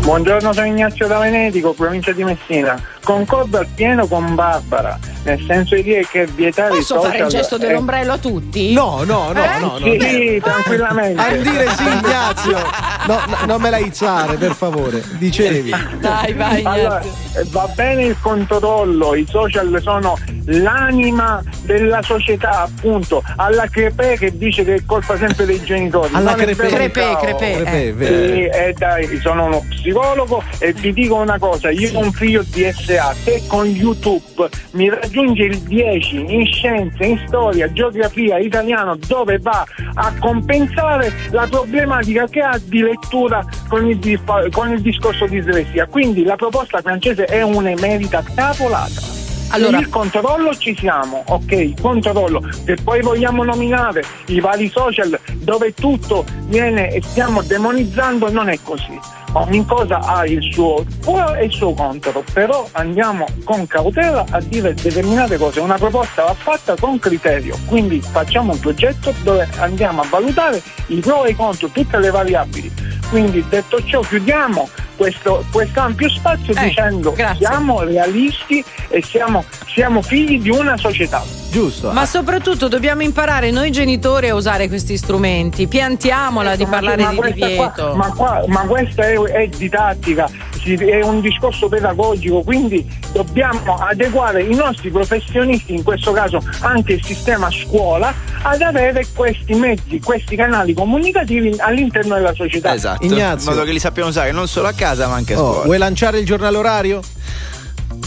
Buongiorno, 0.00 0.52
sono 0.54 0.66
Ignazio 0.66 1.06
da 1.06 1.18
Venetico, 1.18 1.74
provincia 1.74 2.12
di 2.12 2.24
Messina. 2.24 2.82
Concordo 3.04 3.58
appieno 3.58 4.06
con 4.06 4.34
Barbara, 4.34 4.98
nel 5.24 5.38
senso 5.46 5.74
di 5.74 5.82
dire 5.82 6.06
che 6.10 6.26
vietare 6.26 6.72
i 6.74 6.78
Posso 6.78 6.94
social 6.94 7.10
fare 7.10 7.22
il 7.24 7.28
gesto 7.28 7.58
dell'ombrello 7.58 8.12
a 8.14 8.18
tutti? 8.18 8.72
No, 8.72 9.02
no, 9.04 9.30
no, 9.30 9.44
Eh? 9.44 9.58
no, 9.60 9.78
no. 9.78 10.00
Sì, 10.00 10.40
tranquillamente. 10.42 11.20
A 11.20 11.30
dire 11.36 11.68
sì, 11.76 11.82
Ignazio. 11.82 12.58
No, 13.06 13.20
no, 13.26 13.36
non 13.46 13.60
me 13.60 13.68
la 13.68 13.76
izzare, 13.76 14.36
per 14.36 14.52
favore. 14.54 15.02
Dicevi. 15.18 15.70
Dai, 16.00 16.32
vai, 16.32 16.62
Allora, 16.64 17.02
va 17.50 17.68
bene 17.74 18.04
il 18.04 18.16
controllo, 18.20 19.14
i 19.14 19.26
social 19.28 19.78
sono 19.82 20.16
l'anima 20.46 21.42
della 21.64 22.00
società, 22.02 22.62
appunto, 22.62 23.22
alla 23.36 23.66
Crepè 23.68 24.16
che 24.16 24.36
dice 24.36 24.64
che 24.64 24.74
è 24.76 24.82
colpa 24.86 25.18
sempre 25.18 25.44
dei 25.44 25.62
genitori. 25.62 26.14
Alla 26.14 26.34
è 26.34 26.44
Crepè. 26.44 26.68
Crepè. 26.68 27.16
Crepè, 27.18 27.94
eh. 27.98 28.06
Sì, 28.06 28.44
eh, 28.46 28.74
dai, 28.76 29.18
sono 29.20 29.44
uno 29.44 29.62
psicologo 29.68 30.42
e 30.58 30.72
vi 30.72 30.92
dico 30.94 31.16
una 31.16 31.38
cosa, 31.38 31.70
io 31.70 31.90
ho 31.92 31.98
un 32.00 32.12
figlio 32.12 32.42
di 32.46 32.64
SA, 32.94 33.14
se 33.14 33.42
con 33.48 33.66
YouTube 33.66 34.48
mi 34.72 34.88
raggiunge 34.88 35.44
il 35.44 35.58
10 35.58 36.24
in 36.28 36.46
scienze, 36.46 37.04
in 37.04 37.20
storia, 37.26 37.72
geografia, 37.72 38.38
italiano, 38.38 38.96
dove 38.96 39.38
va 39.38 39.64
a 39.94 40.14
compensare 40.20 41.12
la 41.30 41.46
problematica 41.48 42.26
che 42.28 42.40
ha 42.40 42.60
di 42.62 42.82
lettura 42.82 43.44
con 43.68 43.86
il, 43.86 44.20
con 44.52 44.72
il 44.72 44.80
discorso 44.80 45.26
di 45.26 45.42
dislessia. 45.42 45.86
Quindi 45.86 46.22
la 46.22 46.36
proposta 46.36 46.80
francese 46.80 47.24
è 47.24 47.42
un'emerita 47.42 48.22
cavolata. 48.34 49.12
Allora- 49.50 49.78
il 49.78 49.88
controllo 49.88 50.54
ci 50.54 50.76
siamo, 50.76 51.22
ok, 51.26 51.80
controllo. 51.80 52.42
Se 52.64 52.76
poi 52.82 53.00
vogliamo 53.02 53.44
nominare 53.44 54.02
i 54.26 54.40
vari 54.40 54.68
social 54.68 55.18
dove 55.34 55.74
tutto 55.74 56.24
viene 56.46 56.90
e 56.90 57.02
stiamo 57.02 57.42
demonizzando, 57.42 58.30
non 58.30 58.48
è 58.48 58.58
così. 58.62 58.98
Ogni 59.36 59.64
cosa 59.66 59.98
ha 59.98 60.24
il 60.26 60.40
suo 60.52 60.84
pro 61.00 61.34
e 61.34 61.46
il 61.46 61.52
suo 61.52 61.74
contro, 61.74 62.22
però 62.32 62.68
andiamo 62.72 63.26
con 63.42 63.66
cautela 63.66 64.24
a 64.30 64.40
dire 64.40 64.74
determinate 64.74 65.36
cose. 65.38 65.58
Una 65.58 65.76
proposta 65.76 66.22
va 66.22 66.34
fatta 66.34 66.76
con 66.78 67.00
criterio, 67.00 67.56
quindi 67.66 68.00
facciamo 68.00 68.52
un 68.52 68.60
progetto 68.60 69.12
dove 69.24 69.48
andiamo 69.58 70.02
a 70.02 70.06
valutare 70.08 70.62
i 70.86 71.00
pro 71.00 71.24
e 71.24 71.30
i 71.30 71.34
contro, 71.34 71.66
tutte 71.68 71.98
le 71.98 72.10
variabili. 72.10 72.72
Quindi 73.10 73.44
detto 73.48 73.82
ciò 73.84 74.00
chiudiamo 74.00 74.68
questo, 74.96 75.44
questo 75.50 75.80
ampio 75.80 76.08
spazio 76.08 76.54
eh, 76.54 76.64
dicendo 76.64 77.12
grazie. 77.12 77.46
siamo 77.46 77.82
realisti 77.82 78.64
e 78.88 79.02
siamo, 79.02 79.44
siamo 79.66 80.00
figli 80.02 80.40
di 80.40 80.50
una 80.50 80.76
società. 80.76 81.22
Giusto. 81.50 81.92
Ma 81.92 82.04
soprattutto 82.04 82.66
dobbiamo 82.66 83.02
imparare 83.02 83.52
noi 83.52 83.70
genitori 83.70 84.28
a 84.28 84.34
usare 84.34 84.66
questi 84.66 84.96
strumenti. 84.96 85.68
Piantiamola 85.68 86.54
ecco, 86.54 86.64
di 86.64 86.66
parlare 86.68 87.02
ma, 87.02 87.12
ma 87.12 87.26
di 87.26 87.32
divieto. 87.32 87.72
Qua, 87.72 87.94
ma, 87.94 88.12
qua, 88.12 88.44
ma, 88.48 88.60
questa 88.62 89.04
è, 89.04 89.14
è 89.26 89.48
didattica, 89.48 90.28
è 90.64 91.02
un 91.02 91.20
discorso 91.20 91.68
pedagogico, 91.68 92.42
quindi 92.42 92.86
dobbiamo 93.12 93.76
adeguare 93.76 94.42
i 94.42 94.54
nostri 94.54 94.90
professionisti, 94.90 95.74
in 95.74 95.82
questo 95.82 96.12
caso 96.12 96.42
anche 96.60 96.94
il 96.94 97.04
sistema 97.04 97.50
scuola, 97.50 98.14
ad 98.42 98.60
avere 98.62 99.06
questi 99.14 99.54
mezzi, 99.54 100.00
questi 100.00 100.36
canali 100.36 100.74
comunicativi 100.74 101.54
all'interno 101.58 102.14
della 102.14 102.34
società. 102.34 102.74
Esatto. 102.74 103.04
Ignazio. 103.04 103.50
In 103.50 103.56
modo 103.56 103.66
che 103.66 103.72
li 103.72 103.78
sappiano 103.78 104.08
usare 104.08 104.32
non 104.32 104.48
solo 104.48 104.68
a 104.68 104.72
casa 104.72 105.08
ma 105.08 105.14
anche 105.14 105.34
a 105.34 105.40
oh, 105.40 105.50
scuola. 105.50 105.64
Vuoi 105.64 105.78
lanciare 105.78 106.18
il 106.18 106.24
giornale 106.24 106.56
orario? 106.56 107.00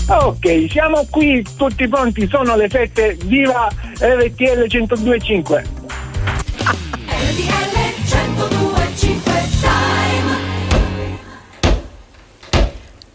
Ok, 0.09 0.67
siamo 0.69 1.05
qui 1.09 1.45
tutti 1.57 1.87
pronti, 1.87 2.27
sono 2.29 2.55
le 2.55 2.69
7, 2.69 3.17
viva 3.25 3.67
RTL 3.99 4.65
1025. 4.69 5.86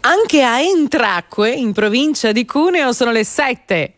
Anche 0.05 0.43
a 0.43 0.59
Entracque, 0.59 1.49
in 1.51 1.71
provincia 1.71 2.33
di 2.33 2.43
Cuneo, 2.43 2.91
sono 2.91 3.11
le 3.11 3.23
7. 3.23 3.93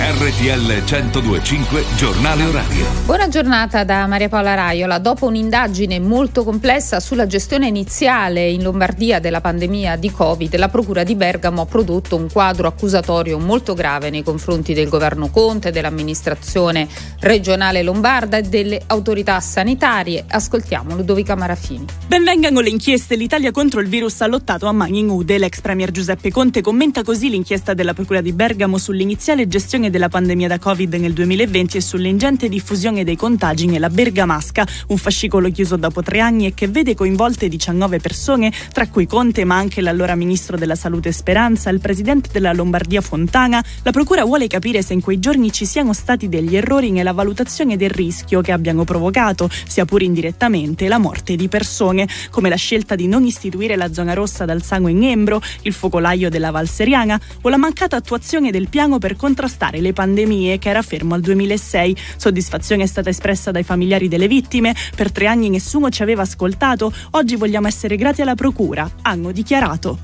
RTL 0.00 0.84
1025 0.84 1.84
Giornale 1.96 2.44
Orario. 2.44 2.86
Buona 3.04 3.26
giornata 3.26 3.82
da 3.82 4.06
Maria 4.06 4.28
Paola 4.28 4.54
Raiola. 4.54 4.98
Dopo 4.98 5.26
un'indagine 5.26 5.98
molto 5.98 6.44
complessa 6.44 7.00
sulla 7.00 7.26
gestione 7.26 7.66
iniziale 7.66 8.48
in 8.48 8.62
Lombardia 8.62 9.18
della 9.18 9.40
pandemia 9.40 9.96
di 9.96 10.12
Covid, 10.12 10.54
la 10.54 10.68
Procura 10.68 11.02
di 11.02 11.16
Bergamo 11.16 11.62
ha 11.62 11.66
prodotto 11.66 12.14
un 12.14 12.28
quadro 12.30 12.68
accusatorio 12.68 13.40
molto 13.40 13.74
grave 13.74 14.08
nei 14.08 14.22
confronti 14.22 14.72
del 14.72 14.88
governo 14.88 15.30
Conte, 15.30 15.72
dell'amministrazione 15.72 16.86
regionale 17.18 17.82
lombarda 17.82 18.36
e 18.36 18.42
delle 18.42 18.80
autorità 18.86 19.40
sanitarie. 19.40 20.24
Ascoltiamo 20.28 20.94
Ludovica 20.94 21.34
Marafini. 21.34 21.86
Benvengano 22.06 22.60
le 22.60 22.70
inchieste. 22.70 23.16
L'Italia 23.16 23.50
contro 23.50 23.80
il 23.80 23.88
virus 23.88 24.20
ha 24.20 24.26
lottato 24.28 24.66
a 24.66 24.72
mani 24.72 25.02
nude. 25.02 25.38
L'ex 25.38 25.60
premier 25.60 25.90
Giuseppe 25.90 26.30
Conte 26.30 26.60
commenta 26.60 27.02
così 27.02 27.28
l'inchiesta 27.28 27.74
della 27.74 27.94
Procura 27.94 28.20
di 28.20 28.32
Bergamo 28.32 28.78
sull'iniziale 28.78 29.48
gestione 29.48 29.86
gestione 29.88 29.90
della 29.90 30.08
pandemia 30.08 30.48
da 30.48 30.58
Covid 30.58 30.94
nel 30.94 31.12
2020 31.12 31.76
e 31.76 31.80
sull'ingente 31.80 32.48
diffusione 32.48 33.04
dei 33.04 33.16
contagi 33.16 33.66
nella 33.66 33.88
Bergamasca, 33.88 34.66
un 34.88 34.96
fascicolo 34.96 35.50
chiuso 35.50 35.76
dopo 35.76 36.02
tre 36.02 36.20
anni 36.20 36.46
e 36.46 36.54
che 36.54 36.68
vede 36.68 36.94
coinvolte 36.94 37.48
19 37.48 37.98
persone, 37.98 38.52
tra 38.72 38.86
cui 38.88 39.06
Conte 39.06 39.44
ma 39.44 39.56
anche 39.56 39.80
l'allora 39.80 40.14
ministro 40.14 40.56
della 40.56 40.74
Salute 40.74 41.12
Speranza, 41.12 41.70
il 41.70 41.80
presidente 41.80 42.28
della 42.32 42.52
Lombardia 42.52 43.00
Fontana. 43.00 43.64
La 43.82 43.90
Procura 43.90 44.24
vuole 44.24 44.46
capire 44.46 44.82
se 44.82 44.92
in 44.92 45.00
quei 45.00 45.18
giorni 45.18 45.50
ci 45.52 45.64
siano 45.64 45.92
stati 45.92 46.28
degli 46.28 46.56
errori 46.56 46.90
nella 46.90 47.12
valutazione 47.12 47.76
del 47.76 47.90
rischio 47.90 48.40
che 48.40 48.52
abbiano 48.52 48.84
provocato, 48.84 49.48
sia 49.66 49.84
pure 49.84 50.04
indirettamente, 50.04 50.88
la 50.88 50.98
morte 50.98 51.36
di 51.36 51.48
persone, 51.48 52.06
come 52.30 52.48
la 52.48 52.56
scelta 52.56 52.94
di 52.94 53.06
non 53.06 53.24
istituire 53.24 53.76
la 53.76 53.92
zona 53.92 54.14
rossa 54.14 54.44
dal 54.44 54.62
sangue 54.62 54.90
in 54.90 55.02
Embro, 55.04 55.40
il 55.62 55.72
focolaio 55.72 56.28
della 56.28 56.50
Valseriana 56.50 57.18
o 57.42 57.48
la 57.48 57.56
mancata 57.56 57.96
attuazione 57.96 58.50
del 58.50 58.68
piano 58.68 58.98
per 58.98 59.16
contrastare 59.16 59.77
affrontare 59.78 59.80
le 59.80 59.92
pandemie 59.92 60.58
che 60.58 60.68
era 60.68 60.82
fermo 60.82 61.14
al 61.14 61.20
2006. 61.20 61.96
Soddisfazione 62.16 62.82
è 62.82 62.86
stata 62.86 63.08
espressa 63.08 63.50
dai 63.50 63.62
familiari 63.62 64.08
delle 64.08 64.28
vittime. 64.28 64.74
Per 64.94 65.10
tre 65.10 65.26
anni 65.26 65.48
nessuno 65.48 65.88
ci 65.88 66.02
aveva 66.02 66.22
ascoltato. 66.22 66.92
Oggi 67.12 67.36
vogliamo 67.36 67.68
essere 67.68 67.96
grati 67.96 68.22
alla 68.22 68.34
Procura. 68.34 68.88
Hanno 69.02 69.32
dichiarato. 69.32 69.98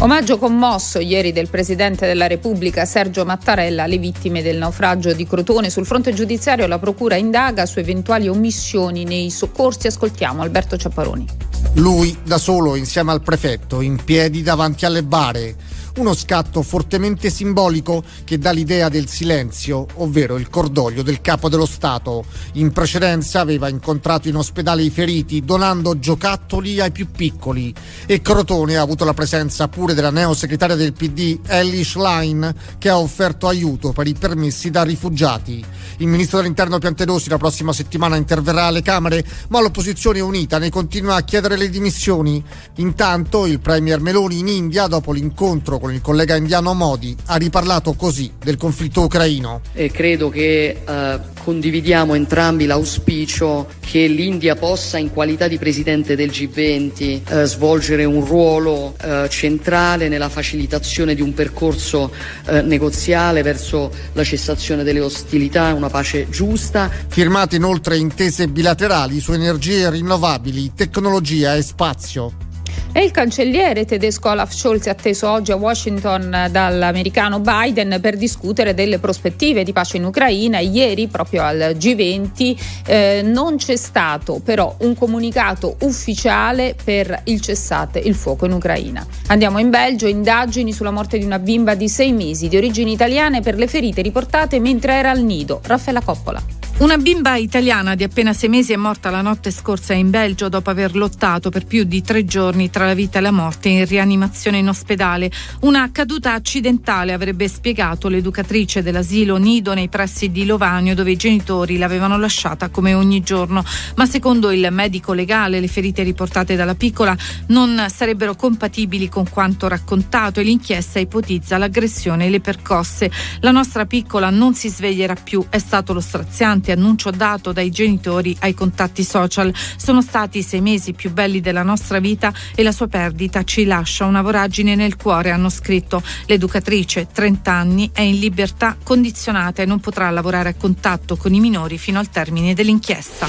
Omaggio 0.00 0.36
commosso 0.36 0.98
ieri 0.98 1.30
del 1.30 1.48
Presidente 1.48 2.06
della 2.06 2.26
Repubblica 2.26 2.84
Sergio 2.84 3.24
Mattarella 3.24 3.84
alle 3.84 3.98
vittime 3.98 4.42
del 4.42 4.56
naufragio 4.56 5.12
di 5.12 5.26
Crotone. 5.26 5.70
Sul 5.70 5.86
fronte 5.86 6.12
giudiziario 6.12 6.66
la 6.66 6.80
Procura 6.80 7.14
indaga 7.14 7.66
su 7.66 7.78
eventuali 7.78 8.28
omissioni 8.28 9.04
nei 9.04 9.30
soccorsi. 9.30 9.86
Ascoltiamo 9.86 10.42
Alberto 10.42 10.76
Ciapparoni. 10.76 11.26
Lui 11.74 12.16
da 12.24 12.38
solo 12.38 12.74
insieme 12.74 13.12
al 13.12 13.22
prefetto 13.22 13.80
in 13.80 14.02
piedi 14.04 14.42
davanti 14.42 14.84
alle 14.84 15.04
bare 15.04 15.54
uno 15.96 16.14
scatto 16.14 16.62
fortemente 16.62 17.28
simbolico 17.28 18.02
che 18.24 18.38
dà 18.38 18.50
l'idea 18.50 18.88
del 18.88 19.08
silenzio, 19.08 19.86
ovvero 19.96 20.38
il 20.38 20.48
cordoglio 20.48 21.02
del 21.02 21.20
capo 21.20 21.48
dello 21.48 21.66
Stato. 21.66 22.24
In 22.54 22.72
precedenza 22.72 23.40
aveva 23.40 23.68
incontrato 23.68 24.28
in 24.28 24.36
ospedale 24.36 24.82
i 24.82 24.90
feriti 24.90 25.44
donando 25.44 25.98
giocattoli 25.98 26.80
ai 26.80 26.92
più 26.92 27.10
piccoli 27.10 27.74
e 28.06 28.20
Crotone 28.22 28.76
ha 28.76 28.82
avuto 28.82 29.04
la 29.04 29.14
presenza 29.14 29.68
pure 29.68 29.94
della 29.94 30.10
neosegretaria 30.10 30.76
del 30.76 30.94
PD 30.94 31.40
Ellie 31.46 31.84
Schlein 31.84 32.54
che 32.78 32.88
ha 32.88 32.98
offerto 32.98 33.46
aiuto 33.46 33.92
per 33.92 34.06
i 34.06 34.14
permessi 34.14 34.70
da 34.70 34.82
rifugiati. 34.82 35.64
Il 35.98 36.06
ministro 36.06 36.38
dell'interno 36.38 36.78
Piantedosi 36.78 37.28
la 37.28 37.36
prossima 37.36 37.72
settimana 37.72 38.16
interverrà 38.16 38.64
alle 38.64 38.82
Camere, 38.82 39.24
ma 39.48 39.60
l'opposizione 39.60 40.20
unita 40.20 40.58
ne 40.58 40.70
continua 40.70 41.16
a 41.16 41.22
chiedere 41.22 41.56
le 41.56 41.68
dimissioni. 41.68 42.42
Intanto 42.76 43.46
il 43.46 43.60
premier 43.60 44.00
Meloni 44.00 44.38
in 44.38 44.48
India, 44.48 44.86
dopo 44.86 45.12
l'incontro 45.12 45.78
con 45.82 45.92
il 45.92 46.00
collega 46.00 46.36
indiano 46.36 46.74
Modi, 46.74 47.16
ha 47.26 47.34
riparlato 47.34 47.94
così 47.94 48.30
del 48.38 48.56
conflitto 48.56 49.02
ucraino. 49.02 49.62
E 49.72 49.90
credo 49.90 50.28
che 50.28 50.76
eh, 50.86 51.18
condividiamo 51.42 52.14
entrambi 52.14 52.66
l'auspicio 52.66 53.66
che 53.80 54.06
l'India 54.06 54.54
possa, 54.54 54.98
in 54.98 55.10
qualità 55.10 55.48
di 55.48 55.58
presidente 55.58 56.14
del 56.14 56.30
G20, 56.30 57.22
eh, 57.26 57.44
svolgere 57.46 58.04
un 58.04 58.24
ruolo 58.24 58.94
eh, 59.02 59.26
centrale 59.28 60.06
nella 60.06 60.28
facilitazione 60.28 61.16
di 61.16 61.20
un 61.20 61.34
percorso 61.34 62.12
eh, 62.46 62.62
negoziale 62.62 63.42
verso 63.42 63.90
la 64.12 64.22
cessazione 64.22 64.84
delle 64.84 65.00
ostilità, 65.00 65.74
una 65.74 65.88
pace 65.88 66.28
giusta. 66.30 66.88
Firmate 67.08 67.56
inoltre 67.56 67.96
intese 67.96 68.46
bilaterali 68.46 69.18
su 69.18 69.32
energie 69.32 69.90
rinnovabili, 69.90 70.74
tecnologia 70.76 71.56
e 71.56 71.62
spazio. 71.62 72.50
E 72.94 73.02
il 73.02 73.10
cancelliere 73.10 73.86
tedesco 73.86 74.28
Olaf 74.28 74.52
Scholz 74.52 74.84
è 74.84 74.90
atteso 74.90 75.30
oggi 75.30 75.50
a 75.50 75.56
Washington 75.56 76.48
dall'americano 76.50 77.40
Biden 77.40 77.98
per 78.02 78.18
discutere 78.18 78.74
delle 78.74 78.98
prospettive 78.98 79.64
di 79.64 79.72
pace 79.72 79.96
in 79.96 80.04
Ucraina. 80.04 80.58
Ieri, 80.58 81.06
proprio 81.06 81.42
al 81.42 81.74
G20, 81.78 82.56
eh, 82.84 83.22
non 83.24 83.56
c'è 83.56 83.76
stato 83.76 84.42
però 84.44 84.76
un 84.80 84.94
comunicato 84.94 85.76
ufficiale 85.80 86.76
per 86.84 87.22
il 87.24 87.40
cessate 87.40 87.98
il 87.98 88.14
fuoco 88.14 88.44
in 88.44 88.52
Ucraina. 88.52 89.06
Andiamo 89.28 89.58
in 89.58 89.70
Belgio, 89.70 90.06
indagini 90.06 90.74
sulla 90.74 90.90
morte 90.90 91.16
di 91.16 91.24
una 91.24 91.38
bimba 91.38 91.74
di 91.74 91.88
sei 91.88 92.12
mesi 92.12 92.48
di 92.48 92.58
origini 92.58 92.92
italiane 92.92 93.40
per 93.40 93.56
le 93.56 93.68
ferite 93.68 94.02
riportate 94.02 94.60
mentre 94.60 94.92
era 94.92 95.10
al 95.10 95.22
nido. 95.22 95.62
Raffaella 95.64 96.02
Coppola. 96.02 96.42
Una 96.78 96.96
bimba 96.96 97.36
italiana 97.36 97.94
di 97.94 98.02
appena 98.02 98.32
sei 98.32 98.48
mesi 98.48 98.72
è 98.72 98.76
morta 98.76 99.08
la 99.10 99.20
notte 99.20 99.52
scorsa 99.52 99.92
in 99.92 100.10
Belgio 100.10 100.48
dopo 100.48 100.68
aver 100.68 100.96
lottato 100.96 101.48
per 101.48 101.64
più 101.64 101.84
di 101.84 102.02
tre 102.02 102.24
giorni 102.24 102.70
tra 102.70 102.86
la 102.86 102.94
vita 102.94 103.18
e 103.18 103.20
la 103.20 103.30
morte 103.30 103.68
in 103.68 103.86
rianimazione 103.86 104.58
in 104.58 104.68
ospedale. 104.68 105.30
Una 105.60 105.92
caduta 105.92 106.32
accidentale 106.32 107.12
avrebbe 107.12 107.46
spiegato 107.46 108.08
l'educatrice 108.08 108.82
dell'asilo 108.82 109.36
Nido 109.36 109.74
nei 109.74 109.88
pressi 109.88 110.32
di 110.32 110.44
Lovanio 110.44 110.96
dove 110.96 111.12
i 111.12 111.16
genitori 111.16 111.78
l'avevano 111.78 112.18
lasciata 112.18 112.68
come 112.68 112.94
ogni 112.94 113.20
giorno. 113.20 113.64
Ma 113.94 114.06
secondo 114.06 114.50
il 114.50 114.66
medico 114.72 115.12
legale 115.12 115.60
le 115.60 115.68
ferite 115.68 116.02
riportate 116.02 116.56
dalla 116.56 116.74
piccola 116.74 117.16
non 117.48 117.86
sarebbero 117.90 118.34
compatibili 118.34 119.08
con 119.08 119.28
quanto 119.28 119.68
raccontato 119.68 120.40
e 120.40 120.42
l'inchiesta 120.42 120.98
ipotizza 120.98 121.58
l'aggressione 121.58 122.26
e 122.26 122.30
le 122.30 122.40
percosse. 122.40 123.08
La 123.38 123.52
nostra 123.52 123.86
piccola 123.86 124.30
non 124.30 124.54
si 124.54 124.68
sveglierà 124.68 125.14
più, 125.14 125.44
è 125.48 125.58
stato 125.58 125.92
lo 125.92 126.00
straziante 126.00 126.61
annuncio 126.70 127.10
dato 127.10 127.52
dai 127.52 127.70
genitori 127.70 128.36
ai 128.40 128.54
contatti 128.54 129.02
social. 129.02 129.52
Sono 129.76 130.00
stati 130.00 130.38
i 130.38 130.42
sei 130.42 130.60
mesi 130.60 130.92
più 130.92 131.10
belli 131.10 131.40
della 131.40 131.62
nostra 131.62 131.98
vita 131.98 132.32
e 132.54 132.62
la 132.62 132.72
sua 132.72 132.86
perdita 132.86 133.42
ci 133.42 133.64
lascia 133.64 134.04
una 134.04 134.22
voragine 134.22 134.74
nel 134.74 134.96
cuore, 134.96 135.30
hanno 135.30 135.48
scritto. 135.48 136.02
L'educatrice, 136.26 137.08
30 137.12 137.52
anni, 137.52 137.90
è 137.92 138.02
in 138.02 138.18
libertà 138.18 138.76
condizionata 138.82 139.62
e 139.62 139.66
non 139.66 139.80
potrà 139.80 140.08
lavorare 140.10 140.50
a 140.50 140.54
contatto 140.54 141.16
con 141.16 141.34
i 141.34 141.40
minori 141.40 141.78
fino 141.78 141.98
al 141.98 142.10
termine 142.10 142.54
dell'inchiesta. 142.54 143.26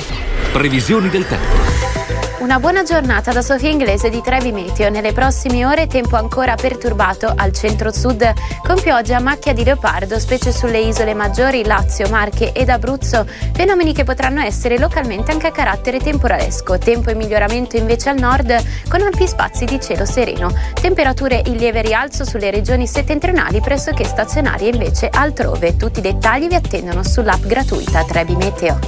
Previsioni 0.51 1.09
del 1.09 1.25
tempo. 1.25 1.93
Una 2.43 2.59
buona 2.59 2.84
giornata 2.84 3.31
da 3.31 3.41
Sofia 3.41 3.69
Inglese 3.69 4.09
di 4.09 4.21
Trevi 4.21 4.51
Meteo. 4.51 4.89
Nelle 4.89 5.13
prossime 5.13 5.65
ore 5.65 5.88
tempo 5.88 6.17
ancora 6.17 6.55
perturbato 6.55 7.31
al 7.34 7.53
centro-sud 7.53 8.34
con 8.61 8.81
pioggia 8.81 9.15
a 9.15 9.21
macchia 9.21 9.53
di 9.53 9.63
leopardo, 9.63 10.19
specie 10.19 10.51
sulle 10.51 10.79
isole 10.79 11.13
maggiori 11.13 11.63
Lazio, 11.63 12.09
Marche 12.09 12.51
ed 12.51 12.67
Abruzzo, 12.67 13.22
fenomeni 13.53 13.93
che 13.93 14.03
potranno 14.03 14.41
essere 14.41 14.78
localmente 14.78 15.32
anche 15.32 15.47
a 15.47 15.51
carattere 15.51 15.99
temporalesco. 15.99 16.78
Tempo 16.78 17.09
in 17.09 17.17
miglioramento 17.17 17.78
invece 17.78 18.09
al 18.09 18.19
nord 18.19 18.55
con 18.88 19.01
ampi 19.01 19.28
spazi 19.28 19.65
di 19.65 19.80
cielo 19.80 20.05
sereno. 20.05 20.53
Temperature 20.74 21.41
in 21.45 21.57
lieve 21.57 21.82
rialzo 21.82 22.26
sulle 22.26 22.51
regioni 22.51 22.88
settentrionali 22.88 23.61
pressoché 23.61 24.03
stazionarie 24.03 24.69
invece 24.69 25.09
altrove. 25.09 25.76
Tutti 25.76 25.99
i 25.99 26.01
dettagli 26.01 26.47
vi 26.47 26.55
attendono 26.55 27.03
sull'app 27.03 27.45
gratuita 27.45 28.03
Trevi 28.03 28.36
Meteo. 28.36 28.80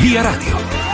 Via 0.00 0.22
Radio. 0.22 0.85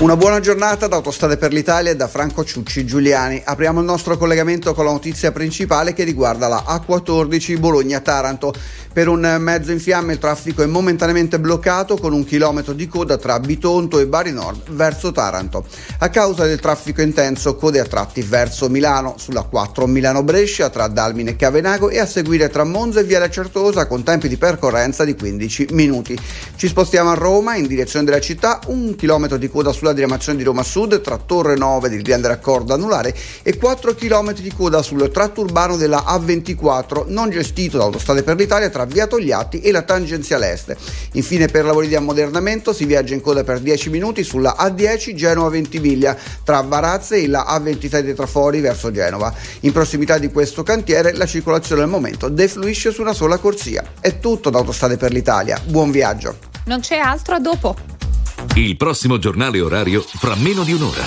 Una 0.00 0.16
buona 0.16 0.38
giornata 0.38 0.86
da 0.86 0.94
Autostrade 0.94 1.36
per 1.38 1.52
l'Italia 1.52 1.90
e 1.90 1.96
da 1.96 2.06
Franco 2.06 2.44
Ciucci 2.44 2.86
Giuliani. 2.86 3.42
Apriamo 3.44 3.80
il 3.80 3.84
nostro 3.84 4.16
collegamento 4.16 4.72
con 4.72 4.84
la 4.84 4.92
notizia 4.92 5.32
principale 5.32 5.92
che 5.92 6.04
riguarda 6.04 6.46
la 6.46 6.64
A14 6.68 7.58
Bologna-Taranto. 7.58 8.54
Per 8.92 9.08
un 9.08 9.36
mezzo 9.40 9.72
in 9.72 9.80
fiamme 9.80 10.12
il 10.12 10.18
traffico 10.18 10.62
è 10.62 10.66
momentaneamente 10.66 11.40
bloccato 11.40 11.96
con 11.96 12.12
un 12.12 12.24
chilometro 12.24 12.74
di 12.74 12.86
coda 12.86 13.16
tra 13.16 13.40
Bitonto 13.40 13.98
e 13.98 14.06
Bari 14.06 14.32
Nord 14.32 14.70
verso 14.70 15.10
Taranto. 15.10 15.64
A 15.98 16.08
causa 16.10 16.46
del 16.46 16.60
traffico 16.60 17.02
intenso, 17.02 17.56
code 17.56 17.80
a 17.80 17.84
tratti 17.84 18.22
verso 18.22 18.68
Milano, 18.68 19.16
sulla 19.18 19.42
4 19.42 19.86
Milano-Brescia 19.86 20.70
tra 20.70 20.86
Dalmine 20.86 21.30
e 21.30 21.36
Cavenago 21.36 21.90
e 21.90 21.98
a 21.98 22.06
seguire 22.06 22.48
tra 22.48 22.62
Monza 22.62 23.00
e 23.00 23.04
Viale 23.04 23.30
Certosa 23.30 23.86
con 23.86 24.04
tempi 24.04 24.28
di 24.28 24.36
percorrenza 24.36 25.04
di 25.04 25.16
15 25.16 25.68
minuti. 25.72 26.18
Ci 26.56 26.68
spostiamo 26.68 27.10
a 27.10 27.14
Roma 27.14 27.56
in 27.56 27.66
direzione 27.66 28.04
della 28.04 28.20
città, 28.20 28.60
un 28.66 28.94
chilometro 28.94 29.36
di 29.36 29.48
coda 29.48 29.72
sulla 29.72 29.87
diramazione 29.92 30.38
di 30.38 30.44
Roma 30.44 30.62
Sud 30.62 31.00
tra 31.00 31.16
Torre 31.18 31.56
9 31.56 31.88
del 31.88 32.02
Grande 32.02 32.28
Raccordo 32.28 32.74
anulare 32.74 33.14
e 33.42 33.56
4 33.56 33.94
km 33.94 34.34
di 34.34 34.52
coda 34.52 34.82
sul 34.82 35.10
tratto 35.10 35.40
urbano 35.40 35.76
della 35.76 36.04
A24 36.06 37.04
non 37.08 37.30
gestito 37.30 37.78
da 37.78 37.84
Autostrade 37.84 38.22
per 38.22 38.36
l'Italia 38.36 38.70
tra 38.70 38.84
via 38.84 39.06
Togliatti 39.06 39.60
e 39.60 39.70
la 39.72 39.82
tangenziale 39.82 40.52
est. 40.52 40.76
Infine 41.12 41.46
per 41.46 41.64
lavori 41.64 41.88
di 41.88 41.94
ammodernamento 41.94 42.72
si 42.72 42.84
viaggia 42.84 43.14
in 43.14 43.20
coda 43.20 43.44
per 43.44 43.60
10 43.60 43.90
minuti 43.90 44.24
sulla 44.24 44.56
A10 44.58 45.14
Genova 45.14 45.48
Ventimiglia 45.48 46.16
tra 46.44 46.60
Varazze 46.60 47.16
e 47.16 47.28
la 47.28 47.46
A26 47.48 48.00
dei 48.00 48.14
Trafori 48.14 48.60
verso 48.60 48.90
Genova. 48.90 49.32
In 49.60 49.72
prossimità 49.72 50.18
di 50.18 50.30
questo 50.30 50.62
cantiere 50.62 51.14
la 51.14 51.26
circolazione 51.26 51.82
al 51.82 51.88
momento 51.88 52.28
defluisce 52.28 52.92
su 52.92 53.00
una 53.00 53.12
sola 53.12 53.38
corsia. 53.38 53.84
È 54.00 54.18
tutto 54.18 54.50
da 54.50 54.58
Autostrade 54.58 54.96
per 54.96 55.12
l'Italia. 55.12 55.60
Buon 55.64 55.90
viaggio. 55.90 56.36
Non 56.66 56.80
c'è 56.80 56.96
altro 56.96 57.34
a 57.34 57.40
dopo. 57.40 58.07
Il 58.54 58.76
prossimo 58.76 59.18
giornale 59.18 59.60
orario 59.60 60.00
fra 60.00 60.34
meno 60.36 60.64
di 60.64 60.72
un'ora. 60.72 61.04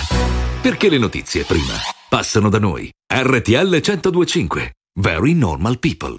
Perché 0.62 0.90
le 0.90 0.98
notizie 0.98 1.44
prima 1.44 1.74
passano 2.08 2.50
da 2.50 2.60
noi. 2.60 2.92
RTL 3.08 3.70
1025. 3.70 4.74
Very 5.00 5.34
normal 5.34 5.80
people. 5.80 6.16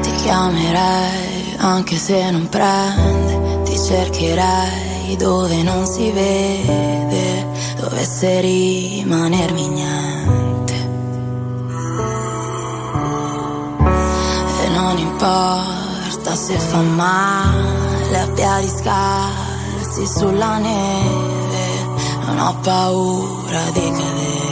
Ti 0.00 0.10
chiamerai 0.22 1.21
anche 1.62 1.96
se 1.96 2.28
non 2.30 2.48
prende, 2.48 3.62
ti 3.64 3.78
cercherai 3.78 5.16
dove 5.16 5.62
non 5.62 5.86
si 5.86 6.10
vede, 6.10 7.46
dovesse 7.76 8.40
rimanermi 8.40 9.68
niente. 9.68 10.74
E 14.64 14.68
non 14.70 14.98
importa 14.98 16.34
se 16.34 16.58
fa 16.58 16.80
male 16.80 18.18
a 18.18 18.26
piedi 18.26 18.68
scalzi 18.68 20.06
sulla 20.06 20.58
neve, 20.58 21.86
non 22.26 22.38
ho 22.40 22.56
paura 22.60 23.70
di 23.72 23.90
cadere. 23.90 24.51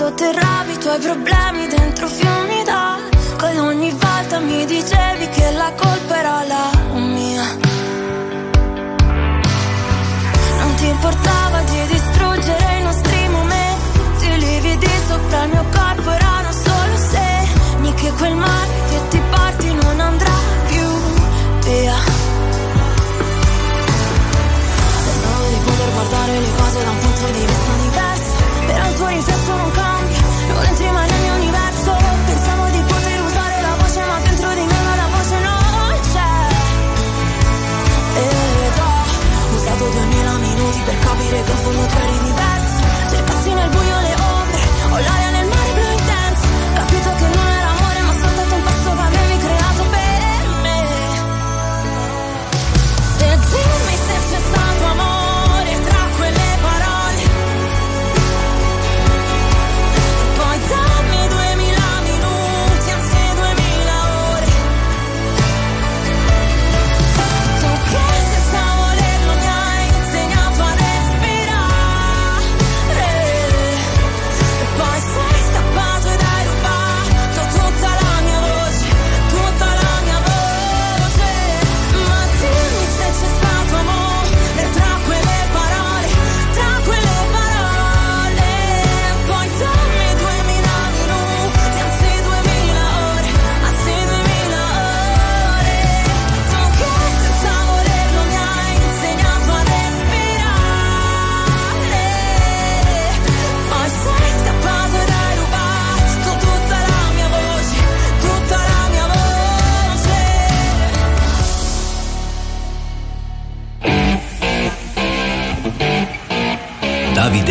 sotterravi 0.00 0.72
i 0.72 0.78
tuoi 0.78 0.98
problemi 0.98 1.66
dentro 1.66 2.06
fiumi 2.06 2.64
d'acqua 2.64 3.50
e 3.50 3.60
ogni 3.60 3.90
volta 3.90 4.38
mi 4.38 4.64
dicevi 4.64 5.28
che 5.28 5.50
la 5.50 5.70
colpa 5.76 6.18
era 6.18 6.42
la 6.44 6.79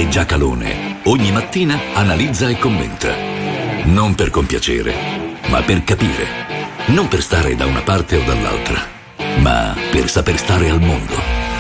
Giacalone 0.09 1.01
ogni 1.03 1.31
mattina 1.31 1.79
analizza 1.93 2.49
e 2.49 2.57
commenta. 2.57 3.13
Non 3.83 4.15
per 4.15 4.31
compiacere, 4.31 4.91
ma 5.49 5.61
per 5.61 5.83
capire. 5.83 6.25
Non 6.87 7.07
per 7.07 7.21
stare 7.21 7.55
da 7.55 7.67
una 7.67 7.81
parte 7.81 8.17
o 8.17 8.23
dall'altra, 8.23 8.81
ma 9.37 9.75
per 9.91 10.09
saper 10.09 10.37
stare 10.39 10.67
al 10.67 10.81
mondo. 10.81 11.13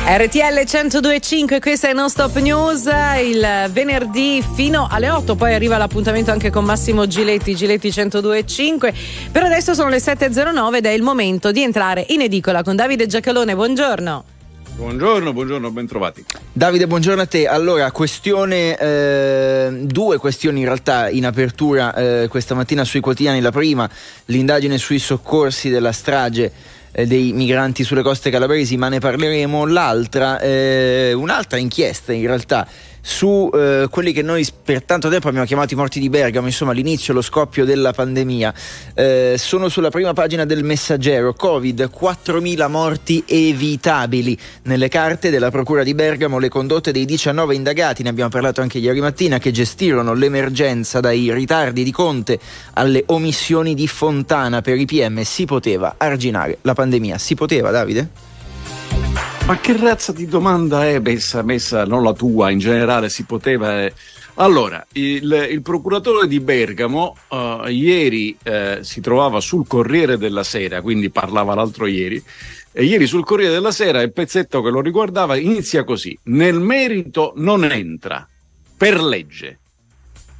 RTL 0.03 0.63
1025, 0.65 1.59
questa 1.59 1.89
è 1.89 1.93
Non 1.93 2.09
Stop 2.09 2.39
News, 2.39 2.89
il 3.21 3.69
venerdì 3.71 4.43
fino 4.55 4.87
alle 4.89 5.11
8, 5.11 5.35
poi 5.35 5.53
arriva 5.53 5.77
l'appuntamento 5.77 6.31
anche 6.31 6.49
con 6.49 6.65
Massimo 6.65 7.05
Giletti, 7.05 7.53
Giletti 7.53 7.93
1025. 7.95 8.93
Per 9.31 9.43
adesso 9.43 9.75
sono 9.75 9.89
le 9.89 9.97
7.09 9.97 10.75
ed 10.77 10.85
è 10.87 10.89
il 10.89 11.03
momento 11.03 11.51
di 11.51 11.61
entrare 11.61 12.03
in 12.09 12.21
edicola 12.21 12.63
con 12.63 12.75
Davide 12.75 13.05
Giacalone, 13.05 13.53
buongiorno. 13.53 14.37
Buongiorno, 14.79 15.33
buongiorno, 15.33 15.71
ben 15.71 15.87
trovati. 15.87 16.23
Davide, 16.53 16.87
buongiorno 16.87 17.21
a 17.21 17.25
te. 17.25 17.47
Allora, 17.47 17.91
questione, 17.91 18.77
eh, 18.77 19.69
due 19.81 20.17
questioni 20.17 20.61
in 20.61 20.65
realtà 20.67 21.09
in 21.09 21.25
apertura 21.25 21.93
eh, 21.93 22.27
questa 22.29 22.55
mattina 22.55 22.85
sui 22.85 23.01
quotidiani. 23.01 23.41
La 23.41 23.51
prima, 23.51 23.89
l'indagine 24.27 24.77
sui 24.77 24.97
soccorsi 24.97 25.69
della 25.69 25.91
strage 25.91 26.49
eh, 26.93 27.05
dei 27.05 27.33
migranti 27.33 27.83
sulle 27.83 28.01
coste 28.01 28.29
calabresi, 28.29 28.77
ma 28.77 28.87
ne 28.87 28.99
parleremo. 28.99 29.65
L'altra, 29.65 30.39
eh, 30.39 31.11
un'altra 31.11 31.57
inchiesta 31.57 32.13
in 32.13 32.25
realtà 32.25 32.65
su 33.01 33.49
eh, 33.53 33.87
quelli 33.89 34.11
che 34.11 34.21
noi 34.21 34.47
per 34.63 34.83
tanto 34.83 35.09
tempo 35.09 35.27
abbiamo 35.27 35.45
chiamato 35.45 35.73
i 35.73 35.77
morti 35.77 35.99
di 35.99 36.09
Bergamo, 36.09 36.47
insomma 36.47 36.71
l'inizio, 36.71 37.13
lo 37.13 37.21
scoppio 37.21 37.65
della 37.65 37.93
pandemia. 37.93 38.53
Eh, 38.93 39.35
sono 39.37 39.69
sulla 39.69 39.89
prima 39.89 40.13
pagina 40.13 40.45
del 40.45 40.63
messaggero, 40.63 41.33
Covid, 41.33 41.89
4.000 41.93 42.69
morti 42.69 43.23
evitabili. 43.25 44.37
Nelle 44.63 44.87
carte 44.87 45.29
della 45.29 45.51
Procura 45.51 45.83
di 45.83 45.93
Bergamo 45.93 46.39
le 46.39 46.49
condotte 46.49 46.91
dei 46.91 47.05
19 47.05 47.55
indagati, 47.55 48.03
ne 48.03 48.09
abbiamo 48.09 48.29
parlato 48.29 48.61
anche 48.61 48.77
ieri 48.77 48.99
mattina, 48.99 49.39
che 49.39 49.51
gestirono 49.51 50.13
l'emergenza 50.13 50.99
dai 50.99 51.33
ritardi 51.33 51.83
di 51.83 51.91
Conte 51.91 52.39
alle 52.73 53.03
omissioni 53.07 53.73
di 53.73 53.87
Fontana 53.87 54.61
per 54.61 54.77
i 54.77 54.85
PM. 54.85 55.21
Si 55.23 55.45
poteva 55.45 55.95
arginare 55.97 56.59
la 56.61 56.73
pandemia. 56.73 57.17
Si 57.17 57.35
poteva, 57.35 57.71
Davide? 57.71 59.38
Ma 59.49 59.59
che 59.59 59.75
razza 59.75 60.11
di 60.11 60.27
domanda 60.27 60.85
è 60.85 60.99
messa, 60.99 61.41
messa 61.41 61.83
non 61.83 62.03
la 62.03 62.13
tua, 62.13 62.51
in 62.51 62.59
generale 62.59 63.09
si 63.09 63.23
poteva... 63.23 63.81
Eh. 63.81 63.93
Allora, 64.35 64.85
il, 64.91 65.47
il, 65.49 65.63
procuratore 65.63 66.27
di 66.27 66.39
Bergamo 66.39 67.15
uh, 67.29 67.65
ieri 67.65 68.37
uh, 68.43 68.83
si 68.83 69.01
trovava 69.01 69.39
sul 69.39 69.65
Corriere 69.65 70.19
della 70.19 70.43
Sera, 70.43 70.83
quindi 70.83 71.09
parlava 71.09 71.55
l'altro 71.55 71.87
ieri, 71.87 72.23
e 72.71 72.83
ieri 72.83 73.07
sul 73.07 73.25
Corriere 73.25 73.53
della 73.53 73.71
Sera 73.71 74.03
il 74.03 74.13
pezzetto 74.13 74.61
che 74.61 74.69
lo 74.69 74.81
riguardava 74.81 75.35
inizia 75.35 75.83
così, 75.83 76.15
nel 76.25 76.59
merito 76.59 77.33
non 77.37 77.63
entra, 77.63 78.29
per 78.77 79.01
legge. 79.01 79.57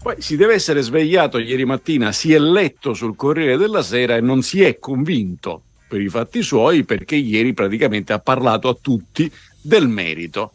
Poi 0.03 0.21
si 0.21 0.35
deve 0.35 0.53
essere 0.53 0.83
svegliato 0.83 1.39
ieri 1.39 1.65
mattina, 1.65 2.11
si 2.11 2.31
è 2.31 2.37
letto 2.37 2.93
sul 2.93 3.15
Corriere 3.15 3.57
della 3.57 3.81
Sera 3.81 4.17
e 4.17 4.21
non 4.21 4.43
si 4.43 4.61
è 4.61 4.77
convinto 4.77 5.63
per 5.89 5.99
i 5.99 6.07
fatti 6.07 6.43
suoi 6.43 6.85
perché 6.85 7.15
ieri 7.15 7.53
praticamente 7.53 8.13
ha 8.13 8.19
parlato 8.19 8.69
a 8.69 8.77
tutti 8.79 9.29
del 9.59 9.87
merito. 9.87 10.53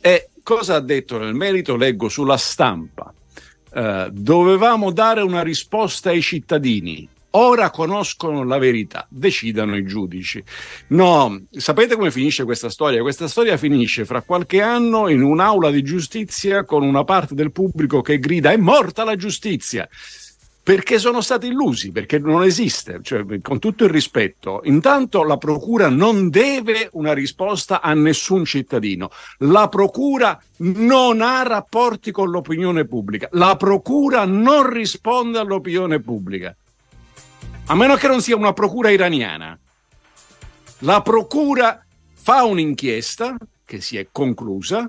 E 0.00 0.30
cosa 0.42 0.76
ha 0.76 0.80
detto 0.80 1.18
nel 1.18 1.34
merito? 1.34 1.76
Leggo 1.76 2.08
sulla 2.08 2.38
stampa. 2.38 3.12
Uh, 3.72 4.08
dovevamo 4.10 4.90
dare 4.90 5.20
una 5.20 5.42
risposta 5.42 6.08
ai 6.08 6.22
cittadini. 6.22 7.06
Ora 7.34 7.70
conoscono 7.70 8.42
la 8.42 8.58
verità, 8.58 9.06
decidano 9.08 9.76
i 9.76 9.84
giudici. 9.84 10.42
No, 10.88 11.42
sapete 11.52 11.94
come 11.94 12.10
finisce 12.10 12.42
questa 12.42 12.70
storia? 12.70 13.02
Questa 13.02 13.28
storia 13.28 13.56
finisce 13.56 14.04
fra 14.04 14.22
qualche 14.22 14.60
anno 14.60 15.06
in 15.06 15.22
un'aula 15.22 15.70
di 15.70 15.82
giustizia 15.82 16.64
con 16.64 16.82
una 16.82 17.04
parte 17.04 17.36
del 17.36 17.52
pubblico 17.52 18.00
che 18.00 18.18
grida 18.18 18.50
è 18.50 18.56
morta 18.56 19.04
la 19.04 19.14
giustizia 19.14 19.88
perché 20.62 20.98
sono 20.98 21.20
stati 21.20 21.46
illusi, 21.46 21.90
perché 21.90 22.18
non 22.18 22.42
esiste, 22.42 23.00
cioè, 23.02 23.24
con 23.40 23.58
tutto 23.58 23.84
il 23.84 23.90
rispetto. 23.90 24.60
Intanto 24.64 25.24
la 25.24 25.38
Procura 25.38 25.88
non 25.88 26.28
deve 26.28 26.90
una 26.92 27.12
risposta 27.12 27.80
a 27.80 27.94
nessun 27.94 28.44
cittadino, 28.44 29.10
la 29.38 29.68
Procura 29.68 30.40
non 30.58 31.22
ha 31.22 31.42
rapporti 31.42 32.10
con 32.10 32.30
l'opinione 32.30 32.84
pubblica, 32.84 33.28
la 33.32 33.56
Procura 33.56 34.24
non 34.26 34.70
risponde 34.70 35.38
all'opinione 35.38 36.00
pubblica, 36.00 36.54
a 37.66 37.74
meno 37.74 37.96
che 37.96 38.08
non 38.08 38.20
sia 38.20 38.36
una 38.36 38.52
Procura 38.52 38.90
iraniana. 38.90 39.58
La 40.80 41.02
Procura 41.02 41.84
fa 42.12 42.44
un'inchiesta 42.44 43.36
che 43.64 43.80
si 43.80 43.96
è 43.96 44.08
conclusa, 44.12 44.88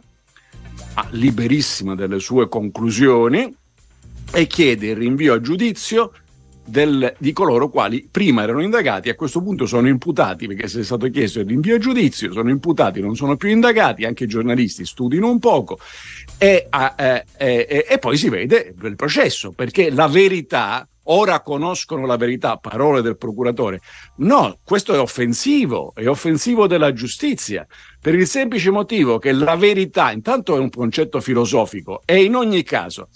liberissima 1.12 1.96
delle 1.96 2.20
sue 2.20 2.50
conclusioni, 2.50 3.56
e 4.34 4.48
chiede 4.48 4.88
il 4.88 4.96
rinvio 4.96 5.34
a 5.34 5.42
giudizio 5.42 6.14
del, 6.64 7.14
di 7.18 7.34
coloro 7.34 7.70
quali 7.70 8.08
prima 8.10 8.44
erano 8.44 8.62
indagati 8.62 9.10
a 9.10 9.16
questo 9.16 9.42
punto 9.42 9.66
sono 9.66 9.90
imputati 9.90 10.48
perché 10.48 10.68
se 10.70 10.80
è 10.80 10.84
stato 10.84 11.10
chiesto 11.10 11.40
il 11.40 11.48
rinvio 11.48 11.76
a 11.76 11.80
giudizio 11.80 12.32
sono 12.32 12.50
imputati, 12.50 13.02
non 13.02 13.16
sono 13.16 13.36
più 13.36 13.50
indagati, 13.50 14.06
anche 14.06 14.24
i 14.24 14.28
giornalisti 14.28 14.86
studino 14.86 15.30
un 15.30 15.40
poco 15.40 15.80
e, 16.38 16.70
eh, 16.98 17.26
eh, 17.38 17.86
e 17.90 17.98
poi 17.98 18.16
si 18.16 18.30
vede 18.30 18.74
il 18.82 18.96
processo 18.96 19.52
perché 19.52 19.92
la 19.92 20.08
verità 20.08 20.88
ora 21.06 21.42
conoscono 21.42 22.06
la 22.06 22.16
verità, 22.16 22.58
parole 22.58 23.02
del 23.02 23.18
procuratore. 23.18 23.82
No, 24.18 24.60
questo 24.64 24.94
è 24.94 25.00
offensivo, 25.00 25.94
è 25.96 26.08
offensivo 26.08 26.68
della 26.68 26.94
giustizia, 26.94 27.66
per 28.00 28.16
il 28.16 28.28
semplice 28.28 28.70
motivo 28.70 29.18
che 29.18 29.32
la 29.34 29.56
verità, 29.56 30.12
intanto 30.12 30.56
è 30.56 30.60
un 30.60 30.70
concetto 30.70 31.20
filosofico 31.20 32.02
e 32.06 32.24
in 32.24 32.36
ogni 32.36 32.64
caso 32.64 33.10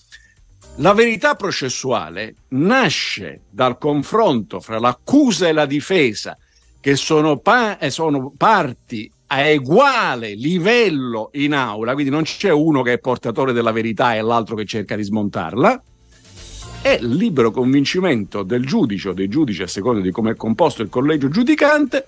la 0.77 0.93
verità 0.93 1.35
processuale 1.35 2.35
nasce 2.49 3.41
dal 3.49 3.77
confronto 3.77 4.59
fra 4.59 4.77
l'accusa 4.77 5.47
e 5.47 5.53
la 5.53 5.65
difesa, 5.65 6.37
che 6.81 6.95
sono, 6.95 7.37
pa- 7.37 7.77
eh, 7.77 7.89
sono 7.89 8.33
parti 8.35 9.09
a 9.27 9.49
uguale 9.53 10.35
livello 10.35 11.29
in 11.33 11.53
aula, 11.53 11.93
quindi 11.93 12.11
non 12.11 12.23
c'è 12.23 12.51
uno 12.51 12.81
che 12.81 12.93
è 12.93 12.99
portatore 12.99 13.53
della 13.53 13.71
verità 13.71 14.15
e 14.15 14.21
l'altro 14.21 14.55
che 14.55 14.65
cerca 14.65 14.95
di 14.95 15.03
smontarla, 15.03 15.81
è 16.81 16.99
libero 17.01 17.49
convincimento 17.51 18.43
del 18.43 18.65
giudice 18.65 19.09
o 19.09 19.13
dei 19.13 19.27
giudici, 19.27 19.63
a 19.63 19.67
seconda 19.67 20.01
di 20.01 20.11
come 20.11 20.31
è 20.31 20.35
composto 20.35 20.83
il 20.83 20.89
collegio 20.89 21.29
giudicante, 21.29 22.07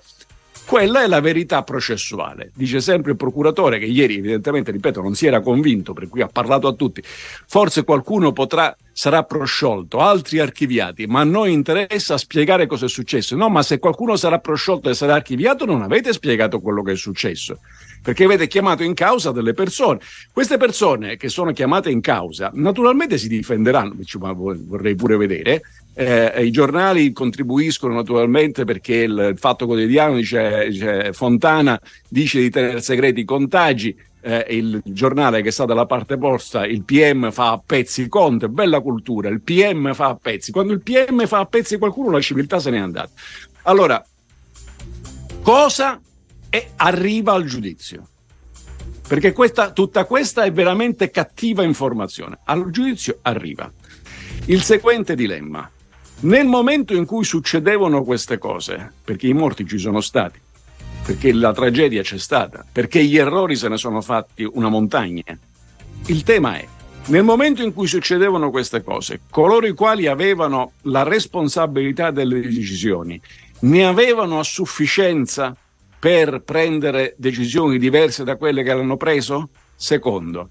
quella 0.68 1.02
è 1.02 1.06
la 1.06 1.20
verità 1.20 1.62
processuale. 1.62 2.50
Dice 2.54 2.82
sempre 2.82 3.12
il 3.12 3.16
procuratore 3.16 3.78
che 3.78 3.86
ieri 3.86 4.18
evidentemente, 4.18 4.70
ripeto, 4.70 5.00
non 5.00 5.14
si 5.14 5.24
era 5.24 5.40
convinto, 5.40 5.94
per 5.94 6.08
cui 6.08 6.20
ha 6.20 6.26
parlato 6.26 6.68
a 6.68 6.74
tutti. 6.74 7.02
Forse 7.02 7.84
qualcuno 7.84 8.32
potrà, 8.32 8.76
sarà 8.92 9.22
prosciolto, 9.22 10.00
altri 10.00 10.40
archiviati, 10.40 11.06
ma 11.06 11.20
a 11.20 11.24
noi 11.24 11.54
interessa 11.54 12.18
spiegare 12.18 12.66
cosa 12.66 12.84
è 12.84 12.88
successo. 12.90 13.34
No, 13.34 13.48
ma 13.48 13.62
se 13.62 13.78
qualcuno 13.78 14.14
sarà 14.16 14.40
prosciolto 14.40 14.90
e 14.90 14.94
sarà 14.94 15.14
archiviato, 15.14 15.64
non 15.64 15.80
avete 15.80 16.12
spiegato 16.12 16.60
quello 16.60 16.82
che 16.82 16.92
è 16.92 16.96
successo 16.96 17.60
perché 18.02 18.24
avete 18.24 18.46
chiamato 18.46 18.82
in 18.82 18.94
causa 18.94 19.32
delle 19.32 19.54
persone. 19.54 20.00
Queste 20.32 20.56
persone 20.56 21.16
che 21.16 21.28
sono 21.28 21.52
chiamate 21.52 21.90
in 21.90 22.00
causa 22.00 22.50
naturalmente 22.54 23.18
si 23.18 23.28
difenderanno, 23.28 23.94
vorrei 24.34 24.94
pure 24.94 25.16
vedere. 25.16 25.62
Eh, 25.94 26.44
I 26.44 26.50
giornali 26.52 27.12
contribuiscono 27.12 27.92
naturalmente 27.92 28.64
perché 28.64 28.94
il 28.96 29.34
Fatto 29.36 29.66
Quotidiano 29.66 30.14
dice, 30.14 30.68
dice 30.68 31.12
Fontana 31.12 31.80
dice 32.08 32.38
di 32.40 32.50
tenere 32.50 32.80
segreti 32.80 33.20
i 33.20 33.24
contagi, 33.24 33.96
eh, 34.20 34.46
il 34.50 34.80
giornale 34.84 35.42
che 35.42 35.50
sta 35.50 35.64
dalla 35.64 35.86
parte 35.86 36.14
opposta, 36.14 36.66
il 36.66 36.82
PM 36.82 37.30
fa 37.30 37.52
a 37.52 37.62
pezzi 37.64 38.08
Conte, 38.08 38.48
bella 38.48 38.80
cultura, 38.80 39.28
il 39.28 39.40
PM 39.40 39.92
fa 39.94 40.08
a 40.08 40.18
pezzi. 40.20 40.52
Quando 40.52 40.72
il 40.72 40.82
PM 40.82 41.26
fa 41.26 41.40
a 41.40 41.46
pezzi 41.46 41.78
qualcuno 41.78 42.10
la 42.10 42.20
civiltà 42.20 42.58
se 42.58 42.70
n'è 42.70 42.78
andata. 42.78 43.10
Allora, 43.62 44.04
cosa 45.42 46.00
e 46.50 46.70
arriva 46.76 47.32
al 47.32 47.44
giudizio. 47.44 48.06
Perché 49.06 49.32
questa, 49.32 49.70
tutta 49.70 50.04
questa 50.04 50.44
è 50.44 50.52
veramente 50.52 51.10
cattiva 51.10 51.62
informazione. 51.62 52.38
Al 52.44 52.70
giudizio 52.70 53.18
arriva. 53.22 53.70
Il 54.46 54.62
seguente 54.62 55.14
dilemma. 55.14 55.70
Nel 56.20 56.46
momento 56.46 56.94
in 56.94 57.06
cui 57.06 57.24
succedevano 57.24 58.02
queste 58.02 58.38
cose, 58.38 58.92
perché 59.04 59.28
i 59.28 59.32
morti 59.32 59.66
ci 59.66 59.78
sono 59.78 60.00
stati, 60.00 60.38
perché 61.04 61.32
la 61.32 61.52
tragedia 61.52 62.02
c'è 62.02 62.18
stata, 62.18 62.66
perché 62.70 63.04
gli 63.04 63.16
errori 63.16 63.56
se 63.56 63.68
ne 63.68 63.76
sono 63.76 64.00
fatti 64.00 64.42
una 64.44 64.68
montagna, 64.68 65.22
il 66.06 66.22
tema 66.24 66.56
è, 66.56 66.66
nel 67.06 67.22
momento 67.22 67.62
in 67.62 67.72
cui 67.72 67.86
succedevano 67.86 68.50
queste 68.50 68.82
cose, 68.82 69.20
coloro 69.30 69.66
i 69.66 69.72
quali 69.72 70.06
avevano 70.06 70.72
la 70.82 71.04
responsabilità 71.04 72.10
delle 72.10 72.40
decisioni, 72.40 73.18
ne 73.60 73.86
avevano 73.86 74.38
a 74.38 74.42
sufficienza 74.42 75.56
per 75.98 76.42
prendere 76.42 77.14
decisioni 77.18 77.78
diverse 77.78 78.24
da 78.24 78.36
quelle 78.36 78.62
che 78.62 78.70
hanno 78.70 78.96
preso? 78.96 79.50
Secondo, 79.74 80.50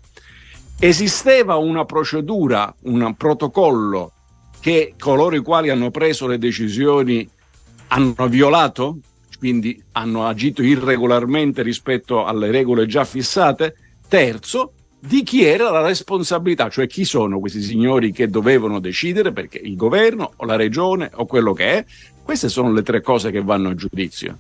esisteva 0.80 1.56
una 1.56 1.86
procedura, 1.86 2.74
un 2.84 3.16
protocollo 3.16 4.12
che 4.60 4.96
coloro 5.00 5.36
i 5.36 5.42
quali 5.42 5.70
hanno 5.70 5.92
preso 5.92 6.28
le 6.28 6.38
decisioni 6.38 7.28
hanno 7.90 8.28
violato, 8.28 8.98
quindi 9.38 9.82
hanno 9.94 10.26
agito 10.26 10.62
irregolarmente 10.62 11.62
rispetto 11.62 12.26
alle 12.26 12.52
regole 12.52 12.86
già 12.86 13.06
fissate? 13.06 13.76
Terzo, 14.08 14.74
di 15.00 15.24
chi 15.24 15.44
era 15.44 15.70
la 15.70 15.86
responsabilità, 15.86 16.70
cioè 16.70 16.88
chi 16.88 17.06
sono 17.06 17.40
questi 17.40 17.62
signori 17.62 18.12
che 18.12 18.28
dovevano 18.28 18.80
decidere 18.80 19.32
perché 19.32 19.58
il 19.58 19.76
governo 19.76 20.34
o 20.36 20.46
la 20.46 20.56
regione 20.56 21.10
o 21.14 21.26
quello 21.26 21.54
che 21.54 21.66
è, 21.78 21.86
queste 22.24 22.50
sono 22.50 22.72
le 22.74 22.82
tre 22.82 23.02
cose 23.02 23.32
che 23.32 23.42
vanno 23.42 23.70
a 23.70 23.76
giudizio. 23.76 24.38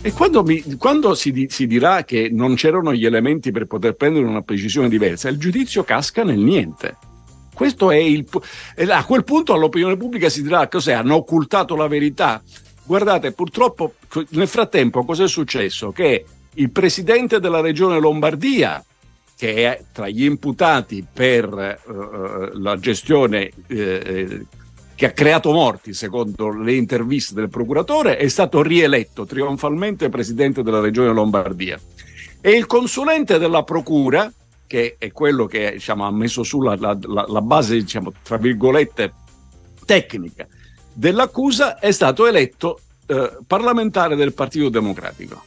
E 0.00 0.12
quando, 0.12 0.42
mi, 0.42 0.62
quando 0.76 1.14
si, 1.14 1.46
si, 1.48 1.66
dirà 1.66 2.04
che 2.04 2.28
non 2.30 2.54
c'erano 2.54 2.92
gli 2.92 3.04
elementi 3.04 3.52
per 3.52 3.66
poter 3.66 3.94
prendere 3.94 4.24
una 4.24 4.42
decisione 4.44 4.88
diversa, 4.88 5.28
il 5.28 5.38
giudizio 5.38 5.84
casca 5.84 6.24
nel 6.24 6.38
niente. 6.38 6.96
Questo 7.54 7.90
è 7.90 7.96
il, 7.96 8.26
a 8.88 9.04
quel 9.04 9.24
punto 9.24 9.52
all'opinione 9.52 9.96
pubblica 9.96 10.28
si 10.28 10.42
dirà 10.42 10.66
cos'è, 10.68 10.92
hanno 10.92 11.16
occultato 11.16 11.76
la 11.76 11.86
verità. 11.86 12.42
Guardate, 12.84 13.32
purtroppo 13.32 13.94
nel 14.30 14.48
frattempo 14.48 15.04
cos'è 15.04 15.28
successo? 15.28 15.92
Che 15.92 16.24
il 16.54 16.70
presidente 16.70 17.38
della 17.38 17.60
regione 17.60 18.00
Lombardia, 18.00 18.84
che 19.36 19.54
è 19.54 19.84
tra 19.92 20.08
gli 20.08 20.24
imputati 20.24 21.06
per 21.12 21.78
uh, 21.86 22.58
la 22.58 22.76
gestione 22.78 23.50
uh, 23.68 24.46
che 25.02 25.08
ha 25.08 25.12
creato 25.12 25.50
morti, 25.50 25.94
secondo 25.94 26.56
le 26.56 26.74
interviste 26.74 27.34
del 27.34 27.48
procuratore, 27.48 28.18
è 28.18 28.28
stato 28.28 28.62
rieletto 28.62 29.26
trionfalmente 29.26 30.08
presidente 30.08 30.62
della 30.62 30.78
regione 30.78 31.12
Lombardia. 31.12 31.76
E 32.40 32.50
il 32.52 32.66
consulente 32.66 33.38
della 33.38 33.64
procura, 33.64 34.32
che 34.64 34.94
è 34.98 35.10
quello 35.10 35.46
che 35.46 35.72
diciamo, 35.72 36.06
ha 36.06 36.12
messo 36.12 36.44
su 36.44 36.62
la, 36.62 36.76
la, 36.76 36.96
la 37.26 37.40
base, 37.40 37.74
diciamo, 37.74 38.12
tra 38.22 38.36
virgolette, 38.36 39.12
tecnica 39.84 40.46
dell'accusa, 40.92 41.80
è 41.80 41.90
stato 41.90 42.28
eletto 42.28 42.78
eh, 43.06 43.38
parlamentare 43.44 44.14
del 44.14 44.32
Partito 44.34 44.68
Democratico. 44.68 45.42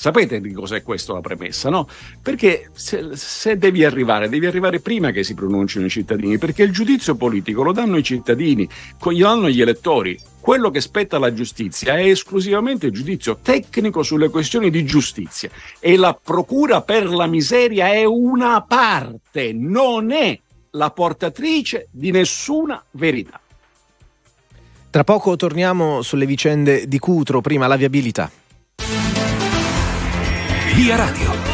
Sapete 0.00 0.40
di 0.40 0.54
cos'è 0.54 0.82
questa 0.82 1.12
la 1.12 1.20
premessa, 1.20 1.68
no? 1.68 1.86
Perché 2.22 2.70
se, 2.72 3.10
se, 3.12 3.58
devi 3.58 3.84
arrivare, 3.84 4.30
devi 4.30 4.46
arrivare 4.46 4.80
prima 4.80 5.10
che 5.10 5.22
si 5.22 5.34
pronunciano 5.34 5.84
i 5.84 5.90
cittadini, 5.90 6.38
perché 6.38 6.62
il 6.62 6.72
giudizio 6.72 7.16
politico 7.16 7.62
lo 7.62 7.72
danno 7.72 7.98
i 7.98 8.02
cittadini, 8.02 8.66
lo 8.98 9.12
danno 9.12 9.50
gli 9.50 9.60
elettori. 9.60 10.18
Quello 10.40 10.70
che 10.70 10.80
spetta 10.80 11.16
alla 11.16 11.34
giustizia 11.34 11.98
è 11.98 12.08
esclusivamente 12.08 12.86
il 12.86 12.92
giudizio 12.92 13.40
tecnico 13.42 14.02
sulle 14.02 14.30
questioni 14.30 14.70
di 14.70 14.86
giustizia 14.86 15.50
e 15.78 15.98
la 15.98 16.14
procura 16.18 16.80
per 16.80 17.04
la 17.04 17.26
miseria 17.26 17.92
è 17.92 18.04
una 18.04 18.62
parte, 18.62 19.52
non 19.52 20.12
è 20.12 20.40
la 20.70 20.90
portatrice 20.92 21.88
di 21.90 22.10
nessuna 22.10 22.82
verità. 22.92 23.38
Tra 24.88 25.04
poco 25.04 25.36
torniamo 25.36 26.00
sulle 26.00 26.24
vicende 26.24 26.88
di 26.88 26.98
Cutro, 26.98 27.42
prima 27.42 27.66
la 27.66 27.76
viabilità. 27.76 28.39
Via 30.80 30.96
Radio. 30.96 31.49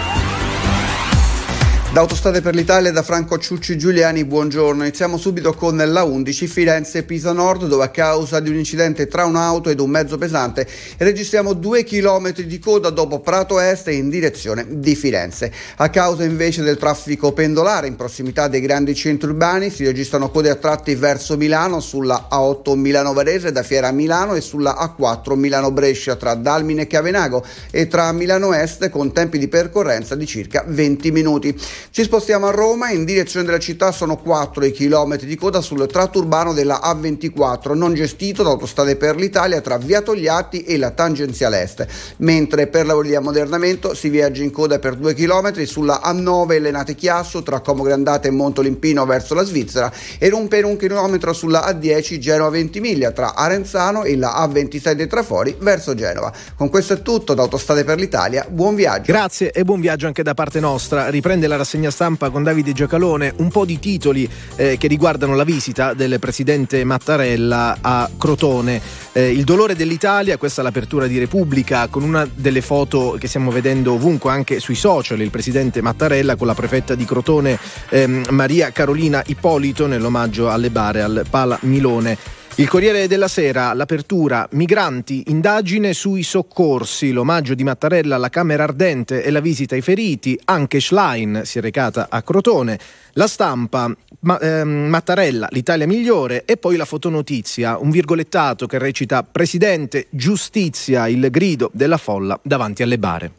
Da 1.96 2.02
Autostrade 2.02 2.42
per 2.42 2.54
l'Italia 2.54 2.92
da 2.92 3.02
Franco 3.02 3.38
Ciucci 3.38 3.78
Giuliani, 3.78 4.26
buongiorno. 4.26 4.82
Iniziamo 4.82 5.16
subito 5.16 5.54
con 5.54 5.78
la 5.78 6.04
11 6.04 6.46
Firenze-Pisa 6.46 7.32
Nord 7.32 7.66
dove 7.68 7.84
a 7.84 7.88
causa 7.88 8.38
di 8.38 8.50
un 8.50 8.56
incidente 8.56 9.06
tra 9.06 9.24
un'auto 9.24 9.70
ed 9.70 9.80
un 9.80 9.88
mezzo 9.88 10.18
pesante 10.18 10.68
registriamo 10.98 11.54
due 11.54 11.84
chilometri 11.84 12.44
di 12.44 12.58
coda 12.58 12.90
dopo 12.90 13.20
Prato 13.20 13.58
Est 13.58 13.88
in 13.88 14.10
direzione 14.10 14.66
di 14.68 14.94
Firenze. 14.94 15.50
A 15.76 15.88
causa 15.88 16.22
invece 16.22 16.62
del 16.62 16.76
traffico 16.76 17.32
pendolare 17.32 17.86
in 17.86 17.96
prossimità 17.96 18.46
dei 18.46 18.60
grandi 18.60 18.94
centri 18.94 19.30
urbani 19.30 19.70
si 19.70 19.82
registrano 19.82 20.28
code 20.28 20.50
a 20.50 20.56
tratti 20.56 20.94
verso 20.96 21.38
Milano 21.38 21.80
sulla 21.80 22.28
A8 22.30 22.74
Milano 22.74 23.14
Varese 23.14 23.52
da 23.52 23.62
Fiera 23.62 23.90
Milano 23.90 24.34
e 24.34 24.42
sulla 24.42 24.94
A4 24.98 25.32
Milano 25.32 25.70
Brescia 25.70 26.16
tra 26.16 26.34
Dalmine 26.34 26.82
e 26.82 26.86
Cavenago 26.88 27.42
e 27.70 27.88
tra 27.88 28.12
Milano 28.12 28.52
Est 28.52 28.90
con 28.90 29.14
tempi 29.14 29.38
di 29.38 29.48
percorrenza 29.48 30.14
di 30.14 30.26
circa 30.26 30.62
20 30.66 31.10
minuti. 31.10 31.58
Ci 31.90 32.02
spostiamo 32.02 32.48
a 32.48 32.50
Roma, 32.50 32.90
in 32.90 33.04
direzione 33.04 33.46
della 33.46 33.58
città 33.58 33.90
sono 33.90 34.18
4 34.18 34.66
i 34.66 34.72
chilometri 34.72 35.26
di 35.26 35.36
coda 35.36 35.62
sul 35.62 35.86
tratto 35.86 36.18
urbano 36.18 36.52
della 36.52 36.80
A24, 36.82 37.74
non 37.74 37.94
gestito 37.94 38.42
da 38.42 38.50
Autostrade 38.50 38.96
per 38.96 39.16
l'Italia 39.16 39.62
tra 39.62 39.78
Via 39.78 40.02
Togliatti 40.02 40.64
e 40.64 40.76
la 40.76 40.90
tangenziale 40.90 41.62
est, 41.62 41.86
mentre 42.18 42.66
per 42.66 42.84
lavori 42.84 43.08
di 43.08 43.14
ammodernamento 43.14 43.94
si 43.94 44.10
viaggia 44.10 44.42
in 44.42 44.50
coda 44.50 44.78
per 44.78 44.96
2 44.96 45.14
km 45.14 45.64
sulla 45.64 46.02
A9 46.04 46.60
Lenate 46.60 46.94
Chiasso 46.94 47.42
tra 47.42 47.60
Como 47.60 47.82
Grandate 47.82 48.28
e 48.28 48.32
Montolimpino 48.32 49.06
verso 49.06 49.32
la 49.32 49.44
Svizzera 49.44 49.90
e 50.18 50.30
un 50.32 50.48
per 50.48 50.66
un 50.66 50.76
chilometro 50.76 51.32
sulla 51.32 51.64
A10 51.66 52.18
Genova 52.18 52.50
Ventimiglia 52.50 53.10
tra 53.12 53.34
Arenzano 53.34 54.04
e 54.04 54.16
la 54.16 54.46
A26 54.46 54.92
dei 54.92 55.06
Trafori 55.06 55.56
verso 55.60 55.94
Genova. 55.94 56.30
Con 56.56 56.68
questo 56.68 56.94
è 56.94 57.00
tutto 57.00 57.32
da 57.32 57.42
Autostrade 57.42 57.84
per 57.84 57.98
l'Italia, 57.98 58.44
buon 58.50 58.74
viaggio. 58.74 59.12
Grazie 59.12 59.50
e 59.50 59.64
buon 59.64 59.80
viaggio 59.80 60.06
anche 60.06 60.22
da 60.22 60.34
parte 60.34 60.60
nostra. 60.60 61.08
Riprende 61.08 61.46
la 61.46 61.56
rassegna 61.56 61.75
rassegna 61.76 61.90
stampa 61.90 62.30
con 62.30 62.42
Davide 62.42 62.72
Giacalone 62.72 63.34
un 63.36 63.50
po' 63.50 63.66
di 63.66 63.78
titoli 63.78 64.28
eh, 64.56 64.78
che 64.78 64.88
riguardano 64.88 65.34
la 65.34 65.44
visita 65.44 65.92
del 65.92 66.18
presidente 66.18 66.82
Mattarella 66.84 67.78
a 67.82 68.08
Crotone. 68.16 68.80
Eh, 69.12 69.30
il 69.30 69.44
dolore 69.44 69.76
dell'Italia, 69.76 70.38
questa 70.38 70.62
è 70.62 70.64
l'apertura 70.64 71.06
di 71.06 71.18
Repubblica, 71.18 71.86
con 71.88 72.02
una 72.02 72.26
delle 72.32 72.62
foto 72.62 73.16
che 73.20 73.28
stiamo 73.28 73.50
vedendo 73.50 73.92
ovunque 73.92 74.30
anche 74.30 74.58
sui 74.58 74.74
social, 74.74 75.20
il 75.20 75.30
presidente 75.30 75.82
Mattarella 75.82 76.36
con 76.36 76.46
la 76.46 76.54
prefetta 76.54 76.94
di 76.94 77.04
Crotone 77.04 77.58
ehm, 77.90 78.26
Maria 78.30 78.70
Carolina 78.70 79.22
Ippolito 79.26 79.86
nell'omaggio 79.86 80.50
alle 80.50 80.70
bare 80.70 81.02
al 81.02 81.26
Pala 81.28 81.58
Milone. 81.62 82.35
Il 82.58 82.70
Corriere 82.70 83.06
della 83.06 83.28
Sera, 83.28 83.74
l'apertura, 83.74 84.48
migranti, 84.52 85.24
indagine 85.26 85.92
sui 85.92 86.22
soccorsi, 86.22 87.12
l'omaggio 87.12 87.52
di 87.52 87.62
Mattarella 87.62 88.14
alla 88.14 88.30
Camera 88.30 88.62
Ardente 88.62 89.22
e 89.22 89.30
la 89.30 89.40
visita 89.40 89.74
ai 89.74 89.82
feriti, 89.82 90.40
anche 90.46 90.80
Schlein 90.80 91.42
si 91.44 91.58
è 91.58 91.60
recata 91.60 92.06
a 92.08 92.22
Crotone, 92.22 92.78
la 93.12 93.26
stampa, 93.26 93.94
ma, 94.20 94.40
ehm, 94.40 94.88
Mattarella, 94.88 95.48
l'Italia 95.50 95.86
migliore. 95.86 96.46
E 96.46 96.56
poi 96.56 96.76
la 96.76 96.86
fotonotizia, 96.86 97.76
un 97.76 97.90
virgolettato 97.90 98.66
che 98.66 98.78
recita 98.78 99.22
Presidente, 99.22 100.06
giustizia, 100.08 101.08
il 101.08 101.28
grido 101.28 101.70
della 101.74 101.98
folla 101.98 102.40
davanti 102.42 102.82
alle 102.82 102.98
bare. 102.98 103.32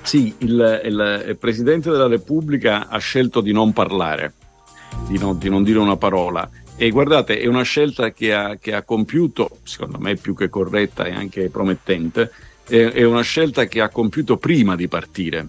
Sì, 0.00 0.34
il, 0.38 0.80
il, 0.84 1.24
il 1.28 1.36
Presidente 1.36 1.90
della 1.90 2.08
Repubblica 2.08 2.88
ha 2.88 2.96
scelto 2.96 3.42
di 3.42 3.52
non 3.52 3.74
parlare, 3.74 4.32
di 5.06 5.18
non, 5.18 5.36
di 5.36 5.50
non 5.50 5.62
dire 5.62 5.78
una 5.78 5.98
parola 5.98 6.48
e 6.82 6.90
guardate, 6.90 7.38
è 7.38 7.46
una 7.46 7.62
scelta 7.62 8.10
che 8.10 8.34
ha, 8.34 8.56
che 8.56 8.74
ha, 8.74 8.82
compiuto, 8.82 9.58
secondo 9.62 10.00
me 10.00 10.16
più 10.16 10.34
che 10.34 10.48
corretta 10.48 11.04
e 11.04 11.12
anche 11.12 11.48
promettente, 11.48 12.32
è, 12.66 12.74
è 12.74 13.04
una 13.04 13.22
scelta 13.22 13.66
che 13.66 13.80
ha 13.80 13.88
compiuto 13.88 14.36
prima 14.36 14.74
di 14.74 14.88
partire. 14.88 15.46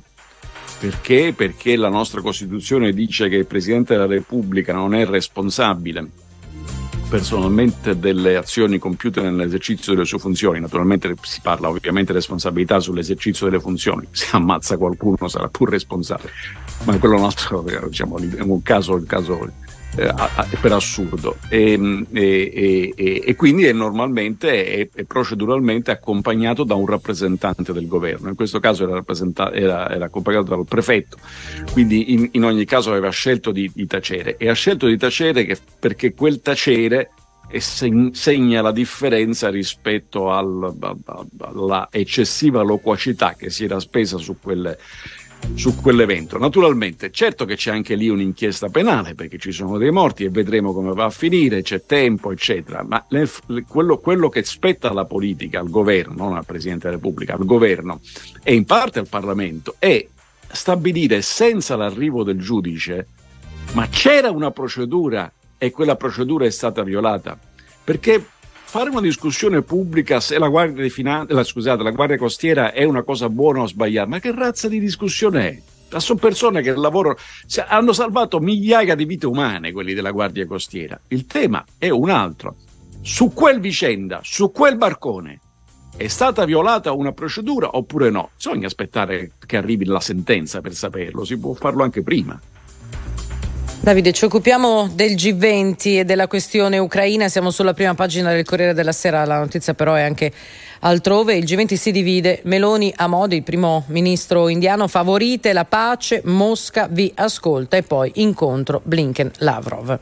Perché? 0.79 1.33
Perché 1.35 1.75
la 1.75 1.89
nostra 1.89 2.21
Costituzione 2.21 2.93
dice 2.93 3.29
che 3.29 3.37
il 3.37 3.47
Presidente 3.47 3.93
della 3.93 4.05
Repubblica 4.05 4.73
non 4.73 4.93
è 4.93 5.07
responsabile 5.07 6.07
personalmente 7.09 7.97
delle 7.97 8.35
azioni 8.35 8.77
compiute 8.77 9.21
nell'esercizio 9.21 9.93
delle 9.93 10.05
sue 10.05 10.19
funzioni. 10.19 10.59
Naturalmente 10.59 11.15
si 11.23 11.41
parla 11.41 11.67
ovviamente 11.67 12.11
di 12.11 12.19
responsabilità 12.19 12.79
sull'esercizio 12.79 13.47
delle 13.47 13.59
funzioni. 13.59 14.07
Se 14.11 14.27
ammazza 14.33 14.77
qualcuno 14.77 15.27
sarà 15.27 15.47
pur 15.47 15.69
responsabile, 15.69 16.31
ma 16.83 16.95
quello 16.99 17.17
nostro 17.17 17.65
diciamo, 17.87 18.17
è 18.19 18.41
un 18.41 18.61
caso, 18.61 18.93
un 18.93 19.05
caso 19.07 19.62
eh, 19.95 20.57
per 20.59 20.71
assurdo. 20.73 21.37
E, 21.49 22.05
e, 22.11 22.93
e, 22.95 23.23
e, 23.25 23.35
quindi 23.35 23.65
è 23.65 23.73
normalmente 23.73 24.91
e 24.93 25.05
proceduralmente 25.05 25.91
accompagnato 25.91 26.63
da 26.63 26.75
un 26.75 26.85
rappresentante 26.85 27.73
del 27.73 27.87
governo. 27.87 28.29
In 28.29 28.35
questo 28.35 28.59
caso 28.59 28.83
era, 28.83 29.03
era, 29.53 29.89
era 29.89 30.05
accompagnato 30.05 30.55
dal 30.55 30.65
prefetto. 30.65 31.17
Quindi 31.71 32.13
in, 32.13 32.29
in, 32.31 32.43
ogni 32.43 32.65
caso 32.65 32.91
aveva 32.91 33.09
scelto 33.09 33.51
di, 33.51 33.69
di 33.73 33.87
tacere. 33.87 34.37
E 34.37 34.49
ha 34.49 34.53
scelto 34.53 34.87
di 34.87 34.97
tacere 34.97 35.45
che, 35.45 35.57
perché 35.79 36.13
quel 36.13 36.41
tacere 36.41 37.11
segna 37.59 38.61
la 38.61 38.71
differenza 38.71 39.49
rispetto 39.49 40.31
al, 40.31 40.73
alla 41.39 41.87
eccessiva 41.91 42.63
loquacità 42.63 43.35
che 43.37 43.49
si 43.51 43.65
era 43.65 43.79
spesa 43.79 44.17
su 44.17 44.37
quelle 44.41 44.79
su 45.55 45.75
quell'evento. 45.75 46.37
Naturalmente, 46.37 47.11
certo 47.11 47.45
che 47.45 47.55
c'è 47.55 47.71
anche 47.71 47.95
lì 47.95 48.09
un'inchiesta 48.09 48.69
penale 48.69 49.15
perché 49.15 49.37
ci 49.37 49.51
sono 49.51 49.77
dei 49.77 49.91
morti 49.91 50.23
e 50.23 50.29
vedremo 50.29 50.73
come 50.73 50.93
va 50.93 51.05
a 51.05 51.09
finire, 51.09 51.61
c'è 51.61 51.85
tempo, 51.85 52.31
eccetera, 52.31 52.83
ma 52.83 53.05
nel, 53.09 53.29
quello, 53.67 53.97
quello, 53.99 54.29
che 54.29 54.43
spetta 54.43 54.89
alla 54.89 55.05
politica, 55.05 55.59
al 55.59 55.69
governo, 55.69 56.15
non 56.15 56.35
al 56.35 56.45
Presidente 56.45 56.87
della 56.87 56.97
Repubblica, 56.97 57.33
al 57.33 57.45
governo 57.45 57.99
e 58.43 58.53
in 58.53 58.65
parte 58.65 58.99
al 58.99 59.07
Parlamento 59.07 59.75
è 59.79 60.05
stabilire 60.51 61.21
senza 61.21 61.75
l'arrivo 61.75 62.23
del 62.23 62.39
giudice, 62.39 63.07
ma 63.73 63.87
c'era 63.87 64.29
una 64.29 64.51
procedura 64.51 65.31
e 65.57 65.71
quella 65.71 65.95
procedura 65.95 66.45
è 66.45 66.51
stata 66.51 66.83
violata. 66.83 67.37
Perché 67.83 68.23
fare 68.73 68.89
una 68.89 69.01
discussione 69.01 69.61
pubblica 69.61 70.19
se 70.19 70.39
la 70.39 70.47
Guardia, 70.47 70.89
Finan- 70.89 71.27
la, 71.29 71.43
scusate, 71.43 71.83
la 71.83 71.91
Guardia 71.91 72.17
Costiera 72.17 72.71
è 72.71 72.83
una 72.83 73.03
cosa 73.03 73.29
buona 73.29 73.61
o 73.61 73.67
sbagliata, 73.67 74.07
ma 74.07 74.17
che 74.17 74.33
razza 74.33 74.67
di 74.67 74.79
discussione 74.79 75.61
è? 75.89 75.99
Sono 75.99 76.17
persone 76.17 76.63
che 76.63 76.73
lavorano, 76.73 77.15
hanno 77.67 77.93
salvato 77.93 78.39
migliaia 78.39 78.95
di 78.95 79.05
vite 79.05 79.27
umane 79.27 79.71
quelli 79.71 79.93
della 79.93 80.09
Guardia 80.09 80.47
Costiera. 80.47 80.99
Il 81.09 81.27
tema 81.27 81.63
è 81.77 81.89
un 81.89 82.09
altro. 82.09 82.55
Su 83.03 83.31
quel 83.31 83.59
vicenda, 83.59 84.21
su 84.23 84.51
quel 84.51 84.75
barcone, 84.75 85.39
è 85.95 86.07
stata 86.07 86.43
violata 86.43 86.93
una 86.93 87.11
procedura 87.11 87.77
oppure 87.77 88.09
no? 88.09 88.31
Bisogna 88.35 88.65
aspettare 88.65 89.33
che 89.45 89.55
arrivi 89.55 89.85
la 89.85 89.99
sentenza 89.99 90.61
per 90.61 90.73
saperlo, 90.73 91.23
si 91.25 91.37
può 91.37 91.53
farlo 91.53 91.83
anche 91.83 92.01
prima. 92.01 92.41
Davide, 93.83 94.13
ci 94.13 94.23
occupiamo 94.23 94.89
del 94.93 95.11
G20 95.11 95.75
e 95.99 96.05
della 96.05 96.29
questione 96.29 96.77
ucraina, 96.77 97.27
siamo 97.27 97.51
sulla 97.51 97.73
prima 97.73 97.93
pagina 97.95 98.31
del 98.31 98.45
Corriere 98.45 98.73
della 98.73 98.93
Sera, 98.93 99.25
la 99.25 99.39
notizia 99.39 99.73
però 99.73 99.93
è 99.95 100.03
anche 100.03 100.31
altrove. 100.79 101.35
Il 101.35 101.43
G20 101.43 101.73
si 101.73 101.91
divide, 101.91 102.39
Meloni 102.45 102.93
a 102.95 103.07
Modi, 103.07 103.35
il 103.35 103.43
primo 103.43 103.83
ministro 103.87 104.47
indiano, 104.47 104.87
favorite 104.87 105.51
la 105.51 105.65
pace, 105.65 106.21
Mosca 106.23 106.87
vi 106.89 107.11
ascolta 107.13 107.75
e 107.75 107.83
poi 107.83 108.09
incontro 108.15 108.79
Blinken-Lavrov. 108.85 109.99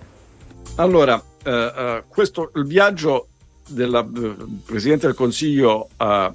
Allora, 0.76 1.20
eh, 1.44 1.50
eh, 1.52 2.04
questo, 2.08 2.52
il 2.54 2.68
viaggio 2.68 3.30
del 3.72 3.94
eh, 3.96 4.46
Presidente 4.66 5.08
del 5.08 5.16
Consiglio 5.16 5.90
uh, 5.98 6.34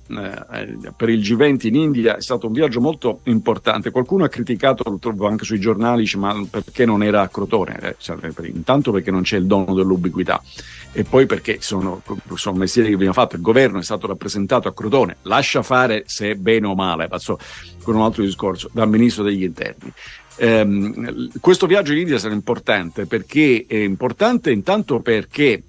per 0.96 1.08
il 1.08 1.20
G20 1.20 1.66
in 1.66 1.74
India 1.74 2.16
è 2.16 2.20
stato 2.20 2.46
un 2.46 2.52
viaggio 2.52 2.80
molto 2.80 3.20
importante. 3.24 3.90
Qualcuno 3.90 4.24
ha 4.24 4.28
criticato, 4.28 4.88
lo 4.88 4.98
trovo 4.98 5.26
anche 5.26 5.44
sui 5.44 5.60
giornali, 5.60 6.08
ma 6.16 6.44
perché 6.48 6.84
non 6.84 7.02
era 7.02 7.22
a 7.22 7.28
Crotone? 7.28 7.78
Eh, 7.80 7.96
cioè, 7.98 8.16
intanto 8.44 8.92
perché 8.92 9.10
non 9.10 9.22
c'è 9.22 9.36
il 9.36 9.46
dono 9.46 9.74
dell'ubiquità 9.74 10.42
e 10.92 11.04
poi 11.04 11.26
perché 11.26 11.58
sono, 11.60 12.02
sono 12.34 12.56
mestieri 12.56 12.88
che 12.88 12.94
abbiamo 12.94 13.12
fatto. 13.12 13.36
Il 13.36 13.42
governo 13.42 13.78
è 13.78 13.82
stato 13.82 14.06
rappresentato 14.06 14.68
a 14.68 14.74
Crotone, 14.74 15.16
lascia 15.22 15.62
fare 15.62 16.04
se 16.06 16.36
bene 16.36 16.66
o 16.66 16.74
male, 16.74 17.08
passo 17.08 17.38
con 17.82 17.96
un 17.96 18.02
altro 18.02 18.22
discorso, 18.22 18.70
dal 18.72 18.88
Ministro 18.88 19.22
degli 19.22 19.42
Interni. 19.42 19.92
Um, 20.38 21.30
questo 21.40 21.66
viaggio 21.66 21.92
in 21.92 22.00
India 22.00 22.18
sarà 22.18 22.34
importante 22.34 23.06
perché 23.06 23.64
è 23.66 23.76
importante 23.76 24.50
intanto 24.50 25.00
perché 25.00 25.62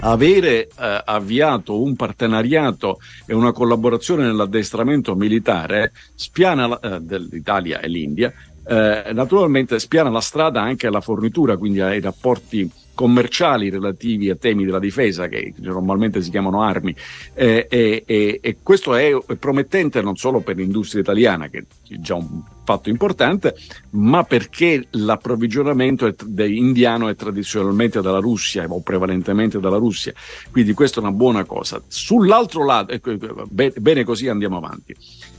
avere 0.00 0.64
eh, 0.66 1.02
avviato 1.04 1.80
un 1.80 1.96
partenariato 1.96 2.98
e 3.24 3.34
una 3.34 3.52
collaborazione 3.52 4.24
nell'addestramento 4.24 5.14
militare 5.14 5.92
spiana 6.14 6.78
eh, 6.78 7.00
dell'Italia 7.00 7.80
e 7.80 7.88
l'India, 7.88 8.32
eh, 8.66 9.10
naturalmente 9.12 9.78
spiana 9.78 10.10
la 10.10 10.20
strada 10.20 10.60
anche 10.60 10.86
alla 10.86 11.00
fornitura, 11.00 11.56
quindi 11.56 11.80
ai 11.80 12.00
rapporti 12.00 12.70
commerciali 12.96 13.68
relativi 13.68 14.30
a 14.30 14.36
temi 14.36 14.64
della 14.64 14.80
difesa, 14.80 15.28
che 15.28 15.52
normalmente 15.58 16.22
si 16.22 16.30
chiamano 16.30 16.62
armi, 16.62 16.96
eh, 17.34 17.66
e, 17.70 18.02
e, 18.06 18.38
e, 18.42 18.56
questo 18.62 18.96
è 18.96 19.12
promettente 19.38 20.00
non 20.00 20.16
solo 20.16 20.40
per 20.40 20.56
l'industria 20.56 21.02
italiana, 21.02 21.48
che 21.48 21.58
è 21.58 21.94
già 21.98 22.14
un 22.14 22.42
fatto 22.64 22.88
importante, 22.88 23.54
ma 23.90 24.24
perché 24.24 24.86
l'approvvigionamento 24.92 26.12
indiano 26.38 27.08
è 27.08 27.14
tradizionalmente 27.14 28.00
dalla 28.00 28.18
Russia 28.18 28.64
o 28.66 28.80
prevalentemente 28.80 29.60
dalla 29.60 29.76
Russia, 29.76 30.14
quindi 30.50 30.72
questa 30.72 30.98
è 30.98 31.02
una 31.02 31.12
buona 31.12 31.44
cosa. 31.44 31.80
Sull'altro 31.86 32.64
lato, 32.64 32.92
ecco, 32.92 33.14
bene 33.48 34.04
così 34.04 34.26
andiamo 34.26 34.56
avanti. 34.56 34.96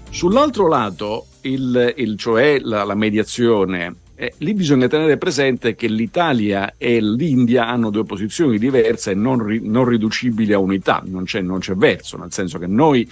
Sull'altro 0.09 0.67
lato, 0.67 1.25
il, 1.41 1.93
il, 1.97 2.17
cioè 2.17 2.59
la, 2.59 2.83
la 2.83 2.95
mediazione 2.95 4.05
eh, 4.19 4.33
lì 4.39 4.55
bisogna 4.55 4.87
tenere 4.87 5.17
presente 5.17 5.75
che 5.75 5.87
l'Italia 5.87 6.73
e 6.75 6.99
l'India 6.99 7.67
hanno 7.67 7.91
due 7.91 8.03
posizioni 8.03 8.57
diverse 8.57 9.11
e 9.11 9.13
non, 9.13 9.43
ri- 9.43 9.61
non 9.63 9.85
riducibili 9.85 10.53
a 10.53 10.57
unità, 10.57 11.03
non 11.05 11.23
c'è, 11.23 11.41
non 11.41 11.59
c'è 11.59 11.75
verso, 11.75 12.17
nel 12.17 12.31
senso 12.31 12.57
che 12.57 12.65
noi 12.65 13.07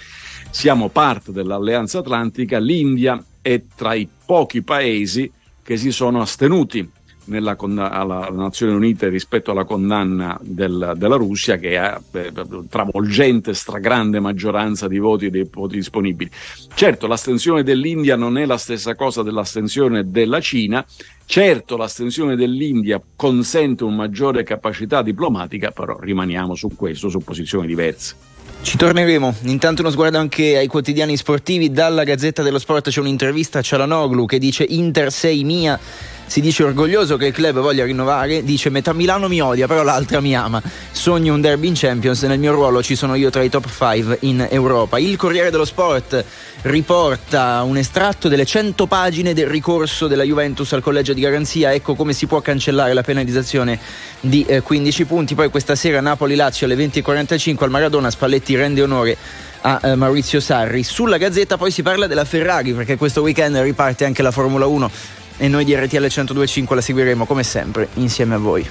siamo 0.50 0.88
parte 0.88 1.30
dell'Alleanza 1.30 2.00
Atlantica, 2.00 2.58
l'India 2.58 3.22
è 3.40 3.62
tra 3.76 3.94
i 3.94 4.08
pochi 4.26 4.62
paesi 4.62 5.30
che 5.62 5.76
si 5.76 5.92
sono 5.92 6.20
astenuti 6.20 6.90
nella, 7.26 7.56
alla 7.58 8.28
Nazioni 8.30 8.72
Unite 8.72 9.08
rispetto 9.08 9.50
alla 9.50 9.64
condanna 9.64 10.38
del, 10.42 10.94
della 10.96 11.16
Russia 11.16 11.56
che 11.56 11.78
ha 11.78 12.00
eh, 12.12 12.32
travolgente, 12.68 13.54
stragrande 13.54 14.20
maggioranza 14.20 14.88
di 14.88 14.98
voti 14.98 15.30
dei 15.30 15.48
voti 15.50 15.76
disponibili. 15.76 16.30
Certo, 16.74 17.06
l'astensione 17.06 17.62
dell'India 17.62 18.16
non 18.16 18.38
è 18.38 18.46
la 18.46 18.58
stessa 18.58 18.94
cosa 18.94 19.22
dell'astensione 19.22 20.10
della 20.10 20.40
Cina, 20.40 20.84
certo 21.24 21.76
l'astensione 21.76 22.36
dell'India 22.36 23.00
consente 23.14 23.84
una 23.84 23.96
maggiore 23.96 24.42
capacità 24.42 25.02
diplomatica, 25.02 25.70
però 25.70 25.98
rimaniamo 25.98 26.54
su 26.54 26.68
questo, 26.76 27.08
su 27.08 27.18
posizioni 27.18 27.66
diverse. 27.66 28.34
Ci 28.62 28.76
torneremo. 28.76 29.34
Intanto 29.42 29.82
uno 29.82 29.90
sguardo 29.90 30.18
anche 30.18 30.56
ai 30.56 30.66
quotidiani 30.66 31.16
sportivi. 31.16 31.70
Dalla 31.70 32.02
Gazzetta 32.02 32.42
dello 32.42 32.58
Sport 32.58 32.88
c'è 32.88 33.00
un'intervista 33.00 33.60
a 33.60 33.62
Cialanoglu 33.62 34.26
che 34.26 34.38
dice 34.38 34.64
Inter 34.68 35.12
sei 35.12 35.44
mia 35.44 35.78
si 36.26 36.40
dice 36.40 36.64
orgoglioso 36.64 37.16
che 37.16 37.26
il 37.26 37.32
club 37.32 37.60
voglia 37.60 37.84
rinnovare, 37.84 38.42
dice 38.42 38.68
metà 38.68 38.92
Milano 38.92 39.28
mi 39.28 39.40
odia, 39.40 39.66
però 39.66 39.82
l'altra 39.82 40.20
mi 40.20 40.34
ama. 40.34 40.60
Sogno 40.90 41.32
un 41.34 41.40
derby 41.40 41.68
in 41.68 41.74
Champions, 41.76 42.22
nel 42.22 42.38
mio 42.38 42.52
ruolo 42.52 42.82
ci 42.82 42.96
sono 42.96 43.14
io 43.14 43.30
tra 43.30 43.42
i 43.42 43.48
top 43.48 43.68
5 43.68 44.18
in 44.22 44.46
Europa. 44.50 44.98
Il 44.98 45.16
Corriere 45.16 45.50
dello 45.50 45.64
Sport 45.64 46.24
riporta 46.62 47.62
un 47.62 47.76
estratto 47.76 48.28
delle 48.28 48.44
100 48.44 48.86
pagine 48.86 49.34
del 49.34 49.46
ricorso 49.46 50.08
della 50.08 50.24
Juventus 50.24 50.72
al 50.72 50.82
collegio 50.82 51.12
di 51.12 51.20
garanzia, 51.20 51.72
ecco 51.72 51.94
come 51.94 52.12
si 52.12 52.26
può 52.26 52.40
cancellare 52.40 52.92
la 52.92 53.02
penalizzazione 53.02 53.78
di 54.20 54.44
eh, 54.44 54.62
15 54.62 55.04
punti. 55.04 55.34
Poi 55.34 55.48
questa 55.48 55.76
sera 55.76 56.00
Napoli-Lazio 56.00 56.66
alle 56.66 56.76
20.45 56.76 57.64
al 57.64 57.70
Maradona, 57.70 58.10
Spalletti 58.10 58.56
rende 58.56 58.82
onore 58.82 59.16
a 59.60 59.80
eh, 59.82 59.94
Maurizio 59.94 60.40
Sarri. 60.40 60.82
Sulla 60.82 61.18
Gazzetta 61.18 61.56
poi 61.56 61.70
si 61.70 61.82
parla 61.82 62.06
della 62.06 62.24
Ferrari 62.24 62.72
perché 62.72 62.96
questo 62.96 63.22
weekend 63.22 63.56
riparte 63.58 64.04
anche 64.04 64.22
la 64.22 64.32
Formula 64.32 64.66
1 64.66 64.90
e 65.36 65.48
noi 65.48 65.64
di 65.64 65.74
RTL 65.74 65.96
1025 65.96 66.74
la 66.74 66.82
seguiremo 66.82 67.26
come 67.26 67.42
sempre 67.42 67.88
insieme 67.94 68.34
a 68.34 68.38
voi. 68.38 68.68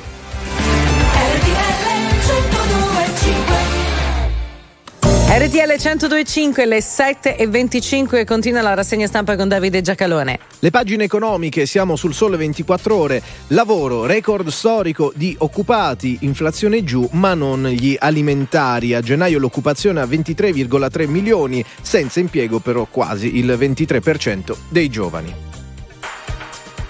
RTL 5.28 5.58
1025, 5.58 6.66
le 6.66 6.82
7 6.82 7.36
e 7.36 7.46
25 7.48 8.24
continua 8.24 8.62
la 8.62 8.74
rassegna 8.74 9.06
stampa 9.06 9.36
con 9.36 9.50
Davide 9.50 9.82
Giacalone. 9.82 10.40
Le 10.60 10.70
pagine 10.70 11.04
economiche, 11.04 11.66
siamo 11.66 11.98
sul 11.98 12.14
sole 12.14 12.38
24 12.38 12.96
ore, 12.96 13.22
lavoro, 13.48 14.06
record 14.06 14.48
storico 14.48 15.12
di 15.14 15.36
occupati, 15.38 16.20
inflazione 16.22 16.86
giù, 16.86 17.06
ma 17.12 17.34
non 17.34 17.68
gli 17.68 17.98
alimentari. 18.00 18.94
A 18.94 19.02
gennaio 19.02 19.40
l'occupazione 19.40 20.00
a 20.00 20.06
23,3 20.06 21.10
milioni, 21.10 21.66
senza 21.82 22.22
impiego 22.22 22.60
però 22.60 22.88
quasi 22.90 23.38
il 23.38 23.48
23% 23.48 24.56
dei 24.70 24.90
giovani. 24.90 25.55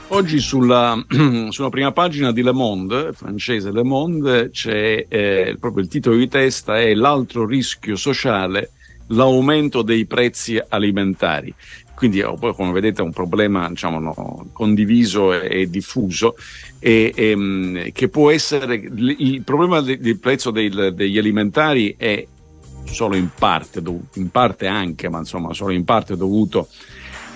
Oggi 0.10 0.40
sulla, 0.40 1.04
sulla, 1.50 1.70
prima 1.70 1.92
pagina 1.92 2.32
di 2.32 2.44
Le 2.44 2.52
Monde, 2.52 3.12
francese 3.14 3.72
Le 3.72 3.84
Monde, 3.84 4.52
c'è 4.52 5.04
eh, 5.08 5.58
proprio 5.60 5.84
il 5.84 5.90
titolo 5.90 6.16
di 6.16 6.28
testa 6.28 6.80
è 6.80 6.94
L'altro 6.94 7.46
rischio 7.46 7.96
sociale, 7.96 8.72
l'aumento 9.08 9.82
dei 9.82 10.06
prezzi 10.06 10.62
alimentari. 10.70 11.54
Quindi 11.96 12.22
oh, 12.22 12.38
come 12.38 12.72
vedete 12.72 13.02
è 13.02 13.04
un 13.06 13.14
problema 13.14 13.68
diciamo, 13.68 14.00
no, 14.00 14.50
condiviso 14.52 15.34
e, 15.34 15.62
e 15.62 15.70
diffuso 15.70 16.36
e, 16.78 17.12
e, 17.16 17.30
ehm, 17.30 17.92
che 17.92 18.08
può 18.08 18.30
essere 18.30 18.76
il 18.76 19.42
problema 19.44 19.82
del 19.82 20.20
prezzo 20.20 20.52
dei, 20.52 20.70
degli 20.94 21.18
alimentari 21.18 21.96
è 21.98 22.26
solo 22.84 23.16
in 23.16 23.30
parte, 23.38 23.82
in 24.14 24.30
parte 24.30 24.68
anche, 24.68 25.10
ma 25.10 25.20
insomma 25.20 25.54
solo 25.54 25.72
in 25.72 25.84
parte 25.84 26.16
dovuto 26.16 26.68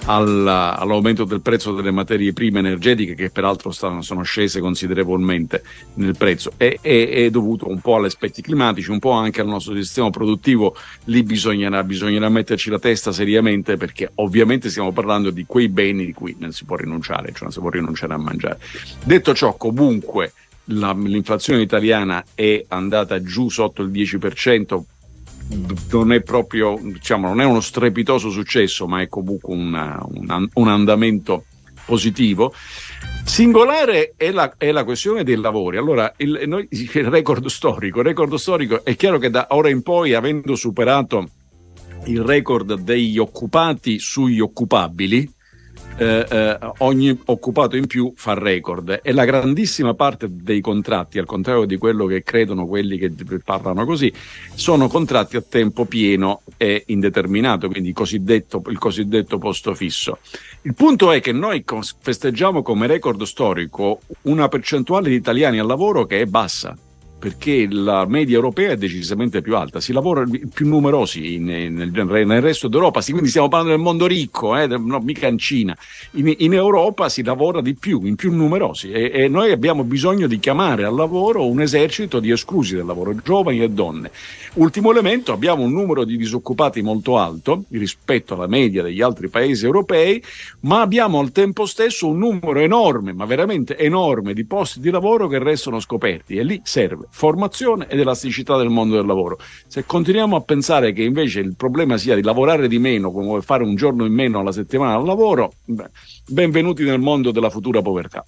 all'aumento 0.05 1.23
del 1.23 1.41
prezzo 1.41 1.73
delle 1.73 1.91
materie 1.91 2.33
prime 2.33 2.59
energetiche 2.59 3.15
che 3.15 3.29
peraltro 3.29 3.71
sono 3.71 4.21
scese 4.23 4.59
considerevolmente 4.59 5.63
nel 5.95 6.15
prezzo 6.15 6.53
è, 6.57 6.79
è, 6.81 7.29
dovuto 7.29 7.69
un 7.69 7.79
po' 7.79 7.95
agli 7.95 8.05
aspetti 8.05 8.41
climatici, 8.41 8.91
un 8.91 8.99
po' 8.99 9.11
anche 9.11 9.41
al 9.41 9.47
nostro 9.47 9.75
sistema 9.75 10.09
produttivo, 10.09 10.75
lì 11.05 11.23
bisognerà, 11.23 11.83
bisognerà 11.83 12.29
metterci 12.29 12.69
la 12.69 12.79
testa 12.79 13.11
seriamente 13.11 13.77
perché 13.77 14.11
ovviamente 14.15 14.69
stiamo 14.69 14.91
parlando 14.91 15.29
di 15.29 15.45
quei 15.45 15.69
beni 15.69 16.05
di 16.05 16.13
cui 16.13 16.35
non 16.39 16.51
si 16.51 16.65
può 16.65 16.75
rinunciare, 16.75 17.31
cioè 17.31 17.43
non 17.43 17.51
si 17.51 17.59
può 17.59 17.69
rinunciare 17.69 18.13
a 18.13 18.17
mangiare. 18.17 18.59
Detto 19.03 19.33
ciò, 19.33 19.55
comunque 19.55 20.33
la, 20.65 20.93
l'inflazione 20.93 21.61
italiana 21.61 22.23
è 22.33 22.65
andata 22.69 23.21
giù 23.21 23.49
sotto 23.49 23.81
il 23.81 23.89
10%, 23.89 24.81
non 25.91 26.13
è 26.13 26.21
proprio, 26.21 26.79
diciamo, 26.81 27.27
non 27.27 27.41
è 27.41 27.45
uno 27.45 27.61
strepitoso 27.61 28.29
successo, 28.29 28.87
ma 28.87 29.01
è 29.01 29.07
comunque 29.07 29.53
una, 29.53 29.99
una, 30.11 30.45
un 30.53 30.67
andamento 30.67 31.45
positivo. 31.85 32.53
Singolare 33.23 34.13
è 34.15 34.31
la, 34.31 34.53
è 34.57 34.71
la, 34.71 34.83
questione 34.83 35.23
dei 35.23 35.35
lavori. 35.35 35.77
Allora, 35.77 36.13
il, 36.17 36.43
noi, 36.45 36.67
il 36.69 37.05
record 37.05 37.47
storico, 37.47 37.99
il 37.99 38.05
record 38.05 38.35
storico 38.35 38.83
è 38.83 38.95
chiaro 38.95 39.17
che 39.17 39.29
da 39.29 39.47
ora 39.49 39.69
in 39.69 39.81
poi, 39.81 40.13
avendo 40.13 40.55
superato 40.55 41.27
il 42.05 42.21
record 42.21 42.79
degli 42.79 43.17
occupati 43.17 43.99
sugli 43.99 44.39
occupabili, 44.39 45.29
eh, 45.97 46.25
eh, 46.29 46.57
ogni 46.79 47.17
occupato 47.25 47.75
in 47.75 47.87
più 47.87 48.13
fa 48.15 48.33
record 48.33 48.99
e 49.03 49.11
la 49.11 49.25
grandissima 49.25 49.93
parte 49.93 50.27
dei 50.29 50.61
contratti, 50.61 51.19
al 51.19 51.25
contrario 51.25 51.65
di 51.65 51.77
quello 51.77 52.05
che 52.05 52.23
credono 52.23 52.65
quelli 52.65 52.97
che 52.97 53.11
parlano 53.43 53.85
così, 53.85 54.11
sono 54.53 54.87
contratti 54.87 55.37
a 55.37 55.41
tempo 55.41 55.85
pieno 55.85 56.41
e 56.57 56.83
indeterminato, 56.87 57.67
quindi 57.69 57.93
cosiddetto, 57.93 58.61
il 58.67 58.77
cosiddetto 58.77 59.37
posto 59.37 59.73
fisso. 59.73 60.19
Il 60.61 60.73
punto 60.73 61.11
è 61.11 61.19
che 61.19 61.31
noi 61.31 61.63
festeggiamo 61.99 62.61
come 62.61 62.87
record 62.87 63.21
storico 63.23 64.01
una 64.23 64.47
percentuale 64.47 65.09
di 65.09 65.15
italiani 65.15 65.59
al 65.59 65.67
lavoro 65.67 66.05
che 66.05 66.21
è 66.21 66.25
bassa 66.25 66.75
perché 67.19 67.67
la 67.69 68.05
media 68.07 68.35
europea 68.35 68.71
è 68.71 68.77
decisamente 68.77 69.41
più 69.41 69.57
alta, 69.57 69.81
si 69.81 69.91
lavora 69.91 70.23
più 70.53 70.67
numerosi 70.67 71.35
in, 71.35 71.43
nel, 71.43 71.91
nel, 71.91 72.41
resto 72.41 72.69
d'Europa, 72.69 73.01
quindi 73.01 73.27
stiamo 73.27 73.49
parlando 73.49 73.75
del 73.75 73.83
mondo 73.83 74.07
ricco, 74.07 74.55
eh, 74.55 74.67
no, 74.67 74.99
mica 74.99 75.27
in 75.27 75.37
Cina, 75.37 75.77
in, 76.11 76.33
in, 76.37 76.53
Europa 76.53 77.09
si 77.09 77.21
lavora 77.21 77.59
di 77.59 77.75
più, 77.75 78.05
in 78.05 78.15
più 78.15 78.33
numerosi 78.33 78.91
e, 78.91 79.11
e, 79.13 79.27
noi 79.27 79.51
abbiamo 79.51 79.83
bisogno 79.83 80.27
di 80.27 80.39
chiamare 80.39 80.85
al 80.85 80.95
lavoro 80.95 81.45
un 81.45 81.59
esercito 81.59 82.21
di 82.21 82.31
esclusi 82.31 82.75
del 82.75 82.85
lavoro, 82.85 83.13
giovani 83.21 83.61
e 83.61 83.69
donne. 83.69 84.11
Ultimo 84.53 84.89
elemento, 84.89 85.33
abbiamo 85.33 85.63
un 85.63 85.73
numero 85.73 86.05
di 86.05 86.15
disoccupati 86.15 86.81
molto 86.81 87.17
alto 87.17 87.65
rispetto 87.71 88.33
alla 88.33 88.47
media 88.47 88.81
degli 88.81 89.01
altri 89.01 89.27
paesi 89.27 89.65
europei, 89.65 90.23
ma 90.61 90.79
abbiamo 90.79 91.19
al 91.19 91.31
tempo 91.31 91.65
stesso 91.65 92.07
un 92.07 92.17
numero 92.17 92.59
enorme, 92.59 93.11
ma 93.11 93.25
veramente 93.25 93.77
enorme, 93.77 94.33
di 94.33 94.45
posti 94.45 94.79
di 94.79 94.89
lavoro 94.89 95.27
che 95.27 95.39
restano 95.39 95.81
scoperti 95.81 96.37
e 96.37 96.43
lì 96.43 96.61
serve 96.63 97.08
formazione 97.09 97.87
ed 97.87 97.99
elasticità 97.99 98.57
del 98.57 98.69
mondo 98.69 98.95
del 98.95 99.05
lavoro. 99.05 99.37
Se 99.67 99.85
continuiamo 99.85 100.35
a 100.35 100.41
pensare 100.41 100.93
che 100.93 101.03
invece 101.03 101.39
il 101.39 101.55
problema 101.55 101.97
sia 101.97 102.15
di 102.15 102.23
lavorare 102.23 102.67
di 102.67 102.79
meno, 102.79 103.11
come 103.11 103.41
fare 103.41 103.63
un 103.63 103.75
giorno 103.75 104.05
in 104.05 104.13
meno 104.13 104.39
alla 104.39 104.51
settimana 104.51 104.95
al 104.95 105.05
lavoro, 105.05 105.51
benvenuti 106.27 106.83
nel 106.83 106.99
mondo 106.99 107.31
della 107.31 107.49
futura 107.49 107.81
povertà. 107.81 108.23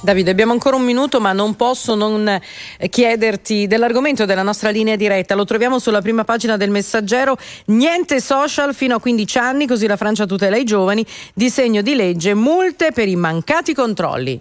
Davide, 0.00 0.30
abbiamo 0.30 0.52
ancora 0.52 0.76
un 0.76 0.84
minuto, 0.84 1.20
ma 1.20 1.32
non 1.32 1.56
posso 1.56 1.96
non 1.96 2.28
eh, 2.28 2.88
chiederti 2.88 3.66
dell'argomento 3.66 4.26
della 4.26 4.44
nostra 4.44 4.70
linea 4.70 4.94
diretta. 4.94 5.34
Lo 5.34 5.44
troviamo 5.44 5.80
sulla 5.80 6.00
prima 6.00 6.22
pagina 6.22 6.56
del 6.56 6.70
Messaggero. 6.70 7.36
Niente 7.66 8.20
social 8.20 8.74
fino 8.74 8.94
a 8.94 9.00
15 9.00 9.38
anni, 9.38 9.66
così 9.66 9.88
la 9.88 9.96
Francia 9.96 10.24
tutela 10.24 10.56
i 10.56 10.62
giovani. 10.62 11.04
Disegno 11.34 11.82
di 11.82 11.96
legge, 11.96 12.34
multe 12.34 12.92
per 12.92 13.08
i 13.08 13.16
mancati 13.16 13.74
controlli 13.74 14.40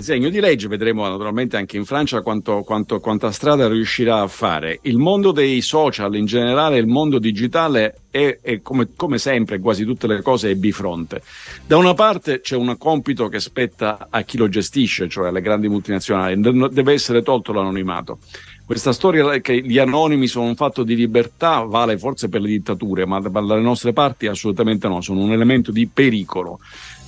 disegno 0.00 0.28
di 0.28 0.40
legge, 0.40 0.66
vedremo 0.66 1.08
naturalmente 1.08 1.56
anche 1.56 1.76
in 1.76 1.84
Francia 1.84 2.20
quanto, 2.20 2.62
quanto, 2.62 2.98
quanta 2.98 3.30
strada 3.30 3.68
riuscirà 3.68 4.20
a 4.20 4.26
fare. 4.26 4.80
Il 4.82 4.98
mondo 4.98 5.30
dei 5.30 5.60
social 5.60 6.16
in 6.16 6.26
generale, 6.26 6.78
il 6.78 6.86
mondo 6.86 7.20
digitale 7.20 8.00
è, 8.10 8.38
è 8.42 8.60
come, 8.60 8.88
come, 8.96 9.18
sempre, 9.18 9.60
quasi 9.60 9.84
tutte 9.84 10.08
le 10.08 10.20
cose, 10.20 10.50
è 10.50 10.54
bifronte. 10.56 11.22
Da 11.64 11.76
una 11.76 11.94
parte 11.94 12.40
c'è 12.40 12.56
un 12.56 12.76
compito 12.76 13.28
che 13.28 13.38
spetta 13.38 14.08
a 14.10 14.22
chi 14.22 14.36
lo 14.36 14.48
gestisce, 14.48 15.08
cioè 15.08 15.28
alle 15.28 15.40
grandi 15.40 15.68
multinazionali, 15.68 16.40
deve 16.40 16.92
essere 16.92 17.22
tolto 17.22 17.52
l'anonimato. 17.52 18.18
Questa 18.66 18.94
storia 18.94 19.40
che 19.40 19.60
gli 19.60 19.78
anonimi 19.78 20.26
sono 20.26 20.46
un 20.46 20.56
fatto 20.56 20.84
di 20.84 20.96
libertà 20.96 21.60
vale 21.64 21.98
forse 21.98 22.30
per 22.30 22.40
le 22.40 22.48
dittature, 22.48 23.04
ma 23.04 23.20
dalle 23.20 23.60
nostre 23.60 23.92
parti 23.92 24.26
assolutamente 24.26 24.88
no, 24.88 25.02
sono 25.02 25.20
un 25.20 25.32
elemento 25.32 25.70
di 25.70 25.86
pericolo. 25.86 26.60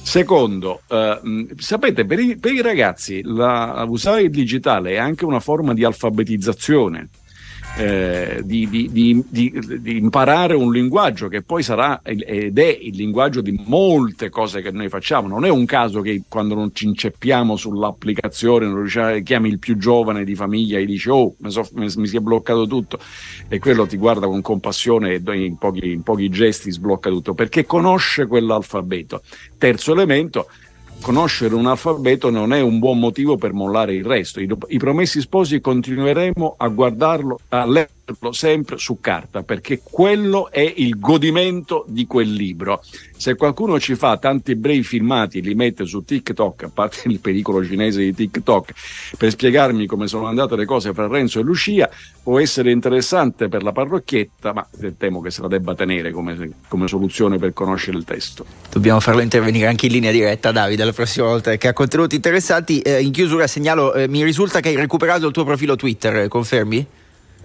Secondo, 0.06 0.82
eh, 0.88 1.48
sapete, 1.58 2.06
per 2.06 2.20
i, 2.20 2.36
per 2.36 2.52
i 2.52 2.62
ragazzi 2.62 3.22
la, 3.24 3.84
usare 3.88 4.22
il 4.22 4.30
digitale 4.30 4.92
è 4.92 4.98
anche 4.98 5.24
una 5.24 5.40
forma 5.40 5.74
di 5.74 5.82
alfabetizzazione 5.82 7.08
eh, 7.76 8.40
di, 8.42 8.68
di, 8.68 8.90
di, 8.90 9.22
di, 9.28 9.96
imparare 9.98 10.54
un 10.54 10.72
linguaggio 10.72 11.28
che 11.28 11.42
poi 11.42 11.62
sarà 11.62 12.00
ed 12.02 12.58
è 12.58 12.78
il 12.80 12.96
linguaggio 12.96 13.42
di 13.42 13.62
molte 13.66 14.30
cose 14.30 14.62
che 14.62 14.70
noi 14.70 14.88
facciamo. 14.88 15.28
Non 15.28 15.44
è 15.44 15.50
un 15.50 15.66
caso 15.66 16.00
che 16.00 16.22
quando 16.26 16.54
non 16.54 16.74
ci 16.74 16.86
inceppiamo 16.86 17.54
sull'applicazione, 17.56 18.66
non 18.66 18.76
riusciamo, 18.76 19.22
chiami 19.22 19.50
il 19.50 19.58
più 19.58 19.76
giovane 19.76 20.24
di 20.24 20.34
famiglia 20.34 20.78
e 20.78 20.86
dici 20.86 21.10
oh 21.10 21.34
mi, 21.38 21.50
so, 21.50 21.68
mi, 21.74 21.88
si 21.88 22.16
è 22.16 22.20
bloccato 22.20 22.66
tutto 22.66 22.98
e 23.48 23.58
quello 23.58 23.86
ti 23.86 23.98
guarda 23.98 24.26
con 24.26 24.40
compassione 24.40 25.12
e 25.14 25.36
in 25.36 25.58
pochi, 25.58 25.92
in 25.92 26.02
pochi 26.02 26.30
gesti 26.30 26.70
sblocca 26.70 27.10
tutto 27.10 27.34
perché 27.34 27.66
conosce 27.66 28.26
quell'alfabeto. 28.26 29.22
Terzo 29.58 29.92
elemento, 29.92 30.46
conoscere 31.00 31.54
un 31.54 31.66
alfabeto 31.66 32.30
non 32.30 32.52
è 32.52 32.60
un 32.60 32.78
buon 32.78 32.98
motivo 32.98 33.36
per 33.36 33.52
mollare 33.52 33.94
il 33.94 34.04
resto. 34.04 34.40
I, 34.40 34.48
i 34.68 34.78
promessi 34.78 35.20
sposi 35.20 35.60
continueremo 35.60 36.54
a 36.56 36.68
guardarlo, 36.68 37.38
a 37.48 37.64
leggerlo 38.06 38.32
sempre 38.32 38.78
su 38.78 38.98
carta, 39.00 39.42
perché 39.42 39.80
quello 39.82 40.50
è 40.50 40.72
il 40.76 40.98
godimento 40.98 41.84
di 41.88 42.06
quel 42.06 42.32
libro. 42.32 42.82
Se 43.16 43.34
qualcuno 43.34 43.80
ci 43.80 43.94
fa 43.94 44.16
tanti 44.18 44.54
brevi 44.54 44.82
filmati 44.82 45.38
e 45.38 45.40
li 45.40 45.54
mette 45.54 45.86
su 45.86 46.04
TikTok, 46.04 46.64
a 46.64 46.70
parte 46.72 47.08
il 47.08 47.18
pericolo 47.18 47.64
cinese 47.64 48.02
di 48.02 48.14
TikTok, 48.14 48.72
per 49.16 49.30
spiegarmi 49.30 49.86
come 49.86 50.06
sono 50.06 50.26
andate 50.26 50.54
le 50.56 50.64
cose 50.64 50.92
fra 50.92 51.08
Renzo 51.08 51.40
e 51.40 51.42
Lucia, 51.42 51.90
può 52.22 52.38
essere 52.38 52.70
interessante 52.70 53.48
per 53.48 53.62
la 53.62 53.72
parrocchietta, 53.72 54.52
ma 54.52 54.66
temo 54.96 55.20
che 55.20 55.30
se 55.30 55.42
la 55.42 55.48
debba 55.48 55.74
tenere 55.74 56.12
come, 56.12 56.52
come 56.68 56.86
soluzione 56.86 57.38
per 57.38 57.52
conoscere 57.52 57.96
il 57.96 58.04
testo. 58.04 58.44
Dobbiamo 58.70 59.00
farlo 59.00 59.22
intervenire 59.22 59.66
anche 59.66 59.86
in 59.86 59.92
linea 59.92 60.12
diretta, 60.12 60.52
Davide, 60.52 60.84
la 60.84 60.92
prossima 60.92 61.26
volta 61.26 61.56
che 61.56 61.68
ha 61.68 61.72
contenuti 61.72 62.14
interessanti. 62.14 62.80
Eh, 62.80 63.02
in 63.02 63.10
chiusura 63.10 63.46
segnalo, 63.46 63.94
eh, 63.94 64.08
mi 64.08 64.22
risulta 64.22 64.60
che 64.60 64.68
hai 64.68 64.76
recuperato 64.76 65.26
il 65.26 65.32
tuo 65.32 65.44
profilo 65.44 65.74
Twitter, 65.76 66.16
eh, 66.16 66.28
confermi? 66.28 66.86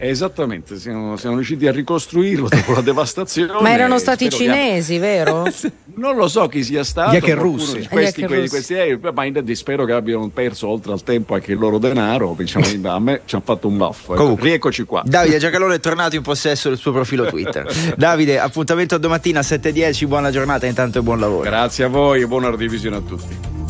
Esattamente, 0.03 0.79
siamo, 0.79 1.15
siamo, 1.15 1.35
riusciti 1.35 1.67
a 1.67 1.71
ricostruirlo 1.71 2.47
dopo 2.49 2.73
la 2.73 2.81
devastazione. 2.81 3.61
Ma 3.61 3.71
erano 3.71 3.99
stati 3.99 4.31
cinesi, 4.31 4.93
che... 4.93 4.99
vero? 4.99 5.45
non 5.95 6.15
lo 6.15 6.27
so 6.27 6.47
chi 6.47 6.63
sia 6.63 6.83
stato. 6.83 7.11
Gli 7.11 7.17
hacker 7.17 7.37
russi. 7.37 7.87
Questi, 7.87 8.25
quelli, 8.25 8.49
questi 8.49 8.73
aerei, 8.73 8.99
ma 8.99 9.53
spero 9.53 9.85
che 9.85 9.93
abbiano 9.93 10.27
perso 10.29 10.69
oltre 10.69 10.91
al 10.91 11.03
tempo 11.03 11.35
anche 11.35 11.51
il 11.51 11.59
loro 11.59 11.77
denaro. 11.77 12.33
Diciamo, 12.35 12.65
a 12.89 12.99
me 12.99 13.21
ci 13.25 13.35
hanno 13.35 13.43
fatto 13.45 13.67
un 13.67 13.77
baffo. 13.77 14.15
Ecco. 14.15 14.35
Rieccoci 14.39 14.85
qua. 14.85 15.03
Davide 15.05 15.37
Giacalone 15.37 15.75
è 15.75 15.79
tornato 15.79 16.15
in 16.15 16.23
possesso 16.23 16.69
del 16.69 16.79
suo 16.79 16.91
profilo 16.91 17.25
Twitter. 17.25 17.71
Davide, 17.95 18.39
appuntamento 18.39 18.97
domattina 18.97 19.39
alle 19.39 19.47
7.10. 19.47 20.07
Buona 20.07 20.31
giornata, 20.31 20.65
intanto 20.65 20.97
e 20.97 21.01
buon 21.03 21.19
lavoro. 21.19 21.43
Grazie 21.43 21.83
a 21.83 21.89
voi 21.89 22.21
e 22.21 22.27
buona 22.27 22.49
revisione 22.49 22.95
a 22.95 23.01
tutti. 23.01 23.60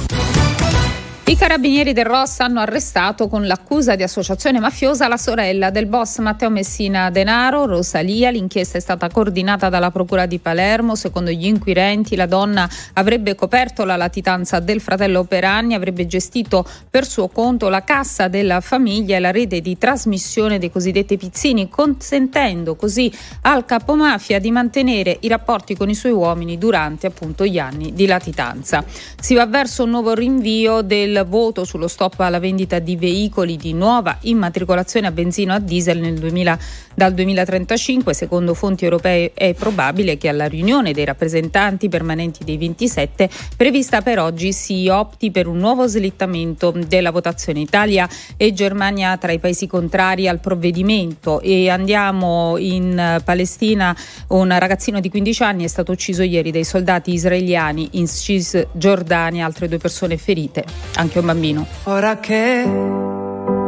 I 1.31 1.37
carabinieri 1.37 1.93
del 1.93 2.03
Ross 2.03 2.41
hanno 2.41 2.59
arrestato 2.59 3.29
con 3.29 3.47
l'accusa 3.47 3.95
di 3.95 4.03
associazione 4.03 4.59
mafiosa 4.59 5.07
la 5.07 5.15
sorella 5.15 5.69
del 5.69 5.85
boss 5.85 6.17
Matteo 6.17 6.49
Messina 6.49 7.09
Denaro, 7.09 7.65
Rosalia. 7.65 8.29
L'inchiesta 8.29 8.77
è 8.77 8.81
stata 8.81 9.09
coordinata 9.09 9.69
dalla 9.69 9.91
Procura 9.91 10.25
di 10.25 10.39
Palermo. 10.39 10.93
Secondo 10.95 11.31
gli 11.31 11.45
inquirenti 11.45 12.17
la 12.17 12.25
donna 12.25 12.69
avrebbe 12.95 13.35
coperto 13.35 13.85
la 13.85 13.95
latitanza 13.95 14.59
del 14.59 14.81
fratello 14.81 15.23
per 15.23 15.45
anni, 15.45 15.73
avrebbe 15.73 16.05
gestito 16.05 16.67
per 16.89 17.07
suo 17.07 17.29
conto 17.29 17.69
la 17.69 17.85
cassa 17.85 18.27
della 18.27 18.59
famiglia 18.59 19.15
e 19.15 19.21
la 19.21 19.31
rete 19.31 19.61
di 19.61 19.77
trasmissione 19.77 20.59
dei 20.59 20.69
cosiddetti 20.69 21.15
pizzini, 21.15 21.69
consentendo 21.69 22.75
così 22.75 23.09
al 23.43 23.63
capomafia 23.63 24.37
di 24.37 24.51
mantenere 24.51 25.15
i 25.21 25.29
rapporti 25.29 25.77
con 25.77 25.89
i 25.89 25.95
suoi 25.95 26.11
uomini 26.11 26.57
durante 26.57 27.07
appunto 27.07 27.45
gli 27.45 27.57
anni 27.57 27.93
di 27.93 28.05
latitanza. 28.05 28.83
Si 29.17 29.33
va 29.33 29.45
verso 29.45 29.85
un 29.85 29.91
nuovo 29.91 30.13
rinvio 30.13 30.81
del 30.81 31.19
voto 31.23 31.65
sullo 31.65 31.87
stop 31.87 32.19
alla 32.19 32.39
vendita 32.39 32.79
di 32.79 32.95
veicoli 32.95 33.57
di 33.57 33.73
nuova 33.73 34.17
immatricolazione 34.21 35.07
a 35.07 35.11
benzina 35.11 35.53
o 35.53 35.57
a 35.57 35.59
diesel 35.59 36.13
2000, 36.13 36.59
dal 36.93 37.13
2035. 37.13 38.13
Secondo 38.13 38.53
fonti 38.53 38.83
europee 38.83 39.31
è 39.33 39.53
probabile 39.53 40.17
che 40.17 40.27
alla 40.27 40.47
riunione 40.47 40.93
dei 40.93 41.05
rappresentanti 41.05 41.89
permanenti 41.89 42.43
dei 42.43 42.57
27 42.57 43.29
prevista 43.55 44.01
per 44.01 44.19
oggi 44.19 44.53
si 44.53 44.87
opti 44.87 45.31
per 45.31 45.47
un 45.47 45.57
nuovo 45.57 45.87
slittamento 45.87 46.73
della 46.87 47.11
votazione. 47.11 47.59
Italia 47.59 48.07
e 48.37 48.53
Germania 48.53 49.17
tra 49.17 49.31
i 49.31 49.39
paesi 49.39 49.67
contrari 49.67 50.27
al 50.27 50.39
provvedimento 50.39 51.41
e 51.41 51.69
andiamo 51.69 52.57
in 52.57 53.21
Palestina. 53.23 53.95
Un 54.27 54.57
ragazzino 54.57 54.99
di 54.99 55.09
15 55.09 55.43
anni 55.43 55.63
è 55.63 55.67
stato 55.67 55.91
ucciso 55.91 56.23
ieri 56.23 56.51
dai 56.51 56.63
soldati 56.63 57.13
israeliani 57.13 57.89
in 57.93 58.07
Cisgiordania, 58.07 59.45
altre 59.45 59.67
due 59.67 59.77
persone 59.77 60.17
ferite. 60.17 60.63
Anche 60.95 61.10
anche 61.11 61.19
un 61.19 61.25
bambino. 61.25 61.67
Ora 61.83 62.19
che 62.19 62.63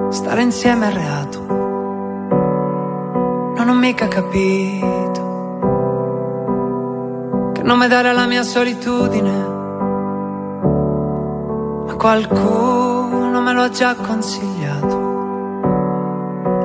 stare 0.09 0.41
insieme 0.41 0.87
è 0.87 0.93
reato, 0.93 1.41
non 3.57 3.67
ho 3.67 3.73
mica 3.73 4.07
capito 4.07 5.31
che 7.53 7.61
nome 7.63 7.89
dare 7.89 8.07
alla 8.09 8.27
mia 8.27 8.43
solitudine, 8.43 9.47
ma 11.85 11.95
qualcuno 11.95 13.41
me 13.41 13.51
lo 13.51 13.61
ha 13.63 13.69
già 13.69 13.93
consigliato. 13.95 15.01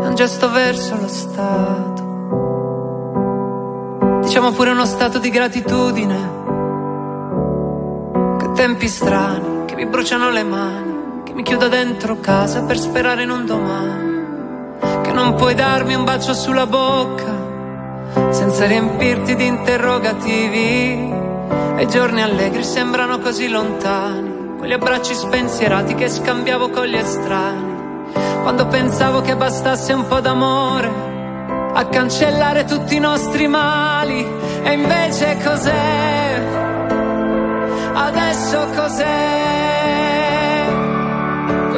È 0.00 0.06
un 0.06 0.14
gesto 0.14 0.48
verso 0.50 0.94
lo 0.94 1.08
Stato, 1.08 2.06
diciamo 4.22 4.52
pure 4.52 4.70
uno 4.70 4.84
stato 4.84 5.18
di 5.18 5.30
gratitudine. 5.30 6.36
Che 8.38 8.52
tempi 8.52 8.86
strani 8.86 9.57
mi 9.78 9.86
bruciano 9.86 10.30
le 10.30 10.42
mani, 10.42 11.22
che 11.22 11.32
mi 11.34 11.44
chiudo 11.44 11.68
dentro 11.68 12.18
casa 12.18 12.64
per 12.64 12.76
sperare 12.76 13.22
in 13.22 13.30
un 13.30 13.46
domani, 13.46 14.80
che 15.02 15.12
non 15.12 15.36
puoi 15.36 15.54
darmi 15.54 15.94
un 15.94 16.02
bacio 16.02 16.34
sulla 16.34 16.66
bocca 16.66 17.36
senza 18.30 18.66
riempirti 18.66 19.36
di 19.36 19.46
interrogativi 19.46 21.12
e 21.76 21.82
i 21.82 21.86
giorni 21.86 22.22
allegri 22.22 22.64
sembrano 22.64 23.20
così 23.20 23.48
lontani, 23.48 24.56
quegli 24.58 24.72
abbracci 24.72 25.14
spensierati 25.14 25.94
che 25.94 26.08
scambiavo 26.08 26.70
con 26.70 26.84
gli 26.84 26.96
estranei, 26.96 28.10
quando 28.42 28.66
pensavo 28.66 29.20
che 29.20 29.36
bastasse 29.36 29.92
un 29.92 30.08
po' 30.08 30.18
d'amore 30.18 30.90
a 31.72 31.86
cancellare 31.86 32.64
tutti 32.64 32.96
i 32.96 33.00
nostri 33.00 33.46
mali 33.46 34.26
e 34.60 34.72
invece 34.72 35.36
cos'è? 35.40 36.42
Adesso 37.92 38.66
cos'è? 38.74 39.47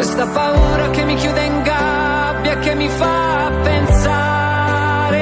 Questa 0.00 0.26
paura 0.28 0.88
che 0.88 1.04
mi 1.04 1.14
chiude 1.14 1.44
in 1.44 1.60
gabbia, 1.60 2.58
che 2.60 2.74
mi 2.74 2.88
fa 2.88 3.50
pensare 3.62 5.18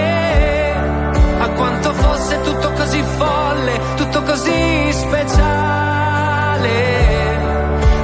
a 1.41 1.49
quanto 1.49 1.93
fosse 1.95 2.41
tutto 2.43 2.71
così 2.75 3.03
folle, 3.03 3.81
tutto 3.97 4.23
così 4.23 4.93
speciale. 4.93 6.71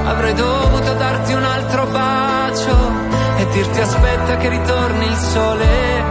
Avrei 0.03 0.33
dovuto 0.33 0.93
darti 0.95 1.31
un 1.31 1.45
altro 1.45 1.85
bacio 1.85 2.91
e 3.37 3.47
dirti 3.53 3.79
aspetta 3.79 4.35
che 4.35 4.49
ritorni 4.49 5.05
il 5.05 5.15
sole, 5.15 6.03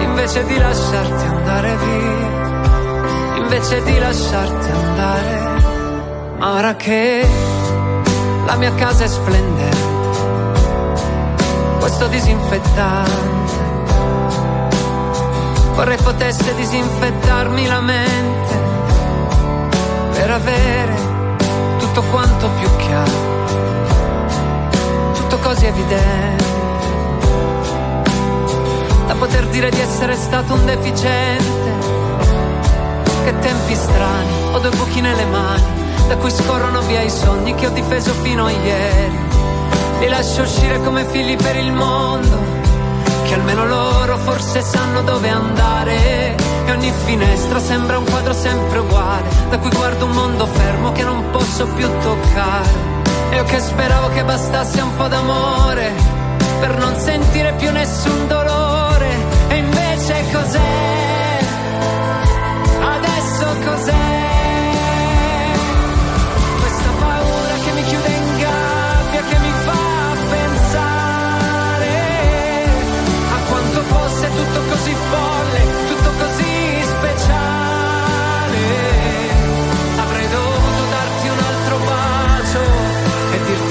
invece 0.00 0.44
di 0.46 0.58
lasciarti 0.58 1.26
andare 1.26 1.76
via, 1.76 3.36
invece 3.36 3.82
di 3.84 3.98
lasciarti 4.00 4.68
andare. 4.68 5.60
Ora 6.40 6.74
che 6.74 7.24
la 8.44 8.56
mia 8.56 8.74
casa 8.74 9.04
è 9.04 9.08
splendente, 9.08 9.76
questo 11.78 12.06
disinfettante. 12.08 13.40
Vorrei 15.74 15.96
potesse 15.96 16.54
disinfettarmi 16.54 17.66
la 17.66 17.80
mente 17.80 18.60
per 20.12 20.30
avere 20.30 20.94
tutto 21.78 22.02
quanto 22.10 22.50
più 22.58 22.68
chiaro, 22.76 23.46
tutto 25.14 25.38
così 25.38 25.66
evidente. 25.66 26.50
Da 29.06 29.14
poter 29.14 29.46
dire 29.48 29.70
di 29.70 29.80
essere 29.80 30.14
stato 30.14 30.54
un 30.54 30.64
deficiente. 30.64 31.70
Che 33.24 33.38
tempi 33.38 33.74
strani, 33.74 34.32
ho 34.52 34.58
due 34.58 34.70
buchi 34.70 35.00
nelle 35.00 35.24
mani 35.26 35.81
da 36.08 36.16
cui 36.16 36.30
scorrono 36.30 36.80
via 36.82 37.00
i 37.00 37.10
sogni 37.10 37.54
che 37.54 37.66
ho 37.66 37.70
difeso 37.70 38.12
fino 38.22 38.46
a 38.46 38.50
ieri. 38.50 39.18
Li 40.00 40.08
lascio 40.08 40.42
uscire 40.42 40.80
come 40.82 41.04
figli 41.04 41.36
per 41.36 41.56
il 41.56 41.72
mondo, 41.72 42.38
che 43.24 43.34
almeno 43.34 43.66
loro 43.66 44.16
forse 44.18 44.62
sanno 44.62 45.02
dove 45.02 45.28
andare. 45.28 46.34
E 46.66 46.70
ogni 46.70 46.92
finestra 47.04 47.58
sembra 47.60 47.98
un 47.98 48.04
quadro 48.04 48.32
sempre 48.32 48.78
uguale, 48.78 49.28
da 49.48 49.58
cui 49.58 49.70
guardo 49.70 50.04
un 50.04 50.12
mondo 50.12 50.46
fermo 50.46 50.92
che 50.92 51.04
non 51.04 51.30
posso 51.30 51.66
più 51.68 51.88
toccare. 52.00 52.90
E 53.30 53.36
io 53.36 53.44
che 53.44 53.60
speravo 53.60 54.08
che 54.08 54.24
bastasse 54.24 54.80
un 54.80 54.96
po' 54.96 55.08
d'amore, 55.08 55.92
per 56.60 56.76
non 56.76 56.94
sentire 56.98 57.52
più 57.54 57.70
nessun 57.70 58.26
dolore. 58.28 59.10
E 59.48 59.56
invece 59.56 60.24
cos'è? 60.32 60.51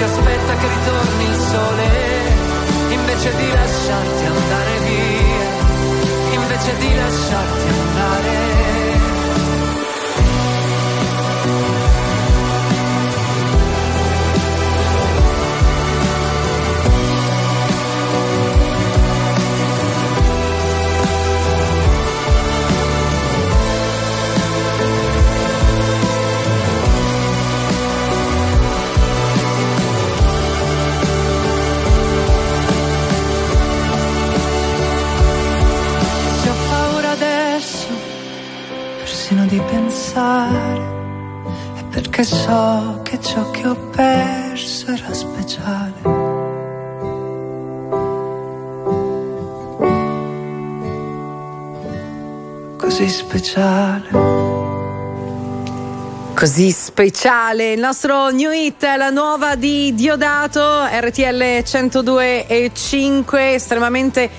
E 0.01 0.03
dirti 0.03 0.03
aspetta 0.03 0.55
che 0.55 0.67
ritorni 0.67 1.25
il 1.25 1.35
sole, 1.35 2.93
invece 2.93 3.35
di 3.35 3.51
lasciarti 3.51 4.25
andare 4.25 4.79
via, 4.79 6.33
invece 6.33 6.77
di 6.77 6.95
lasciarti 6.95 7.67
andare. 7.67 8.80
Di 39.51 39.59
pensare 39.59 40.81
è 41.75 41.83
perché 41.89 42.23
so 42.23 43.01
che 43.03 43.19
ciò 43.19 43.51
che 43.51 43.67
ho 43.67 43.75
perso 43.75 44.91
era 44.91 45.13
speciale. 45.13 45.93
Così 52.77 53.09
speciale. 53.09 54.09
Così 56.33 56.71
speciale, 56.71 57.73
il 57.73 57.79
nostro 57.79 58.29
new 58.29 58.51
hit, 58.51 58.81
la 58.83 59.09
nuova 59.09 59.55
di 59.55 59.93
Diodato, 59.93 60.85
RTL 60.85 61.61
102 61.63 62.47
e 62.47 62.71
5, 62.73 63.53
estremamente 63.53 64.29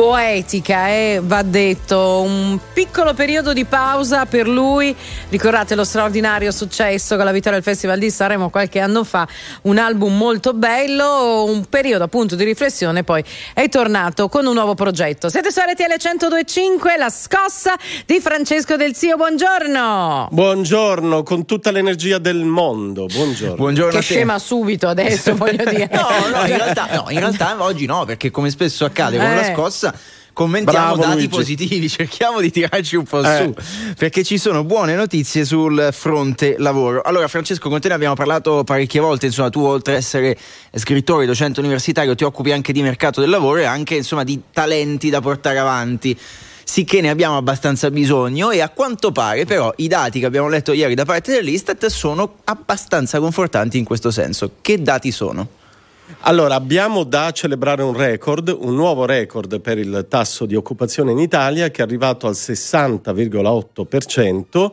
poetica, 0.00 0.88
eh, 0.88 1.20
va 1.22 1.42
detto. 1.42 2.22
Un 2.22 2.58
piccolo 2.72 3.12
periodo 3.12 3.52
di 3.52 3.66
pausa 3.66 4.24
per 4.24 4.48
lui. 4.48 4.96
Ricordate 5.28 5.74
lo 5.74 5.84
straordinario 5.84 6.50
successo 6.52 7.16
con 7.16 7.26
la 7.26 7.32
vittoria 7.32 7.58
del 7.58 7.62
Festival 7.62 7.98
di 7.98 8.10
Sanremo 8.10 8.48
qualche 8.48 8.80
anno 8.80 9.04
fa. 9.04 9.28
Un 9.62 9.76
album 9.76 10.16
molto 10.16 10.54
bello, 10.54 11.44
un 11.44 11.66
periodo 11.66 12.04
appunto 12.04 12.34
di 12.34 12.44
riflessione. 12.44 13.04
Poi 13.04 13.22
è 13.52 13.68
tornato 13.68 14.30
con 14.30 14.46
un 14.46 14.54
nuovo 14.54 14.74
progetto. 14.74 15.28
Siete 15.28 15.52
su 15.52 15.60
RTL 15.60 15.82
1025, 15.82 16.96
la 16.96 17.10
scossa 17.10 17.74
di 18.06 18.20
Francesco 18.20 18.76
Del 18.76 18.94
Zio. 18.94 19.16
Buongiorno. 19.16 20.28
Buongiorno, 20.30 21.22
con 21.22 21.44
tutta 21.44 21.70
l'energia 21.70 22.16
del 22.16 22.44
mondo. 22.44 23.04
Buongiorno. 23.04 23.56
Buongiorno 23.56 23.98
che 23.98 24.00
scema 24.00 24.38
subito 24.38 24.88
adesso, 24.88 25.36
voglio 25.36 25.68
dire. 25.68 25.90
no, 25.92 26.08
no, 26.34 26.46
in 26.46 26.56
realtà, 26.56 26.88
no, 26.90 27.04
in 27.10 27.18
realtà 27.18 27.54
oggi 27.58 27.84
no, 27.84 28.06
perché 28.06 28.30
come 28.30 28.48
spesso 28.48 28.86
accade 28.86 29.18
con 29.18 29.26
la 29.26 29.48
Eh. 29.50 29.89
Scossa 29.90 30.18
commentiamo 30.32 30.94
Bravo, 30.94 31.02
dati 31.02 31.14
Luigi. 31.14 31.28
positivi, 31.28 31.88
cerchiamo 31.90 32.40
di 32.40 32.50
tirarci 32.50 32.96
un 32.96 33.04
po' 33.04 33.22
Eh. 33.22 33.52
su, 33.54 33.94
perché 33.96 34.24
ci 34.24 34.38
sono 34.38 34.64
buone 34.64 34.94
notizie 34.94 35.44
sul 35.44 35.90
fronte 35.92 36.54
lavoro. 36.58 37.02
Allora, 37.02 37.28
Francesco, 37.28 37.68
con 37.68 37.80
te 37.80 37.88
ne 37.88 37.94
abbiamo 37.94 38.14
parlato 38.14 38.64
parecchie 38.64 39.00
volte, 39.00 39.26
insomma, 39.26 39.50
tu 39.50 39.60
oltre 39.60 39.94
ad 39.94 39.98
essere 39.98 40.38
scrittore, 40.74 41.26
docente 41.26 41.60
universitario, 41.60 42.14
ti 42.14 42.24
occupi 42.24 42.52
anche 42.52 42.72
di 42.72 42.80
mercato 42.82 43.20
del 43.20 43.28
lavoro 43.28 43.60
e 43.60 43.64
anche, 43.64 43.96
insomma, 43.96 44.24
di 44.24 44.40
talenti 44.52 45.10
da 45.10 45.20
portare 45.20 45.58
avanti. 45.58 46.18
Sicché 46.62 47.00
ne 47.00 47.10
abbiamo 47.10 47.36
abbastanza 47.36 47.90
bisogno 47.90 48.50
e 48.52 48.60
a 48.60 48.68
quanto 48.68 49.10
pare 49.10 49.44
però 49.44 49.72
i 49.78 49.88
dati 49.88 50.20
che 50.20 50.26
abbiamo 50.26 50.48
letto 50.48 50.72
ieri 50.72 50.94
da 50.94 51.04
parte 51.04 51.32
dell'Istat 51.32 51.84
sono 51.86 52.36
abbastanza 52.44 53.18
confortanti 53.18 53.76
in 53.76 53.84
questo 53.84 54.12
senso. 54.12 54.52
Che 54.60 54.80
dati 54.80 55.10
sono? 55.10 55.58
Allora, 56.20 56.54
abbiamo 56.54 57.04
da 57.04 57.30
celebrare 57.30 57.82
un 57.82 57.94
record, 57.96 58.54
un 58.58 58.74
nuovo 58.74 59.06
record 59.06 59.60
per 59.60 59.78
il 59.78 60.06
tasso 60.08 60.46
di 60.46 60.54
occupazione 60.54 61.12
in 61.12 61.18
Italia 61.18 61.70
che 61.70 61.80
è 61.80 61.84
arrivato 61.84 62.26
al 62.26 62.34
60,8%. 62.34 64.70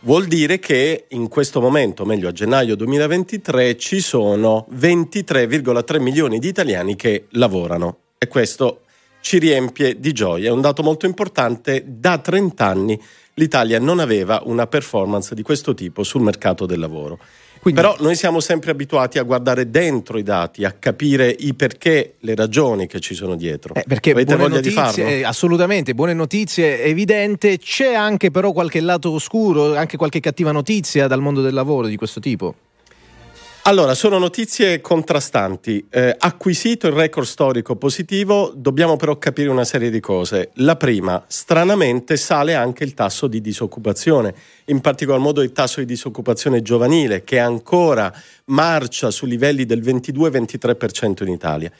Vuol 0.00 0.26
dire 0.26 0.58
che 0.58 1.06
in 1.08 1.28
questo 1.28 1.60
momento, 1.60 2.04
meglio 2.04 2.28
a 2.28 2.32
gennaio 2.32 2.76
2023, 2.76 3.76
ci 3.76 4.00
sono 4.00 4.66
23,3 4.74 6.00
milioni 6.00 6.38
di 6.38 6.48
italiani 6.48 6.94
che 6.94 7.26
lavorano 7.30 7.96
e 8.18 8.28
questo 8.28 8.82
ci 9.20 9.38
riempie 9.38 9.98
di 9.98 10.12
gioia. 10.12 10.50
È 10.50 10.52
un 10.52 10.60
dato 10.60 10.82
molto 10.82 11.06
importante. 11.06 11.84
Da 11.86 12.18
30 12.18 12.64
anni 12.64 13.00
l'Italia 13.34 13.78
non 13.78 13.98
aveva 13.98 14.42
una 14.44 14.66
performance 14.66 15.34
di 15.34 15.42
questo 15.42 15.74
tipo 15.74 16.02
sul 16.02 16.22
mercato 16.22 16.66
del 16.66 16.78
lavoro. 16.78 17.18
Però 17.62 17.96
noi 18.00 18.14
siamo 18.16 18.40
sempre 18.40 18.70
abituati 18.70 19.18
a 19.18 19.22
guardare 19.22 19.70
dentro 19.70 20.18
i 20.18 20.22
dati, 20.22 20.64
a 20.64 20.72
capire 20.72 21.28
i 21.28 21.54
perché, 21.54 22.14
le 22.20 22.34
ragioni 22.34 22.86
che 22.86 23.00
ci 23.00 23.14
sono 23.14 23.36
dietro. 23.36 23.74
Eh, 23.74 23.84
perché 23.86 24.12
Avete 24.12 24.36
buone 24.36 24.48
voglia 24.48 24.60
di 24.60 24.74
notizie, 24.74 25.02
farlo? 25.02 25.16
eh, 25.16 25.24
assolutamente, 25.24 25.94
buone 25.94 26.14
notizie, 26.14 26.82
evidente. 26.82 27.58
C'è 27.58 27.94
anche 27.94 28.30
però 28.30 28.52
qualche 28.52 28.80
lato 28.80 29.10
oscuro, 29.10 29.76
anche 29.76 29.96
qualche 29.96 30.20
cattiva 30.20 30.52
notizia 30.52 31.06
dal 31.06 31.20
mondo 31.20 31.40
del 31.40 31.54
lavoro 31.54 31.86
di 31.86 31.96
questo 31.96 32.20
tipo. 32.20 32.54
Allora, 33.68 33.92
sono 33.92 34.16
notizie 34.16 34.80
contrastanti. 34.80 35.86
Eh, 35.90 36.16
acquisito 36.18 36.86
il 36.86 36.94
record 36.94 37.26
storico 37.26 37.76
positivo, 37.76 38.50
dobbiamo 38.56 38.96
però 38.96 39.18
capire 39.18 39.50
una 39.50 39.66
serie 39.66 39.90
di 39.90 40.00
cose. 40.00 40.52
La 40.54 40.76
prima, 40.76 41.22
stranamente 41.26 42.16
sale 42.16 42.54
anche 42.54 42.84
il 42.84 42.94
tasso 42.94 43.26
di 43.26 43.42
disoccupazione, 43.42 44.34
in 44.68 44.80
particolar 44.80 45.20
modo 45.20 45.42
il 45.42 45.52
tasso 45.52 45.80
di 45.80 45.84
disoccupazione 45.84 46.62
giovanile, 46.62 47.24
che 47.24 47.38
ancora 47.38 48.10
marcia 48.46 49.10
su 49.10 49.26
livelli 49.26 49.66
del 49.66 49.82
22-23% 49.82 51.24
in 51.24 51.28
Italia. 51.28 51.70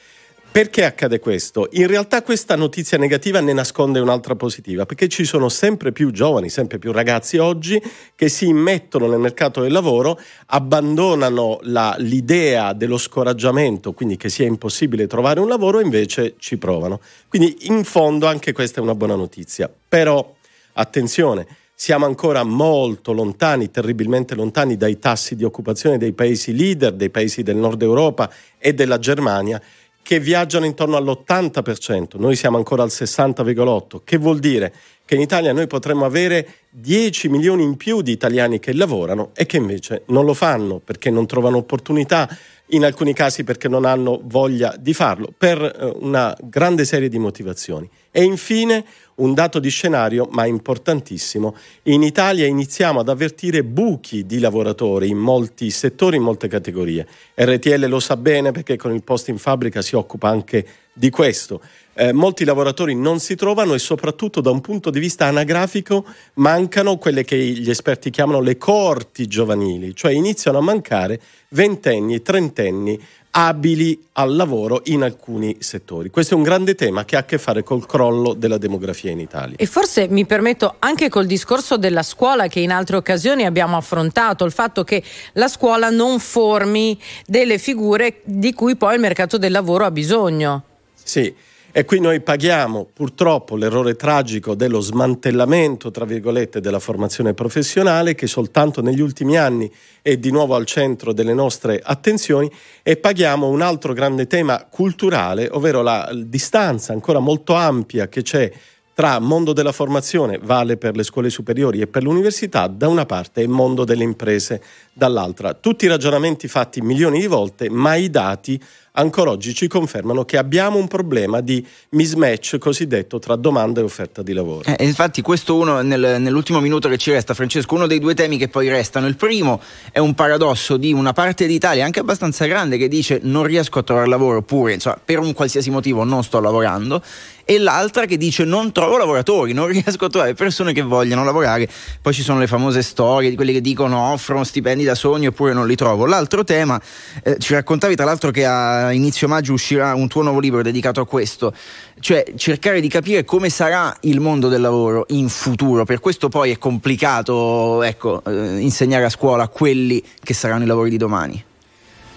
Perché 0.51 0.85
accade 0.85 1.21
questo? 1.21 1.69
In 1.73 1.87
realtà 1.87 2.23
questa 2.23 2.57
notizia 2.57 2.99
negativa 2.99 3.39
ne 3.39 3.53
nasconde 3.53 4.01
un'altra 4.01 4.35
positiva, 4.35 4.87
perché 4.87 5.07
ci 5.07 5.25
sono 5.25 5.49
sempre 5.49 5.93
più 5.93 6.11
giovani, 6.11 6.49
sempre 6.49 6.79
più 6.79 6.91
ragazzi 6.91 7.37
oggi 7.37 7.81
che 8.17 8.29
si 8.29 8.49
immettono 8.49 9.07
nel 9.07 9.21
mercato 9.21 9.61
del 9.61 9.71
lavoro, 9.71 10.19
abbandonano 10.47 11.61
la, 11.63 11.95
l'idea 11.99 12.73
dello 12.73 12.99
scoraggiamento, 12.99 13.93
quindi 13.93 14.17
che 14.17 14.31
sia 14.31 14.47
impossibile 14.47 15.07
trovare 15.07 15.39
un 15.39 15.49
lavoro, 15.49 15.79
e 15.79 15.85
invece 15.85 16.35
ci 16.39 16.57
provano. 16.57 17.01
Quindi 17.29 17.67
in 17.69 17.85
fondo 17.85 18.27
anche 18.27 18.53
questa 18.53 18.81
è 18.81 18.83
una 18.83 18.95
buona 18.95 19.15
notizia. 19.15 19.71
Però 19.89 20.35
attenzione, 20.73 21.47
siamo 21.81 22.07
ancora 22.07 22.43
molto 22.43 23.13
lontani, 23.13 23.71
terribilmente 23.71 24.35
lontani 24.35 24.77
dai 24.77 24.99
tassi 24.99 25.37
di 25.37 25.45
occupazione 25.45 25.97
dei 25.97 26.13
paesi 26.13 26.53
leader, 26.53 26.93
dei 26.93 27.11
paesi 27.11 27.45
del 27.45 27.55
nord 27.55 27.81
Europa 27.83 28.29
e 28.59 28.75
della 28.75 28.99
Germania 28.99 29.63
che 30.09 30.21
viaggiano 30.21 30.65
intorno 30.65 30.97
all'80%, 30.97 32.19
noi 32.19 32.35
siamo 32.35 32.57
ancora 32.57 32.83
al 32.83 32.89
60,8%, 32.89 34.01
che 34.05 34.17
vuol 34.17 34.39
dire 34.39 34.73
che 35.05 35.17
in 35.17 35.21
Italia 35.21 35.53
noi 35.53 35.67
potremmo 35.67 36.07
avere 36.07 36.49
10 36.71 37.29
milioni 37.29 37.63
in 37.63 37.77
più 37.77 38.01
di 38.01 38.11
italiani 38.11 38.59
che 38.59 38.73
lavorano 38.73 39.33
e 39.35 39.45
che 39.45 39.59
invece 39.59 40.05
non 40.07 40.25
lo 40.25 40.33
fanno 40.33 40.79
perché 40.79 41.11
non 41.11 41.27
trovano 41.27 41.59
opportunità, 41.59 42.27
in 42.69 42.85
alcuni 42.85 43.13
casi 43.13 43.45
perché 43.45 43.69
non 43.69 43.85
hanno 43.85 44.21
voglia 44.25 44.75
di 44.79 44.93
farlo, 44.93 45.33
per 45.37 45.61
eh, 45.61 45.97
una 46.01 46.37
grande 46.43 46.85
serie 46.85 47.09
di 47.09 47.19
motivazioni. 47.19 47.89
E 48.11 48.23
infine 48.23 48.85
un 49.17 49.35
dato 49.35 49.59
di 49.59 49.69
scenario, 49.69 50.29
ma 50.31 50.47
importantissimo. 50.47 51.57
In 51.85 52.03
Italia 52.03 52.47
iniziamo 52.47 53.01
ad 53.01 53.09
avvertire 53.09 53.65
buchi 53.65 54.27
di 54.27 54.39
lavoratori 54.39 55.09
in 55.09 55.19
molti 55.19 55.71
settori, 55.71 56.17
in 56.17 56.23
molte 56.23 56.49
categorie. 56.49 57.07
RTL 57.35 57.87
lo 57.87 58.01
sa 58.01 58.17
bene 58.17 58.53
perché 58.53 58.77
con 58.77 58.93
il 58.95 59.03
post 59.03 59.29
in 59.29 59.39
fabbrica 59.39 59.83
si 59.83 59.97
occupa 59.97 60.29
anche 60.29 60.67
di 60.93 61.11
questo. 61.11 61.61
Eh, 61.95 62.13
molti 62.13 62.45
lavoratori 62.45 62.95
non 62.95 63.19
si 63.19 63.35
trovano 63.35 63.75
e 63.75 63.81
soprattutto 63.81 64.41
da 64.41 64.51
un 64.51 64.61
punto 64.61 64.91
di 64.91 65.01
vista 65.01 65.27
anagrafico 65.27 66.05
mancano 66.35 66.97
quelle 66.97 67.25
che 67.25 67.37
gli 67.37 67.71
esperti 67.71 68.11
chiamano 68.11 68.41
le 68.41 68.57
coorti 68.57 69.27
giovanili, 69.27 69.97
cioè 69.97 70.13
iniziano 70.13 70.59
a 70.59 70.63
mancare 70.63 71.21
ventenni, 71.51 72.23
trentenni 72.23 73.01
abili 73.31 74.09
al 74.13 74.35
lavoro 74.35 74.81
in 74.87 75.03
alcuni 75.03 75.57
settori. 75.61 76.11
Questo 76.11 76.35
è 76.35 76.37
un 76.37 76.43
grande 76.43 76.75
tema 76.75 77.05
che 77.05 77.17
ha 77.17 77.21
a 77.21 77.25
che 77.25 77.39
fare 77.39 77.63
col 77.63 77.87
crollo 77.87 78.33
della 78.35 78.59
demografia 78.59 79.11
in 79.11 79.21
Italia. 79.21 79.57
E 79.57 79.67
forse 79.67 80.09
mi 80.09 80.25
permetto 80.25 80.77
anche 80.79 81.09
col 81.09 81.27
discorso 81.27 81.77
della 81.77 82.03
scuola 82.03 82.49
che 82.49 82.61
in 82.61 82.73
altre 82.73 82.97
occasioni 82.97 83.45
abbiamo 83.45 83.77
affrontato, 83.77 84.45
il 84.45 84.53
fatto 84.53 84.83
che 84.83 85.03
la 85.35 85.49
scuola 85.49 85.91
non 85.91 86.19
formi 86.19 86.99
delle 87.27 87.59
figure 87.59 88.23
di 88.25 88.53
cui 88.53 88.77
poi 88.77 88.95
il 88.95 89.01
mercato 89.01 89.39
del 89.39 89.53
lavoro 89.53 89.85
ha 89.85 89.91
bisogno. 89.91 90.65
Sì, 91.01 91.33
e 91.79 91.85
qui 91.85 92.01
noi 92.01 92.21
paghiamo 92.21 92.89
purtroppo 92.93 93.55
l'errore 93.55 93.95
tragico 93.95 94.57
dello 94.57 94.81
smantellamento, 94.81 95.93
tra 95.93 96.05
virgolette, 96.05 96.59
della 96.59 96.81
formazione 96.81 97.35
professionale 97.35 98.17
che 98.17 98.27
soltanto 98.27 98.83
negli 98.83 99.01
ultimi 99.01 99.37
anni 99.37 99.71
è 100.03 100.17
di 100.17 100.33
nuovo 100.33 100.57
al 100.57 100.67
centro 100.67 101.13
delle 101.13 101.35
nostre 101.35 101.81
attenzioni 101.81 102.51
e 102.83 102.97
paghiamo 102.97 103.47
un 103.47 103.61
altro 103.61 103.93
grande 103.93 104.27
tema 104.27 104.67
culturale, 104.69 105.49
ovvero 105.53 105.81
la 105.81 106.11
distanza 106.13 106.93
ancora 106.93 107.21
molto 107.21 107.55
ampia 107.55 108.09
che 108.09 108.23
c'è 108.23 108.51
tra 108.93 109.21
mondo 109.21 109.53
della 109.53 109.71
formazione, 109.71 110.41
vale 110.43 110.77
per 110.77 110.97
le 110.97 111.05
scuole 111.05 111.31
superiori 111.31 111.81
e 111.81 111.87
per 111.87 112.03
l'università, 112.03 112.67
da 112.67 112.89
una 112.89 113.07
parte 113.07 113.43
e 113.43 113.47
mondo 113.47 113.85
delle 113.85 114.03
imprese 114.03 114.61
dall'altra. 114.93 115.55
Tutti 115.55 115.85
i 115.85 115.89
ragionamenti 115.89 116.49
fatti 116.49 116.81
milioni 116.81 117.21
di 117.21 117.29
volte, 117.29 117.71
ma 117.71 117.95
i 117.95 118.11
dati 118.11 118.61
ancora 118.99 119.31
oggi 119.31 119.55
ci 119.55 119.69
confermano 119.69 120.25
che 120.25 120.37
abbiamo 120.37 120.79
un 120.79 120.89
problema 120.89 121.41
di 121.41 121.65
mismatch 121.91 122.59
cosiddetto 122.59 123.19
tra 123.19 123.37
domanda 123.37 123.81
e 123.81 123.85
offerta 123.85 124.23
di 124.23 124.33
lavoro. 124.33 124.65
Eh, 124.65 124.85
infatti 124.85 125.23
questo 125.23 125.57
uno 125.57 125.81
nel, 125.81 126.17
nell'ultimo 126.21 126.61
minuto 126.61 126.89
che 126.89 126.99
ci 126.99 127.11
resta, 127.11 127.35
Francesco, 127.35 127.75
uno 127.75 127.87
dei 127.87 128.01
due 128.01 128.15
temi 128.15 128.37
che 128.37 128.49
poi 128.49 128.69
restano. 128.69 129.07
Il 129.07 129.17
primo 129.17 129.61
è 129.93 129.99
un 129.99 130.15
paradosso 130.15 130.77
di 130.77 130.93
una 130.93 131.13
parte 131.13 131.47
d'Italia 131.47 131.85
anche 131.85 132.01
abbastanza 132.01 132.45
grande 132.47 132.77
che 132.77 132.89
dice 132.89 133.21
non 133.23 133.45
riesco 133.45 133.79
a 133.79 133.83
trovare 133.83 134.09
lavoro 134.09 134.39
oppure 134.39 134.75
insomma, 134.75 135.01
per 135.03 135.19
un 135.19 135.33
qualsiasi 135.33 135.71
motivo 135.71 136.05
non 136.05 136.25
sto 136.25 136.41
lavorando 136.41 137.03
e 137.51 137.57
l'altra 137.59 138.05
che 138.05 138.19
dice 138.19 138.45
non 138.45 138.73
trovo 138.73 138.99
lavoratori, 138.99 139.55
non 139.55 139.69
riesco 139.73 140.05
a 140.05 140.09
trovare 140.11 140.35
persone 140.35 140.75
che 140.75 140.83
vogliano 140.83 141.25
lavorare. 141.25 141.67
Poi 142.03 142.13
ci 142.13 142.23
sono 142.23 142.39
le 142.41 142.47
famose 142.47 142.83
storie 142.83 143.31
di 143.31 143.37
quelli 143.37 143.55
che 143.55 143.63
dicono 143.63 144.13
offrono 144.13 144.45
stipendi 144.45 144.85
da 144.85 144.95
sogno 144.95 145.31
oppure 145.31 145.55
non 145.55 145.67
li 145.67 145.75
trovo. 145.75 146.05
L'altro 146.05 146.45
tema, 146.45 146.79
eh, 147.23 147.39
ci 147.39 147.55
raccontavi 147.55 147.97
tra 147.97 148.05
l'altro 148.05 148.31
che 148.31 148.45
a 148.45 148.88
inizio 148.93 149.29
maggio 149.29 149.53
uscirà 149.53 149.95
un 149.95 150.09
tuo 150.09 150.23
nuovo 150.23 150.41
libro 150.41 150.63
dedicato 150.63 151.01
a 151.01 151.07
questo, 151.07 151.53
cioè 152.01 152.25
cercare 152.37 152.81
di 152.81 152.89
capire 152.89 153.25
come 153.25 153.49
sarà 153.49 153.97
il 154.03 154.21
mondo 154.21 154.49
del 154.49 154.61
lavoro 154.61 155.05
in 155.09 155.29
futuro. 155.29 155.85
Per 155.85 156.01
questo 156.01 156.29
poi 156.29 156.51
è 156.51 156.59
complicato 156.59 157.83
ecco, 157.83 158.23
eh, 158.25 158.59
insegnare 158.59 159.05
a 159.05 159.11
scuola 159.11 159.49
quelli 159.49 160.03
che 160.23 160.35
saranno 160.35 160.65
i 160.65 160.67
lavori 160.67 160.91
di 160.91 160.97
domani. 160.97 161.45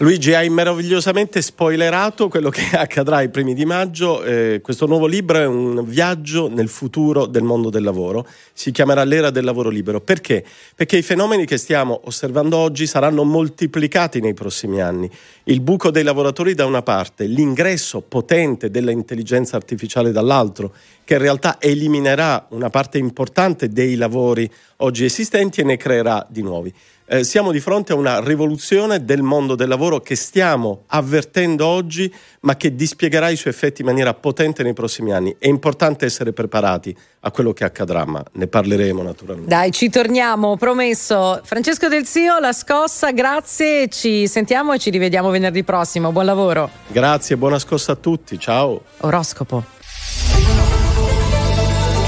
Luigi, 0.02 0.34
hai 0.34 0.50
meravigliosamente 0.50 1.44
spoilerato 1.44 2.28
quello 2.28 2.50
che 2.50 2.70
accadrà 2.76 3.18
ai 3.18 3.30
primi 3.30 3.54
di 3.54 3.66
maggio. 3.66 4.24
Eh, 4.24 4.60
questo 4.60 4.88
nuovo 4.88 5.06
libro 5.06 5.38
è 5.38 5.46
un 5.46 5.84
viaggio 5.86 6.50
nel 6.50 6.70
futuro 6.70 7.28
del 7.28 7.44
mondo 7.44 7.70
del 7.70 7.84
lavoro. 7.84 8.26
Si 8.52 8.72
chiamerà 8.72 9.04
L'era 9.04 9.30
del 9.30 9.44
lavoro 9.44 9.70
libero. 9.70 10.02
Perché? 10.02 10.44
Perché 10.76 10.98
i 10.98 11.04
fenomeni 11.04 11.46
che 11.46 11.58
stiamo 11.58 12.02
osservando 12.06 12.58
oggi 12.58 12.88
saranno 12.88 13.24
moltiplicati 13.24 14.22
nei 14.22 14.34
prossimi 14.34 14.82
anni. 14.82 15.08
Il 15.44 15.62
buco 15.62 15.92
dei 15.92 16.02
lavoratori 16.02 16.56
da 16.56 16.66
una 16.66 16.82
parte, 16.82 17.26
l'ingresso 17.26 18.02
potente 18.02 18.72
dell'intelligenza 18.72 19.56
artificiale 19.56 20.12
dall'altro, 20.12 20.74
che 21.04 21.14
in 21.14 21.20
realtà 21.20 21.58
eliminerà 21.62 22.48
una 22.50 22.72
parte 22.72 22.98
importante 22.98 23.70
dei 23.70 23.94
lavori 23.94 24.50
oggi 24.78 25.06
esistenti 25.06 25.62
e 25.62 25.64
ne 25.64 25.78
creerà 25.78 26.26
di 26.28 26.42
nuovi 26.42 26.74
eh, 27.12 27.26
siamo 27.26 27.52
di 27.52 27.60
fronte 27.60 27.92
a 27.92 27.98
una 27.98 28.22
rivoluzione 28.22 29.04
del 29.04 29.22
mondo 29.22 29.56
del 29.56 29.68
lavoro 29.68 30.00
che 30.00 30.16
stiamo 30.16 30.84
avvertendo 30.88 31.68
oggi, 31.68 32.12
ma 32.42 32.56
che 32.56 32.74
dispiegherà 32.74 33.28
i 33.28 33.36
suoi 33.36 33.52
effetti 33.52 33.82
in 33.82 33.88
maniera 33.88 34.14
potente 34.14 34.64
nei 34.64 34.72
prossimi 34.72 35.12
anni. 35.12 35.36
È 35.38 35.48
importante 35.48 36.06
essere 36.06 36.32
preparati 36.32 36.96
a 37.20 37.32
quello 37.32 37.52
che 37.52 37.66
accadrà, 37.66 38.06
ma 38.06 38.24
ne 38.32 38.48
parleremo 38.48 39.02
naturalmente. 39.02 39.50
Dai, 39.50 39.72
ci 39.72 39.90
torniamo, 39.90 40.56
promesso. 40.56 41.42
Francesco 41.44 41.90
Del 41.90 42.06
Zio, 42.06 42.40
la 42.40 42.54
scossa, 42.54 43.12
grazie, 43.12 43.90
ci 43.90 44.26
sentiamo 44.28 44.72
e 44.72 44.80
ci 44.80 44.90
rivediamo 44.90 45.30
venerdì 45.32 45.66
prossimo. 45.66 46.14
Buon 46.14 46.26
lavoro. 46.26 46.70
Grazie, 46.88 47.36
buona 47.36 47.60
scossa 47.60 47.92
a 47.92 47.96
tutti, 47.96 48.40
ciao. 48.40 48.84
Oroscopo. 49.00 49.81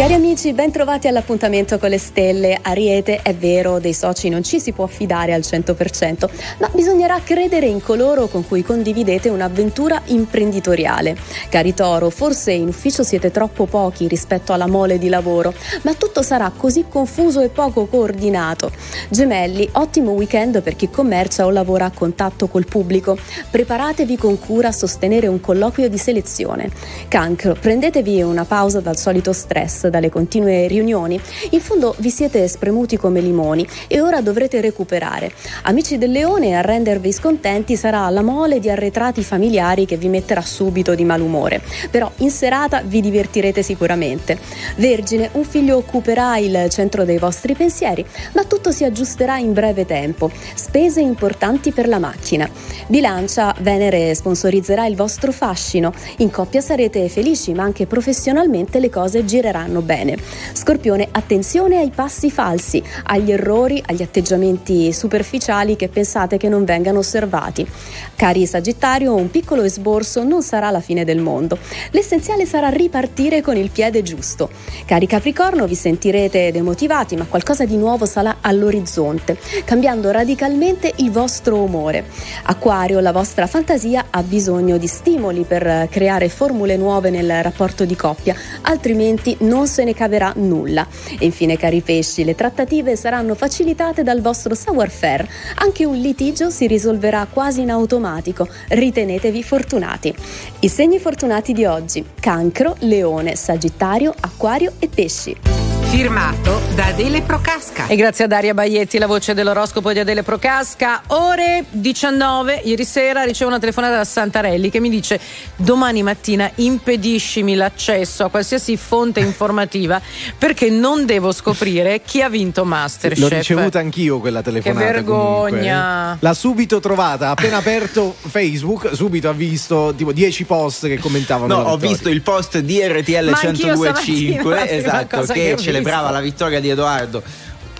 Cari 0.03 0.15
amici, 0.15 0.51
ben 0.51 0.69
trovati 0.69 1.07
all'appuntamento 1.07 1.79
con 1.79 1.89
le 1.89 1.97
stelle. 1.97 2.59
Ariete, 2.61 3.21
è 3.21 3.33
vero, 3.33 3.79
dei 3.79 3.93
soci 3.93 4.27
non 4.27 4.43
ci 4.43 4.59
si 4.59 4.73
può 4.73 4.85
fidare 4.85 5.31
al 5.33 5.39
100%, 5.39 6.29
ma 6.59 6.69
bisognerà 6.73 7.21
credere 7.23 7.67
in 7.67 7.81
coloro 7.81 8.27
con 8.27 8.45
cui 8.45 8.63
condividete 8.63 9.29
un'avventura 9.29 10.01
imprenditoriale. 10.07 11.15
Cari 11.47 11.73
Toro, 11.73 12.09
forse 12.09 12.51
in 12.51 12.67
ufficio 12.67 13.01
siete 13.01 13.31
troppo 13.31 13.65
pochi 13.65 14.09
rispetto 14.09 14.51
alla 14.51 14.67
mole 14.67 14.97
di 14.97 15.07
lavoro, 15.07 15.53
ma 15.83 15.93
tutto 15.93 16.21
sarà 16.21 16.51
così 16.53 16.83
confuso 16.89 17.39
e 17.39 17.47
poco 17.47 17.85
coordinato. 17.85 18.71
Gemelli, 19.07 19.69
ottimo 19.71 20.11
weekend 20.11 20.61
per 20.63 20.75
chi 20.75 20.89
commercia 20.89 21.45
o 21.45 21.49
lavora 21.49 21.85
a 21.85 21.91
contatto 21.91 22.49
col 22.49 22.65
pubblico. 22.65 23.17
Preparatevi 23.49 24.17
con 24.17 24.37
cura 24.37 24.67
a 24.67 24.73
sostenere 24.73 25.27
un 25.27 25.39
colloquio 25.39 25.87
di 25.87 25.97
selezione. 25.97 26.69
Cancro, 27.07 27.55
prendetevi 27.57 28.21
una 28.21 28.43
pausa 28.43 28.81
dal 28.81 28.97
solito 28.97 29.31
stress 29.31 29.91
dalle 29.93 30.09
continue 30.09 30.65
riunioni. 30.65 31.21
In 31.51 31.61
fondo 31.61 31.93
vi 31.99 32.09
siete 32.09 32.47
spremuti 32.47 32.97
come 32.97 33.21
limoni 33.21 33.67
e 33.87 34.01
ora 34.01 34.21
dovrete 34.21 34.59
recuperare. 34.59 35.31
Amici 35.63 35.99
del 35.99 36.09
leone, 36.09 36.55
a 36.55 36.61
rendervi 36.61 37.11
scontenti 37.11 37.75
sarà 37.75 38.09
la 38.09 38.23
mole 38.23 38.59
di 38.59 38.71
arretrati 38.71 39.23
familiari 39.23 39.85
che 39.85 39.97
vi 39.97 40.09
metterà 40.09 40.41
subito 40.41 40.95
di 40.95 41.03
malumore. 41.03 41.61
Però 41.91 42.11
in 42.17 42.31
serata 42.31 42.81
vi 42.83 43.01
divertirete 43.01 43.61
sicuramente. 43.61 44.39
Vergine, 44.77 45.29
un 45.33 45.43
figlio 45.43 45.77
occuperà 45.77 46.37
il 46.37 46.67
centro 46.69 47.05
dei 47.05 47.19
vostri 47.19 47.53
pensieri, 47.53 48.03
ma 48.33 48.45
tutto 48.45 48.71
si 48.71 48.83
aggiusterà 48.83 49.37
in 49.37 49.53
breve 49.53 49.85
tempo. 49.85 50.31
Spese 50.55 51.01
importanti 51.01 51.71
per 51.71 51.87
la 51.87 51.99
macchina. 51.99 52.49
Bilancia, 52.87 53.53
Venere 53.59 54.15
sponsorizzerà 54.15 54.87
il 54.87 54.95
vostro 54.95 55.31
fascino. 55.31 55.93
In 56.17 56.31
coppia 56.31 56.61
sarete 56.61 57.07
felici, 57.09 57.53
ma 57.53 57.61
anche 57.61 57.85
professionalmente 57.85 58.79
le 58.79 58.89
cose 58.89 59.23
gireranno 59.25 59.72
vanno 59.73 59.81
bene. 59.81 60.17
Scorpione, 60.53 61.07
attenzione 61.11 61.79
ai 61.79 61.91
passi 61.93 62.29
falsi, 62.29 62.81
agli 63.05 63.31
errori, 63.31 63.81
agli 63.85 64.03
atteggiamenti 64.03 64.93
superficiali 64.93 65.75
che 65.75 65.89
pensate 65.89 66.37
che 66.37 66.47
non 66.47 66.63
vengano 66.63 66.99
osservati. 66.99 67.67
Cari 68.15 68.45
Sagittario, 68.45 69.15
un 69.15 69.31
piccolo 69.31 69.63
esborso 69.63 70.23
non 70.23 70.43
sarà 70.43 70.69
la 70.69 70.79
fine 70.79 71.03
del 71.03 71.19
mondo. 71.19 71.57
L'essenziale 71.91 72.45
sarà 72.45 72.69
ripartire 72.69 73.41
con 73.41 73.57
il 73.57 73.71
piede 73.71 74.03
giusto. 74.03 74.49
Cari 74.85 75.07
Capricorno, 75.07 75.65
vi 75.65 75.75
sentirete 75.75 76.51
demotivati, 76.51 77.15
ma 77.15 77.25
qualcosa 77.25 77.65
di 77.65 77.75
nuovo 77.75 78.05
sarà 78.05 78.37
all'orizzonte, 78.41 79.37
cambiando 79.65 80.11
radicalmente 80.11 80.93
il 80.97 81.11
vostro 81.11 81.57
umore. 81.57 82.05
Acquario, 82.43 82.99
la 82.99 83.11
vostra 83.11 83.47
fantasia 83.47 84.05
ha 84.11 84.21
bisogno 84.21 84.77
di 84.77 84.87
stimoli 84.87 85.43
per 85.43 85.87
creare 85.89 86.29
formule 86.29 86.77
nuove 86.77 87.09
nel 87.09 87.41
rapporto 87.41 87.85
di 87.85 87.95
coppia, 87.95 88.35
altrimenti 88.61 89.35
non 89.39 89.62
se 89.65 89.83
ne 89.83 89.93
caverà 89.93 90.33
nulla. 90.35 90.87
E 91.19 91.25
infine, 91.25 91.57
cari 91.57 91.81
pesci, 91.81 92.23
le 92.23 92.35
trattative 92.35 92.95
saranno 92.95 93.35
facilitate 93.35 94.03
dal 94.03 94.21
vostro 94.21 94.55
savoir-faire. 94.55 95.27
Anche 95.55 95.85
un 95.85 95.95
litigio 95.95 96.49
si 96.49 96.67
risolverà 96.67 97.27
quasi 97.31 97.61
in 97.61 97.71
automatico. 97.71 98.47
Ritenetevi 98.69 99.43
fortunati. 99.43 100.13
I 100.59 100.67
segni 100.67 100.99
fortunati 100.99 101.53
di 101.53 101.65
oggi: 101.65 102.03
Cancro, 102.19 102.75
Leone, 102.79 103.35
Sagittario, 103.35 104.13
Acquario 104.19 104.73
e 104.79 104.87
Pesci. 104.87 105.62
Firmato 105.93 106.59
da 106.73 106.87
Adele 106.87 107.21
Procasca. 107.21 107.85
E 107.85 107.95
grazie 107.95 108.23
a 108.23 108.27
Daria 108.27 108.55
Baietti, 108.55 108.97
la 108.97 109.05
voce 109.05 109.35
dell'oroscopo 109.35 109.93
di 109.93 109.99
Adele 109.99 110.23
Procasca. 110.23 111.03
Ore 111.09 111.65
19, 111.69 112.61
ieri 112.63 112.83
sera 112.83 113.21
ricevo 113.21 113.51
una 113.51 113.59
telefonata 113.59 113.97
da 113.97 114.03
Santarelli 114.03 114.71
che 114.71 114.79
mi 114.79 114.89
dice 114.89 115.19
domani 115.55 116.01
mattina 116.01 116.49
impediscimi 116.55 117.53
l'accesso 117.53 118.23
a 118.23 118.29
qualsiasi 118.29 118.75
fonte 118.75 119.19
informativa 119.19 120.01
perché 120.35 120.71
non 120.71 121.05
devo 121.05 121.31
scoprire 121.31 122.01
chi 122.03 122.23
ha 122.23 122.29
vinto 122.29 122.65
Masterchef. 122.65 123.29
L'ho 123.29 123.35
ricevuta 123.35 123.77
anch'io 123.77 124.19
quella 124.19 124.41
telefonata. 124.41 124.83
Che 124.83 124.91
vergogna. 124.93 125.83
comunque. 125.83 126.17
L'ha 126.21 126.33
subito 126.33 126.79
trovata, 126.79 127.29
appena 127.29 127.57
aperto 127.57 128.15
Facebook, 128.19 128.95
subito 128.95 129.29
ha 129.29 129.33
visto 129.33 129.93
tipo 129.95 130.11
10 130.11 130.43
post 130.45 130.87
che 130.87 130.97
commentavano. 130.97 131.53
No, 131.53 131.61
ho 131.61 131.77
vittoria. 131.77 131.87
visto 131.87 132.09
il 132.09 132.21
post 132.23 132.57
di 132.57 132.79
RTL 132.81 133.29
Ma 133.29 133.39
anch'io 133.43 133.75
1025 133.75 133.83
stamattina, 133.83 134.43
la 134.43 134.65
prima 134.65 134.71
esatto, 134.71 135.33
che, 135.33 135.33
che 135.33 135.53
ho 135.53 135.57
celebrava 135.83 136.07
visto. 136.07 136.13
la 136.13 136.19
vittoria 136.21 136.59
di 136.59 136.69
Edoardo. 136.69 137.23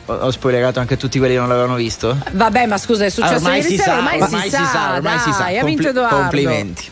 Ho, 0.05 0.31
spoilerato 0.31 0.81
anche 0.81 0.95
a 0.95 0.97
tutti 0.97 1.17
quelli 1.17 1.33
che 1.33 1.39
non 1.39 1.47
l'avevano 1.47 1.75
visto? 1.75 2.17
Vabbè, 2.31 2.65
ma 2.65 2.77
scusa, 2.77 3.05
è 3.05 3.09
successo 3.09 3.35
ormai 3.35 3.61
ieri 3.61 3.69
si 3.69 3.77
sera, 3.77 3.91
sa, 3.91 3.97
ormai, 3.99 4.21
ormai 4.21 4.41
si, 4.41 4.49
si 4.49 4.65
sa, 4.65 4.93
ormai 4.95 5.19
si 5.19 5.31
sa. 5.31 5.37
dai, 5.43 5.57
ha 5.59 5.63
vinto 5.63 5.83
Compli- 5.83 5.87
Edoardo. 5.89 6.15
complimenti. 6.17 6.91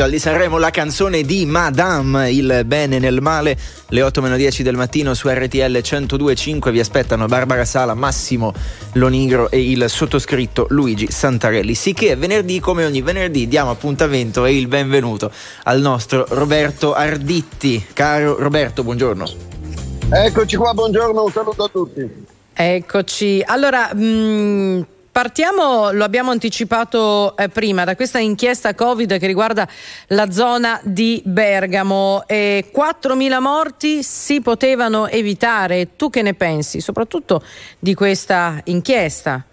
Festival 0.00 0.10
di 0.10 0.18
Sanremo 0.18 0.56
la 0.56 0.70
canzone 0.70 1.22
di 1.24 1.44
Madame, 1.44 2.30
il 2.30 2.62
bene 2.64 2.98
nel 2.98 3.20
male 3.20 3.54
le 3.88 4.00
8 4.00 4.22
meno 4.22 4.36
10 4.36 4.62
del 4.62 4.74
mattino 4.74 5.12
su 5.12 5.28
RTL 5.28 5.76
102.5 5.76 6.70
vi 6.70 6.80
aspettano 6.80 7.26
Barbara 7.26 7.66
Sala, 7.66 7.92
Massimo 7.92 8.54
Lonigro 8.92 9.50
e 9.50 9.70
il 9.70 9.90
sottoscritto 9.90 10.64
Luigi 10.70 11.10
Santarelli. 11.10 11.74
Sicché 11.74 12.16
venerdì, 12.16 12.60
come 12.60 12.86
ogni 12.86 13.02
venerdì, 13.02 13.46
diamo 13.46 13.72
appuntamento 13.72 14.46
e 14.46 14.56
il 14.56 14.68
benvenuto 14.68 15.30
al 15.64 15.82
nostro 15.82 16.24
Roberto 16.30 16.94
Arditti. 16.94 17.84
Caro 17.92 18.38
Roberto, 18.38 18.82
buongiorno. 18.82 19.28
Eccoci 20.08 20.56
qua, 20.56 20.72
buongiorno, 20.72 21.24
un 21.24 21.30
saluto 21.30 21.64
a 21.64 21.68
tutti. 21.68 22.26
Eccoci. 22.54 23.42
Allora, 23.44 23.92
mh, 23.92 24.86
partiamo, 25.10 25.90
lo 25.90 26.04
abbiamo 26.04 26.30
anticipato 26.30 27.36
eh, 27.36 27.48
prima, 27.48 27.84
da 27.84 27.96
questa 27.96 28.18
inchiesta 28.18 28.74
Covid 28.74 29.18
che 29.18 29.26
riguarda 29.26 29.68
la 30.08 30.30
zona 30.30 30.80
di 30.84 31.22
Bergamo. 31.24 32.24
Eh, 32.26 32.70
4.000 32.74 33.40
morti 33.40 34.02
si 34.02 34.40
potevano 34.40 35.08
evitare. 35.08 35.96
Tu 35.96 36.10
che 36.10 36.22
ne 36.22 36.34
pensi, 36.34 36.80
soprattutto 36.80 37.42
di 37.78 37.94
questa 37.94 38.60
inchiesta? 38.64 39.44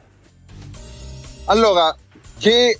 Allora, 1.45 1.95
che 2.37 2.79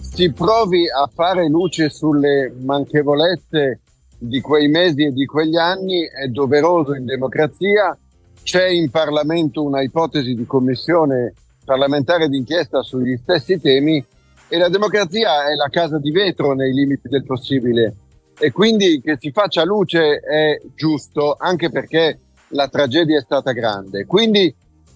si 0.00 0.32
provi 0.32 0.84
a 0.90 1.08
fare 1.12 1.48
luce 1.48 1.88
sulle 1.88 2.52
manchevolezze 2.60 3.80
di 4.18 4.40
quei 4.40 4.68
mesi 4.68 5.04
e 5.04 5.12
di 5.12 5.24
quegli 5.24 5.56
anni 5.56 6.06
è 6.06 6.26
doveroso 6.26 6.94
in 6.94 7.06
democrazia. 7.06 7.96
C'è 8.42 8.66
in 8.66 8.90
Parlamento 8.90 9.62
una 9.62 9.82
ipotesi 9.82 10.34
di 10.34 10.44
commissione 10.44 11.34
parlamentare 11.70 12.28
d'inchiesta 12.28 12.82
sugli 12.82 13.16
stessi 13.16 13.60
temi 13.60 14.04
e 14.48 14.58
la 14.58 14.68
democrazia 14.68 15.46
è 15.48 15.54
la 15.54 15.68
casa 15.68 16.00
di 16.00 16.10
vetro 16.10 16.52
nei 16.52 16.72
limiti 16.72 17.08
del 17.08 17.24
possibile 17.24 17.94
e 18.36 18.50
quindi 18.50 19.00
che 19.00 19.16
si 19.20 19.30
faccia 19.30 19.62
luce 19.62 20.18
è 20.18 20.60
giusto 20.74 21.36
anche 21.38 21.70
perché 21.70 22.18
la 22.48 22.66
tragedia 22.66 23.18
è 23.18 23.22
stata 23.22 23.52
grande. 23.52 24.04
Quindi 24.04 24.52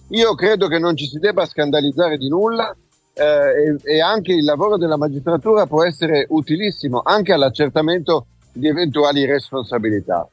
io 0.09 0.35
credo 0.35 0.67
che 0.67 0.77
non 0.79 0.97
ci 0.97 1.05
si 1.05 1.17
debba 1.17 1.45
scandalizzare 1.45 2.17
di 2.17 2.27
nulla 2.27 2.75
eh, 3.13 3.23
e, 3.23 3.77
e 3.81 4.01
anche 4.01 4.33
il 4.33 4.43
lavoro 4.43 4.75
della 4.75 4.97
magistratura 4.97 5.67
può 5.67 5.85
essere 5.85 6.25
utilissimo 6.27 6.99
anche 7.05 7.31
all'accertamento 7.31 8.25
di 8.51 8.67
eventuali 8.67 9.25
responsabilità. 9.25 10.27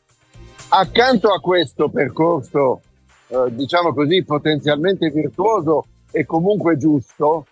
Accanto 0.70 1.28
a 1.28 1.38
questo 1.38 1.88
percorso, 1.88 2.80
eh, 3.28 3.44
diciamo 3.50 3.94
così, 3.94 4.24
potenzialmente 4.24 5.08
virtuoso 5.10 5.84
e 6.12 6.24
comunque 6.24 6.76
giusto, 6.76 7.46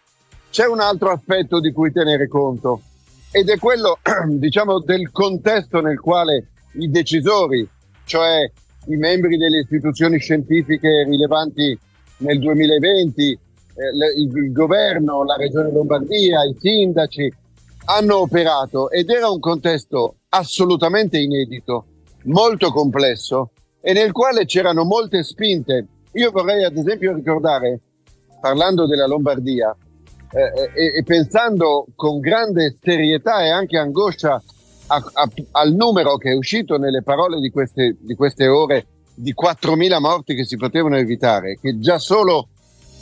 c'è 0.51 0.67
un 0.67 0.81
altro 0.81 1.11
aspetto 1.11 1.59
di 1.61 1.73
cui 1.73 1.91
tenere 1.91 2.29
conto 2.29 2.83
ed 3.33 3.49
è 3.49 3.59
quello, 3.59 3.99
diciamo, 4.29 4.81
del 4.81 5.11
contesto 5.11 5.81
nel 5.81 6.01
quale 6.01 6.49
i 6.75 6.91
decisori, 6.91 7.69
cioè 8.05 8.51
i 8.87 8.97
membri 8.97 9.37
delle 9.37 9.61
istituzioni 9.61 10.19
scientifiche 10.19 11.05
rilevanti 11.05 11.79
nel 12.19 12.39
2020, 12.39 13.31
eh, 13.31 13.39
il, 14.17 14.37
il 14.37 14.53
governo, 14.53 15.25
la 15.25 15.37
regione 15.37 15.71
Lombardia, 15.71 16.43
i 16.45 16.57
sindaci, 16.59 17.33
hanno 17.87 18.19
operato 18.19 18.91
ed 18.91 19.09
era 19.11 19.29
un 19.29 19.41
contesto 19.41 20.17
assolutamente 20.31 21.19
inedito, 21.19 21.87
molto 22.25 22.71
complesso 22.71 23.53
e 23.81 23.93
nel 23.93 24.13
quale 24.13 24.45
c'erano 24.45 24.85
molte 24.85 25.23
spinte. 25.23 25.87
Io 26.15 26.31
vorrei 26.31 26.65
ad 26.65 26.77
esempio 26.77 27.15
ricordare, 27.15 27.81
parlando 28.41 28.87
della 28.87 29.07
Lombardia 29.07 29.77
eh, 30.33 30.71
e, 30.75 30.99
e, 30.99 31.03
pensando 31.05 31.87
con 31.95 32.21
grande 32.21 32.77
serietà 32.81 33.45
e 33.45 33.51
anche 33.51 33.77
angoscia 33.77 34.43
a, 34.87 35.11
a, 35.13 35.29
al 35.53 35.73
numero 35.73 36.17
che 36.17 36.31
è 36.31 36.35
uscito 36.35 36.77
nelle 36.77 37.03
parole 37.03 37.39
di 37.41 37.51
queste, 37.51 37.97
di 38.01 38.15
queste 38.15 38.47
ore 38.47 38.87
di 39.15 39.35
4.000 39.41 39.99
morti 40.01 40.35
che 40.35 40.45
si 40.45 40.57
potevano 40.57 40.97
evitare, 40.97 41.59
che 41.61 41.79
già 41.79 41.99
solo 41.99 42.49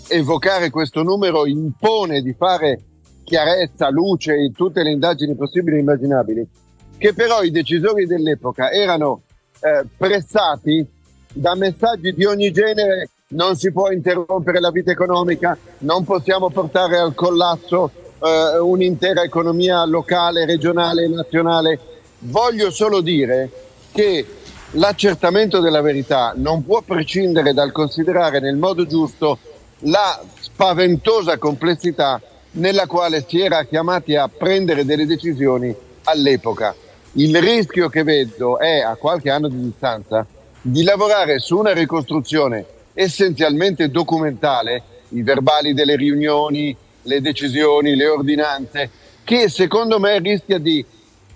evocare 0.08 0.70
questo 0.70 1.02
numero 1.02 1.46
impone 1.46 2.22
di 2.22 2.32
fare 2.32 2.80
chiarezza, 3.24 3.90
luce 3.90 4.34
in 4.34 4.52
tutte 4.52 4.82
le 4.82 4.90
indagini 4.90 5.36
possibili 5.36 5.76
e 5.76 5.80
immaginabili, 5.80 6.48
che 6.96 7.12
però 7.12 7.42
i 7.42 7.50
decisori 7.50 8.06
dell'epoca 8.06 8.70
erano 8.70 9.22
eh, 9.60 9.84
pressati 9.96 10.84
da 11.32 11.54
messaggi 11.54 12.14
di 12.14 12.24
ogni 12.24 12.50
genere 12.50 13.10
non 13.30 13.56
si 13.56 13.70
può 13.72 13.90
interrompere 13.90 14.58
la 14.58 14.70
vita 14.70 14.90
economica, 14.90 15.56
non 15.78 16.02
possiamo 16.04 16.48
portare 16.48 16.96
al 16.96 17.14
collasso 17.14 17.90
eh, 18.22 18.58
un'intera 18.58 19.22
economia 19.22 19.84
locale, 19.84 20.46
regionale 20.46 21.04
e 21.04 21.08
nazionale. 21.08 21.78
Voglio 22.20 22.70
solo 22.70 23.02
dire 23.02 23.50
che 23.92 24.24
l'accertamento 24.72 25.60
della 25.60 25.82
verità 25.82 26.32
non 26.36 26.64
può 26.64 26.80
prescindere 26.80 27.52
dal 27.52 27.70
considerare 27.70 28.40
nel 28.40 28.56
modo 28.56 28.86
giusto 28.86 29.38
la 29.80 30.18
spaventosa 30.40 31.36
complessità 31.36 32.20
nella 32.52 32.86
quale 32.86 33.26
si 33.28 33.42
era 33.42 33.62
chiamati 33.64 34.16
a 34.16 34.28
prendere 34.28 34.86
delle 34.86 35.04
decisioni 35.04 35.74
all'epoca. 36.04 36.74
Il 37.12 37.38
rischio 37.38 37.90
che 37.90 38.04
vedo 38.04 38.58
è, 38.58 38.80
a 38.80 38.96
qualche 38.96 39.28
anno 39.28 39.48
di 39.48 39.60
distanza, 39.60 40.26
di 40.62 40.82
lavorare 40.82 41.38
su 41.40 41.58
una 41.58 41.72
ricostruzione 41.74 42.76
essenzialmente 43.00 43.90
documentale, 43.90 44.82
i 45.10 45.22
verbali 45.22 45.72
delle 45.72 45.94
riunioni, 45.94 46.76
le 47.02 47.20
decisioni, 47.20 47.94
le 47.94 48.08
ordinanze, 48.08 48.90
che 49.22 49.48
secondo 49.48 50.00
me 50.00 50.18
rischia 50.18 50.58
di 50.58 50.84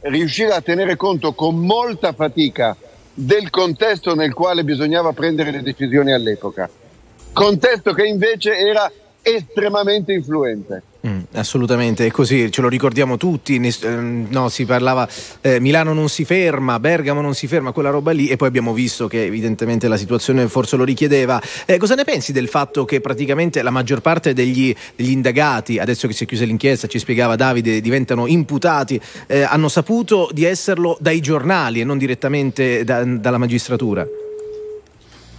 riuscire 0.01 0.51
a 0.51 0.61
tenere 0.61 0.97
conto 0.97 1.35
con 1.35 1.57
molta 1.59 2.13
fatica 2.15 2.77
del 3.15 3.49
contesto 3.51 4.17
nel 4.17 4.35
quale 4.35 4.65
bisognava 4.65 5.13
prendere 5.13 5.53
le 5.53 5.63
decisioni 5.63 6.13
all'epoca. 6.13 6.69
Contesto 7.33 7.93
che 7.93 8.07
invece 8.07 8.57
era 8.57 8.91
estremamente 9.23 10.13
influente. 10.13 10.83
Mm, 11.05 11.23
assolutamente, 11.33 12.07
è 12.07 12.11
così, 12.13 12.49
ce 12.53 12.61
lo 12.61 12.69
ricordiamo 12.69 13.17
tutti, 13.17 13.57
ehm, 13.57 14.29
no, 14.31 14.49
si 14.49 14.65
parlava 14.65 15.09
eh, 15.41 15.59
Milano 15.59 15.93
non 15.95 16.09
si 16.09 16.25
ferma, 16.25 16.79
Bergamo 16.79 17.21
non 17.21 17.35
si 17.35 17.49
ferma, 17.49 17.73
quella 17.73 17.91
roba 17.91 18.13
lì 18.13 18.29
e 18.29 18.37
poi 18.37 18.47
abbiamo 18.47 18.73
visto 18.73 19.09
che 19.09 19.25
evidentemente 19.25 19.89
la 19.89 19.97
situazione 19.97 20.47
forse 20.47 20.77
lo 20.77 20.85
richiedeva. 20.85 21.43
Eh, 21.67 21.77
cosa 21.79 21.97
ne 21.97 22.05
pensi 22.05 22.31
del 22.31 22.47
fatto 22.47 22.85
che 22.85 23.01
praticamente 23.01 23.63
la 23.63 23.71
maggior 23.71 24.01
parte 24.01 24.33
degli, 24.33 24.73
degli, 24.95 25.11
indagati, 25.11 25.81
adesso 25.81 26.07
che 26.07 26.13
si 26.15 26.23
è 26.23 26.27
chiusa 26.27 26.45
l'inchiesta, 26.45 26.87
ci 26.87 27.01
spiegava 27.01 27.35
Davide, 27.35 27.81
diventano 27.81 28.29
imputati, 28.29 29.01
eh, 29.27 29.43
hanno 29.43 29.69
saputo 29.69 30.31
di 30.33 30.45
esserlo 30.45 30.97
dai 31.01 31.21
giornali 31.21 31.81
e 31.81 31.85
non 31.85 31.99
direttamente 31.99 32.85
da, 32.85 33.03
dalla 33.03 33.39
magistratura? 33.39 34.07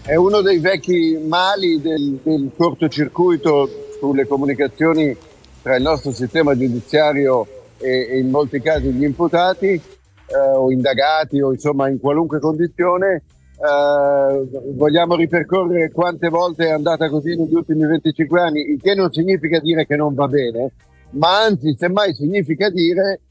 È 0.01 0.15
uno 0.15 0.41
dei 0.41 0.59
vecchi 0.59 1.17
mali 1.25 1.79
del, 1.79 2.19
del 2.21 2.51
cortocircuito 2.53 3.69
sulle 3.97 4.27
comunicazioni 4.27 5.15
tra 5.63 5.77
il 5.77 5.81
nostro 5.81 6.11
sistema 6.11 6.55
giudiziario 6.55 7.47
e, 7.77 8.07
e 8.11 8.19
in 8.19 8.29
molti 8.29 8.59
casi 8.59 8.91
gli 8.91 9.03
imputati 9.03 9.69
eh, 9.69 10.37
o 10.55 10.69
indagati 10.71 11.41
o 11.41 11.53
insomma 11.53 11.89
in 11.89 11.99
qualunque 11.99 12.39
condizione. 12.39 13.23
Eh, 13.55 14.61
vogliamo 14.73 15.15
ripercorrere 15.15 15.89
quante 15.91 16.27
volte 16.27 16.65
è 16.65 16.71
andata 16.71 17.07
così 17.07 17.35
negli 17.35 17.53
ultimi 17.53 17.85
25 17.85 18.41
anni, 18.41 18.71
il 18.71 18.81
che 18.81 18.93
non 18.93 19.09
significa 19.11 19.59
dire 19.59 19.85
che 19.85 19.95
non 19.95 20.13
va 20.13 20.27
bene, 20.27 20.73
ma 21.11 21.43
anzi 21.43 21.73
semmai 21.79 22.13
significa 22.13 22.69
dire 22.69 23.21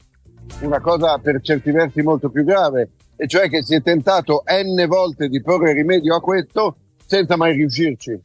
una 0.61 0.79
cosa 0.81 1.19
per 1.19 1.39
certi 1.41 1.69
versi 1.71 2.01
molto 2.01 2.29
più 2.29 2.43
grave, 2.43 2.89
e 3.15 3.27
cioè 3.27 3.47
che 3.47 3.61
si 3.61 3.75
è 3.75 3.81
tentato 3.83 4.43
n 4.47 4.87
volte 4.87 5.27
di 5.27 5.39
porre 5.39 5.73
rimedio 5.73 6.15
a 6.15 6.21
questo 6.21 6.77
senza 7.05 7.35
mai 7.35 7.53
riuscirci. 7.53 8.19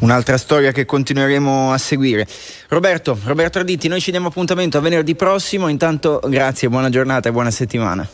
Un'altra 0.00 0.36
storia 0.36 0.70
che 0.70 0.84
continueremo 0.84 1.72
a 1.72 1.78
seguire. 1.78 2.26
Roberto, 2.68 3.18
Roberto 3.24 3.58
Arditti, 3.58 3.88
noi 3.88 4.00
ci 4.00 4.10
diamo 4.10 4.28
appuntamento 4.28 4.78
a 4.78 4.80
venerdì 4.80 5.14
prossimo. 5.14 5.68
Intanto 5.68 6.20
grazie, 6.24 6.68
buona 6.68 6.88
giornata 6.88 7.28
e 7.28 7.32
buona 7.32 7.50
settimana. 7.50 8.06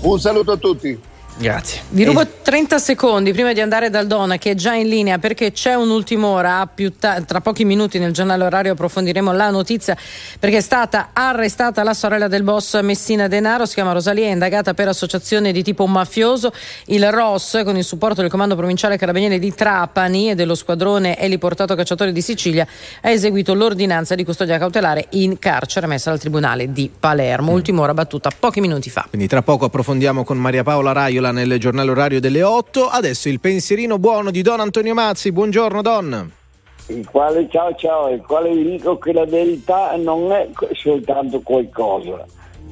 Un 0.00 0.18
saluto 0.18 0.52
a 0.52 0.56
tutti. 0.56 1.10
Grazie. 1.38 1.80
Vi 1.88 2.04
rubo 2.04 2.26
30 2.42 2.78
secondi 2.78 3.32
prima 3.32 3.52
di 3.52 3.60
andare 3.60 3.88
dal 3.88 4.06
Dona 4.06 4.36
che 4.36 4.50
è 4.50 4.54
già 4.54 4.74
in 4.74 4.88
linea 4.88 5.18
perché 5.18 5.50
c'è 5.52 5.74
un'ultima 5.74 6.26
ora, 6.26 6.68
ta- 6.98 7.22
tra 7.22 7.40
pochi 7.40 7.64
minuti 7.64 7.98
nel 7.98 8.12
giornale 8.12 8.44
orario 8.44 8.72
approfondiremo 8.72 9.32
la 9.32 9.50
notizia 9.50 9.96
perché 10.38 10.58
è 10.58 10.60
stata 10.60 11.10
arrestata 11.12 11.82
la 11.82 11.94
sorella 11.94 12.28
del 12.28 12.42
boss 12.42 12.80
Messina 12.82 13.28
Denaro, 13.28 13.64
si 13.64 13.74
chiama 13.74 13.92
Rosalia, 13.92 14.26
è 14.26 14.32
indagata 14.32 14.74
per 14.74 14.88
associazione 14.88 15.52
di 15.52 15.62
tipo 15.62 15.86
mafioso. 15.86 16.52
Il 16.86 17.10
ROS 17.10 17.62
con 17.64 17.76
il 17.76 17.84
supporto 17.84 18.20
del 18.20 18.30
comando 18.30 18.54
provinciale 18.54 18.98
carabinieri 18.98 19.38
di 19.38 19.54
Trapani 19.54 20.30
e 20.30 20.34
dello 20.34 20.54
squadrone 20.54 21.18
eliportato 21.18 21.74
cacciatori 21.74 22.12
di 22.12 22.20
Sicilia 22.20 22.66
ha 23.00 23.10
eseguito 23.10 23.54
l'ordinanza 23.54 24.14
di 24.14 24.24
custodia 24.24 24.58
cautelare 24.58 25.06
in 25.10 25.38
carcere 25.38 25.86
messa 25.86 26.10
dal 26.10 26.20
tribunale 26.20 26.72
di 26.72 26.90
Palermo. 26.96 27.52
Mm. 27.52 27.54
Ultima 27.54 27.80
ora 27.80 27.94
battuta 27.94 28.30
pochi 28.38 28.60
minuti 28.60 28.90
fa. 28.90 29.06
Quindi 29.08 29.28
tra 29.28 29.40
poco 29.40 29.64
approfondiamo 29.64 30.24
con 30.24 30.36
Maria 30.36 30.62
Paola 30.62 30.92
Raio 30.92 31.20
Viola 31.22 31.30
nel 31.30 31.60
giornale 31.60 31.88
orario 31.88 32.18
delle 32.18 32.42
8. 32.42 32.88
Adesso 32.88 33.28
il 33.28 33.38
pensierino 33.38 33.96
buono 34.00 34.32
di 34.32 34.42
Don 34.42 34.58
Antonio 34.58 34.92
Mazzi. 34.92 35.30
Buongiorno 35.30 35.80
Don. 35.80 36.32
Il 36.88 37.08
quale, 37.08 37.46
ciao 37.48 37.72
ciao, 37.76 38.08
il 38.08 38.20
quale 38.26 38.50
vi 38.50 38.70
dico 38.72 38.98
che 38.98 39.12
la 39.12 39.24
verità 39.24 39.94
non 39.96 40.32
è 40.32 40.48
soltanto 40.72 41.40
qualcosa, 41.40 42.24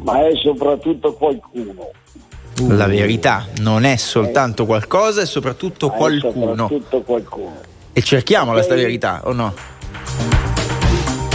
ma 0.02 0.26
è 0.26 0.32
soprattutto 0.42 1.12
qualcuno. 1.12 1.90
La 2.70 2.88
verità 2.88 3.46
non 3.60 3.84
è 3.84 3.94
soltanto 3.94 4.66
qualcosa, 4.66 5.20
è 5.22 5.26
soprattutto 5.26 5.92
è 5.92 5.96
qualcuno. 5.96 6.56
soprattutto 6.66 7.02
qualcuno. 7.02 7.60
E 7.92 8.02
cerchiamola 8.02 8.58
Ok. 8.58 8.64
sta 8.64 8.74
verità, 8.74 9.20
o 9.26 9.32
no? 9.32 9.54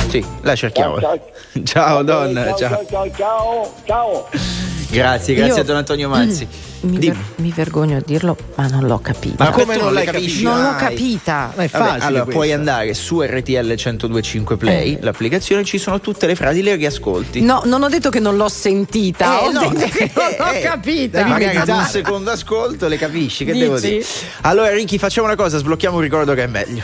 Sì, 0.10 0.24
la 0.42 0.56
cerchiamo. 0.56 1.00
Ciao, 1.00 1.20
Ciao, 1.64 2.04
Don, 2.04 2.34
ciao, 2.34 2.56
ciao. 2.58 2.58
ciao, 2.58 2.86
ciao, 2.86 3.12
ciao, 3.16 3.74
ciao. 3.86 4.74
Grazie, 4.90 5.34
grazie 5.34 5.56
Io- 5.56 5.62
a 5.62 5.64
Don 5.64 5.76
Antonio 5.78 6.10
Mazzi. 6.10 6.48
Mi, 6.86 6.99
ver- 6.99 7.18
mi 7.38 7.52
vergogno 7.56 7.98
a 7.98 8.02
dirlo, 8.06 8.38
ma 8.56 8.68
non 8.68 8.86
l'ho 8.86 8.99
capita. 8.99 9.44
Ma 9.45 9.49
come 9.49 9.76
non 9.76 9.91
l'hai 9.91 10.06
capita? 10.06 10.49
Non 10.52 10.62
l'ho 10.62 10.76
capita. 10.76 11.52
Vabbè, 11.56 11.70
allora 12.03 12.26
puoi 12.26 12.52
andare 12.53 12.94
su 12.94 13.22
RTL 13.24 13.66
1025 13.76 14.56
Play, 14.57 14.94
Eh. 14.94 14.98
l'applicazione, 15.02 15.64
ci 15.64 15.80
sono 15.80 15.99
tutte 15.99 16.28
le 16.28 16.36
frasi, 16.36 16.62
le 16.62 16.76
riascolti. 16.76 17.41
No, 17.41 17.64
non 17.66 17.82
ho 17.82 17.90
detto 17.90 18.12
che 18.12 18.20
non 18.20 18.38
l'ho 18.38 18.49
sentita, 18.49 19.40
Eh, 19.41 19.45
ho 19.48 19.52
no. 19.52 19.60
detto 19.74 19.98
che 19.98 20.12
non 20.14 20.26
l'ho 20.38 20.45
Eh, 20.53 20.62
capita. 20.62 21.26
Magari 21.26 21.57
ad 21.57 21.70
un 21.70 21.86
secondo 21.86 22.30
ascolto 22.30 22.88
le 22.88 22.98
capisci, 22.98 23.45
che 23.45 23.53
Dici? 23.53 23.64
devo 23.64 23.80
dire? 23.80 24.06
Allora, 24.41 24.70
Ricky, 24.72 24.99
facciamo 24.99 25.26
una 25.26 25.36
cosa, 25.36 25.57
sblocchiamo 25.57 25.95
un 25.95 26.03
ricordo 26.03 26.36
che 26.36 26.44
è 26.44 26.48
meglio. 26.48 26.84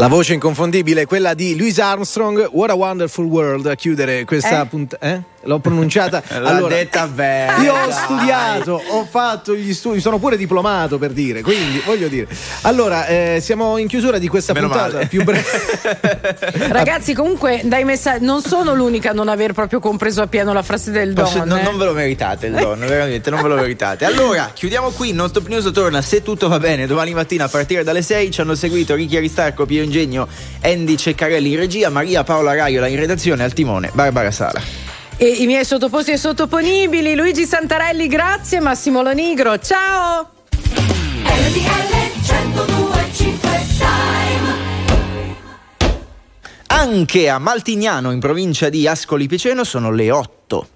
La 0.00 0.08
voce 0.08 0.32
inconfondibile 0.32 1.02
è 1.02 1.06
quella 1.06 1.34
di 1.34 1.54
Louis 1.58 1.78
Armstrong, 1.78 2.48
What 2.52 2.70
a 2.70 2.74
Wonderful 2.74 3.26
World, 3.26 3.66
a 3.66 3.74
chiudere 3.74 4.24
questa 4.24 4.62
Eh? 4.62 4.66
puntata. 4.66 5.06
Eh? 5.06 5.22
L'ho 5.44 5.58
pronunciata. 5.58 6.22
L'ha 6.38 6.60
detta 6.68 7.06
bene, 7.06 7.62
Io 7.62 7.74
ho 7.74 7.90
studiato, 7.90 8.82
ho 8.88 9.06
fatto 9.08 9.54
gli 9.54 9.72
studi, 9.72 10.00
sono 10.00 10.18
pure 10.18 10.36
diplomato 10.36 10.98
per 10.98 11.12
dire, 11.12 11.40
quindi 11.40 11.80
voglio 11.84 12.08
dire. 12.08 12.28
Allora, 12.62 13.06
eh, 13.06 13.38
siamo 13.40 13.78
in 13.78 13.86
chiusura 13.86 14.18
di 14.18 14.28
questa 14.28 14.52
Meno 14.52 14.68
puntata 14.68 14.94
male. 14.94 15.06
più 15.06 15.24
breve. 15.24 15.44
Ragazzi, 16.68 17.14
comunque 17.14 17.62
dai 17.64 17.84
messaggi, 17.84 18.24
non 18.24 18.42
sono 18.42 18.74
l'unica 18.74 19.10
a 19.10 19.12
non 19.14 19.28
aver 19.28 19.54
proprio 19.54 19.80
compreso 19.80 20.20
appieno 20.20 20.52
la 20.52 20.62
frase 20.62 20.90
del 20.90 21.14
don. 21.14 21.24
Posso- 21.24 21.44
non, 21.44 21.58
eh. 21.58 21.62
non 21.62 21.78
ve 21.78 21.84
lo 21.86 21.92
meritate 21.92 22.46
il 22.46 22.54
dono, 22.54 22.86
veramente 22.86 23.30
non 23.30 23.40
ve 23.40 23.48
lo 23.48 23.54
meritate. 23.56 24.04
Allora, 24.04 24.50
chiudiamo 24.52 24.90
qui. 24.90 25.12
Non 25.12 25.28
Stop 25.28 25.48
News 25.48 25.70
torna 25.72 26.02
se 26.02 26.22
tutto 26.22 26.48
va 26.48 26.58
bene 26.58 26.86
domani 26.86 27.14
mattina 27.14 27.44
a 27.44 27.48
partire 27.48 27.82
dalle 27.82 28.02
6. 28.02 28.30
Ci 28.30 28.40
hanno 28.42 28.54
seguito 28.54 28.94
Ricchi 28.94 29.16
Aristarco, 29.16 29.64
Pio 29.64 29.82
Ingegno, 29.82 30.28
Andy 30.62 30.96
Ceccarelli 30.96 31.52
in 31.52 31.56
regia, 31.56 31.88
Maria 31.88 32.24
Paola 32.24 32.54
Raiola 32.54 32.88
in 32.88 32.96
redazione, 32.96 33.42
al 33.42 33.52
timone, 33.54 33.90
Barbara 33.94 34.30
Sala. 34.30 34.89
E 35.22 35.26
i 35.26 35.44
miei 35.44 35.66
sottoposti 35.66 36.12
e 36.12 36.16
sottoponibili, 36.16 37.14
Luigi 37.14 37.44
Santarelli, 37.44 38.06
grazie, 38.06 38.58
Massimo 38.58 39.02
Lonigro, 39.02 39.58
ciao! 39.58 40.30
Anche 46.68 47.28
a 47.28 47.38
Maltignano, 47.38 48.12
in 48.12 48.18
provincia 48.18 48.70
di 48.70 48.88
Ascoli 48.88 49.26
Piceno, 49.26 49.62
sono 49.62 49.90
le 49.90 50.10
8. 50.10 50.68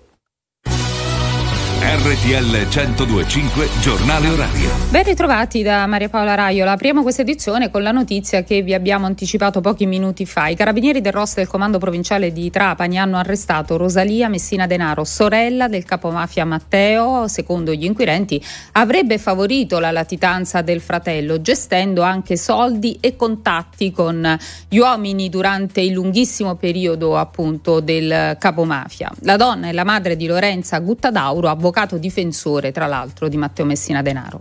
RTL 1.87 2.67
1025 2.67 3.69
Giornale 3.83 4.31
Orario. 4.31 4.71
Ben 4.89 5.03
ritrovati 5.03 5.63
da 5.63 5.87
Maria 5.87 6.09
Paola 6.09 6.35
Raiola. 6.35 6.73
Apriamo 6.73 7.03
questa 7.03 7.21
edizione 7.21 7.71
con 7.71 7.83
la 7.83 7.93
notizia 7.93 8.43
che 8.43 8.63
vi 8.63 8.73
abbiamo 8.73 9.05
anticipato 9.05 9.61
pochi 9.61 9.85
minuti 9.85 10.25
fa. 10.25 10.49
I 10.49 10.57
carabinieri 10.57 11.03
del 11.03 11.13
ROS 11.13 11.35
del 11.35 11.47
comando 11.47 11.77
provinciale 11.77 12.33
di 12.33 12.51
Trapani 12.51 12.99
hanno 12.99 13.19
arrestato 13.19 13.77
Rosalia 13.77 14.31
Messina 14.31 14.67
Denaro, 14.67 15.05
sorella 15.05 15.69
del 15.69 15.85
capomafia 15.85 16.47
Matteo. 16.47 17.29
Secondo 17.29 17.75
gli 17.75 17.85
inquirenti 17.85 18.43
avrebbe 18.73 19.19
favorito 19.19 19.79
la 19.79 19.91
latitanza 19.91 20.63
del 20.63 20.81
fratello, 20.81 21.43
gestendo 21.43 22.01
anche 22.01 22.39
soldi 22.39 22.97
e 22.99 23.15
contatti 23.15 23.93
con 23.93 24.39
gli 24.71 24.79
uomini 24.79 25.29
durante 25.29 25.83
il 25.83 25.93
lunghissimo 25.93 26.55
periodo 26.55 27.19
appunto 27.19 27.81
del 27.81 28.37
capomafia. 28.39 29.13
La 29.21 29.37
donna 29.37 29.69
è 29.69 29.73
la 29.73 29.85
madre 29.85 30.17
di 30.17 30.27
Lorenza 30.27 30.79
Guttadauro, 30.79 31.51
avvocato 31.51 31.73
difensore 31.99 32.73
tra 32.73 32.87
l'altro 32.87 33.29
di 33.29 33.37
Matteo 33.37 33.65
Messina 33.65 34.03
Denaro. 34.03 34.41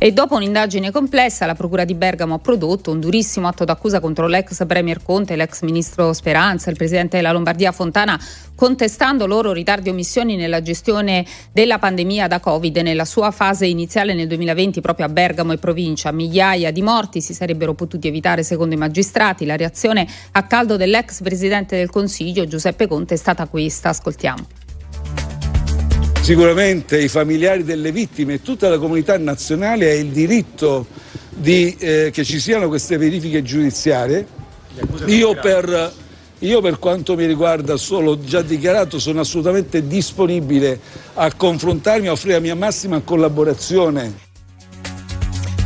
E 0.00 0.12
dopo 0.12 0.36
un'indagine 0.36 0.92
complessa, 0.92 1.44
la 1.44 1.56
Procura 1.56 1.84
di 1.84 1.94
Bergamo 1.94 2.34
ha 2.34 2.38
prodotto 2.38 2.92
un 2.92 3.00
durissimo 3.00 3.48
atto 3.48 3.64
d'accusa 3.64 3.98
contro 3.98 4.28
l'ex 4.28 4.64
Premier 4.64 5.02
Conte, 5.02 5.34
l'ex 5.34 5.62
Ministro 5.62 6.12
Speranza, 6.12 6.70
il 6.70 6.76
Presidente 6.76 7.16
della 7.16 7.32
Lombardia 7.32 7.72
Fontana, 7.72 8.16
contestando 8.54 9.26
loro 9.26 9.52
ritardi 9.52 9.88
e 9.88 9.90
omissioni 9.90 10.36
nella 10.36 10.62
gestione 10.62 11.26
della 11.50 11.80
pandemia 11.80 12.28
da 12.28 12.38
Covid 12.38 12.76
nella 12.76 13.04
sua 13.04 13.32
fase 13.32 13.66
iniziale 13.66 14.14
nel 14.14 14.28
2020 14.28 14.80
proprio 14.80 15.06
a 15.06 15.08
Bergamo 15.08 15.52
e 15.52 15.58
provincia. 15.58 16.12
Migliaia 16.12 16.70
di 16.70 16.82
morti 16.82 17.20
si 17.20 17.34
sarebbero 17.34 17.74
potuti 17.74 18.06
evitare 18.06 18.44
secondo 18.44 18.76
i 18.76 18.78
magistrati. 18.78 19.46
La 19.46 19.56
reazione 19.56 20.06
a 20.30 20.44
caldo 20.44 20.76
dell'ex 20.76 21.22
Presidente 21.22 21.76
del 21.76 21.90
Consiglio, 21.90 22.46
Giuseppe 22.46 22.86
Conte, 22.86 23.14
è 23.14 23.18
stata 23.18 23.48
questa. 23.48 23.88
Ascoltiamo. 23.88 24.57
Sicuramente 26.28 27.00
i 27.00 27.08
familiari 27.08 27.64
delle 27.64 27.90
vittime 27.90 28.34
e 28.34 28.42
tutta 28.42 28.68
la 28.68 28.76
comunità 28.76 29.16
nazionale 29.16 29.88
ha 29.88 29.94
il 29.94 30.08
diritto 30.08 30.86
di, 31.30 31.74
eh, 31.78 32.10
che 32.12 32.22
ci 32.22 32.38
siano 32.38 32.68
queste 32.68 32.98
verifiche 32.98 33.40
giudiziarie. 33.42 34.26
Io 35.06 35.34
per, 35.40 35.90
io 36.40 36.60
per 36.60 36.78
quanto 36.78 37.16
mi 37.16 37.24
riguarda, 37.24 37.78
solo 37.78 38.20
già 38.20 38.42
dichiarato, 38.42 38.98
sono 38.98 39.20
assolutamente 39.20 39.86
disponibile 39.86 40.78
a 41.14 41.32
confrontarmi, 41.32 42.08
a 42.08 42.12
offrire 42.12 42.34
la 42.34 42.40
mia 42.40 42.54
massima 42.54 43.00
collaborazione 43.00 44.27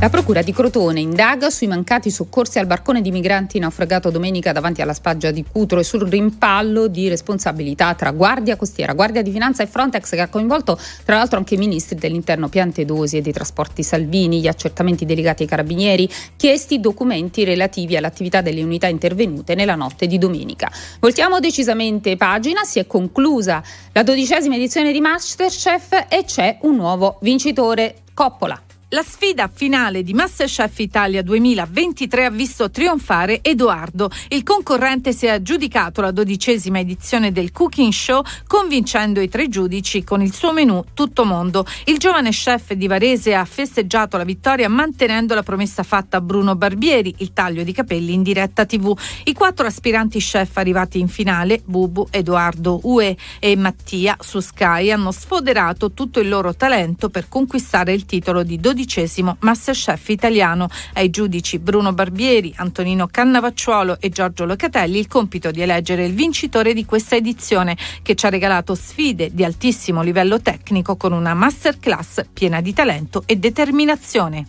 La 0.03 0.11
Procura 0.11 0.43
di 0.43 0.53
Crotone 0.53 0.99
indaga 0.99 1.49
sui 1.49 1.69
mancati 1.69 2.11
soccorsi 2.11 2.59
al 2.59 2.67
barcone 2.67 3.03
di 3.03 3.13
migranti 3.13 3.61
naufragato 3.61 4.11
domenica 4.11 4.51
davanti 4.51 4.83
alla 4.83 4.95
spaggia 4.95 5.31
di 5.31 5.45
Cutro 5.49 5.79
e 5.79 5.85
sul 5.85 6.09
rimpallo 6.09 6.89
di 6.89 7.09
responsabilità 7.09 7.95
tra 7.95 8.11
Guardia 8.11 8.57
Costiera, 8.57 8.95
Guardia 8.95 9.23
di 9.23 9.31
Finanza 9.31 9.63
e 9.63 9.69
Frontex 9.69 10.11
che 10.11 10.21
ha 10.21 10.27
coinvolto 10.27 10.77
tra 11.05 11.19
l'altro 11.19 11.39
anche 11.39 11.55
i 11.55 11.57
ministri 11.57 11.95
dell'interno 11.95 12.49
Piantedosi 12.49 13.19
e 13.19 13.21
dei 13.21 13.33
trasporti 13.33 13.85
Salvini, 13.85 14.41
gli 14.41 14.49
accertamenti 14.49 15.05
delegati 15.05 15.45
ai 15.45 15.49
carabinieri, 15.49 16.11
chiesti 16.35 16.81
documenti 16.81 17.45
relativi 17.45 17.97
all'attività 17.97 18.41
delle 18.41 18.65
unità 18.65 18.89
intervenute 18.89 19.55
nella 19.55 19.77
notte 19.77 20.09
di 20.09 20.19
domenica. 20.19 20.69
Voltiamo 20.99 21.39
decisamente 21.39 22.17
pagina, 22.17 22.65
si 22.65 22.81
è 22.81 22.89
conclusa 22.89 23.63
la 23.93 24.03
dodicesima 24.03 24.57
edizione 24.57 24.91
di 24.91 25.01
Masterchef 25.01 26.07
e 26.09 26.25
c'è 26.25 26.59
un 26.63 26.75
nuovo 26.75 27.19
vincitore, 27.21 27.99
Coppola. 28.13 28.61
La 28.95 29.03
sfida 29.03 29.49
finale 29.51 30.03
di 30.03 30.13
Masterchef 30.13 30.79
Italia 30.81 31.23
2023 31.23 32.27
ha 32.27 32.31
visto 32.31 32.71
trionfare 32.71 33.43
Edoardo. 33.43 34.11
Il 34.29 34.43
concorrente 34.43 35.15
si 35.15 35.25
è 35.25 35.31
aggiudicato 35.31 36.03
la 36.03 36.11
dodicesima 36.11 36.79
edizione 36.79 37.33
del 37.33 37.53
Cooking 37.53 37.91
Show 37.91 38.23
convincendo 38.47 39.23
i 39.23 39.31
tre 39.31 39.49
giudici 39.49 40.05
con 40.05 40.21
il 40.21 40.35
suo 40.35 40.53
menù 40.53 40.85
Tutto 40.93 41.25
Mondo. 41.25 41.65
Il 41.87 41.97
giovane 41.97 42.33
chef 42.33 42.75
di 42.75 42.87
Varese 42.87 43.35
ha 43.35 43.47
festeggiato 43.47 44.19
la 44.19 44.25
vittoria 44.25 44.69
mantenendo 44.69 45.35
la 45.35 45.43
promessa 45.43 45.83
fatta 45.83 46.19
a 46.19 46.21
Bruno 46.21 46.55
Barbieri, 46.55 47.15
il 47.21 47.33
taglio 47.33 47.63
di 47.63 47.73
capelli 47.73 48.13
in 48.13 48.23
diretta 48.23 48.67
tv. 48.67 48.95
I 49.25 49.33
quattro 49.33 49.67
aspiranti 49.67 50.19
chef 50.19 50.59
arrivati 50.59 50.99
in 50.99 51.09
finale, 51.09 51.63
Bubu, 51.65 52.09
Edoardo, 52.11 52.81
Ue 52.83 53.17
e 53.39 53.57
Mattia 53.57 54.19
su 54.21 54.41
Sky, 54.41 54.91
hanno 54.91 55.13
sfoderato 55.13 55.93
tutto 55.93 56.21
il 56.21 56.29
loro 56.29 56.55
talento 56.55 57.09
per 57.09 57.31
conquistare 57.31 57.95
il 57.95 58.05
titolo 58.05 58.43
di 58.43 58.61
dodicesimo 58.83 59.37
Masterchef 59.41 60.09
italiano. 60.09 60.69
Ai 60.95 61.11
giudici 61.11 61.59
Bruno 61.59 61.93
Barbieri, 61.93 62.53
Antonino 62.57 63.07
Cannavacciuolo 63.07 63.99
e 64.01 64.09
Giorgio 64.09 64.45
Locatelli 64.45 64.99
il 64.99 65.09
compito 65.09 65.51
di 65.51 65.63
eleggere 65.63 66.05
il 66.05 66.15
vincitore 66.15 66.75
di 66.75 66.85
questa 66.85 67.17
edizione 67.17 67.77
che 68.03 68.15
ci 68.15 68.27
ha 68.27 68.29
regalato 68.29 68.75
sfide 68.75 69.31
di 69.33 69.45
altissimo 69.45 70.03
livello 70.03 70.41
tecnico 70.41 70.97
con 70.97 71.13
una 71.13 71.35
masterclass 71.35 72.27
piena 72.33 72.61
di 72.61 72.73
talento 72.73 73.23
e 73.27 73.37
determinazione. 73.37 74.47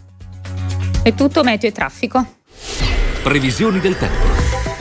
È 1.03 1.13
tutto 1.13 1.43
meteo 1.43 1.69
e 1.69 1.71
traffico. 1.71 2.25
Previsioni 3.21 3.79
del 3.79 3.97
tempo. 3.97 4.72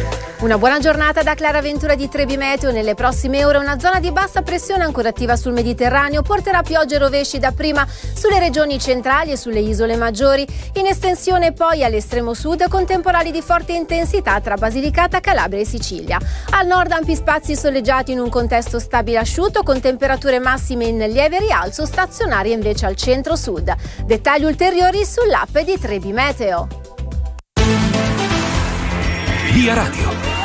Una 0.42 0.58
buona 0.58 0.80
giornata 0.80 1.22
da 1.22 1.34
Clara 1.34 1.60
Ventura 1.60 1.94
di 1.94 2.08
Trebi 2.08 2.36
Meteo. 2.36 2.72
Nelle 2.72 2.94
prossime 2.94 3.44
ore 3.44 3.58
una 3.58 3.78
zona 3.78 4.00
di 4.00 4.10
bassa 4.10 4.42
pressione 4.42 4.82
ancora 4.82 5.10
attiva 5.10 5.36
sul 5.36 5.52
Mediterraneo 5.52 6.22
porterà 6.22 6.62
piogge 6.62 6.96
e 6.96 6.98
rovesci 6.98 7.38
dapprima 7.38 7.86
sulle 7.86 8.40
regioni 8.40 8.80
centrali 8.80 9.30
e 9.30 9.36
sulle 9.36 9.60
isole 9.60 9.94
maggiori, 9.94 10.44
in 10.74 10.86
estensione 10.86 11.52
poi 11.52 11.84
all'estremo 11.84 12.34
sud 12.34 12.66
con 12.68 12.84
temporali 12.84 13.30
di 13.30 13.40
forte 13.40 13.72
intensità 13.72 14.40
tra 14.40 14.56
Basilicata, 14.56 15.20
Calabria 15.20 15.60
e 15.60 15.64
Sicilia. 15.64 16.18
Al 16.50 16.66
nord 16.66 16.90
ampi 16.90 17.14
spazi 17.14 17.54
soleggiati 17.54 18.10
in 18.10 18.18
un 18.18 18.28
contesto 18.28 18.80
stabile 18.80 19.18
asciutto 19.18 19.62
con 19.62 19.80
temperature 19.80 20.40
massime 20.40 20.86
in 20.86 20.98
lieve 20.98 21.38
rialzo, 21.38 21.86
stazionarie 21.86 22.52
invece 22.52 22.84
al 22.84 22.96
centro-sud. 22.96 23.72
Dettagli 24.06 24.42
ulteriori 24.42 25.04
sull'app 25.04 25.56
di 25.58 25.78
Trebi 25.78 26.12
Meteo. 26.12 26.91
Via 29.52 29.74
Radio. 29.74 30.41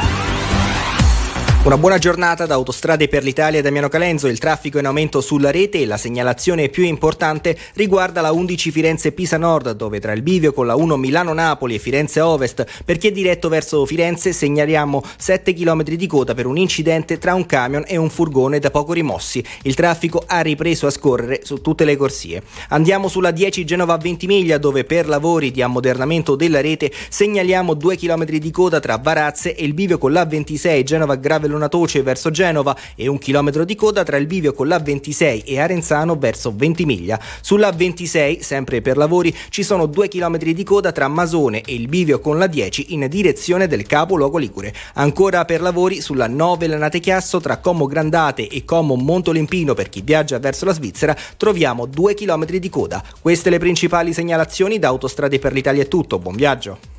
Una 1.68 1.78
buona 1.78 1.98
giornata 1.98 2.46
da 2.46 2.54
Autostrade 2.54 3.10
per 3.10 3.26
l'Italia 3.26 3.62
Damiano 3.62 3.90
Calenzo. 3.90 4.30
Il 4.30 4.38
traffico 4.38 4.80
in 4.80 4.86
aumento 4.86 5.20
sulla 5.20 5.52
rete 5.52 5.82
e 5.82 5.86
la 5.86 5.98
segnalazione 5.98 6.70
più 6.70 6.86
importante 6.86 7.58
riguarda 7.74 8.22
la 8.22 8.32
11 8.32 8.72
Firenze-Pisa 8.72 9.36
Nord, 9.36 9.72
dove 9.72 10.00
tra 10.00 10.14
il 10.14 10.22
bivio 10.22 10.54
con 10.54 10.66
la 10.66 10.78
1 10.78 10.96
Milano-Napoli 10.96 11.76
e 11.76 11.80
Firenze 11.80 12.22
Ovest, 12.22 12.66
per 12.86 12.98
chi 12.98 13.08
è 13.08 13.12
diretto 13.12 13.50
verso 13.50 13.86
Firenze, 13.86 14.32
segnaliamo 14.32 15.04
7 15.18 15.54
km 15.54 15.84
di 15.84 16.08
coda 16.08 16.34
per 16.34 16.46
un 16.46 16.56
incidente 16.56 17.18
tra 17.18 17.34
un 17.34 17.46
camion 17.46 17.84
e 17.86 17.98
un 17.98 18.10
furgone 18.10 18.60
da 18.60 18.72
poco 18.72 18.94
rimossi. 18.94 19.44
Il 19.64 19.76
traffico 19.76 20.24
ha 20.26 20.40
ripreso 20.40 20.88
a 20.88 20.90
scorrere 20.90 21.42
su 21.44 21.60
tutte 21.60 21.84
le 21.84 21.98
corsie. 21.98 22.44
Andiamo 22.70 23.10
sulla 23.10 23.32
10 23.32 23.66
Genova 23.66 23.98
Ventimiglia, 23.98 24.58
dove 24.58 24.86
per 24.86 25.10
lavori 25.10 25.52
di 25.52 25.62
ammodernamento 25.62 26.38
della 26.38 26.62
rete 26.62 26.94
segnaliamo 27.10 27.74
2 27.74 27.98
km 27.98 28.24
di 28.24 28.52
coda 28.52 28.80
tra 28.80 28.96
Varazze 28.96 29.54
e 29.54 29.66
il 29.66 29.74
bivio 29.74 29.98
con 29.98 30.14
la 30.14 30.24
26 30.24 30.86
Genova 30.86 31.18
Gravello 31.58 31.68
Toce 31.68 32.02
verso 32.02 32.32
Genova 32.32 32.76
e 32.96 33.08
un 33.08 33.18
chilometro 33.18 33.66
di 33.66 33.76
coda 33.76 34.04
tra 34.04 34.18
il 34.18 34.28
bivio 34.28 34.54
con 34.54 34.68
l'A26 34.68 35.44
e 35.46 35.60
Arenzano 35.60 36.16
verso 36.16 36.54
Ventimiglia. 36.56 37.20
Sulla 37.42 37.72
26, 37.72 38.42
sempre 38.42 38.82
per 38.82 38.98
lavori, 38.98 39.36
ci 39.50 39.64
sono 39.64 39.86
due 39.86 40.08
chilometri 40.08 40.54
di 40.54 40.64
coda 40.64 40.92
tra 40.92 41.08
Masone 41.08 41.62
e 41.62 41.74
il 41.74 41.88
bivio 41.88 42.20
con 42.20 42.38
la 42.38 42.48
10 42.48 42.94
in 42.94 43.08
direzione 43.10 43.68
del 43.68 43.86
capoluogo 43.86 44.38
Ligure. 44.38 44.74
Ancora 44.94 45.46
per 45.46 45.62
lavori 45.62 46.02
sulla 46.02 46.28
9 46.28 46.68
Lanate 46.68 47.00
Chiasso 47.00 47.40
tra 47.40 47.58
Como 47.58 47.86
Grandate 47.86 48.48
e 48.48 48.64
Como 48.64 48.96
Montolimpino 48.96 49.74
per 49.74 49.90
chi 49.90 50.02
viaggia 50.02 50.40
verso 50.40 50.66
la 50.66 50.74
Svizzera 50.74 51.16
troviamo 51.38 51.86
due 51.86 52.14
chilometri 52.14 52.60
di 52.60 52.70
coda. 52.70 53.04
Queste 53.22 53.50
le 53.50 53.60
principali 53.60 54.14
segnalazioni 54.14 54.80
da 54.80 54.88
Autostrade 54.90 55.40
per 55.40 55.54
l'Italia 55.54 55.84
è 55.84 55.88
tutto. 55.88 56.20
Buon 56.20 56.36
viaggio! 56.36 56.96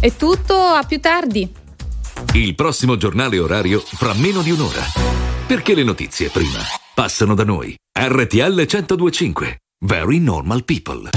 È 0.00 0.10
tutto, 0.16 0.56
a 0.56 0.82
più 0.82 0.98
tardi. 0.98 1.59
Il 2.32 2.54
prossimo 2.54 2.96
giornale 2.96 3.38
orario 3.38 3.80
fra 3.80 4.14
meno 4.14 4.42
di 4.42 4.50
un'ora. 4.50 4.82
Perché 5.46 5.74
le 5.74 5.82
notizie 5.82 6.28
prima 6.28 6.60
passano 6.94 7.34
da 7.34 7.44
noi. 7.44 7.74
RTL 7.92 8.54
1025. 8.54 9.58
Very 9.80 10.18
normal 10.18 10.64
people. 10.64 11.10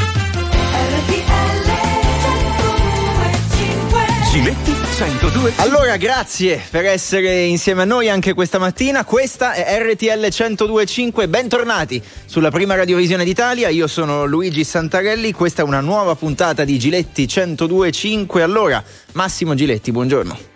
Giletti 4.31 4.73
102. 4.95 5.53
Allora, 5.57 5.95
grazie 5.97 6.59
per 6.71 6.85
essere 6.85 7.43
insieme 7.43 7.84
a 7.84 7.85
noi 7.85 8.09
anche 8.09 8.34
questa 8.34 8.57
mattina. 8.57 9.05
Questa 9.05 9.53
è 9.53 9.80
RTL 9.80 10.27
1025. 10.55 11.27
Bentornati 11.27 12.01
sulla 12.25 12.49
prima 12.49 12.73
radiovisione 12.73 13.23
d'Italia. 13.23 13.69
Io 13.69 13.85
sono 13.85 14.25
Luigi 14.25 14.63
Santarelli. 14.63 15.31
Questa 15.34 15.61
è 15.61 15.65
una 15.65 15.81
nuova 15.81 16.15
puntata 16.15 16.63
di 16.63 16.80
Giletti 16.80 17.30
1025. 17.31 18.41
Allora, 18.41 18.84
Massimo 19.11 19.53
Giletti, 19.53 19.91
buongiorno. 19.91 20.52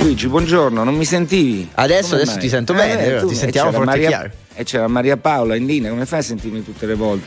Luigi, 0.00 0.28
buongiorno, 0.28 0.82
non 0.82 0.94
mi 0.94 1.04
sentivi? 1.04 1.68
Adesso, 1.74 2.14
adesso 2.14 2.38
ti 2.38 2.48
sento 2.48 2.72
Eh, 2.72 2.76
bene, 2.76 3.18
tu- 3.20 3.26
ti 3.28 3.34
e 3.34 3.36
sentiamo 3.36 3.70
forte 3.70 3.82
e 3.84 3.86
Maria- 3.86 4.08
chiaro. 4.08 4.30
E 4.54 4.64
c'era 4.64 4.88
Maria 4.88 5.16
Paola 5.16 5.54
in 5.56 5.66
linea, 5.66 5.90
come 5.90 6.06
fai 6.06 6.20
a 6.20 6.22
sentirmi 6.22 6.64
tutte 6.64 6.86
le 6.86 6.94
volte? 6.94 7.26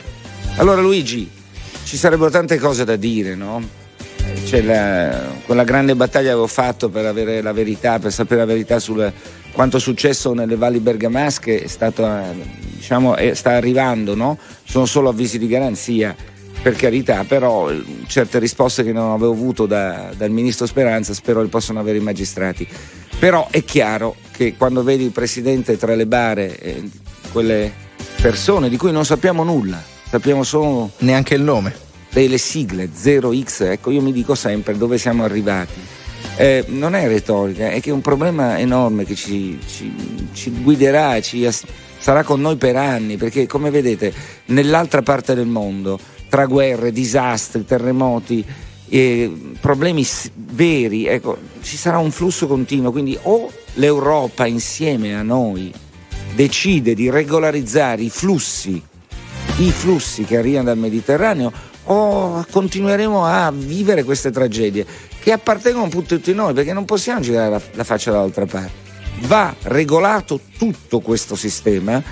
Allora 0.56 0.80
Luigi, 0.80 1.30
ci 1.84 1.96
sarebbero 1.96 2.30
tante 2.30 2.58
cose 2.58 2.84
da 2.84 2.96
dire, 2.96 3.34
no? 3.36 3.62
C'è 4.44 4.60
la- 4.62 5.20
quella 5.46 5.64
grande 5.64 5.94
battaglia 5.94 6.26
che 6.26 6.30
avevo 6.32 6.46
fatto 6.48 6.88
per 6.88 7.06
avere 7.06 7.40
la 7.42 7.52
verità, 7.52 7.98
per 7.98 8.12
sapere 8.12 8.40
la 8.40 8.46
verità 8.46 8.78
su 8.80 9.00
quanto 9.52 9.76
è 9.76 9.80
successo 9.80 10.32
nelle 10.34 10.56
valli 10.56 10.80
bergamasche 10.80 11.62
è 11.62 11.66
stato, 11.68 12.04
eh, 12.04 12.22
diciamo, 12.76 13.14
è- 13.14 13.34
sta 13.34 13.50
arrivando, 13.52 14.14
no? 14.16 14.36
Sono 14.64 14.84
solo 14.86 15.10
avvisi 15.10 15.38
di 15.38 15.46
garanzia, 15.46 16.14
per 16.64 16.76
carità, 16.76 17.24
però 17.24 17.70
eh, 17.70 17.84
certe 18.06 18.38
risposte 18.38 18.82
che 18.84 18.92
non 18.92 19.10
avevo 19.10 19.32
avuto 19.32 19.66
da- 19.66 20.12
dal 20.16 20.30
ministro 20.30 20.64
Speranza 20.64 21.12
spero 21.12 21.42
le 21.42 21.48
possano 21.48 21.78
avere 21.78 21.98
i 21.98 22.00
magistrati. 22.00 22.66
Però 23.18 23.48
è 23.50 23.62
chiaro 23.64 24.16
che 24.30 24.54
quando 24.56 24.82
vedi 24.82 25.04
il 25.04 25.10
presidente 25.10 25.76
tra 25.76 25.94
le 25.94 26.06
bare, 26.06 26.58
eh, 26.58 26.82
quelle 27.32 27.70
persone 28.18 28.70
di 28.70 28.78
cui 28.78 28.92
non 28.92 29.04
sappiamo 29.04 29.44
nulla, 29.44 29.78
sappiamo 30.08 30.42
solo 30.42 30.92
neanche 31.00 31.34
il 31.34 31.42
nome, 31.42 31.74
delle 32.10 32.38
sigle 32.38 32.88
0x, 32.90 33.64
ecco 33.70 33.90
io 33.90 34.00
mi 34.00 34.12
dico 34.12 34.34
sempre 34.34 34.78
dove 34.78 34.96
siamo 34.96 35.22
arrivati. 35.22 35.78
Eh, 36.36 36.64
non 36.68 36.94
è 36.94 37.06
retorica, 37.06 37.68
è 37.68 37.80
che 37.82 37.90
è 37.90 37.92
un 37.92 38.00
problema 38.00 38.58
enorme 38.58 39.04
che 39.04 39.14
ci, 39.14 39.58
ci- 39.66 39.94
ci 40.32 40.50
guiderà, 40.50 41.20
ci 41.20 41.46
sarà 41.98 42.22
con 42.22 42.40
noi 42.40 42.56
per 42.56 42.76
anni, 42.76 43.18
perché 43.18 43.46
come 43.46 43.68
vedete 43.68 44.14
nell'altra 44.46 45.02
parte 45.02 45.34
del 45.34 45.46
mondo, 45.46 45.98
tra 46.34 46.46
guerre, 46.46 46.90
disastri, 46.90 47.64
terremoti, 47.64 48.44
eh, 48.88 49.52
problemi 49.60 50.04
veri, 50.34 51.06
ecco, 51.06 51.38
ci 51.62 51.76
sarà 51.76 51.98
un 51.98 52.10
flusso 52.10 52.48
continuo, 52.48 52.90
quindi 52.90 53.16
o 53.22 53.48
l'Europa 53.74 54.44
insieme 54.44 55.14
a 55.14 55.22
noi 55.22 55.72
decide 56.34 56.94
di 56.94 57.08
regolarizzare 57.08 58.02
i 58.02 58.10
flussi, 58.10 58.82
i 59.58 59.70
flussi 59.70 60.24
che 60.24 60.36
arrivano 60.36 60.64
dal 60.64 60.76
Mediterraneo 60.76 61.52
o 61.84 62.44
continueremo 62.50 63.24
a 63.24 63.52
vivere 63.54 64.02
queste 64.02 64.32
tragedie 64.32 64.84
che 65.20 65.30
appartengono 65.30 65.84
a 65.84 66.02
tutti 66.02 66.34
noi 66.34 66.52
perché 66.52 66.72
non 66.72 66.84
possiamo 66.84 67.20
girare 67.20 67.50
la, 67.50 67.60
la 67.74 67.84
faccia 67.84 68.10
dall'altra 68.10 68.46
parte. 68.46 68.72
Va 69.28 69.54
regolato 69.62 70.40
tutto 70.58 70.98
questo 70.98 71.36
sistema, 71.36 72.02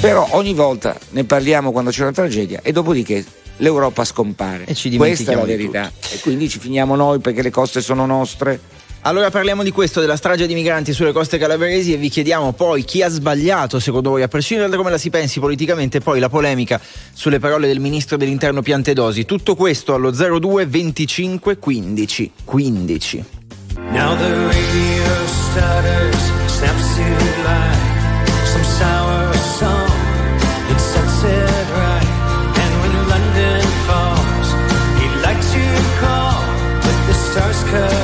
però 0.00 0.26
ogni 0.32 0.52
volta 0.52 0.98
ne 1.10 1.22
parliamo 1.22 1.70
quando 1.70 1.92
c'è 1.92 2.02
una 2.02 2.10
tragedia 2.10 2.58
e 2.60 2.72
dopodiché 2.72 3.24
l'Europa 3.58 4.04
scompare. 4.04 4.64
E 4.64 4.74
ci 4.74 4.94
Questa 4.96 5.32
è 5.32 5.34
la 5.34 5.44
verità. 5.44 5.90
E 6.10 6.18
quindi 6.20 6.48
ci 6.48 6.58
finiamo 6.58 6.96
noi 6.96 7.20
perché 7.20 7.42
le 7.42 7.50
coste 7.50 7.80
sono 7.80 8.06
nostre. 8.06 8.60
Allora 9.04 9.30
parliamo 9.30 9.64
di 9.64 9.72
questo, 9.72 10.00
della 10.00 10.14
strage 10.14 10.46
di 10.46 10.54
migranti 10.54 10.92
sulle 10.92 11.10
coste 11.10 11.36
calabresi 11.36 11.92
e 11.92 11.96
vi 11.96 12.08
chiediamo 12.08 12.52
poi 12.52 12.84
chi 12.84 13.02
ha 13.02 13.08
sbagliato 13.08 13.80
secondo 13.80 14.10
voi, 14.10 14.22
a 14.22 14.28
prescindere 14.28 14.68
da 14.70 14.76
come 14.76 14.90
la 14.90 14.98
si 14.98 15.10
pensi 15.10 15.40
politicamente, 15.40 15.98
poi 15.98 16.20
la 16.20 16.28
polemica 16.28 16.80
sulle 17.12 17.40
parole 17.40 17.66
del 17.66 17.80
ministro 17.80 18.16
dell'interno 18.16 18.62
Piantedosi. 18.62 19.24
Tutto 19.24 19.56
questo 19.56 19.94
allo 19.94 20.12
02 20.12 20.66
25 20.66 21.58
15 21.58 22.32
15. 22.44 23.24
Now 23.90 24.16
the 24.16 24.30
radio 24.30 25.26
stutters, 25.26 26.16
snaps 26.46 26.94
to 26.94 27.02
life. 27.42 27.90
Some 28.46 28.64
sour 28.64 29.34
song, 29.58 29.91
the 37.72 38.01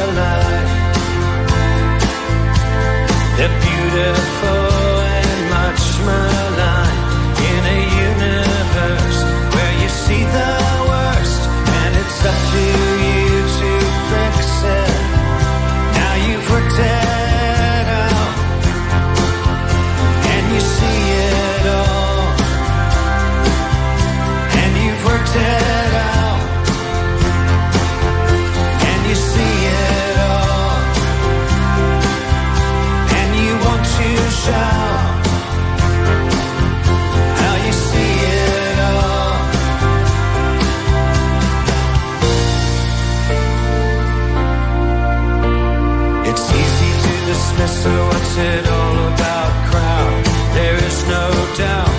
it 48.39 48.65
all 48.69 48.99
about 49.13 49.53
crowd? 49.71 50.25
There 50.55 50.79
is 50.89 50.99
no 51.09 51.27
doubt. 51.57 51.97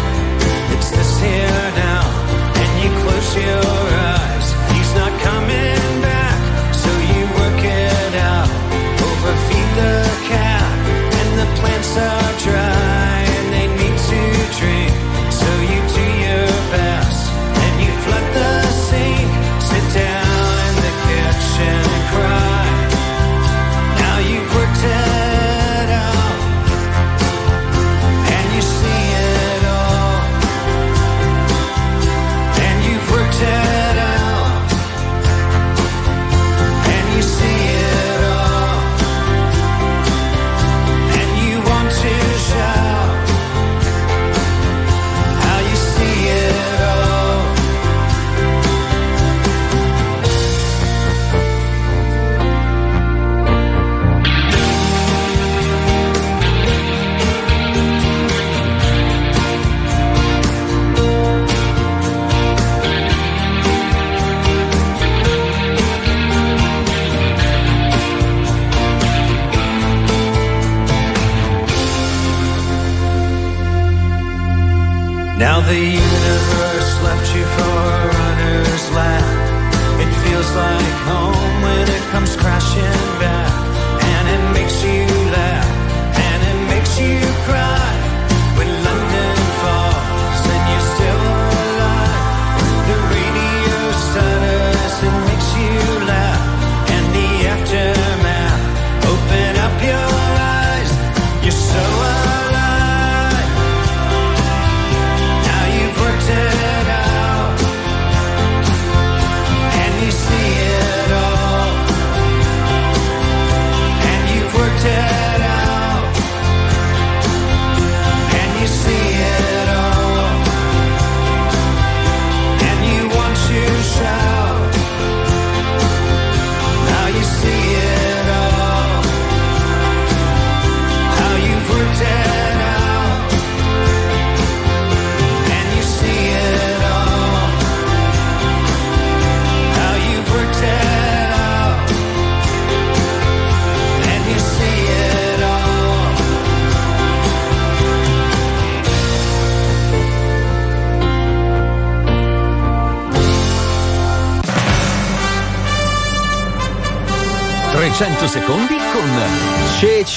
It's 0.73 0.89
this 0.91 1.11
here 1.19 1.67
now. 1.75 2.05
And 2.61 2.71
you 2.81 2.89
close 3.03 3.29
your 3.35 3.85
eyes. 4.15 4.47
He's 4.73 4.91
not 4.95 5.13
coming 5.27 5.91
back. 6.01 6.39
So 6.73 6.89
you 7.11 7.23
work 7.39 7.61
it 7.63 8.13
out. 8.31 8.49
Overfeed 9.09 9.69
the 9.81 9.95
cat. 10.31 10.69
And 11.19 11.29
the 11.41 11.47
plants 11.59 11.91
are 11.97 12.31
dry 12.45 12.68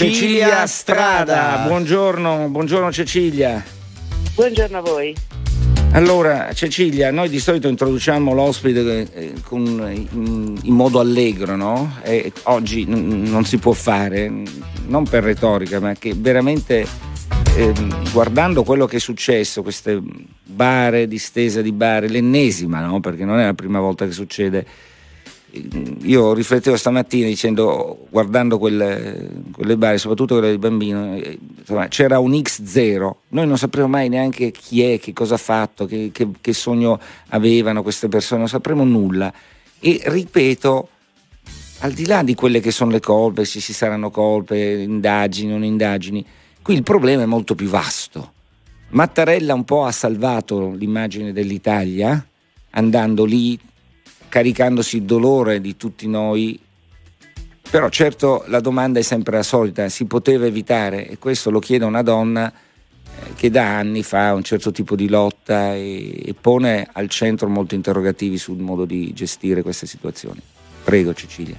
Cecilia 0.02 0.66
Strada. 0.66 1.62
Buongiorno, 1.68 2.48
buongiorno 2.48 2.90
Cecilia. 2.90 3.64
Buongiorno 4.34 4.78
a 4.78 4.80
voi. 4.80 5.14
Allora, 5.92 6.52
Cecilia, 6.52 7.12
noi 7.12 7.28
di 7.28 7.38
solito 7.38 7.68
introduciamo 7.68 8.32
l'ospite 8.34 9.06
eh, 9.12 9.34
con- 9.44 9.88
in, 9.92 10.58
in 10.60 10.74
modo 10.74 10.98
allegro, 10.98 11.54
no? 11.54 11.98
E 12.02 12.32
oggi 12.44 12.84
n- 12.84 13.22
non 13.30 13.44
si 13.44 13.58
può 13.58 13.70
fare, 13.70 14.28
non 14.88 15.04
per 15.04 15.22
retorica, 15.22 15.78
ma 15.78 15.92
che 15.92 16.14
veramente 16.16 16.84
ehm, 17.56 18.10
guardando 18.10 18.64
quello 18.64 18.86
che 18.86 18.96
è 18.96 19.00
successo, 19.00 19.62
queste 19.62 20.02
bare, 20.42 21.06
distesa 21.06 21.62
di 21.62 21.70
bare, 21.70 22.08
l'ennesima, 22.08 22.80
no? 22.80 22.98
Perché 22.98 23.24
non 23.24 23.38
è 23.38 23.44
la 23.44 23.54
prima 23.54 23.78
volta 23.78 24.04
che 24.04 24.12
succede. 24.12 24.66
Io 26.02 26.32
riflettevo 26.32 26.76
stamattina 26.76 27.26
dicendo, 27.26 28.06
guardando 28.08 28.58
quelle, 28.58 29.28
quelle 29.52 29.76
bare, 29.76 29.98
soprattutto 29.98 30.34
quelle 30.34 30.48
del 30.48 30.58
bambino, 30.58 31.14
insomma, 31.58 31.88
c'era 31.88 32.18
un 32.18 32.32
X0, 32.32 33.10
noi 33.28 33.46
non 33.46 33.58
sapremo 33.58 33.88
mai 33.88 34.08
neanche 34.08 34.50
chi 34.50 34.82
è, 34.82 34.98
che 34.98 35.12
cosa 35.12 35.34
ha 35.34 35.38
fatto, 35.38 35.84
che, 35.84 36.10
che- 36.10 36.28
che 36.40 36.52
sogno 36.54 36.98
avevano 37.28 37.82
queste 37.82 38.08
persone, 38.08 38.40
non 38.40 38.48
sapremo 38.48 38.84
nulla. 38.84 39.30
E 39.78 40.00
ripeto, 40.04 40.88
al 41.80 41.92
di 41.92 42.06
là 42.06 42.22
di 42.22 42.34
quelle 42.34 42.60
che 42.60 42.70
sono 42.70 42.90
le 42.90 43.00
colpe, 43.00 43.44
se 43.44 43.60
ci 43.60 43.74
saranno 43.74 44.10
colpe, 44.10 44.56
indagini, 44.58 45.50
non 45.50 45.64
indagini, 45.64 46.24
qui 46.62 46.74
il 46.74 46.82
problema 46.82 47.22
è 47.22 47.26
molto 47.26 47.54
più 47.54 47.68
vasto. 47.68 48.32
Mattarella 48.90 49.52
un 49.52 49.64
po' 49.64 49.84
ha 49.84 49.92
salvato 49.92 50.70
l'immagine 50.70 51.32
dell'Italia 51.32 52.24
andando 52.70 53.24
lì, 53.24 53.58
caricandosi 54.32 54.96
il 54.96 55.02
dolore 55.02 55.60
di 55.60 55.76
tutti 55.76 56.08
noi 56.08 56.58
Però 57.70 57.90
certo 57.90 58.44
la 58.46 58.60
domanda 58.60 58.98
è 58.98 59.02
sempre 59.02 59.36
la 59.36 59.42
solita, 59.42 59.90
si 59.90 60.06
poteva 60.06 60.46
evitare 60.46 61.06
e 61.06 61.18
questo 61.18 61.50
lo 61.50 61.58
chiede 61.58 61.84
una 61.84 62.00
donna 62.00 62.50
eh, 62.50 63.34
che 63.36 63.50
da 63.50 63.76
anni 63.76 64.02
fa 64.02 64.32
un 64.32 64.42
certo 64.42 64.70
tipo 64.70 64.96
di 64.96 65.10
lotta 65.10 65.74
e, 65.74 66.28
e 66.28 66.34
pone 66.38 66.88
al 66.90 67.10
centro 67.10 67.50
molti 67.50 67.74
interrogativi 67.74 68.38
sul 68.38 68.56
modo 68.56 68.86
di 68.86 69.12
gestire 69.12 69.60
queste 69.60 69.86
situazioni. 69.86 70.40
Prego 70.82 71.12
Cecilia. 71.12 71.58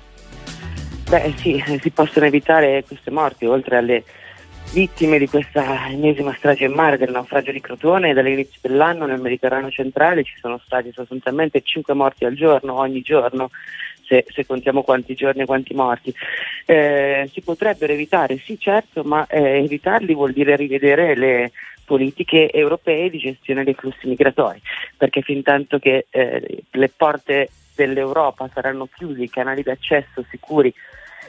Beh 1.10 1.32
sì, 1.38 1.64
si 1.80 1.92
possono 1.92 2.26
evitare 2.26 2.84
queste 2.88 3.12
morti, 3.12 3.46
oltre 3.46 3.78
alle 3.78 4.04
vittime 4.74 5.20
di 5.20 5.28
questa 5.28 5.88
ennesima 5.88 6.34
strage 6.34 6.66
in 6.66 6.74
mare 6.74 6.98
del 6.98 7.12
naufragio 7.12 7.52
di 7.52 7.62
Crotone 7.62 8.14
dall'inizio 8.14 8.58
dell'anno 8.60 9.06
nel 9.06 9.22
Mediterraneo 9.22 9.70
centrale 9.70 10.24
ci 10.24 10.34
sono 10.40 10.60
stati 10.66 10.92
sostanzialmente 10.92 11.62
5 11.62 11.94
morti 11.94 12.26
al 12.26 12.34
giorno, 12.34 12.80
ogni 12.80 13.02
giorno, 13.02 13.52
se, 14.04 14.26
se 14.28 14.48
contiamo 14.48 14.82
quanti 14.82 15.14
giorni 15.14 15.44
e 15.44 15.46
quanti 15.46 15.76
morti. 15.76 16.12
Eh, 16.66 17.30
si 17.32 17.42
potrebbero 17.42 17.94
evitare, 17.94 18.40
sì 18.40 18.58
certo, 18.60 19.04
ma 19.04 19.28
eh, 19.28 19.64
evitarli 19.64 20.16
vuol 20.16 20.34
dire 20.34 20.56
rivedere 20.56 21.16
le 21.16 21.52
politiche 21.86 22.50
europee 22.52 23.12
di 23.12 23.20
gestione 23.20 23.64
dei 23.64 23.76
flussi 23.76 24.08
migratori, 24.08 24.60
perché 24.98 25.22
fin 25.22 25.44
tanto 25.44 25.78
che 25.78 26.08
eh, 26.10 26.64
le 26.72 26.90
porte 26.90 27.50
dell'Europa 27.76 28.50
saranno 28.52 28.88
chiuse, 28.92 29.22
i 29.22 29.30
canali 29.30 29.62
d'accesso 29.62 30.26
sicuri 30.32 30.74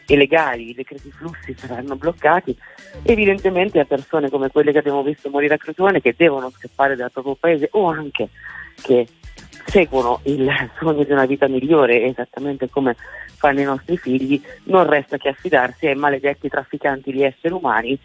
e 0.07 0.17
legali, 0.17 0.71
i 0.71 0.75
decreti 0.75 1.11
flussi 1.11 1.55
saranno 1.57 1.97
bloccati, 1.97 2.57
evidentemente 3.03 3.81
a 3.81 3.85
persone 3.85 4.31
come 4.31 4.51
quelle 4.51 4.73
che 4.73 4.79
abbiamo 4.79 5.03
visto 5.03 5.31
morire 5.31 5.55
a 5.55 5.59
Crotone 5.59 6.01
che 6.01 6.15
devono 6.17 6.51
scappare 6.51 6.97
dal 6.97 7.11
proprio 7.11 7.35
paese 7.35 7.69
o 7.73 7.87
anche 7.87 8.29
che 8.83 9.07
seguono 9.67 10.21
il 10.25 10.51
sogno 10.79 11.05
di 11.05 11.13
una 11.13 11.27
vita 11.27 11.49
migliore 11.49 12.05
esattamente 12.05 12.69
come 12.69 12.97
fanno 13.37 13.61
i 13.61 13.65
nostri 13.65 13.97
figli, 13.97 14.41
non 14.65 14.89
resta 14.89 15.17
che 15.17 15.29
affidarsi 15.29 15.87
ai 15.87 15.95
maledetti 15.95 16.49
trafficanti 16.49 17.13
di 17.13 17.23
esseri 17.23 17.53
umani 17.53 17.99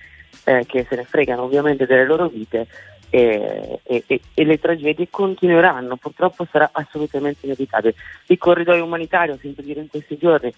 eh, 0.45 0.65
che 0.65 0.85
se 0.87 0.95
ne 0.95 1.03
fregano 1.03 1.43
ovviamente 1.43 1.85
delle 1.85 2.05
loro 2.05 2.27
vite 2.27 2.67
e, 3.09 3.79
e, 3.83 4.03
e, 4.05 4.45
le 4.45 4.59
tragedie 4.59 5.07
continueranno, 5.09 5.95
purtroppo 5.95 6.45
sarà 6.51 6.69
assolutamente 6.71 7.45
inevitabile. 7.45 7.95
I 8.27 8.37
corridoi 8.37 8.79
umanitari, 8.79 9.31
ho 9.31 9.37
sentito 9.39 9.61
dire 9.61 9.81
in 9.81 9.87
questi 9.87 10.17
giorni, 10.17 10.53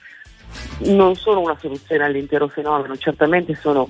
non 0.79 1.15
sono 1.15 1.39
una 1.39 1.57
soluzione 1.59 2.03
all'intero 2.03 2.47
fenomeno, 2.47 2.97
certamente 2.97 3.55
sono, 3.55 3.89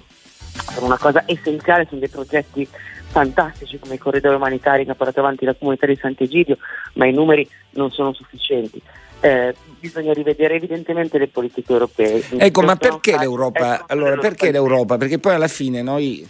sono 0.74 0.86
una 0.86 0.98
cosa 0.98 1.24
essenziale, 1.26 1.86
sono 1.88 2.00
dei 2.00 2.10
progetti 2.10 2.68
fantastici 3.12 3.78
come 3.78 3.96
i 3.96 3.98
corridoi 3.98 4.36
umanitari 4.36 4.86
che 4.86 4.92
ha 4.92 4.96
portato 4.96 5.20
avanti 5.20 5.46
la 5.46 5.54
comunità 5.54 5.86
di 5.86 5.98
Sant'Egidio, 6.00 6.58
ma 6.94 7.06
i 7.06 7.14
numeri 7.14 7.48
non 7.72 7.92
sono 7.92 8.14
sufficienti. 8.14 8.82
Eh, 9.20 9.54
bisogna 9.80 10.14
rivedere 10.14 10.56
evidentemente 10.56 11.18
le 11.20 11.28
politiche 11.28 11.72
europee. 11.72 12.24
Ecco, 12.38 12.62
ma 12.62 12.76
perché 12.76 13.18
l'Europa? 13.18 13.76
Ecco, 13.76 13.86
allora, 13.88 14.18
perché 14.18 14.52
l'Europa? 14.52 14.98
Perché 14.98 15.20
poi 15.20 15.36
alla 15.36 15.48
fine 15.48 15.82
noi, 15.84 16.28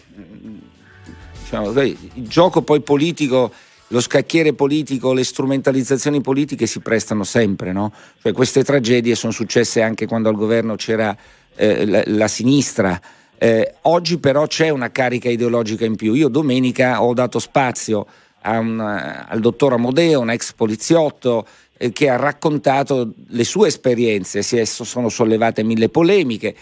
diciamo, 1.40 1.72
il 1.80 2.28
gioco 2.28 2.64
poi 2.64 2.82
politico 2.82 3.52
lo 3.92 4.00
scacchiere 4.00 4.54
politico, 4.54 5.14
le 5.14 5.24
strumentalizzazioni 5.24 6.22
politiche 6.22 6.66
si 6.66 6.80
prestano 6.80 7.24
sempre, 7.24 7.72
no? 7.72 7.94
Cioè, 8.22 8.32
queste 8.32 8.64
tragedie 8.64 9.16
sono 9.16 9.32
successe 9.32 9.82
anche 9.82 10.08
quando 10.08 10.30
al 10.30 10.36
governo 10.36 10.76
c'era 10.76 11.16
eh, 11.56 11.86
la, 11.86 12.02
la, 12.06 12.28
sinistra. 12.28 13.00
Eh, 13.38 13.76
oggi 13.82 14.18
però 14.18 14.48
c'è 14.48 14.70
una 14.70 14.92
carica 14.92 15.30
ideologica 15.30 15.86
in 15.86 15.96
più. 15.96 16.14
Io 16.14 16.30
domenica 16.30 17.04
ho 17.04 17.14
dato 17.14 17.40
spazio 17.40 18.08
un, 18.44 18.80
al 18.80 19.40
dottor 19.40 19.74
Amodeo, 19.74 20.22
un 20.22 20.30
ex 20.30 20.54
poliziotto, 20.54 21.46
eh, 21.78 21.92
che 21.92 22.10
ha 22.10 22.16
raccontato 22.16 23.14
le 23.28 23.44
sue 23.44 23.68
esperienze, 23.68 24.42
si 24.42 24.64
sono 24.66 25.10
sollevate 25.10 25.64
mille 25.64 25.90
polemiche. 25.90 26.56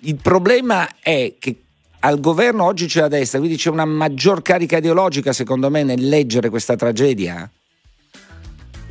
Il 0.00 0.16
problema 0.16 0.88
è 1.00 1.34
che 1.38 1.56
al 2.00 2.20
governo 2.20 2.64
oggi 2.64 2.86
c'è 2.86 3.00
la 3.00 3.08
destra, 3.08 3.38
quindi 3.38 3.56
c'è 3.56 3.70
una 3.70 3.84
maggior 3.84 4.42
carica 4.42 4.78
ideologica 4.78 5.32
secondo 5.32 5.70
me 5.70 5.82
nel 5.82 6.08
leggere 6.08 6.48
questa 6.48 6.76
tragedia? 6.76 7.50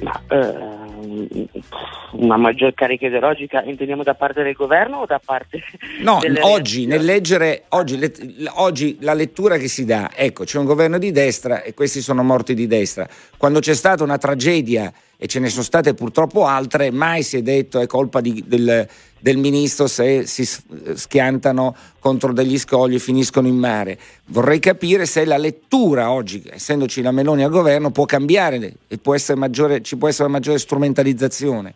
Ma, 0.02 0.22
eh, 0.30 0.80
una 2.12 2.38
maggior 2.38 2.74
carica 2.74 3.08
ideologica 3.08 3.64
intendiamo 3.64 4.04
da 4.04 4.14
parte 4.14 4.44
del 4.44 4.54
governo 4.54 4.98
o 4.98 5.06
da 5.06 5.20
parte 5.24 5.62
no 6.02 6.20
oggi 6.42 6.86
nel 6.86 7.04
leggere 7.04 7.64
oggi, 7.70 7.98
le, 7.98 8.12
oggi, 8.56 8.98
la 9.02 9.14
lettura 9.14 9.58
che 9.58 9.68
si 9.68 9.86
dà 9.86 10.10
ecco 10.16 10.44
c'è 10.44 10.58
un 10.58 10.66
governo 10.66 10.98
di 10.98 11.12
destra 11.12 11.62
e 11.62 11.74
questi 11.74 12.02
sono 12.02 12.24
morti 12.24 12.54
di 12.54 12.68
destra 12.68 13.08
quando 13.38 13.60
c'è 13.60 13.74
stata 13.74 14.04
una 14.04 14.18
tragedia 14.18 14.92
e 15.18 15.28
ce 15.28 15.40
ne 15.40 15.50
sono 15.50 15.64
state 15.64 15.94
purtroppo 15.94 16.46
altre 16.46 16.92
mai 16.92 17.24
si 17.24 17.38
è 17.38 17.42
detto 17.42 17.80
è 17.80 17.88
colpa 17.88 18.22
di, 18.22 18.44
del, 18.46 18.88
del 19.20 19.38
ministro 19.38 19.88
se 19.88 20.26
si 20.26 20.48
schiantano 20.94 21.76
contro 22.00 22.34
degli 22.34 22.58
scogli 22.58 22.96
e 22.96 23.00
finiscono 23.00 23.48
in 23.48 23.58
mare. 23.58 24.00
Vorrei 24.28 24.60
capire 24.60 25.06
se 25.06 25.26
la 25.26 25.38
lettura 25.38 26.12
oggi, 26.12 26.44
essendoci 26.50 27.02
la 27.02 27.12
Meloni 27.12 27.44
al 27.44 27.52
governo, 27.52 27.92
può 27.92 28.06
cambiare 28.06 28.74
e 28.88 28.98
può 28.98 29.16
maggiore, 29.36 29.82
ci 29.82 29.98
può 29.98 30.08
essere 30.08 30.28
una 30.28 30.38
maggiore 30.38 30.60
strumentalizzazione 30.60 31.74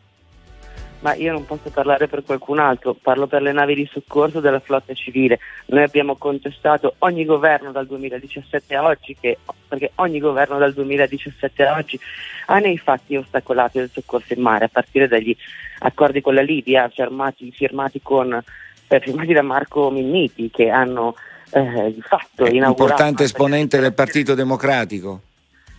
ma 1.03 1.13
io 1.15 1.33
non 1.33 1.45
posso 1.45 1.69
parlare 1.69 2.07
per 2.07 2.23
qualcun 2.23 2.59
altro, 2.59 2.93
parlo 2.93 3.27
per 3.27 3.41
le 3.41 3.51
navi 3.51 3.75
di 3.75 3.89
soccorso 3.91 4.39
della 4.39 4.61
flotta 4.61 4.93
civile. 4.93 5.37
Noi 5.65 5.83
abbiamo 5.83 6.15
contestato 6.15 6.95
ogni 6.99 7.25
governo 7.25 7.73
dal 7.73 7.85
2017 7.85 8.73
a 8.73 8.83
oggi, 8.85 9.17
che, 9.19 9.37
perché 9.67 9.91
ogni 9.95 10.19
governo 10.19 10.57
dal 10.57 10.73
2017 10.73 11.65
a 11.65 11.75
oggi 11.75 11.99
ha 12.45 12.57
nei 12.59 12.77
fatti 12.77 13.17
ostacolato 13.17 13.79
il 13.79 13.89
soccorso 13.91 14.33
in 14.33 14.41
mare, 14.41 14.65
a 14.65 14.69
partire 14.69 15.09
dagli 15.09 15.35
accordi 15.79 16.21
con 16.21 16.35
la 16.35 16.41
Libia 16.41 16.87
firmati, 16.87 17.51
firmati, 17.51 18.01
con, 18.01 18.41
eh, 18.87 18.99
firmati 19.01 19.33
da 19.33 19.41
Marco 19.41 19.89
Minniti, 19.89 20.49
che 20.49 20.69
hanno 20.69 21.15
eh, 21.51 21.91
di 21.93 22.01
fatto 22.01 22.45
inaugurato... 22.45 22.81
Importante 22.81 23.23
esponente 23.25 23.77
del 23.77 23.93
Partito 23.93 24.35
Democratico, 24.35 25.19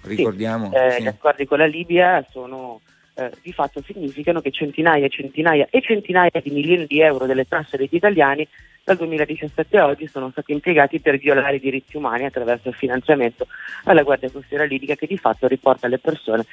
ricordiamo. 0.02 0.68
Sì, 0.68 0.76
eh, 0.76 0.90
sì. 0.90 1.02
Gli 1.05 1.06
accordi 1.06 1.46
con 1.46 1.56
la 1.56 1.66
Libia 1.66 2.22
sono 2.30 2.80
eh, 3.14 3.30
di 3.42 3.52
fatto 3.52 3.82
significano 3.84 4.40
che 4.40 4.50
centinaia 4.50 5.06
e 5.06 5.10
centinaia 5.10 5.66
e 5.70 5.80
centinaia 5.80 6.40
di 6.42 6.50
milioni 6.50 6.86
di 6.86 7.00
euro 7.00 7.26
delle 7.26 7.46
tasse 7.46 7.76
degli 7.76 7.94
italiani 7.94 8.46
dal 8.82 8.96
2017 8.96 9.78
a 9.78 9.86
oggi 9.86 10.06
sono 10.06 10.30
stati 10.30 10.52
impiegati 10.52 11.00
per 11.00 11.16
violare 11.18 11.56
i 11.56 11.60
diritti 11.60 11.96
umani 11.96 12.26
attraverso 12.26 12.68
il 12.68 12.74
finanziamento 12.74 13.46
alla 13.84 14.02
Guardia 14.02 14.30
Costiera 14.30 14.64
Libica 14.64 14.94
che 14.94 15.06
di 15.06 15.16
fatto 15.16 15.46
riporta 15.46 15.88
le 15.88 15.98
persone 15.98 16.44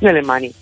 nelle 0.00 0.20
mani 0.22 0.52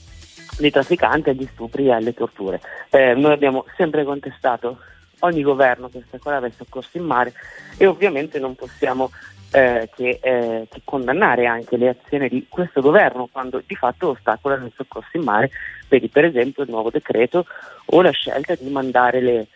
dei 0.59 0.71
trafficanti 0.71 1.31
agli 1.31 1.47
stupri 1.53 1.87
e 1.87 1.93
alle 1.93 2.15
torture. 2.15 2.61
Eh, 2.91 3.15
noi 3.15 3.33
abbiamo 3.33 3.65
sempre 3.77 4.05
contestato 4.05 4.79
ogni 5.21 5.43
governo 5.43 5.89
che 5.89 5.99
ostacolava 5.99 6.47
il 6.47 6.53
soccorso 6.57 6.97
in 6.97 7.05
mare 7.05 7.33
e 7.77 7.87
ovviamente 7.87 8.39
non 8.39 8.55
possiamo 8.55 9.11
eh, 9.51 9.89
che, 9.95 10.19
eh, 10.23 10.67
che, 10.71 10.81
condannare 10.85 11.47
anche 11.47 11.77
le 11.77 11.89
azioni 11.89 12.29
di 12.29 12.47
questo 12.49 12.81
governo 12.81 13.29
quando 13.31 13.63
di 13.67 13.75
fatto 13.75 14.11
ostacolano 14.11 14.67
il 14.67 14.73
soccorso 14.77 15.17
in 15.17 15.23
mare, 15.23 15.51
vedi 15.89 16.09
per 16.09 16.25
esempio 16.25 16.63
il 16.63 16.71
nuovo 16.71 16.91
decreto 16.91 17.47
o 17.87 18.03
la 18.03 18.11
scelta 18.11 18.55
di 18.55 18.69
mandare 18.69 19.21
le 19.21 19.47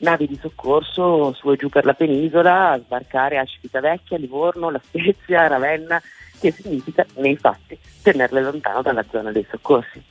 navi 0.00 0.26
di 0.26 0.38
soccorso 0.40 1.32
su 1.34 1.50
e 1.50 1.56
giù 1.56 1.68
per 1.68 1.84
la 1.84 1.94
penisola 1.94 2.70
a 2.70 2.78
sbarcare 2.78 3.38
a 3.38 3.44
Civitavecchia, 3.44 4.16
Livorno, 4.16 4.70
La 4.70 4.80
Spezia, 4.82 5.46
Ravenna, 5.46 6.00
che 6.38 6.52
significa 6.52 7.04
nei 7.16 7.36
fatti 7.36 7.78
tenerle 8.02 8.40
lontano 8.40 8.82
dalla 8.82 9.04
zona 9.10 9.30
dei 9.30 9.46
soccorsi. 9.50 10.02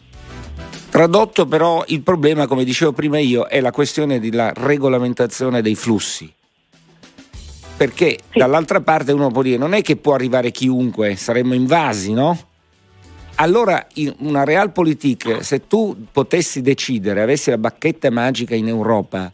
Tradotto 0.91 1.45
però 1.45 1.83
il 1.87 2.01
problema, 2.01 2.45
come 2.45 2.63
dicevo 2.63 2.91
prima 2.91 3.19
io, 3.19 3.47
è 3.47 3.61
la 3.61 3.71
questione 3.71 4.19
della 4.19 4.51
regolamentazione 4.53 5.61
dei 5.61 5.75
flussi 5.75 6.37
perché 7.79 8.17
sì. 8.29 8.39
dall'altra 8.39 8.81
parte 8.81 9.13
uno 9.13 9.31
può 9.31 9.41
dire 9.41 9.55
non 9.55 9.71
è 9.73 9.81
che 9.81 9.95
può 9.95 10.13
arrivare 10.13 10.51
chiunque, 10.51 11.15
saremmo 11.15 11.53
invasi, 11.53 12.11
no? 12.11 12.37
Allora 13.35 13.87
in 13.93 14.13
una 14.17 14.43
realpolitik, 14.43 15.41
se 15.41 15.65
tu 15.65 15.95
potessi 16.11 16.61
decidere, 16.61 17.21
avessi 17.21 17.49
la 17.49 17.57
bacchetta 17.57 18.11
magica 18.11 18.53
in 18.53 18.67
Europa, 18.67 19.31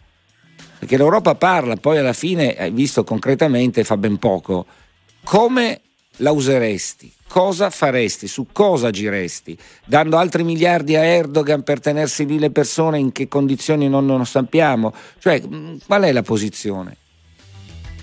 perché 0.78 0.96
l'Europa 0.96 1.34
parla, 1.34 1.76
poi 1.76 1.98
alla 1.98 2.14
fine, 2.14 2.54
hai 2.54 2.70
visto 2.70 3.04
concretamente, 3.04 3.84
fa 3.84 3.98
ben 3.98 4.18
poco, 4.18 4.68
come 5.24 5.82
la 6.18 6.30
useresti? 6.30 7.12
Cosa 7.28 7.72
faresti? 7.72 8.28
Su 8.28 8.46
cosa 8.52 8.90
agiresti? 8.90 9.58
Dando 9.86 10.18
altri 10.18 10.44
miliardi 10.44 10.96
a 10.96 11.04
Erdogan 11.04 11.64
per 11.64 11.80
tenersi 11.80 12.28
lì 12.28 12.38
le 12.38 12.52
persone 12.52 13.00
in 13.00 13.12
che 13.12 13.28
condizioni 13.28 13.90
non, 13.90 14.06
non 14.06 14.24
sappiamo? 14.28 14.94
Cioè, 15.18 15.42
qual 15.88 16.04
è 16.04 16.12
la 16.12 16.22
posizione? 16.22 16.98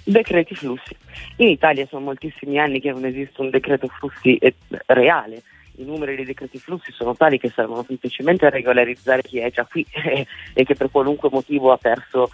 Decreti 0.04 0.54
flussi. 0.54 0.96
In 1.36 1.48
Italia 1.48 1.86
sono 1.86 2.04
moltissimi 2.04 2.58
anni 2.58 2.80
che 2.80 2.90
non 2.90 3.04
esiste 3.04 3.40
un 3.40 3.50
decreto 3.50 3.86
flussi 3.86 4.36
eh, 4.36 4.54
reale. 4.86 5.42
I 5.76 5.84
numeri 5.84 6.16
dei 6.16 6.24
decreti 6.24 6.58
flussi 6.58 6.92
sono 6.92 7.14
tali 7.14 7.38
che 7.38 7.50
servono 7.50 7.84
semplicemente 7.86 8.46
a 8.46 8.50
regolarizzare 8.50 9.22
chi 9.22 9.38
è 9.38 9.50
già 9.50 9.64
qui 9.64 9.86
e 10.54 10.64
che 10.64 10.74
per 10.74 10.90
qualunque 10.90 11.28
motivo 11.30 11.72
ha 11.72 11.76
perso 11.76 12.30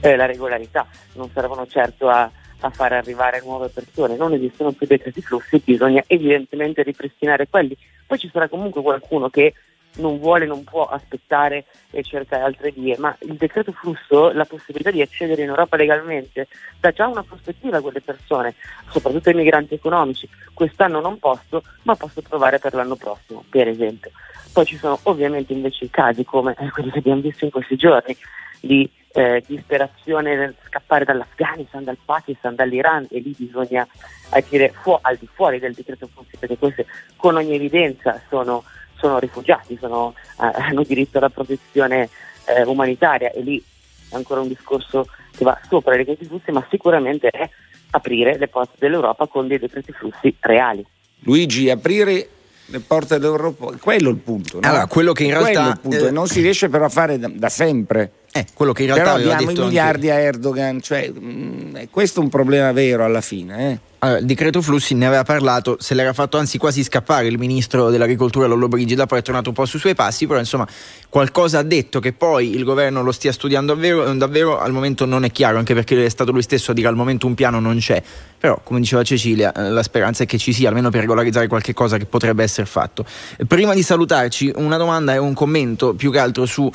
eh, 0.00 0.16
la 0.16 0.26
regolarità. 0.26 0.86
Non 1.14 1.28
servono 1.30 1.66
certo 1.66 2.08
a, 2.08 2.30
a 2.60 2.70
fare 2.70 2.96
arrivare 2.96 3.42
nuove 3.44 3.68
persone. 3.68 4.16
Non 4.16 4.32
esistono 4.32 4.72
più 4.72 4.86
decreti 4.86 5.20
flussi, 5.20 5.60
bisogna 5.62 6.02
evidentemente 6.06 6.82
ripristinare 6.82 7.48
quelli. 7.48 7.76
Poi 8.06 8.18
ci 8.18 8.30
sarà 8.32 8.48
comunque 8.48 8.82
qualcuno 8.82 9.28
che 9.28 9.52
non 9.96 10.18
vuole, 10.18 10.46
non 10.46 10.64
può 10.64 10.84
aspettare 10.84 11.64
e 11.90 12.02
cercare 12.02 12.42
altre 12.42 12.70
vie, 12.70 12.96
ma 12.98 13.14
il 13.20 13.34
decreto 13.34 13.72
flusso, 13.72 14.30
la 14.30 14.44
possibilità 14.44 14.90
di 14.90 15.02
accedere 15.02 15.42
in 15.42 15.48
Europa 15.48 15.76
legalmente, 15.76 16.46
dà 16.78 16.92
già 16.92 17.06
una 17.06 17.22
prospettiva 17.22 17.78
a 17.78 17.80
quelle 17.80 18.00
persone, 18.00 18.54
soprattutto 18.90 19.28
ai 19.28 19.34
migranti 19.34 19.74
economici. 19.74 20.28
Quest'anno 20.54 21.00
non 21.00 21.18
posso, 21.18 21.62
ma 21.82 21.96
posso 21.96 22.22
provare 22.22 22.58
per 22.58 22.74
l'anno 22.74 22.96
prossimo, 22.96 23.44
per 23.48 23.68
esempio. 23.68 24.10
Poi 24.52 24.64
ci 24.64 24.76
sono 24.76 24.98
ovviamente 25.04 25.52
invece 25.52 25.84
i 25.84 25.90
casi 25.90 26.24
come 26.24 26.54
eh, 26.58 26.70
quelli 26.70 26.90
che 26.90 26.98
abbiamo 26.98 27.20
visto 27.20 27.44
in 27.44 27.50
questi 27.50 27.76
giorni 27.76 28.16
di 28.60 28.88
eh, 29.12 29.42
disperazione 29.46 30.36
nel 30.36 30.54
scappare 30.66 31.04
dall'Afghanistan, 31.04 31.84
dal 31.84 31.98
Pakistan, 32.04 32.54
dall'Iran 32.54 33.06
e 33.10 33.20
lì 33.20 33.34
bisogna 33.36 33.86
agire 34.30 34.72
fu- 34.82 34.98
al 35.00 35.16
di 35.16 35.28
fuori 35.32 35.58
del 35.58 35.74
decreto 35.74 36.08
flussi 36.12 36.36
perché 36.38 36.56
queste 36.56 36.86
con 37.16 37.36
ogni 37.36 37.54
evidenza 37.54 38.20
sono 38.28 38.62
sono 39.00 39.18
rifugiati, 39.18 39.76
sono, 39.80 40.14
eh, 40.40 40.50
hanno 40.54 40.82
diritto 40.82 41.18
alla 41.18 41.30
protezione 41.30 42.08
eh, 42.44 42.62
umanitaria 42.64 43.32
e 43.32 43.40
lì 43.42 43.62
è 44.08 44.14
ancora 44.14 44.40
un 44.40 44.48
discorso 44.48 45.06
che 45.36 45.44
va 45.44 45.58
sopra 45.68 45.94
i 45.94 45.98
decreti 45.98 46.26
flussi, 46.26 46.50
ma 46.50 46.64
sicuramente 46.68 47.28
è 47.28 47.48
aprire 47.90 48.38
le 48.38 48.48
porte 48.48 48.74
dell'Europa 48.78 49.26
con 49.26 49.48
dei 49.48 49.58
decreti 49.58 49.92
flussi 49.92 50.34
reali. 50.40 50.84
Luigi, 51.20 51.70
aprire 51.70 52.28
le 52.66 52.80
porte 52.80 53.18
dell'Europa, 53.18 53.72
quello 53.80 54.10
è 54.10 54.12
il 54.12 54.18
punto. 54.18 54.60
No? 54.60 54.68
Allora, 54.68 54.86
quello 54.86 55.12
che 55.12 55.24
in 55.24 55.30
realtà 55.30 55.78
eh, 55.90 56.10
non 56.10 56.28
si 56.28 56.40
riesce 56.40 56.68
però 56.68 56.84
a 56.84 56.88
fare 56.88 57.18
da, 57.18 57.30
da 57.32 57.48
sempre. 57.48 58.12
Eh, 58.32 58.46
quello 58.54 58.72
che 58.72 58.84
in 58.84 58.94
realtà 58.94 59.14
però 59.14 59.24
diamo 59.24 59.46
detto 59.46 59.62
i 59.62 59.64
miliardi 59.64 60.10
anche... 60.10 60.22
a 60.22 60.26
Erdogan, 60.26 60.80
cioè, 60.80 61.10
mh, 61.10 61.88
questo 61.90 62.20
è 62.20 62.22
un 62.22 62.28
problema 62.28 62.70
vero 62.72 63.04
alla 63.04 63.20
fine. 63.20 63.70
Eh? 63.70 63.78
Il 64.02 64.24
decreto 64.24 64.62
flussi 64.62 64.94
ne 64.94 65.06
aveva 65.06 65.24
parlato, 65.24 65.76
se 65.78 65.92
l'era 65.92 66.14
fatto 66.14 66.38
anzi 66.38 66.56
quasi 66.56 66.82
scappare 66.82 67.26
il 67.26 67.38
ministro 67.38 67.90
dell'agricoltura 67.90 68.46
Lollo 68.46 68.66
Brigida, 68.66 69.04
poi 69.04 69.18
è 69.18 69.22
tornato 69.22 69.50
un 69.50 69.54
po' 69.54 69.66
sui 69.66 69.78
suoi 69.78 69.94
passi, 69.94 70.26
però 70.26 70.38
insomma 70.38 70.66
qualcosa 71.10 71.58
ha 71.58 71.62
detto 71.62 72.00
che 72.00 72.14
poi 72.14 72.54
il 72.54 72.64
governo 72.64 73.02
lo 73.02 73.12
stia 73.12 73.30
studiando 73.30 73.74
davvero, 73.74 74.10
davvero 74.14 74.58
al 74.58 74.72
momento 74.72 75.04
non 75.04 75.24
è 75.24 75.30
chiaro, 75.30 75.58
anche 75.58 75.74
perché 75.74 76.02
è 76.02 76.08
stato 76.08 76.32
lui 76.32 76.40
stesso 76.40 76.70
a 76.70 76.74
dire 76.74 76.88
al 76.88 76.96
momento 76.96 77.26
un 77.26 77.34
piano 77.34 77.60
non 77.60 77.76
c'è, 77.76 78.02
però 78.38 78.58
come 78.64 78.80
diceva 78.80 79.02
Cecilia 79.02 79.52
eh, 79.52 79.68
la 79.68 79.82
speranza 79.82 80.22
è 80.22 80.26
che 80.26 80.38
ci 80.38 80.54
sia 80.54 80.68
almeno 80.68 80.88
per 80.88 81.00
regolarizzare 81.00 81.46
qualche 81.46 81.74
cosa 81.74 81.98
che 81.98 82.06
potrebbe 82.06 82.42
essere 82.42 82.66
fatto. 82.66 83.04
Prima 83.46 83.74
di 83.74 83.82
salutarci 83.82 84.52
una 84.56 84.78
domanda 84.78 85.12
e 85.12 85.18
un 85.18 85.34
commento 85.34 85.92
più 85.92 86.10
che 86.10 86.18
altro 86.18 86.46
su 86.46 86.72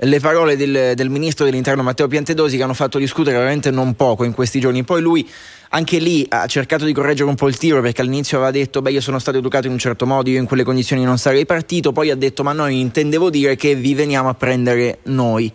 le 0.00 0.20
parole 0.20 0.56
del, 0.56 0.92
del, 0.94 1.08
ministro 1.08 1.44
dell'interno 1.46 1.82
Matteo 1.82 2.06
Piantedosi 2.06 2.58
che 2.58 2.62
hanno 2.62 2.74
fatto 2.74 2.98
discutere 2.98 3.38
veramente 3.38 3.70
non 3.70 3.94
poco 3.94 4.24
in 4.24 4.32
questi 4.32 4.60
giorni. 4.60 4.84
Poi 4.84 5.00
lui 5.00 5.26
anche 5.70 5.98
lì 5.98 6.26
ha 6.28 6.46
cercato 6.46 6.84
di 6.84 6.92
correggere 6.92 7.28
un 7.28 7.34
po' 7.34 7.48
il 7.48 7.56
tiro 7.56 7.80
perché 7.80 8.00
all'inizio 8.00 8.38
aveva 8.38 8.52
detto 8.52 8.82
beh 8.82 8.90
io 8.90 9.00
sono 9.00 9.18
stato 9.18 9.38
educato 9.38 9.66
in 9.66 9.72
un 9.72 9.78
certo 9.78 10.06
modo, 10.06 10.30
io 10.30 10.38
in 10.38 10.46
quelle 10.46 10.64
condizioni 10.64 11.04
non 11.04 11.18
sarei 11.18 11.46
partito, 11.46 11.92
poi 11.92 12.10
ha 12.10 12.16
detto 12.16 12.42
ma 12.42 12.52
noi 12.52 12.80
intendevo 12.80 13.30
dire 13.30 13.56
che 13.56 13.74
vi 13.74 13.94
veniamo 13.94 14.28
a 14.28 14.34
prendere 14.34 14.98
noi. 15.04 15.52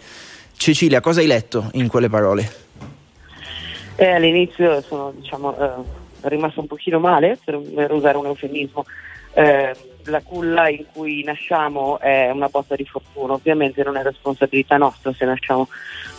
Cecilia, 0.53 1.01
cosa 1.01 1.21
hai 1.21 1.27
letto 1.27 1.69
in 1.73 1.87
quelle 1.87 2.09
parole? 2.09 2.49
Eh, 3.95 4.11
all'inizio 4.11 4.81
sono 4.81 5.13
diciamo, 5.15 5.57
eh, 5.57 6.29
rimasto 6.29 6.59
un 6.59 6.67
pochino 6.67 6.99
male, 6.99 7.37
per, 7.43 7.59
per 7.59 7.91
usare 7.91 8.17
un 8.17 8.25
eufemismo. 8.27 8.85
Eh, 9.33 9.75
la 10.05 10.21
culla 10.21 10.69
in 10.69 10.85
cui 10.91 11.23
nasciamo 11.23 11.99
è 11.99 12.29
una 12.29 12.47
botta 12.47 12.75
di 12.75 12.85
fortuna, 12.85 13.33
ovviamente 13.33 13.83
non 13.83 13.97
è 13.97 14.03
responsabilità 14.03 14.77
nostra 14.77 15.13
se 15.13 15.25
nasciamo 15.25 15.67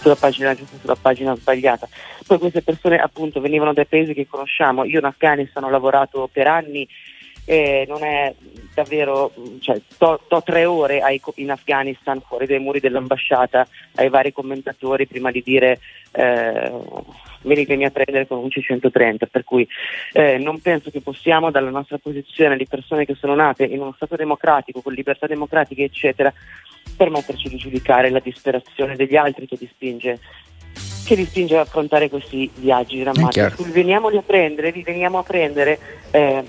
sulla 0.00 0.16
pagina 0.16 0.54
giusta, 0.54 0.76
sulla 0.78 0.96
pagina 1.00 1.34
sbagliata. 1.34 1.88
Poi 2.26 2.38
queste 2.38 2.62
persone 2.62 2.98
appunto 2.98 3.40
venivano 3.40 3.72
dai 3.72 3.86
paesi 3.86 4.14
che 4.14 4.26
conosciamo, 4.26 4.84
io 4.84 4.98
in 4.98 5.04
Afghanistan 5.04 5.64
ho 5.64 5.70
lavorato 5.70 6.28
per 6.32 6.46
anni 6.46 6.88
e 7.44 7.84
non 7.88 8.04
è 8.04 8.34
davvero, 8.74 9.32
cioè, 9.60 9.80
to, 9.98 10.20
to 10.28 10.42
tre 10.42 10.64
ore 10.64 11.00
ai, 11.00 11.20
in 11.36 11.50
Afghanistan 11.50 12.20
fuori 12.20 12.46
dai 12.46 12.58
muri 12.58 12.80
dell'ambasciata 12.80 13.66
ai 13.96 14.08
vari 14.08 14.32
commentatori 14.32 15.06
prima 15.06 15.30
di 15.30 15.42
dire 15.44 15.78
eh, 16.12 16.72
venitemi 17.42 17.84
a 17.84 17.90
prendere 17.90 18.26
con 18.26 18.38
un 18.38 18.48
C130, 18.48 19.26
per 19.30 19.44
cui 19.44 19.66
eh, 20.12 20.38
non 20.38 20.60
penso 20.60 20.90
che 20.90 21.00
possiamo 21.00 21.50
dalla 21.50 21.70
nostra 21.70 21.98
posizione 21.98 22.56
di 22.56 22.66
persone 22.66 23.04
che 23.04 23.14
sono 23.14 23.34
nate 23.34 23.64
in 23.64 23.80
uno 23.80 23.92
Stato 23.94 24.16
democratico, 24.16 24.80
con 24.80 24.92
libertà 24.92 25.26
democratiche, 25.26 25.84
eccetera, 25.84 26.32
permetterci 26.96 27.48
di 27.48 27.56
giudicare 27.56 28.10
la 28.10 28.20
disperazione 28.20 28.96
degli 28.96 29.16
altri 29.16 29.46
che 29.46 29.56
li 29.58 29.68
spinge 29.70 30.18
che 31.04 31.16
li 31.16 31.24
spinge 31.24 31.56
ad 31.56 31.66
affrontare 31.66 32.08
questi 32.08 32.48
viaggi 32.54 33.00
drammatici. 33.00 33.70
Veniamoli 33.72 34.16
a 34.16 34.22
prendere, 34.22 34.70
li 34.70 34.82
veniamo 34.82 35.18
a 35.18 35.22
prendere, 35.24 35.78
eh, 36.12 36.44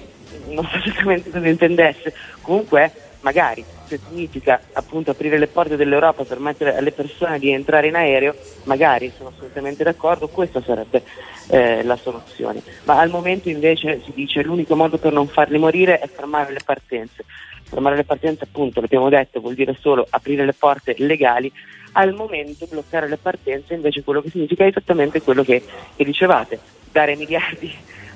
non 0.48 0.66
so 0.66 0.78
esattamente 0.78 1.30
cosa 1.30 1.48
intendesse, 1.48 2.14
comunque 2.42 2.92
magari 3.24 3.64
se 3.86 4.00
significa 4.08 4.60
appunto 4.74 5.12
aprire 5.12 5.38
le 5.38 5.48
porte 5.48 5.76
dell'Europa 5.76 6.24
per 6.24 6.28
permettere 6.28 6.76
alle 6.76 6.92
persone 6.92 7.40
di 7.40 7.52
entrare 7.52 7.88
in 7.88 7.96
aereo, 7.96 8.36
magari 8.64 9.12
sono 9.16 9.30
assolutamente 9.30 9.84
d'accordo, 9.84 10.28
questa 10.28 10.62
sarebbe 10.62 11.04
eh, 11.50 11.84
la 11.84 11.96
soluzione. 11.96 12.62
Ma 12.84 13.00
al 13.00 13.10
momento 13.10 13.50
invece 13.50 14.02
si 14.04 14.12
dice 14.14 14.42
che 14.42 14.48
l'unico 14.48 14.76
modo 14.76 14.98
per 14.98 15.14
non 15.14 15.28
farli 15.28 15.58
morire 15.58 16.00
è 16.00 16.08
fermare 16.08 16.52
le 16.54 16.62
partenze. 16.64 17.26
Fermare 17.64 17.96
le 17.96 18.04
partenze 18.04 18.44
appunto, 18.44 18.82
l'abbiamo 18.82 19.10
detto, 19.10 19.40
vuol 19.40 19.56
dire 19.56 19.76
solo 19.80 20.06
aprire 20.10 20.46
le 20.46 20.54
porte 20.54 20.96
legali. 20.98 21.52
Al 21.94 22.14
momento 22.14 22.66
bloccare 22.68 23.08
le 23.08 23.18
partenze 23.18 23.74
invece 23.74 24.04
quello 24.04 24.22
che 24.22 24.30
significa 24.30 24.66
esattamente 24.66 25.22
quello 25.22 25.44
che, 25.44 25.64
che 25.96 26.04
dicevate, 26.04 26.60
dare 26.92 27.16
miliardi 27.16 27.72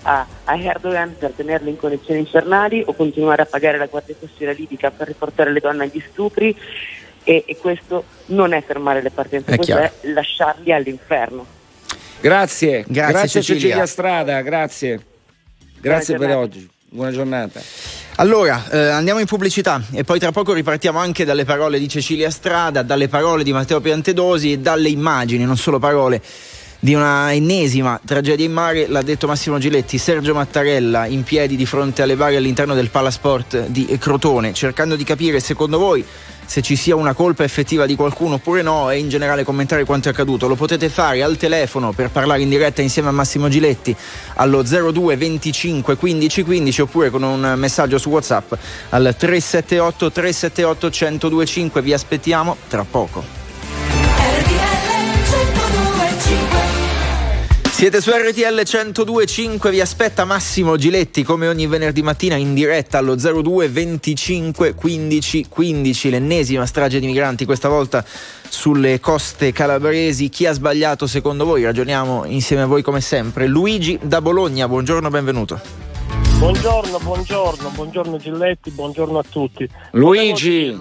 a, 0.07 0.25
a, 0.45 0.57
Erdogan 0.57 1.15
per 1.17 1.31
tenerli 1.31 1.69
in 1.69 1.77
condizioni 1.77 2.21
infernali 2.21 2.81
o 2.85 2.93
continuare 2.93 3.41
a 3.41 3.45
pagare 3.45 3.77
la 3.77 3.87
Guardia 3.87 4.15
Costiera 4.17 4.53
libica 4.53 4.89
per 4.89 5.07
riportare 5.07 5.51
le 5.51 5.59
donne 5.59 5.83
agli 5.83 6.01
stupri 6.09 6.55
e, 7.23 7.43
e 7.45 7.57
questo 7.57 8.05
non 8.27 8.53
è 8.53 8.63
fermare 8.65 9.01
le 9.01 9.11
partenze, 9.11 9.51
è 9.51 9.55
questo 9.55 9.75
chiaro. 9.75 9.91
è 9.99 10.07
lasciarli 10.11 10.71
all'inferno. 10.71 11.45
Grazie, 12.21 12.85
grazie, 12.87 13.11
grazie 13.11 13.41
Cecilia. 13.41 13.61
Cecilia 13.61 13.85
Strada, 13.85 14.41
grazie. 14.41 15.01
Grazie 15.79 16.17
per 16.17 16.35
oggi. 16.35 16.69
Buona 16.89 17.11
giornata. 17.11 17.61
Allora, 18.15 18.63
eh, 18.71 18.77
andiamo 18.87 19.19
in 19.19 19.25
pubblicità 19.25 19.83
e 19.91 20.03
poi 20.05 20.19
tra 20.19 20.31
poco 20.31 20.53
ripartiamo 20.53 20.97
anche 20.97 21.25
dalle 21.25 21.43
parole 21.43 21.77
di 21.79 21.87
Cecilia 21.89 22.31
Strada, 22.31 22.81
dalle 22.81 23.09
parole 23.09 23.43
di 23.43 23.51
Matteo 23.51 23.81
Piantedosi 23.81 24.53
e 24.53 24.59
dalle 24.59 24.89
immagini, 24.89 25.43
non 25.43 25.57
solo 25.57 25.79
parole 25.79 26.21
di 26.79 26.93
una 26.93 27.33
ennesima 27.33 27.99
tragedia 28.03 28.45
in 28.45 28.51
mare, 28.51 28.87
l'ha 28.87 29.01
detto 29.01 29.27
Massimo 29.27 29.57
Giletti, 29.57 29.97
Sergio 29.97 30.33
Mattarella 30.33 31.07
in 31.07 31.23
piedi 31.23 31.55
di 31.55 31.65
fronte 31.65 32.01
alle 32.01 32.15
barre 32.15 32.37
all'interno 32.37 32.73
del 32.73 32.89
Palasport 32.89 33.67
di 33.67 33.97
Crotone, 33.99 34.53
cercando 34.53 34.95
di 34.95 35.03
capire 35.03 35.39
secondo 35.39 35.79
voi 35.79 36.05
se 36.47 36.61
ci 36.61 36.77
sia 36.77 36.95
una 36.95 37.13
colpa 37.13 37.43
effettiva 37.43 37.85
di 37.85 37.95
qualcuno 37.95 38.35
oppure 38.35 38.61
no 38.61 38.89
e 38.89 38.97
in 38.97 39.09
generale 39.09 39.43
commentare 39.43 39.83
quanto 39.83 40.07
è 40.07 40.11
accaduto. 40.11 40.47
Lo 40.47 40.55
potete 40.55 40.87
fare 40.87 41.21
al 41.21 41.35
telefono 41.35 41.91
per 41.91 42.09
parlare 42.09 42.41
in 42.41 42.49
diretta 42.49 42.81
insieme 42.81 43.09
a 43.09 43.11
Massimo 43.11 43.49
Giletti 43.49 43.95
allo 44.35 44.63
02 44.63 45.17
25 45.17 45.97
15 45.97 46.43
15 46.43 46.81
oppure 46.81 47.09
con 47.09 47.23
un 47.23 47.53
messaggio 47.57 47.97
su 47.97 48.09
WhatsApp 48.09 48.53
al 48.89 49.13
378 49.17 50.11
378 50.11 50.87
1025. 50.87 51.81
Vi 51.81 51.93
aspettiamo 51.93 52.55
tra 52.69 52.85
poco. 52.89 53.46
Siete 57.77 58.01
su 58.01 58.09
RTL 58.09 58.63
1025, 58.65 59.69
vi 59.69 59.81
aspetta 59.81 60.25
Massimo 60.25 60.77
Giletti 60.77 61.21
come 61.21 61.47
ogni 61.47 61.67
venerdì 61.67 62.01
mattina 62.01 62.33
in 62.33 62.55
diretta 62.55 62.97
allo 62.97 63.13
02 63.13 63.69
25 63.69 64.73
15 64.73 65.45
15, 65.47 66.09
l'ennesima 66.09 66.65
strage 66.65 66.99
di 66.99 67.05
migranti, 67.05 67.45
questa 67.45 67.69
volta 67.69 68.03
sulle 68.49 68.99
coste 68.99 69.51
calabresi. 69.51 70.27
Chi 70.29 70.47
ha 70.47 70.53
sbagliato 70.53 71.05
secondo 71.05 71.45
voi? 71.45 71.65
Ragioniamo 71.65 72.25
insieme 72.25 72.63
a 72.63 72.65
voi 72.65 72.81
come 72.81 72.99
sempre. 72.99 73.45
Luigi 73.45 73.99
da 74.01 74.21
Bologna, 74.21 74.67
buongiorno, 74.67 75.09
benvenuto. 75.11 75.61
Buongiorno, 76.39 76.97
buongiorno, 76.97 77.69
buongiorno 77.69 78.17
Giletti, 78.17 78.71
buongiorno 78.71 79.19
a 79.19 79.23
tutti. 79.29 79.69
Luigi, 79.91 80.75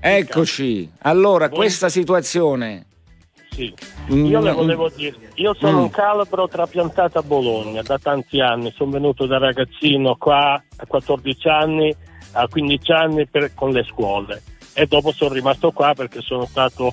eccoci. 0.00 0.90
Allora, 1.02 1.48
questa 1.48 1.88
situazione 1.88 2.86
sì. 3.54 3.74
Io 4.08 4.40
le 4.40 4.52
volevo 4.52 4.90
dire, 4.94 5.16
io 5.34 5.54
sono 5.54 5.78
mm. 5.78 5.82
un 5.82 5.90
calabro 5.90 6.48
trapiantato 6.48 7.18
a 7.18 7.22
Bologna 7.22 7.82
da 7.82 7.98
tanti 7.98 8.40
anni, 8.40 8.72
sono 8.76 8.90
venuto 8.90 9.26
da 9.26 9.38
ragazzino 9.38 10.16
qua 10.16 10.54
a 10.54 10.86
14 10.86 11.48
anni, 11.48 11.96
a 12.32 12.48
15 12.48 12.92
anni 12.92 13.26
per, 13.26 13.54
con 13.54 13.70
le 13.70 13.84
scuole 13.84 14.42
e 14.74 14.86
dopo 14.86 15.12
sono 15.12 15.32
rimasto 15.32 15.70
qua 15.70 15.94
perché 15.94 16.20
sono 16.20 16.44
stato, 16.46 16.92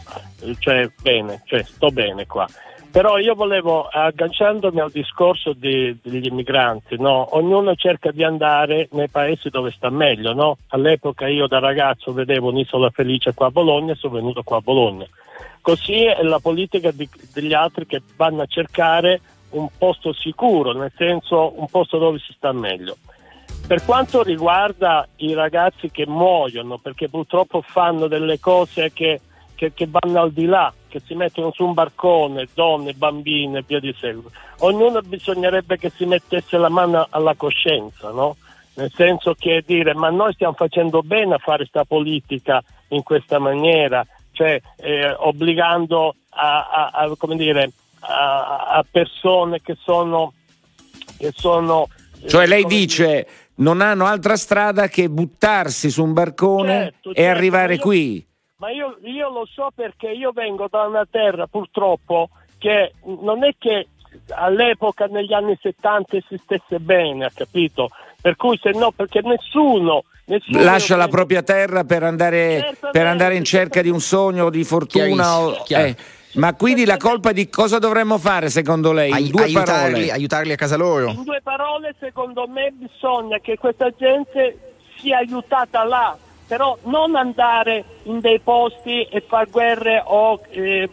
cioè, 0.59 0.89
bene, 1.01 1.41
cioè, 1.45 1.63
sto 1.63 1.89
bene 1.89 2.27
qua. 2.27 2.47
Però 2.91 3.17
io 3.17 3.35
volevo, 3.35 3.87
agganciandomi 3.87 4.81
al 4.81 4.91
discorso 4.91 5.53
di, 5.53 5.97
degli 6.03 6.27
immigranti, 6.27 6.97
no? 6.99 7.35
ognuno 7.37 7.73
cerca 7.75 8.11
di 8.11 8.21
andare 8.21 8.89
nei 8.91 9.07
paesi 9.07 9.49
dove 9.49 9.71
sta 9.71 9.89
meglio. 9.89 10.33
No? 10.33 10.57
All'epoca 10.67 11.27
io 11.27 11.47
da 11.47 11.59
ragazzo 11.59 12.11
vedevo 12.11 12.49
un'isola 12.49 12.89
felice 12.89 13.33
qua 13.33 13.47
a 13.47 13.51
Bologna 13.51 13.93
e 13.93 13.95
sono 13.95 14.15
venuto 14.15 14.43
qua 14.43 14.57
a 14.57 14.61
Bologna. 14.61 15.07
Così 15.61 16.03
è 16.03 16.23
la 16.23 16.39
politica 16.39 16.91
di, 16.91 17.07
degli 17.33 17.53
altri 17.53 17.85
che 17.85 18.01
vanno 18.15 18.41
a 18.41 18.47
cercare 18.47 19.21
un 19.51 19.67
posto 19.77 20.13
sicuro, 20.13 20.73
nel 20.73 20.91
senso 20.97 21.53
un 21.59 21.67
posto 21.67 21.97
dove 21.97 22.19
si 22.19 22.33
sta 22.33 22.51
meglio. 22.51 22.97
Per 23.67 23.85
quanto 23.85 24.23
riguarda 24.23 25.07
i 25.17 25.33
ragazzi 25.33 25.91
che 25.91 26.05
muoiono, 26.07 26.77
perché 26.77 27.09
purtroppo 27.09 27.61
fanno 27.61 28.07
delle 28.07 28.39
cose 28.39 28.91
che, 28.91 29.21
che, 29.55 29.73
che 29.73 29.87
vanno 29.89 30.19
al 30.19 30.31
di 30.31 30.45
là, 30.45 30.73
che 30.87 30.99
si 31.05 31.13
mettono 31.13 31.51
su 31.53 31.63
un 31.63 31.73
barcone, 31.73 32.47
donne, 32.53 32.93
bambine 32.93 33.59
e 33.59 33.63
via 33.65 33.79
di 33.79 33.95
seguito, 33.97 34.31
ognuno 34.59 34.99
bisognerebbe 35.01 35.77
che 35.77 35.89
si 35.89 36.05
mettesse 36.05 36.57
la 36.57 36.69
mano 36.69 37.07
alla 37.09 37.35
coscienza, 37.35 38.11
no? 38.11 38.35
Nel 38.73 38.91
senso 38.93 39.35
che 39.37 39.63
dire 39.65 39.93
ma 39.93 40.09
noi 40.09 40.33
stiamo 40.33 40.53
facendo 40.53 41.01
bene 41.01 41.35
a 41.35 41.37
fare 41.37 41.57
questa 41.57 41.85
politica 41.85 42.63
in 42.89 43.03
questa 43.03 43.37
maniera, 43.37 44.05
cioè 44.41 44.59
eh, 44.77 45.11
obbligando 45.11 46.15
a, 46.29 46.67
a, 46.69 46.89
a, 46.91 47.15
come 47.15 47.35
dire, 47.35 47.71
a, 47.99 48.83
persone 48.89 49.61
che 49.61 49.77
sono, 49.79 50.33
che 51.17 51.31
sono 51.35 51.87
cioè 52.27 52.47
lei 52.47 52.65
dice 52.65 53.27
non 53.55 53.81
hanno 53.81 54.05
altra 54.05 54.35
strada 54.35 54.87
che 54.87 55.09
buttarsi 55.09 55.91
su 55.91 56.03
un 56.03 56.13
barcone 56.13 56.73
certo, 56.73 57.09
e 57.11 57.13
certo, 57.13 57.37
arrivare 57.37 57.75
io, 57.75 57.79
qui. 57.81 58.27
Ma 58.57 58.71
io, 58.71 58.97
io 59.03 59.29
lo 59.29 59.45
so 59.45 59.69
perché 59.75 60.09
io 60.09 60.31
vengo 60.31 60.67
da 60.67 60.83
una 60.83 61.05
terra 61.09 61.45
purtroppo 61.45 62.29
che 62.57 62.93
non 63.03 63.43
è 63.43 63.53
che 63.57 63.87
all'epoca 64.29 65.05
negli 65.05 65.33
anni 65.33 65.57
70 65.59 66.17
esistesse 66.17 66.79
bene, 66.79 67.25
ha 67.25 67.31
capito? 67.33 67.89
Per 68.19 68.35
cui 68.35 68.57
se 68.61 68.71
no, 68.71 68.91
perché 68.91 69.21
nessuno, 69.21 70.03
nessuno 70.25 70.63
lascia 70.63 70.95
la 70.95 71.07
propria 71.07 71.41
terra 71.41 71.83
per 71.83 72.03
andare, 72.03 72.77
per 72.91 73.05
andare 73.05 73.35
in 73.35 73.43
cerca 73.43 73.81
di 73.81 73.89
un 73.89 73.99
sogno 73.99 74.49
di 74.49 74.63
fortuna. 74.63 75.39
O, 75.39 75.63
eh, 75.67 75.95
ma 76.33 76.53
quindi 76.53 76.85
la 76.85 76.97
colpa 76.97 77.31
di 77.31 77.49
cosa 77.49 77.77
dovremmo 77.77 78.17
fare 78.17 78.49
secondo 78.49 78.91
lei? 78.91 79.09
In 79.09 79.31
due 79.31 79.43
aiutarli, 79.43 79.91
parole. 79.91 80.11
aiutarli 80.11 80.51
a 80.53 80.55
casa 80.55 80.77
loro? 80.77 81.09
In 81.09 81.23
due 81.23 81.41
parole, 81.43 81.93
secondo 81.99 82.47
me 82.47 82.71
bisogna 82.71 83.39
che 83.39 83.57
questa 83.57 83.89
gente 83.97 84.57
sia 84.97 85.17
aiutata 85.17 85.83
là, 85.83 86.15
però 86.47 86.77
non 86.83 87.15
andare 87.15 87.83
in 88.03 88.21
dei 88.21 88.39
posti 88.39 89.03
e 89.03 89.23
fare 89.27 89.47
guerre 89.49 90.01
o 90.05 90.39
eh, 90.51 90.89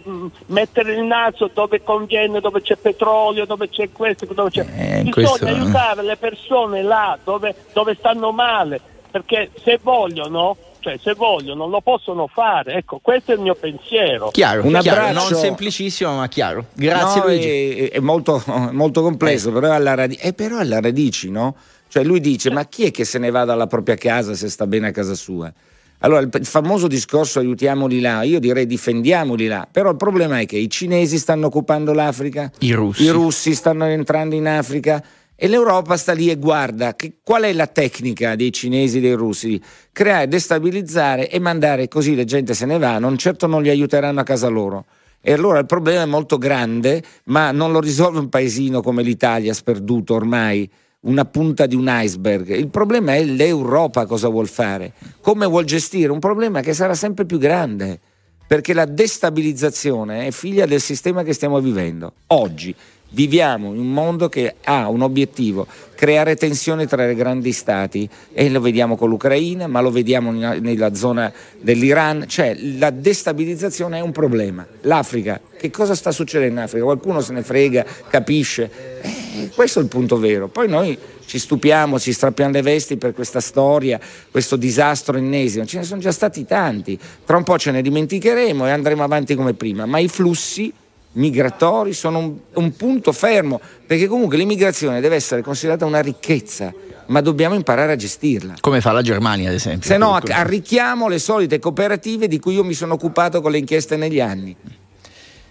mettere 0.47 0.95
il 0.95 1.05
naso 1.05 1.51
dove 1.53 1.83
conviene, 1.83 2.41
dove 2.41 2.61
c'è 2.61 2.77
petrolio, 2.77 3.45
dove 3.45 3.69
c'è 3.69 3.91
questo, 3.93 4.27
dove 4.27 4.51
c'è... 4.51 4.61
Eh, 4.61 5.03
bisogna 5.03 5.11
questo... 5.11 5.47
aiutare 5.47 6.03
le 6.03 6.17
persone 6.17 6.83
là 6.83 7.17
dove, 7.23 7.55
dove 7.73 7.95
stanno 7.97 8.33
male, 8.33 8.81
perché 9.11 9.51
se 9.63 9.79
vogliono 9.83 10.57
cioè 10.81 10.97
se 11.03 11.15
vogliono 11.15 11.67
lo 11.67 11.81
possono 11.81 12.27
fare. 12.27 12.75
Ecco, 12.75 13.01
questo 13.03 13.33
è 13.33 13.35
il 13.35 13.41
mio 13.41 13.55
pensiero. 13.55 14.31
Chiaro, 14.31 14.65
un 14.65 14.79
chiaro, 14.81 15.13
non 15.13 15.27
semplicissimo 15.27 16.17
ma 16.17 16.29
chiaro. 16.29 16.67
Grazie 16.73 17.21
no, 17.21 17.27
Luigi. 17.27 17.49
È, 17.49 17.91
è 17.93 17.99
molto, 17.99 18.43
molto, 18.73 19.03
complesso, 19.03 19.51
eh. 19.51 19.53
però, 19.53 19.69
è 19.69 19.75
alla 19.75 19.95
radice, 19.95 20.23
eh, 20.23 20.33
però 20.33 20.59
alla 20.59 20.81
radici, 20.81 21.31
no? 21.31 21.57
Cioè 21.89 22.05
lui 22.05 22.21
dice, 22.21 22.51
ma 22.51 22.67
chi 22.67 22.85
è 22.85 22.91
che 22.91 23.05
se 23.05 23.19
ne 23.19 23.31
va 23.31 23.45
dalla 23.45 23.67
propria 23.67 23.97
casa 23.97 24.35
se 24.35 24.49
sta 24.49 24.67
bene 24.67 24.89
a 24.89 24.91
casa 24.93 25.15
sua? 25.15 25.53
Allora, 26.01 26.21
il 26.21 26.47
famoso 26.47 26.87
discorso 26.87 27.41
aiutiamoli 27.41 28.01
là, 28.01 28.23
io 28.23 28.39
direi 28.39 28.67
difendiamoli 28.67 29.47
là, 29.49 29.67
però 29.71 29.91
il 29.91 29.97
problema 29.97 30.39
è 30.39 30.47
che 30.47 30.57
i 30.57 30.71
cinesi 30.71 31.19
stanno 31.19 31.47
occupando 31.47 31.93
l'Africa, 31.93 32.53
i 32.61 32.71
russi, 32.71 33.03
i 33.03 33.09
russi 33.09 33.53
stanno 33.53 33.85
entrando 33.87 34.37
in 34.37 34.47
Africa, 34.47 35.03
e 35.41 35.47
l'Europa 35.47 35.97
sta 35.97 36.15
lì 36.15 36.31
e 36.31 36.37
guarda 36.37 36.97
che, 36.97 37.19
qual 37.23 37.45
è 37.45 37.53
la 37.53 37.69
tecnica 37.69 38.35
dei 38.35 38.53
cinesi 38.53 38.99
e 38.99 39.01
dei 39.01 39.13
russi? 39.13 39.63
Creare, 39.93 40.27
destabilizzare 40.27 41.31
e 41.31 41.39
mandare 41.39 41.87
così 41.87 42.17
la 42.17 42.25
gente 42.25 42.55
se 42.55 42.67
ne 42.67 42.77
va, 42.77 42.99
non 42.99 43.17
certo 43.17 43.47
non 43.47 43.63
li 43.63 43.69
aiuteranno 43.69 44.19
a 44.19 44.25
casa 44.25 44.49
loro. 44.49 44.87
E 45.21 45.33
allora 45.33 45.61
il 45.61 45.67
problema 45.67 46.03
è 46.03 46.07
molto 46.07 46.39
grande, 46.39 47.05
ma 47.27 47.53
non 47.53 47.71
lo 47.71 47.79
risolve 47.79 48.19
un 48.19 48.29
paesino 48.29 48.83
come 48.83 49.05
l'Italia, 49.05 49.55
sperduto 49.55 50.15
ormai, 50.15 50.69
una 51.03 51.25
punta 51.25 51.67
di 51.67 51.77
un 51.77 51.87
iceberg. 51.89 52.57
Il 52.57 52.69
problema 52.69 53.15
è 53.15 53.23
l'Europa 53.23 54.07
cosa 54.07 54.27
vuol 54.27 54.49
fare, 54.49 54.95
come 55.21 55.47
vuol 55.47 55.65
gestire 55.65 56.11
un 56.11 56.19
problema 56.19 56.63
che 56.63 56.75
sarà 56.75 56.95
sempre 56.95 57.27
più 57.27 57.39
grande, 57.39 58.01
perché 58.45 58.75
la 58.75 58.87
destabilizzazione 58.87 60.27
è 60.27 60.33
figlia 60.33 60.67
del 60.67 60.81
sistema 60.81 61.23
che 61.23 61.33
stiamo 61.33 61.61
vivendo 61.61 62.15
oggi. 62.29 62.75
Viviamo 63.11 63.73
in 63.73 63.81
un 63.81 63.91
mondo 63.91 64.29
che 64.29 64.57
ha 64.65 64.89
un 64.89 65.01
obiettivo, 65.01 65.67
creare 65.95 66.37
tensione 66.37 66.87
tra 66.87 67.11
i 67.11 67.15
grandi 67.15 67.53
stati 67.53 68.07
e 68.35 68.51
lo 68.51 68.61
vediamo 68.61 68.97
con 68.97 69.09
l'Ucraina, 69.09 69.67
ma 69.67 69.81
lo 69.81 69.91
vediamo 69.91 70.31
nella 70.31 70.95
zona 70.95 71.33
dell'Iran, 71.59 72.25
cioè 72.29 72.55
la 72.79 72.91
destabilizzazione 72.91 73.99
è 73.99 74.01
un 74.03 74.13
problema. 74.13 74.67
L'Africa, 74.83 75.41
che 75.57 75.71
cosa 75.71 75.95
sta 75.95 76.13
succedendo 76.13 76.61
in 76.61 76.61
Africa? 76.67 76.85
Qualcuno 76.85 77.21
se 77.21 77.33
ne 77.33 77.43
frega, 77.43 77.85
capisce? 78.11 78.71
Eh, 79.01 79.49
questo 79.55 79.79
è 79.79 79.83
il 79.83 79.89
punto 79.89 80.19
vero. 80.19 80.49
Poi 80.49 80.69
noi 80.69 80.99
ci 81.25 81.39
stupiamo, 81.39 81.99
ci 81.99 82.13
strappiamo 82.13 82.53
le 82.53 82.63
vesti 82.63 82.99
per 82.99 83.15
questa 83.15 83.41
storia, 83.41 83.99
questo 84.31 84.57
disastro 84.57 85.17
ennesimo, 85.17 85.65
ce 85.65 85.79
ne 85.79 85.85
sono 85.85 86.01
già 86.01 86.13
stati 86.13 86.45
tanti, 86.45 86.99
tra 87.25 87.39
un 87.39 87.45
po' 87.45 87.59
ce 87.59 87.71
ne 87.71 87.81
dimenticheremo 87.81 88.67
e 88.67 88.71
andremo 88.71 89.03
avanti 89.03 89.35
come 89.35 89.55
prima, 89.55 89.87
ma 89.87 89.99
i 89.99 90.09
flussi 90.09 90.73
migratori 91.13 91.93
sono 91.93 92.19
un, 92.19 92.37
un 92.55 92.77
punto 92.77 93.13
fermo, 93.13 93.61
perché 93.87 94.07
comunque 94.07 94.37
l'immigrazione 94.37 95.01
deve 95.01 95.17
essere 95.17 95.43
considerata 95.43 95.85
una 95.85 96.01
ricchezza 96.01 96.73
ma 97.09 97.21
dobbiamo 97.21 97.55
imparare 97.55 97.93
a 97.93 97.97
gestirla. 97.97 98.55
Come 98.61 98.81
fa 98.81 98.93
la 98.93 99.03
Germania, 99.03 99.49
ad 99.49 99.55
esempio. 99.55 99.89
Se 99.89 99.97
no, 99.97 100.15
arricchiamo 100.15 101.09
le 101.09 101.19
solite 101.19 101.59
cooperative 101.59 102.29
di 102.29 102.39
cui 102.39 102.55
io 102.55 102.65
mi 102.65 102.75
sono 102.75 102.95
occupato 102.95 103.41
con 103.41 103.51
le 103.51 103.59
inchieste 103.59 103.97
negli 103.97 104.21
anni. 104.21 104.55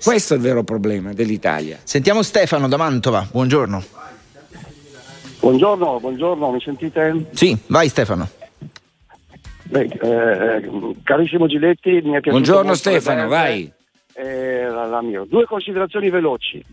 Questo 0.04 0.34
è 0.34 0.38
il 0.38 0.44
vero 0.44 0.64
problema 0.64 1.14
dell'Italia. 1.14 1.80
Sentiamo 1.84 2.22
Stefano 2.22 2.68
da 2.68 2.78
Mantova, 2.78 3.28
buongiorno. 3.30 3.84
Buongiorno, 5.40 6.00
buongiorno, 6.00 6.52
mi 6.52 6.62
sentite? 6.62 7.26
Sì, 7.32 7.58
vai 7.68 7.90
Stefano. 7.90 8.30
Beh, 9.64 9.90
eh, 10.02 10.70
carissimo 11.04 11.48
Giletti, 11.48 11.90
mi 11.90 12.00
è 12.00 12.22
piaciuto. 12.22 12.30
Buongiorno 12.30 12.74
Stefano, 12.76 13.28
vai 13.28 13.72
eh, 14.18 14.66
la, 14.66 14.86
la 14.86 15.02
mia. 15.02 15.24
Due 15.28 15.46
considerazioni 15.46 16.10
veloci. 16.10 16.64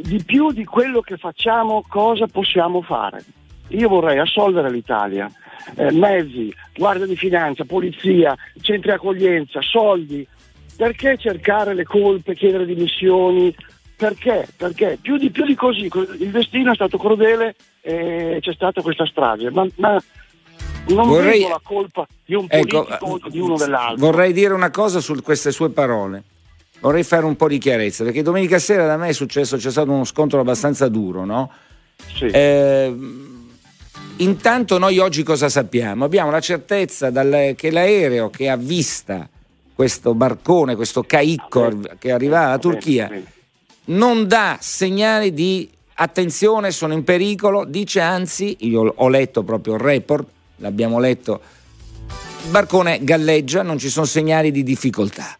Di 0.00 0.22
più 0.22 0.52
di 0.52 0.64
quello 0.64 1.00
che 1.00 1.16
facciamo, 1.16 1.84
cosa 1.88 2.26
possiamo 2.26 2.82
fare? 2.82 3.24
Io 3.68 3.88
vorrei 3.88 4.18
assolvere 4.18 4.70
l'Italia. 4.70 5.30
Eh, 5.76 5.92
mezzi, 5.92 6.52
guardia 6.74 7.06
di 7.06 7.16
finanza, 7.16 7.64
polizia, 7.64 8.36
centri 8.60 8.90
accoglienza, 8.90 9.60
soldi. 9.62 10.26
Perché 10.76 11.16
cercare 11.16 11.74
le 11.74 11.84
colpe, 11.84 12.34
chiedere 12.34 12.66
dimissioni? 12.66 13.54
Perché? 13.96 14.48
Perché 14.56 14.98
più 15.00 15.16
di, 15.16 15.30
più 15.30 15.44
di 15.44 15.54
così 15.54 15.88
il 16.18 16.30
destino 16.30 16.72
è 16.72 16.74
stato 16.74 16.98
crudele 16.98 17.54
e 17.80 18.38
c'è 18.40 18.52
stata 18.52 18.82
questa 18.82 19.06
strage. 19.06 19.50
Ma, 19.50 19.66
ma 19.76 20.02
non 20.88 21.08
vorrei... 21.08 21.40
vedo 21.40 21.48
la 21.50 21.60
colpa 21.62 22.06
di 22.24 22.34
un 22.34 22.46
ecco, 22.48 22.84
politico 22.84 23.06
o 23.06 23.28
di 23.28 23.38
uno 23.38 23.56
dell'altro. 23.56 24.06
Vorrei 24.06 24.32
dire 24.32 24.54
una 24.54 24.70
cosa 24.70 25.00
su 25.00 25.14
queste 25.22 25.52
sue 25.52 25.70
parole 25.70 26.24
vorrei 26.82 27.04
fare 27.04 27.24
un 27.24 27.36
po' 27.36 27.48
di 27.48 27.58
chiarezza, 27.58 28.02
perché 28.04 28.22
domenica 28.22 28.58
sera 28.58 28.86
da 28.86 28.96
me 28.96 29.08
è 29.08 29.12
successo, 29.12 29.56
c'è 29.56 29.70
stato 29.70 29.90
uno 29.90 30.04
scontro 30.04 30.40
abbastanza 30.40 30.88
duro, 30.88 31.24
no? 31.24 31.50
Sì. 32.16 32.26
Eh, 32.26 32.94
intanto 34.16 34.78
noi 34.78 34.98
oggi 34.98 35.22
cosa 35.22 35.48
sappiamo? 35.48 36.04
Abbiamo 36.04 36.30
la 36.32 36.40
certezza 36.40 37.10
dal, 37.10 37.54
che 37.56 37.70
l'aereo 37.70 38.30
che 38.30 38.48
ha 38.48 38.56
vista 38.56 39.28
questo 39.74 40.12
barcone, 40.14 40.74
questo 40.74 41.04
caicco 41.04 41.70
che 41.98 42.10
arriva 42.10 42.40
dalla 42.40 42.58
Turchia, 42.58 43.10
non 43.86 44.26
dà 44.26 44.58
segnali 44.60 45.32
di 45.32 45.70
attenzione, 45.94 46.72
sono 46.72 46.94
in 46.94 47.04
pericolo, 47.04 47.64
dice 47.64 48.00
anzi, 48.00 48.56
io 48.60 48.92
ho 48.96 49.08
letto 49.08 49.44
proprio 49.44 49.74
il 49.74 49.80
report, 49.80 50.26
l'abbiamo 50.56 50.98
letto, 50.98 51.40
il 52.44 52.50
barcone 52.50 52.98
galleggia, 53.04 53.62
non 53.62 53.78
ci 53.78 53.88
sono 53.88 54.04
segnali 54.04 54.50
di 54.50 54.64
difficoltà. 54.64 55.36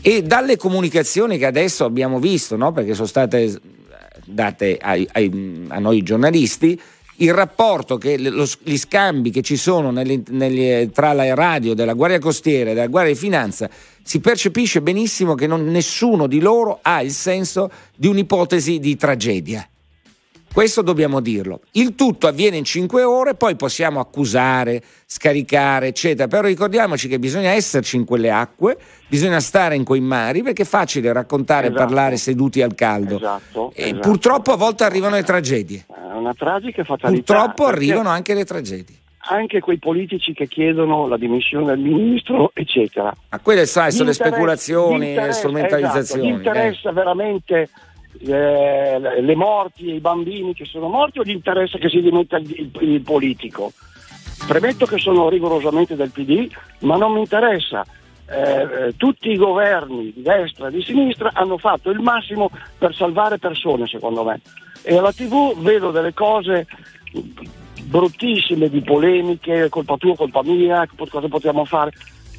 E 0.00 0.22
dalle 0.22 0.56
comunicazioni 0.56 1.38
che 1.38 1.46
adesso 1.46 1.84
abbiamo 1.84 2.18
visto, 2.18 2.56
no? 2.56 2.72
perché 2.72 2.94
sono 2.94 3.06
state 3.06 3.60
date 4.24 4.78
ai, 4.80 5.08
ai, 5.12 5.66
a 5.68 5.78
noi 5.78 6.02
giornalisti, 6.02 6.80
il 7.20 7.34
rapporto, 7.34 7.98
che, 7.98 8.16
lo, 8.18 8.46
gli 8.62 8.76
scambi 8.76 9.30
che 9.30 9.42
ci 9.42 9.56
sono 9.56 9.90
nelle, 9.90 10.22
nelle, 10.28 10.90
tra 10.92 11.12
la 11.12 11.34
radio 11.34 11.74
della 11.74 11.94
Guardia 11.94 12.20
Costiera 12.20 12.70
e 12.70 12.74
della 12.74 12.86
Guardia 12.86 13.12
di 13.12 13.18
Finanza, 13.18 13.68
si 14.02 14.20
percepisce 14.20 14.80
benissimo 14.80 15.34
che 15.34 15.46
non, 15.46 15.66
nessuno 15.66 16.26
di 16.26 16.38
loro 16.38 16.78
ha 16.82 17.02
il 17.02 17.10
senso 17.10 17.70
di 17.96 18.06
un'ipotesi 18.06 18.78
di 18.78 18.96
tragedia. 18.96 19.68
Questo 20.52 20.82
dobbiamo 20.82 21.20
dirlo. 21.20 21.60
Il 21.72 21.94
tutto 21.94 22.26
avviene 22.26 22.56
in 22.56 22.64
cinque 22.64 23.02
ore, 23.04 23.34
poi 23.34 23.54
possiamo 23.54 24.00
accusare, 24.00 24.82
scaricare, 25.06 25.88
eccetera. 25.88 26.26
Però 26.26 26.46
ricordiamoci 26.46 27.06
che 27.06 27.18
bisogna 27.18 27.50
esserci 27.50 27.96
in 27.96 28.04
quelle 28.04 28.30
acque, 28.30 28.76
bisogna 29.06 29.40
stare 29.40 29.76
in 29.76 29.84
quei 29.84 30.00
mari, 30.00 30.42
perché 30.42 30.62
è 30.62 30.66
facile 30.66 31.12
raccontare 31.12 31.68
esatto. 31.68 31.82
e 31.82 31.84
parlare 31.84 32.16
seduti 32.16 32.62
al 32.62 32.74
caldo. 32.74 33.16
Esatto, 33.16 33.72
e 33.74 33.82
esatto. 33.84 34.00
purtroppo 34.00 34.52
a 34.52 34.56
volte 34.56 34.84
arrivano 34.84 35.14
le 35.14 35.22
tragedie. 35.22 35.86
È 35.86 36.16
una 36.16 36.34
tragica 36.34 36.82
fatalità. 36.82 37.34
Purtroppo 37.34 37.66
arrivano 37.66 38.08
anche 38.08 38.34
le 38.34 38.44
tragedie 38.44 38.96
anche 39.30 39.60
quei 39.60 39.78
politici 39.78 40.32
che 40.32 40.46
chiedono 40.46 41.06
la 41.06 41.16
dimissione 41.16 41.66
del 41.66 41.78
ministro, 41.78 42.50
eccetera. 42.54 43.14
Ma 43.30 43.38
quelle 43.40 43.66
sai, 43.66 43.92
sono 43.92 44.08
le 44.08 44.14
speculazioni, 44.14 45.14
le 45.14 45.32
strumentalizzazioni. 45.32 46.30
Esatto, 46.30 46.48
interessa 46.48 46.90
eh. 46.90 46.92
veramente 46.92 47.68
eh, 48.20 49.20
le 49.20 49.34
morti 49.34 49.90
e 49.90 49.94
i 49.94 50.00
bambini 50.00 50.54
che 50.54 50.64
sono 50.64 50.88
morti 50.88 51.18
o 51.18 51.22
gli 51.22 51.30
interessa 51.30 51.78
che 51.78 51.88
si 51.88 52.00
dimetta 52.00 52.36
il, 52.36 52.50
il, 52.50 52.70
il 52.88 53.02
politico? 53.02 53.72
Premetto 54.46 54.86
che 54.86 54.98
sono 54.98 55.28
rigorosamente 55.28 55.96
del 55.96 56.10
PD, 56.10 56.48
ma 56.80 56.96
non 56.96 57.12
mi 57.12 57.20
interessa. 57.20 57.84
Eh, 58.30 58.92
tutti 58.96 59.30
i 59.30 59.36
governi 59.36 60.12
di 60.12 60.22
destra 60.22 60.68
e 60.68 60.70
di 60.70 60.82
sinistra 60.82 61.30
hanno 61.32 61.56
fatto 61.56 61.90
il 61.90 61.98
massimo 62.00 62.50
per 62.76 62.94
salvare 62.94 63.38
persone, 63.38 63.86
secondo 63.86 64.22
me. 64.24 64.40
E 64.82 64.96
alla 64.96 65.12
TV 65.12 65.58
vedo 65.58 65.90
delle 65.90 66.12
cose 66.12 66.66
bruttissime 67.84 68.68
di 68.68 68.82
polemiche, 68.82 69.68
colpa 69.68 69.96
tua, 69.96 70.14
colpa 70.14 70.42
mia, 70.42 70.86
cosa 71.08 71.28
possiamo 71.28 71.64
fare. 71.64 71.92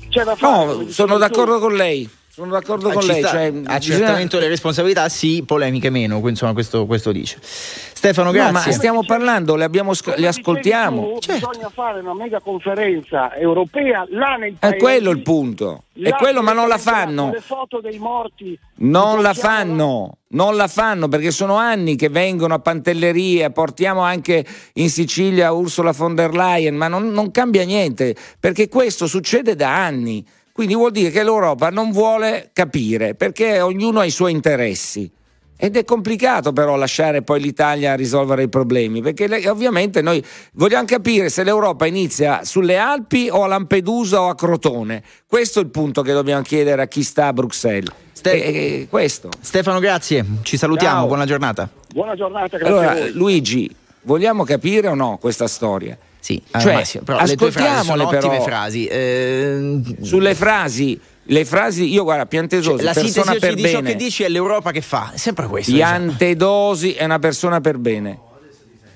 C'è 0.09 0.23
da 0.23 0.35
fare, 0.35 0.65
no, 0.65 0.87
sono 0.89 1.17
d'accordo 1.17 1.55
tu. 1.55 1.61
con 1.61 1.75
lei. 1.75 2.09
Sono 2.39 2.51
d'accordo 2.51 2.87
Ah, 2.87 2.93
con 2.93 3.01
ci 3.01 3.07
lei. 3.09 3.19
sta. 3.19 3.31
Cioè, 3.31 3.51
accertamento 3.65 3.79
bisogna- 4.07 4.27
delle 4.29 4.47
responsabilità, 4.47 5.09
sì, 5.09 5.43
polemiche 5.45 5.89
meno. 5.89 6.13
quindi, 6.21 6.29
Insomma, 6.29 6.53
questo, 6.53 6.85
questo 6.85 7.11
dice. 7.11 7.37
Stefano, 7.41 8.27
No, 8.27 8.31
grazie. 8.33 8.53
ma 8.53 8.77
stiamo 8.77 9.03
parlando, 9.03 9.55
le, 9.57 9.65
abbiamo 9.65 9.93
sc- 9.93 10.13
le 10.15 10.27
ascoltiamo. 10.27 11.15
Tu, 11.15 11.19
Certo. 11.19 11.49
Bisogna 11.49 11.69
fare 11.69 11.99
una 11.99 12.13
mega 12.13 12.39
conferenza 12.39 13.35
europea 13.35 14.05
là 14.11 14.37
nei 14.37 14.51
È 14.51 14.55
paesi. 14.57 14.77
quello 14.77 15.09
il 15.09 15.21
punto. 15.21 15.83
È 16.01 16.11
quello, 16.11 16.41
ma 16.41 16.53
non 16.53 16.69
la 16.69 16.77
fanno. 16.77 17.31
Le 17.33 17.41
foto 17.41 17.81
dei 17.81 17.99
morti. 17.99 18.57
Non 18.75 19.21
la 19.21 19.33
fanno, 19.33 20.19
non 20.29 20.55
la 20.55 20.69
fanno 20.69 21.09
perché 21.09 21.31
sono 21.31 21.55
anni 21.55 21.97
che 21.97 22.07
vengono 22.07 22.53
a 22.53 22.59
Pantelleria, 22.59 23.49
portiamo 23.49 23.99
anche 23.99 24.45
in 24.75 24.89
Sicilia 24.89 25.51
Ursula 25.51 25.91
von 25.91 26.15
der 26.15 26.31
Leyen, 26.33 26.75
ma 26.75 26.87
non, 26.87 27.09
non 27.09 27.31
cambia 27.31 27.65
niente 27.65 28.15
perché 28.39 28.69
questo 28.69 29.07
succede 29.07 29.57
da 29.57 29.75
anni. 29.83 30.25
Quindi 30.59 30.75
vuol 30.75 30.91
dire 30.91 31.09
che 31.09 31.23
l'Europa 31.23 31.69
non 31.69 31.91
vuole 31.91 32.49
capire 32.51 33.15
perché 33.15 33.61
ognuno 33.61 34.01
ha 34.01 34.05
i 34.05 34.09
suoi 34.09 34.33
interessi. 34.33 35.09
Ed 35.55 35.77
è 35.77 35.85
complicato 35.85 36.51
però 36.51 36.75
lasciare 36.75 37.21
poi 37.21 37.39
l'Italia 37.39 37.93
a 37.93 37.95
risolvere 37.95 38.43
i 38.43 38.49
problemi, 38.49 39.01
perché 39.01 39.27
le- 39.27 39.47
ovviamente 39.47 40.01
noi 40.01 40.21
vogliamo 40.55 40.83
capire 40.83 41.29
se 41.29 41.45
l'Europa 41.45 41.85
inizia 41.85 42.43
sulle 42.43 42.75
Alpi 42.75 43.29
o 43.31 43.43
a 43.45 43.47
Lampedusa 43.47 44.19
o 44.19 44.27
a 44.27 44.35
Crotone. 44.35 45.01
Questo 45.25 45.59
è 45.59 45.63
il 45.63 45.69
punto 45.69 46.01
che 46.01 46.11
dobbiamo 46.11 46.41
chiedere 46.41 46.81
a 46.81 46.87
chi 46.87 47.03
sta 47.03 47.27
a 47.27 47.31
Bruxelles. 47.33 47.93
E- 48.21 48.29
e- 48.29 48.87
questo. 48.89 49.29
Stefano, 49.39 49.79
grazie. 49.79 50.25
Ci 50.41 50.57
salutiamo. 50.57 50.97
Ciao. 50.97 51.07
Buona 51.07 51.25
giornata. 51.25 51.69
Buona 51.93 52.15
giornata, 52.15 52.57
grazie 52.57 52.67
Allora, 52.67 52.91
a 52.91 52.95
voi. 52.95 53.11
Luigi, 53.13 53.73
vogliamo 54.01 54.43
capire 54.43 54.89
o 54.89 54.93
no 54.93 55.17
questa 55.21 55.47
storia? 55.47 55.97
Sì, 56.19 56.41
cioè, 56.59 56.73
Massimo, 56.73 57.03
però 57.03 57.23
le 57.23 57.35
tue 57.35 57.51
frasi 57.51 57.69
ascoltiamole 57.91 58.19
però. 58.19 58.41
frasi. 58.43 58.85
Eh, 58.87 59.81
Sulle 60.01 60.35
frasi, 60.35 60.99
le 61.23 61.45
frasi, 61.45 61.91
io 61.91 62.03
guarda, 62.03 62.25
Piantedosi, 62.25 62.69
cioè, 62.69 62.81
la 62.83 62.93
persona 62.93 63.35
per 63.35 63.53
di 63.53 63.63
ciò 63.63 63.77
bene. 63.77 63.91
che 63.91 63.95
dici 63.95 64.23
è 64.23 64.29
l'Europa 64.29 64.71
che 64.71 64.81
fa. 64.81 65.11
È 65.13 65.17
sempre 65.17 65.47
questo. 65.47 65.71
diciamo. 65.71 66.05
Piantedosi 66.05 66.93
è 66.93 67.05
una 67.05 67.19
persona 67.19 67.61
per 67.61 67.77
bene. 67.77 68.19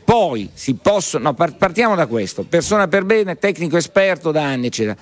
Poi 0.03 0.49
si 0.53 0.73
possono, 0.75 1.23
no, 1.23 1.33
par- 1.33 1.55
partiamo 1.55 1.95
da 1.95 2.07
questo, 2.07 2.43
persona 2.43 2.87
per 2.89 3.05
bene, 3.05 3.37
tecnico 3.37 3.77
esperto 3.77 4.31
da 4.31 4.43
anni, 4.43 4.67
eccetera. 4.67 4.97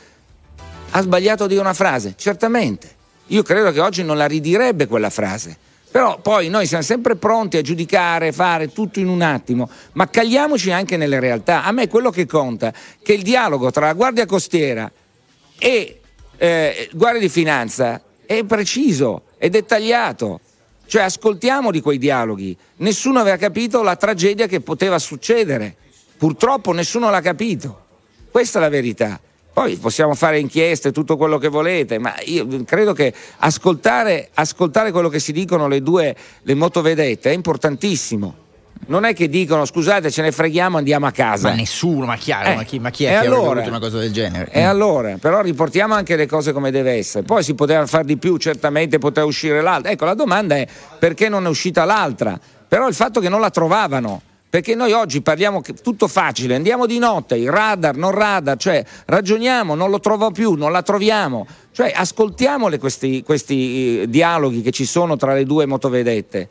Ha 0.92 1.02
sbagliato 1.02 1.48
dire 1.48 1.60
una 1.60 1.74
frase, 1.74 2.14
certamente. 2.18 3.00
Io 3.28 3.42
credo 3.44 3.72
che 3.72 3.80
oggi 3.80 4.04
non 4.04 4.16
la 4.18 4.26
ridirebbe 4.28 4.86
quella 4.86 5.10
frase. 5.10 5.58
Però 5.92 6.20
poi 6.22 6.48
noi 6.48 6.68
siamo 6.68 6.84
sempre 6.84 7.18
pronti 7.18 7.58
a 7.58 7.62
giudicare, 7.62 8.32
fare 8.32 8.72
tutto 8.72 9.00
in 9.00 9.10
un 9.10 9.22
attimo, 9.22 9.70
ma 9.94 10.10
cagliamoci 10.10 10.72
anche 10.72 10.96
nelle 10.96 11.20
realtà. 11.20 11.66
A 11.66 11.72
me 11.74 11.90
quello 11.90 12.10
che 12.10 12.26
conta 12.26 12.70
è 12.70 12.74
che 13.04 13.12
il 13.12 13.24
dialogo 13.24 13.72
tra 13.72 13.88
la 13.88 13.94
Guardia 13.94 14.26
Costiera 14.26 14.90
e 15.60 16.00
eh, 16.38 16.90
Guardia 16.94 17.20
di 17.20 17.28
Finanza 17.28 18.02
è 18.26 18.44
preciso, 18.46 19.24
è 19.38 19.50
dettagliato. 19.50 20.40
Cioè 20.86 21.04
ascoltiamo 21.04 21.72
di 21.72 21.82
quei 21.82 21.98
dialoghi. 21.98 22.56
Nessuno 22.78 23.20
aveva 23.20 23.38
capito 23.38 23.82
la 23.82 23.96
tragedia 23.98 24.48
che 24.48 24.62
poteva 24.62 24.98
succedere. 24.98 25.76
Purtroppo 26.18 26.72
nessuno 26.72 27.10
l'ha 27.10 27.22
capito. 27.22 27.86
Questa 28.32 28.60
è 28.60 28.62
la 28.62 28.70
verità. 28.70 29.20
Poi 29.54 29.76
possiamo 29.76 30.14
fare 30.14 30.40
inchieste, 30.40 30.92
tutto 30.94 31.18
quello 31.18 31.38
che 31.38 31.50
volete, 31.50 32.00
ma 32.00 32.14
io 32.26 32.48
credo 32.64 32.94
che 32.94 33.14
ascoltare, 33.40 34.30
ascoltare 34.34 34.92
quello 34.92 35.10
che 35.10 35.20
si 35.20 35.34
dicono 35.34 35.68
le 35.68 35.82
due 35.82 36.16
le 36.42 36.54
motovedette 36.54 37.32
è 37.32 37.34
importantissimo. 37.34 38.36
Non 38.88 39.04
è 39.04 39.14
che 39.14 39.30
dicono 39.30 39.66
scusate 39.66 40.10
ce 40.10 40.22
ne 40.22 40.32
freghiamo 40.32 40.78
andiamo 40.78 41.06
a 41.06 41.12
casa. 41.12 41.50
Ma 41.50 41.56
nessuno, 41.56 42.06
ma 42.06 42.16
chiaro, 42.16 42.50
Eh, 42.50 42.56
ma 42.56 42.64
chi, 42.64 42.80
ma 42.80 42.90
chi 42.90 43.04
è 43.04 43.10
che 43.10 43.28
allora? 43.28 43.50
voluto 43.50 43.68
una 43.68 43.80
cosa 43.80 44.00
del 44.00 44.12
genere? 44.12 44.50
E 44.52 44.62
allora, 44.62 45.18
però 45.20 45.42
riportiamo 45.42 45.94
anche 45.94 46.16
le 46.16 46.26
cose 46.26 46.52
come 46.54 46.72
deve 46.72 46.94
essere. 46.94 47.24
Poi 47.24 47.44
si 47.44 47.54
poteva 47.54 47.86
fare 47.86 48.06
di 48.06 48.18
più, 48.18 48.38
certamente 48.38 48.98
poteva 48.98 49.26
uscire 49.26 49.62
l'altra. 49.62 49.92
Ecco, 49.92 50.06
la 50.06 50.16
domanda 50.16 50.56
è 50.56 50.66
perché 50.98 51.30
non 51.30 51.46
è 51.46 51.50
uscita 51.50 51.84
l'altra? 51.84 52.40
Però 52.68 52.88
il 52.88 52.96
fatto 52.96 53.20
che 53.20 53.30
non 53.30 53.40
la 53.42 53.50
trovavano. 53.50 54.22
Perché 54.52 54.76
noi 54.76 54.92
oggi 54.92 55.22
parliamo 55.22 55.62
tutto 55.82 56.10
facile, 56.10 56.56
andiamo 56.56 56.86
di 56.86 56.98
notte, 56.98 57.38
il 57.38 57.50
radar, 57.50 57.96
non 57.96 58.12
radar, 58.12 58.58
cioè 58.58 58.84
ragioniamo, 59.06 59.76
non 59.76 59.90
lo 59.90 60.02
trovo 60.02 60.32
più, 60.32 60.56
non 60.56 60.74
la 60.74 60.82
troviamo. 60.82 61.48
Cioè 61.72 61.94
ascoltiamole 61.96 62.78
questi, 62.78 63.24
questi 63.24 64.02
eh, 64.02 64.10
dialoghi 64.10 64.62
che 64.62 64.72
ci 64.72 64.84
sono 64.84 65.16
tra 65.16 65.34
le 65.34 65.46
due 65.46 65.66
motovedette. 65.66 66.50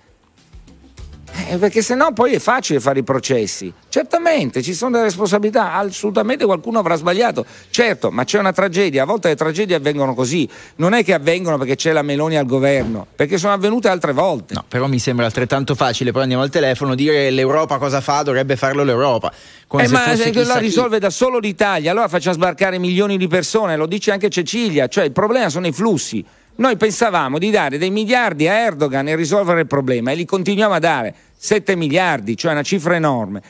Eh, 1.48 1.56
perché 1.58 1.82
sennò 1.82 2.12
poi 2.12 2.34
è 2.34 2.38
facile 2.38 2.80
fare 2.80 3.00
i 3.00 3.02
processi. 3.02 3.72
Certamente 3.88 4.62
ci 4.62 4.74
sono 4.74 4.92
delle 4.92 5.04
responsabilità, 5.04 5.74
assolutamente 5.74 6.44
qualcuno 6.44 6.78
avrà 6.78 6.96
sbagliato. 6.96 7.44
Certo, 7.70 8.10
ma 8.10 8.24
c'è 8.24 8.38
una 8.38 8.52
tragedia, 8.52 9.02
a 9.02 9.06
volte 9.06 9.28
le 9.28 9.36
tragedie 9.36 9.74
avvengono 9.74 10.14
così, 10.14 10.48
non 10.76 10.92
è 10.92 11.02
che 11.02 11.12
avvengono 11.12 11.58
perché 11.58 11.76
c'è 11.76 11.92
la 11.92 12.02
Meloni 12.02 12.36
al 12.36 12.46
governo, 12.46 13.06
perché 13.14 13.38
sono 13.38 13.52
avvenute 13.52 13.88
altre 13.88 14.12
volte. 14.12 14.54
No, 14.54 14.64
però 14.68 14.86
mi 14.86 14.98
sembra 14.98 15.26
altrettanto 15.26 15.74
facile, 15.74 16.12
poi 16.12 16.22
andiamo 16.22 16.42
al 16.42 16.50
telefono, 16.50 16.94
dire 16.94 17.30
l'Europa 17.30 17.78
cosa 17.78 18.00
fa, 18.00 18.22
dovrebbe 18.22 18.56
farlo 18.56 18.84
l'Europa. 18.84 19.32
Eh, 19.32 19.88
ma 19.88 20.16
se 20.16 20.32
la 20.44 20.54
chi. 20.54 20.60
risolve 20.60 20.98
da 20.98 21.10
solo 21.10 21.38
l'Italia, 21.38 21.90
allora 21.90 22.08
facciamo 22.08 22.34
sbarcare 22.34 22.78
milioni 22.78 23.16
di 23.16 23.28
persone, 23.28 23.76
lo 23.76 23.86
dice 23.86 24.12
anche 24.12 24.28
Cecilia, 24.28 24.88
cioè 24.88 25.04
il 25.04 25.12
problema 25.12 25.48
sono 25.48 25.66
i 25.66 25.72
flussi. 25.72 26.24
Noi 26.60 26.76
pensavamo 26.76 27.38
di 27.38 27.50
dare 27.50 27.78
dei 27.78 27.88
miliardi 27.88 28.46
a 28.46 28.52
Erdogan 28.52 29.08
e 29.08 29.16
risolvere 29.16 29.60
il 29.60 29.66
problema 29.66 30.10
e 30.10 30.14
li 30.14 30.26
continuiamo 30.26 30.74
a 30.74 30.78
dare 30.78 31.14
7 31.34 31.74
miliardi, 31.74 32.36
cioè 32.36 32.52
una 32.52 32.62
cifra 32.62 32.94
enorme. 32.96 33.40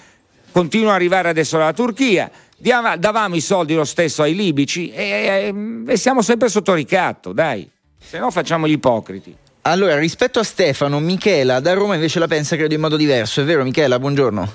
Continua 0.52 0.90
ad 0.90 0.94
arrivare 0.94 1.28
adesso 1.28 1.58
dalla 1.58 1.72
Turchia, 1.72 2.30
diava- 2.56 2.94
davamo 2.94 3.34
i 3.34 3.40
soldi 3.40 3.74
lo 3.74 3.82
stesso 3.84 4.22
ai 4.22 4.36
libici 4.36 4.92
e, 4.92 5.02
e- 5.52 5.92
e 5.92 5.96
siamo 5.96 6.22
sempre 6.22 6.48
sotto 6.48 6.72
ricatto, 6.72 7.32
dai. 7.32 7.68
Se 7.98 8.20
no 8.20 8.30
facciamo 8.30 8.68
gli 8.68 8.72
ipocriti. 8.72 9.34
Allora, 9.62 9.98
rispetto 9.98 10.38
a 10.38 10.44
Stefano, 10.44 11.00
Michela 11.00 11.58
da 11.58 11.74
Roma 11.74 11.94
invece 11.96 12.20
la 12.20 12.28
pensa 12.28 12.54
credo 12.54 12.74
in 12.74 12.80
modo 12.80 12.96
diverso, 12.96 13.40
è 13.40 13.44
vero 13.44 13.64
Michela? 13.64 13.98
Buongiorno. 13.98 14.52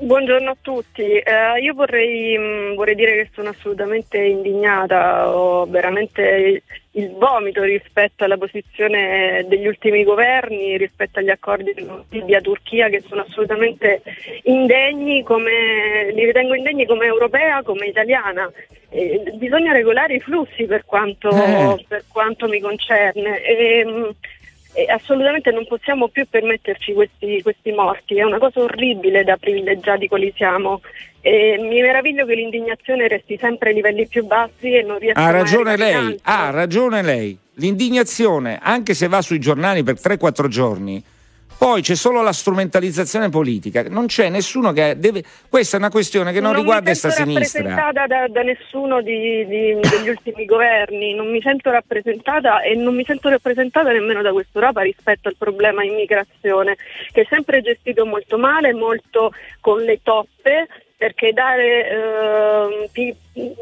Buongiorno 0.00 0.50
a 0.50 0.56
tutti, 0.60 1.02
Eh, 1.02 1.60
io 1.62 1.74
vorrei, 1.74 2.36
mh, 2.36 2.74
vorrei 2.74 2.96
dire 2.96 3.12
che 3.12 3.30
sono 3.32 3.50
assolutamente 3.50 4.18
indignata, 4.18 5.28
ho 5.32 5.66
veramente 5.66 6.64
il 6.94 7.10
vomito 7.12 7.62
rispetto 7.62 8.24
alla 8.24 8.36
posizione 8.36 9.44
degli 9.48 9.66
ultimi 9.66 10.04
governi, 10.04 10.76
rispetto 10.76 11.20
agli 11.20 11.30
accordi 11.30 11.74
con 11.74 12.04
Libia-Turchia 12.10 12.88
che 12.88 13.00
sono 13.00 13.22
assolutamente 13.22 14.02
indegni, 14.42 15.22
come, 15.22 16.10
li 16.12 16.24
ritengo 16.24 16.54
indegni 16.54 16.84
come 16.86 17.06
europea, 17.06 17.62
come 17.62 17.86
italiana. 17.86 18.50
Eh, 18.90 19.22
bisogna 19.36 19.72
regolare 19.72 20.16
i 20.16 20.20
flussi 20.20 20.64
per 20.64 20.84
quanto, 20.84 21.30
Eh. 21.30 21.84
per 21.88 22.04
quanto 22.12 22.46
mi 22.46 22.60
concerne. 22.60 23.42
E, 23.42 23.84
mh, 23.84 24.10
e 24.72 24.84
assolutamente 24.90 25.50
non 25.50 25.66
possiamo 25.66 26.08
più 26.08 26.26
permetterci 26.28 26.92
questi, 26.94 27.42
questi 27.42 27.72
morti, 27.72 28.16
è 28.16 28.22
una 28.22 28.38
cosa 28.38 28.60
orribile 28.60 29.22
da 29.22 29.36
privilegiati 29.36 30.08
quali 30.08 30.32
siamo. 30.34 30.80
E 31.20 31.56
mi 31.60 31.80
meraviglio 31.80 32.26
che 32.26 32.34
l'indignazione 32.34 33.06
resti 33.06 33.36
sempre 33.38 33.68
ai 33.68 33.76
livelli 33.76 34.06
più 34.08 34.24
bassi 34.24 34.72
e 34.72 34.82
non 34.82 34.98
riesca 34.98 35.20
Ha 35.20 35.26
a 35.26 35.30
ragione 35.30 35.72
arrivare 35.72 36.00
in 36.00 36.06
lei, 36.06 36.20
ha 36.22 36.50
ragione 36.50 37.02
lei. 37.02 37.38
L'indignazione, 37.54 38.58
anche 38.60 38.94
se 38.94 39.08
va 39.08 39.22
sui 39.22 39.38
giornali 39.38 39.82
per 39.82 39.94
3-4 39.94 40.48
giorni, 40.48 41.02
poi 41.62 41.80
c'è 41.80 41.94
solo 41.94 42.22
la 42.22 42.32
strumentalizzazione 42.32 43.28
politica, 43.28 43.84
non 43.88 44.06
c'è 44.06 44.28
nessuno 44.28 44.72
che 44.72 44.94
deve... 44.98 45.22
Questa 45.48 45.76
è 45.76 45.78
una 45.78 45.90
questione 45.90 46.32
che 46.32 46.40
non, 46.40 46.56
riguarda 46.56 46.90
mi 46.90 46.96
sta 46.96 47.10
sento 47.10 47.30
sinistra. 47.30 47.62
rappresentata 47.62 48.06
da, 48.08 48.26
da 48.26 48.42
nessuno 48.42 49.00
di- 49.00 49.46
di- 49.46 49.78
degli 49.80 50.08
ultimi 50.08 50.44
governi, 50.44 51.14
non 51.14 51.30
mi 51.30 51.40
sento 51.40 51.70
rappresentata 51.70 52.62
e 52.62 52.74
non 52.74 52.96
mi 52.96 53.04
sento 53.04 53.28
rappresentata 53.28 53.92
nemmeno 53.92 54.22
da 54.22 54.32
quest'Europa 54.32 54.80
rispetto 54.82 55.28
al 55.28 55.36
problema 55.38 55.84
immigrazione, 55.84 56.74
che 57.12 57.20
è 57.20 57.26
sempre 57.28 57.62
gestito 57.62 58.04
molto 58.06 58.38
male, 58.38 58.72
molto 58.72 59.30
con 59.60 59.82
le 59.82 60.00
toppe, 60.02 60.66
perché 60.96 61.32
dare 61.32 62.88
pi- 62.90 63.14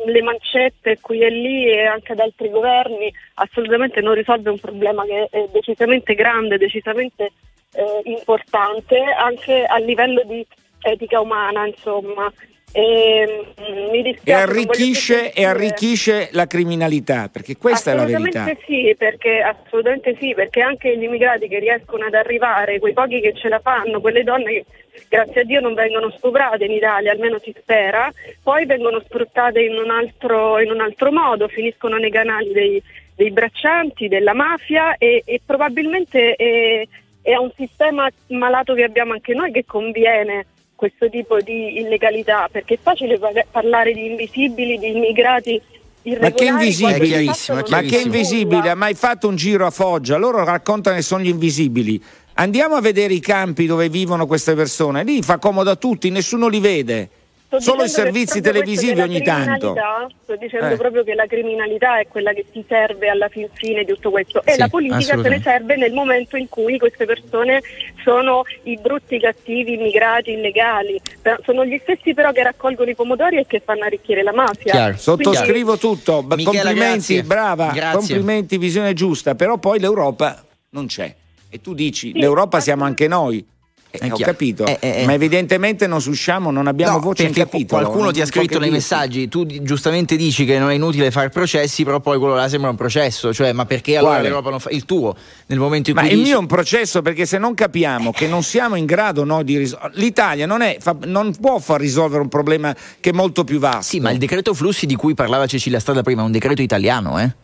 le 0.07 0.23
mancette 0.23 0.99
qui 1.03 1.21
e 1.21 1.29
lì 1.29 1.67
e 1.69 1.85
anche 1.85 2.13
ad 2.13 2.21
altri 2.21 2.49
governi 2.49 3.13
assolutamente 3.35 4.01
non 4.01 4.15
risolve 4.15 4.49
un 4.49 4.59
problema 4.59 5.05
che 5.05 5.29
è 5.31 5.49
decisamente 5.53 6.15
grande, 6.15 6.57
decisamente 6.57 7.33
eh, 7.73 8.01
importante 8.05 8.99
anche 9.01 9.65
a 9.65 9.79
livello 9.79 10.23
di 10.25 10.45
etica 10.81 11.21
umana, 11.21 11.67
insomma. 11.67 12.33
E, 12.73 13.45
mm, 13.61 13.91
mi 13.91 14.03
dispiace, 14.03 14.31
E 14.31 14.33
arricchisce, 14.33 15.33
e 15.33 15.45
arricchisce 15.45 16.29
la 16.33 16.47
criminalità, 16.47 17.29
perché 17.29 17.57
questa 17.57 17.91
è 17.91 17.95
la 17.95 18.05
verità. 18.05 18.43
Assolutamente 18.43 18.63
sì, 18.65 18.95
perché 18.97 19.41
assolutamente 19.41 20.17
sì, 20.21 20.35
perché 20.35 20.61
anche 20.61 20.97
gli 20.97 21.03
immigrati 21.03 21.49
che 21.49 21.59
riescono 21.59 22.05
ad 22.05 22.15
arrivare, 22.15 22.79
quei 22.79 22.93
pochi 22.93 23.21
che 23.21 23.35
ce 23.35 23.49
la 23.49 23.59
fanno, 23.59 24.01
quelle 24.01 24.23
donne 24.23 24.53
che 24.53 24.65
grazie 25.09 25.41
a 25.41 25.45
Dio 25.45 25.61
non 25.61 25.75
vengono 25.75 26.11
stuprate 26.11 26.65
in 26.65 26.71
Italia, 26.71 27.11
almeno 27.11 27.41
si 27.41 27.53
spera, 27.59 28.09
poi 28.41 28.67
vengono 28.67 29.01
sfruttate 29.01 29.61
in 29.63 29.77
un 29.77 29.91
altro, 29.91 30.61
in 30.61 30.71
un 30.71 30.81
altro 30.81 31.11
modo, 31.11 31.49
finiscono 31.49 31.97
nei 31.97 32.11
canali 32.11 32.53
dei, 32.53 32.83
dei 33.17 33.33
braccianti, 33.33 34.07
della 34.07 34.35
mafia 34.35 34.97
e, 34.97 35.23
e 35.25 35.41
probabilmente 35.45 36.37
è, 36.37 36.87
è 37.23 37.37
un 37.37 37.51
sistema 37.57 38.09
malato 38.29 38.75
che 38.75 38.85
abbiamo 38.85 39.13
anche 39.13 39.35
noi 39.35 39.53
che 39.53 39.65
conviene 39.67 40.47
questo 40.75 41.11
tipo 41.11 41.41
di 41.41 41.79
illegalità, 41.79 42.49
perché 42.51 42.75
è 42.75 42.79
facile 42.81 43.19
pa- 43.19 43.31
parlare 43.51 43.93
di 43.93 44.07
invisibili, 44.07 44.79
di 44.79 44.89
immigrati 44.89 45.61
Ma 46.03 46.31
che 46.31 46.47
fatto 46.47 47.53
non 47.53 47.63
Ma 47.69 47.79
è 47.81 47.85
che 47.85 48.01
invisibili? 48.01 48.57
nulla. 48.57 48.71
Ha 48.71 48.75
mai 48.75 48.95
fatto 48.95 49.29
un 49.29 49.37
giro 49.37 49.67
a 49.67 49.71
Foggia? 49.71 50.17
Loro 50.17 50.43
raccontano 50.43 50.97
che 50.97 51.03
sono 51.03 51.23
gli 51.23 51.29
invisibili. 51.29 52.03
Andiamo 52.35 52.77
a 52.77 52.81
vedere 52.81 53.13
i 53.13 53.21
campi 53.21 53.67
dove 53.67 53.91
vivono 53.91 54.27
queste 54.27 54.55
persone. 54.55 55.05
Lì 55.05 55.21
fa 55.21 55.37
comodo 55.37 55.69
a 55.71 55.77
tutti, 55.77 56.09
nessuno 56.09 56.49
li 56.49 56.61
vede. 56.61 57.11
Solo 57.59 57.83
i 57.83 57.89
servizi 57.89 58.41
televisivi 58.41 59.01
ogni 59.01 59.23
tanto. 59.23 59.73
criminalità, 59.73 60.07
Sto 60.23 60.37
dicendo 60.37 60.75
Eh. 60.75 60.77
proprio 60.77 61.03
che 61.03 61.15
la 61.15 61.27
criminalità 61.27 61.99
è 61.99 62.07
quella 62.07 62.33
che 62.33 62.45
ti 62.53 62.65
serve 62.69 63.09
alla 63.09 63.29
fin 63.29 63.49
fine 63.55 63.83
di 63.83 63.93
tutto 63.93 64.11
questo 64.11 64.43
e 64.45 64.53
Sì, 64.53 64.59
la 64.59 64.69
politica 64.69 65.21
se 65.21 65.29
ne 65.29 65.41
serve 65.43 65.77
nel 65.77 65.93
momento 65.93 66.37
in 66.37 66.49
cui 66.49 66.79
queste 66.79 67.07
persone 67.07 67.61
sono 68.05 68.43
i 68.65 68.79
brutti 68.81 69.19
cattivi 69.19 69.75
immigrati 69.75 70.31
illegali. 70.31 71.01
Sono 71.45 71.65
gli 71.65 71.79
stessi 71.83 72.15
però 72.15 72.31
che 72.31 72.43
raccolgono 72.45 72.89
i 72.91 72.95
pomodori 72.95 73.39
e 73.39 73.47
che 73.49 73.61
fanno 73.65 73.85
arricchire 73.85 74.23
la 74.23 74.33
mafia. 74.33 74.97
Sottoscrivo 74.97 75.77
tutto. 75.77 76.23
B- 76.23 76.35
Michela, 76.35 76.63
complimenti, 76.63 77.15
grazie. 77.15 77.23
brava. 77.25 77.71
Grazie. 77.73 77.99
Complimenti, 77.99 78.59
visione 78.59 78.93
giusta. 78.93 79.35
Però 79.35 79.59
poi 79.59 79.81
l'Europa 79.81 80.41
non 80.71 80.87
c'è. 80.87 81.13
E 81.49 81.61
tu 81.61 81.75
dici, 81.75 82.13
l'Europa 82.15 82.61
siamo 82.61 82.85
anche 82.85 83.09
noi. 83.09 83.45
Eh, 83.93 84.09
ho 84.09 84.15
chiaro. 84.15 84.31
capito, 84.33 84.67
Eh, 84.67 84.77
eh, 84.81 85.03
eh. 85.03 85.05
ma 85.07 85.15
evidentemente 85.15 85.89
non 85.89 86.01
usciamo, 86.07 86.53
non 86.53 86.69
abbiamo 86.69 86.93
No, 86.93 87.01
voce 87.01 87.25
in 87.25 87.33
capitolo. 87.33 87.83
qualcuno 87.83 88.13
ti 88.13 88.21
ha 88.21 88.27
scritto 88.27 88.61
nei 88.61 88.71
messaggi, 88.71 89.29
tu 89.29 89.45
giustamente 89.47 90.15
dici 90.15 90.45
che 90.45 90.61
non 90.61 90.71
è 90.71 90.75
inutile 90.75 91.11
fare 91.11 91.29
processi, 91.29 91.83
però 91.83 91.99
poi 91.99 92.19
quello 92.19 92.35
là 92.35 92.49
sembra 92.49 92.71
un 92.71 92.77
processo, 92.77 93.35
cioè 93.35 93.53
ma 93.53 93.67
perché 93.67 93.97
allora 93.97 94.13
Quale? 94.15 94.29
l'Europa 94.29 94.51
non 94.51 94.61
fa 94.61 94.71
il 94.71 94.85
tuo 94.85 95.17
nel 95.47 95.59
momento 95.59 95.91
in 95.91 95.97
Ma 95.97 96.03
cui 96.03 96.11
il 96.11 96.17
dici- 96.19 96.29
mio 96.29 96.37
è 96.39 96.41
un 96.41 96.47
processo 96.47 97.03
perché 97.03 97.27
se 97.27 97.39
non 97.39 97.55
capiamo 97.55 98.13
che 98.13 98.29
non 98.29 98.45
siamo 98.45 98.77
in 98.77 98.87
grado 98.87 99.25
noi 99.25 99.43
di 99.43 99.59
risolvere. 99.59 99.93
L'Italia 99.97 100.47
non, 100.47 100.63
è, 100.63 100.77
fa- 100.79 100.97
non 101.07 101.35
può 101.41 101.59
far 101.59 101.81
risolvere 101.81 102.23
un 102.23 102.29
problema 102.29 102.73
che 103.01 103.11
è 103.11 103.13
molto 103.13 103.43
più 103.43 103.59
vasto. 103.59 103.83
Sì, 103.83 103.99
ma 103.99 104.11
il 104.13 104.19
decreto 104.19 104.55
flussi 104.55 104.87
di 104.87 104.95
cui 104.95 105.15
parlava 105.15 105.47
Cecilia 105.47 105.81
Strada 105.81 106.03
prima 106.03 106.23
è 106.23 106.25
un 106.25 106.31
decreto 106.33 106.63
italiano, 106.63 107.19
eh? 107.19 107.35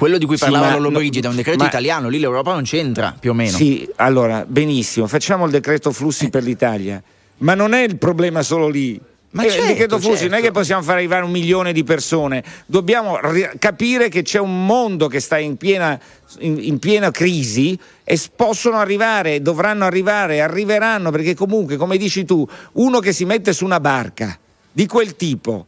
Quello 0.00 0.16
di 0.16 0.24
cui 0.24 0.38
Sì, 0.38 0.44
parlava 0.44 0.68
ma- 0.68 0.72
Lollo 0.76 0.92
Brigida 0.92 1.26
è 1.26 1.30
un 1.30 1.36
decreto 1.36 1.58
ma- 1.58 1.66
italiano, 1.66 2.08
lì 2.08 2.18
l'Europa 2.18 2.54
non 2.54 2.62
c'entra, 2.62 3.14
più 3.20 3.32
o 3.32 3.34
meno. 3.34 3.54
Sì, 3.54 3.86
allora, 3.96 4.46
benissimo, 4.48 5.06
facciamo 5.06 5.44
il 5.44 5.50
decreto 5.50 5.92
flussi 5.92 6.30
per 6.30 6.42
l'Italia, 6.42 7.02
ma 7.40 7.52
non 7.52 7.74
è 7.74 7.82
il 7.82 7.98
problema 7.98 8.40
solo 8.40 8.66
lì. 8.68 8.98
Ma 9.32 9.42
Eh, 9.44 9.48
certo, 9.50 9.62
il 9.64 9.68
decreto 9.72 9.98
flussi 9.98 10.22
non 10.24 10.32
è 10.32 10.36
certo. 10.36 10.46
che 10.46 10.52
possiamo 10.52 10.80
far 10.82 10.96
arrivare 10.96 11.22
un 11.26 11.30
milione 11.30 11.74
di 11.74 11.84
persone, 11.84 12.42
dobbiamo 12.64 13.18
ri- 13.30 13.50
capire 13.58 14.08
che 14.08 14.22
c'è 14.22 14.38
un 14.38 14.64
mondo 14.64 15.06
che 15.06 15.20
sta 15.20 15.36
in 15.36 15.58
piena, 15.58 16.00
in, 16.38 16.56
in 16.58 16.78
piena 16.78 17.10
crisi 17.10 17.78
e 18.02 18.18
possono 18.34 18.78
arrivare, 18.78 19.42
dovranno 19.42 19.84
arrivare, 19.84 20.40
arriveranno, 20.40 21.10
perché 21.10 21.34
comunque, 21.34 21.76
come 21.76 21.98
dici 21.98 22.24
tu, 22.24 22.48
uno 22.72 23.00
che 23.00 23.12
si 23.12 23.26
mette 23.26 23.52
su 23.52 23.66
una 23.66 23.80
barca 23.80 24.38
di 24.72 24.86
quel 24.86 25.14
tipo 25.14 25.66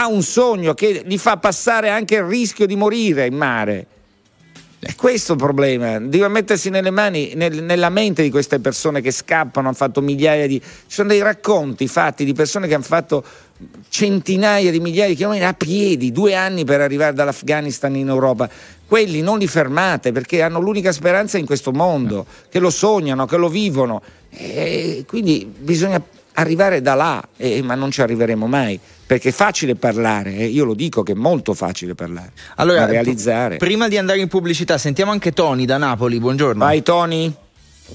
ha 0.00 0.06
un 0.06 0.22
sogno 0.22 0.74
che 0.74 1.02
gli 1.04 1.18
fa 1.18 1.38
passare 1.38 1.90
anche 1.90 2.14
il 2.14 2.22
rischio 2.22 2.66
di 2.66 2.76
morire 2.76 3.26
in 3.26 3.34
mare. 3.34 3.86
È 4.78 4.94
questo 4.94 5.32
il 5.32 5.38
problema, 5.38 5.98
deve 5.98 6.28
mettersi 6.28 6.70
nelle 6.70 6.90
mani, 6.90 7.32
nel- 7.34 7.64
nella 7.64 7.88
mente 7.88 8.22
di 8.22 8.30
queste 8.30 8.60
persone 8.60 9.00
che 9.00 9.10
scappano, 9.10 9.66
hanno 9.66 9.76
fatto 9.76 10.00
migliaia 10.00 10.46
di... 10.46 10.60
Ci 10.60 10.66
sono 10.86 11.08
dei 11.08 11.20
racconti 11.20 11.88
fatti 11.88 12.24
di 12.24 12.32
persone 12.32 12.68
che 12.68 12.74
hanno 12.74 12.84
fatto 12.84 13.24
centinaia 13.88 14.70
di 14.70 14.78
migliaia 14.78 15.08
di 15.08 15.16
chilometri 15.16 15.44
a 15.44 15.54
piedi, 15.54 16.12
due 16.12 16.36
anni 16.36 16.64
per 16.64 16.80
arrivare 16.80 17.12
dall'Afghanistan 17.12 17.96
in 17.96 18.08
Europa. 18.08 18.48
Quelli 18.86 19.20
non 19.20 19.38
li 19.38 19.48
fermate 19.48 20.12
perché 20.12 20.42
hanno 20.42 20.60
l'unica 20.60 20.92
speranza 20.92 21.38
in 21.38 21.44
questo 21.44 21.72
mondo, 21.72 22.24
che 22.48 22.60
lo 22.60 22.70
sognano, 22.70 23.26
che 23.26 23.36
lo 23.36 23.48
vivono. 23.48 24.00
E 24.30 25.04
quindi 25.08 25.52
bisogna 25.58 26.00
arrivare 26.34 26.80
da 26.82 26.94
là, 26.94 27.28
eh, 27.36 27.62
ma 27.62 27.74
non 27.74 27.90
ci 27.90 28.00
arriveremo 28.00 28.46
mai. 28.46 28.78
Perché 29.08 29.30
è 29.30 29.32
facile 29.32 29.74
parlare, 29.74 30.34
eh, 30.34 30.44
io 30.44 30.66
lo 30.66 30.74
dico 30.74 31.02
che 31.02 31.12
è 31.12 31.14
molto 31.14 31.54
facile 31.54 31.94
parlare, 31.94 32.32
Allora, 32.56 32.84
realizzare. 32.84 33.56
Prima 33.56 33.88
di 33.88 33.96
andare 33.96 34.18
in 34.18 34.28
pubblicità, 34.28 34.76
sentiamo 34.76 35.12
anche 35.12 35.32
Tony 35.32 35.64
da 35.64 35.78
Napoli, 35.78 36.18
buongiorno. 36.18 36.62
Vai 36.62 36.82
Tony. 36.82 37.32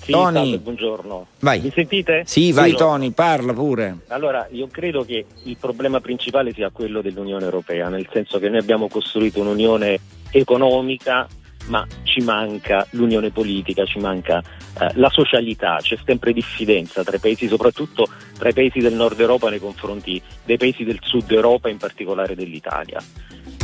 Sì, 0.01 0.11
Tony. 0.11 0.33
salve, 0.33 0.57
buongiorno. 0.57 1.27
Vai. 1.41 1.59
Mi 1.59 1.71
sentite? 1.71 2.23
Sì, 2.25 2.51
Buongiorno. 2.51 2.77
Tony, 2.77 3.11
parla 3.11 3.53
pure. 3.53 3.97
Allora, 4.07 4.47
io 4.49 4.67
credo 4.71 5.05
che 5.05 5.23
il 5.43 5.57
problema 5.59 5.99
principale 6.01 6.51
sia 6.51 6.71
quello 6.71 7.03
dell'Unione 7.03 7.43
Europea, 7.45 7.89
nel 7.89 8.09
senso 8.11 8.39
che 8.39 8.49
noi 8.49 8.57
abbiamo 8.57 8.87
costruito 8.87 9.39
un'unione 9.41 9.99
economica, 10.31 11.27
ma 11.67 11.85
ci 12.03 12.21
manca 12.21 12.85
l'unione 12.91 13.31
politica, 13.31 13.85
ci 13.85 13.99
manca 13.99 14.41
eh, 14.79 14.91
la 14.95 15.09
socialità, 15.09 15.77
c'è 15.81 15.97
sempre 16.03 16.33
diffidenza 16.33 17.03
tra 17.03 17.15
i 17.15 17.19
paesi, 17.19 17.47
soprattutto 17.47 18.07
tra 18.37 18.49
i 18.49 18.53
paesi 18.53 18.79
del 18.79 18.93
nord 18.93 19.19
Europa 19.19 19.49
nei 19.49 19.59
confronti 19.59 20.21
dei 20.43 20.57
paesi 20.57 20.83
del 20.83 20.99
sud 21.01 21.31
Europa, 21.31 21.69
in 21.69 21.77
particolare 21.77 22.35
dell'Italia. 22.35 23.01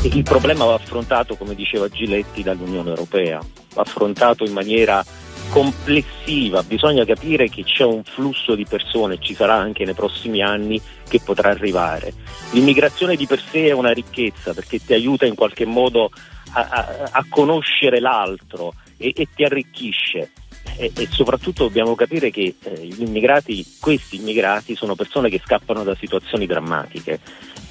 E 0.01 0.07
il 0.07 0.23
problema 0.23 0.65
va 0.65 0.75
affrontato, 0.75 1.35
come 1.35 1.55
diceva 1.55 1.89
Giletti, 1.89 2.43
dall'Unione 2.43 2.89
Europea, 2.89 3.39
va 3.73 3.81
affrontato 3.81 4.45
in 4.45 4.53
maniera 4.53 5.03
complessiva, 5.49 6.61
bisogna 6.63 7.03
capire 7.05 7.49
che 7.49 7.63
c'è 7.63 7.83
un 7.83 8.03
flusso 8.03 8.55
di 8.55 8.65
persone, 8.65 9.17
ci 9.19 9.33
sarà 9.33 9.55
anche 9.55 9.83
nei 9.83 9.93
prossimi 9.93 10.41
anni, 10.41 10.79
che 11.07 11.19
potrà 11.23 11.49
arrivare. 11.49 12.13
L'immigrazione 12.51 13.15
di 13.15 13.25
per 13.25 13.41
sé 13.41 13.67
è 13.67 13.71
una 13.71 13.91
ricchezza 13.91 14.53
perché 14.53 14.79
ti 14.79 14.93
aiuta 14.93 15.25
in 15.25 15.35
qualche 15.35 15.65
modo 15.65 16.11
a, 16.53 17.09
a- 17.11 17.25
conoscere 17.29 17.99
l'altro 17.99 18.73
e, 18.97 19.13
e 19.15 19.27
ti 19.35 19.43
arricchisce. 19.43 20.31
E, 20.77 20.91
e 20.95 21.07
soprattutto 21.11 21.63
dobbiamo 21.63 21.95
capire 21.95 22.29
che 22.29 22.55
eh, 22.61 22.85
gli 22.85 23.01
immigrati, 23.01 23.65
questi 23.79 24.17
immigrati 24.17 24.75
sono 24.75 24.95
persone 24.95 25.29
che 25.29 25.41
scappano 25.43 25.83
da 25.83 25.95
situazioni 25.95 26.45
drammatiche. 26.45 27.19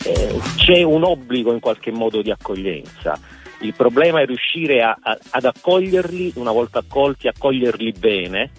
Eh, 0.04 0.38
c'è 0.56 0.82
un 0.82 1.04
obbligo 1.04 1.52
in 1.52 1.60
qualche 1.60 1.90
modo 1.90 2.22
di 2.22 2.30
accoglienza. 2.30 3.18
Il 3.60 3.74
problema 3.74 4.20
è 4.20 4.26
riuscire 4.26 4.82
a- 4.82 4.96
a- 5.00 5.18
ad 5.30 5.44
accoglierli, 5.44 6.32
una 6.36 6.52
volta 6.52 6.80
accolti, 6.80 7.28
accoglierli 7.28 7.92
bene 7.92 8.50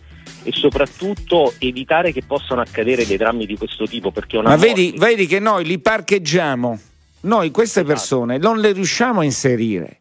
e 0.43 0.51
soprattutto 0.53 1.53
evitare 1.59 2.11
che 2.11 2.23
possano 2.23 2.61
accadere 2.61 3.05
dei 3.05 3.17
drammi 3.17 3.45
di 3.45 3.57
questo 3.57 3.85
tipo. 3.85 4.11
Perché 4.11 4.37
una 4.37 4.49
Ma 4.49 4.55
vedi, 4.55 4.93
vedi 4.97 5.25
che 5.27 5.39
noi 5.39 5.63
li 5.65 5.79
parcheggiamo, 5.79 6.79
noi 7.21 7.51
queste 7.51 7.79
Esatto. 7.81 7.93
persone 7.93 8.37
non 8.37 8.59
le 8.59 8.71
riusciamo 8.71 9.19
a 9.19 9.23
inserire 9.23 9.97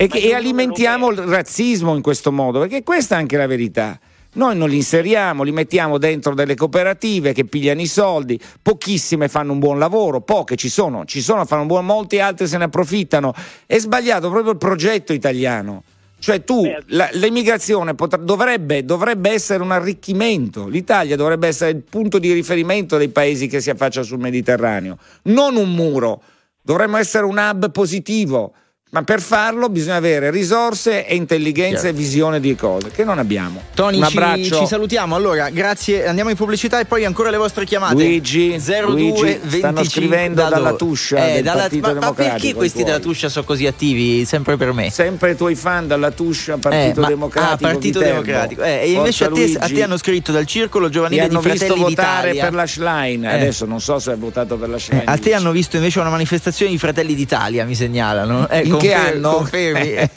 e, 0.00 0.06
che- 0.06 0.18
e 0.18 0.32
alimentiamo 0.34 1.10
il 1.10 1.18
razzismo 1.18 1.94
in 1.94 2.00
questo 2.00 2.32
modo, 2.32 2.60
perché 2.60 2.82
questa 2.82 3.16
è 3.16 3.18
anche 3.18 3.36
la 3.36 3.46
verità. 3.46 4.00
Noi 4.32 4.56
non 4.56 4.70
li 4.70 4.76
inseriamo, 4.76 5.42
li 5.42 5.52
mettiamo 5.52 5.98
dentro 5.98 6.34
delle 6.34 6.54
cooperative 6.54 7.34
che 7.34 7.44
pigliano 7.44 7.82
i 7.82 7.86
soldi, 7.86 8.40
pochissime 8.62 9.28
fanno 9.28 9.52
un 9.52 9.58
buon 9.58 9.78
lavoro, 9.78 10.22
poche 10.22 10.56
ci 10.56 10.70
sono, 10.70 11.04
ci 11.04 11.20
sono, 11.20 11.44
fanno 11.44 11.62
un 11.62 11.66
buon, 11.66 11.84
molti 11.84 12.18
altri 12.18 12.46
se 12.46 12.56
ne 12.56 12.64
approfittano. 12.64 13.34
È 13.66 13.76
sbagliato 13.78 14.30
proprio 14.30 14.52
il 14.52 14.58
progetto 14.58 15.12
italiano. 15.12 15.82
Cioè 16.18 16.44
tu, 16.44 16.62
la- 16.86 17.10
l'immigrazione 17.12 17.94
potrà- 17.94 18.22
dovrebbe, 18.22 18.84
dovrebbe 18.84 19.30
essere 19.30 19.62
un 19.62 19.70
arricchimento, 19.72 20.66
l'Italia 20.66 21.16
dovrebbe 21.16 21.48
essere 21.48 21.72
il 21.72 21.82
punto 21.82 22.18
di 22.18 22.32
riferimento 22.32 22.96
dei 22.96 23.08
paesi 23.10 23.48
che 23.48 23.60
si 23.60 23.68
affacciano 23.68 24.06
sul 24.06 24.18
Mediterraneo, 24.18 24.96
non 25.24 25.56
un 25.56 25.72
muro, 25.74 26.22
dovremmo 26.62 26.96
essere 26.98 27.24
un 27.26 27.36
hub 27.36 27.70
positivo, 27.70 28.52
ma 28.92 29.02
per 29.04 29.20
farlo 29.20 29.68
bisogna 29.68 29.94
avere 29.96 30.30
risorse 30.32 31.06
e 31.06 31.14
intelligenza 31.14 31.86
e 31.86 31.92
visione 31.92 32.40
di 32.40 32.56
cose 32.56 32.90
che 32.90 33.04
non 33.04 33.18
abbiamo. 33.20 33.62
Tony, 33.72 33.98
un 33.98 34.04
ci, 34.08 34.16
abbraccio. 34.16 34.58
ci 34.58 34.66
salutiamo. 34.66 35.14
Allora, 35.14 35.48
grazie. 35.50 36.06
Andiamo 36.08 36.30
in 36.30 36.36
pubblicità 36.36 36.80
e 36.80 36.86
poi 36.86 37.04
ancora 37.04 37.30
le 37.30 37.36
vostre 37.36 37.64
chiamate. 37.64 37.94
Luigi, 37.94 38.56
02 38.58 38.80
Luigi, 38.82 39.22
25 39.22 39.58
stanno 39.58 39.84
scrivendo 39.84 40.42
da 40.42 40.48
dalla? 40.48 40.72
Tuscia 40.72 41.34
Eh, 41.34 41.42
dalla- 41.42 41.68
ma, 41.80 41.92
ma 41.94 42.12
perché 42.12 42.52
questi 42.52 42.82
della 42.82 42.98
Tuscia 42.98 43.28
sono 43.28 43.44
così 43.44 43.66
attivi 43.68 44.24
sempre 44.24 44.56
per 44.56 44.72
me? 44.72 44.90
Sempre 44.90 45.30
i 45.32 45.36
tuoi 45.36 45.54
fan 45.54 45.86
dalla 45.86 46.10
Tuscia, 46.10 46.58
Partito 46.58 46.98
Eh, 46.98 47.02
ma- 47.02 47.08
Democratico. 47.08 47.54
Ah, 47.54 47.70
Partito. 47.70 47.98
Democratico. 48.00 48.62
Eh, 48.64 48.80
e 48.82 48.90
invece 48.90 49.24
a 49.26 49.30
te, 49.30 49.56
a 49.58 49.68
te 49.68 49.82
hanno 49.84 49.98
scritto 49.98 50.32
dal 50.32 50.46
Circolo 50.46 50.88
Giovanile 50.88 51.28
di 51.28 51.30
hanno 51.30 51.40
visto 51.40 51.58
Fratelli 51.58 51.80
votare 51.80 52.20
d'Italia. 52.32 52.42
per 52.42 52.54
la 52.54 52.66
Schlein. 52.66 53.24
Eh. 53.24 53.34
Adesso 53.34 53.66
non 53.66 53.80
so 53.80 54.00
se 54.00 54.10
hai 54.10 54.18
votato 54.18 54.56
per 54.56 54.68
la 54.68 54.78
Schlein. 54.80 55.02
Eh, 55.02 55.04
a 55.12 55.16
te 55.16 55.32
hanno 55.32 55.52
visto 55.52 55.76
invece 55.76 56.00
una 56.00 56.10
manifestazione 56.10 56.72
di 56.72 56.78
Fratelli 56.78 57.14
d'Italia, 57.14 57.64
mi 57.64 57.76
segnalano. 57.76 58.48
Eh, 58.48 58.62
In 58.62 58.78
che 58.80 58.92
confer- 58.92 59.14
anno? 59.14 59.30
Confermi. 59.34 60.10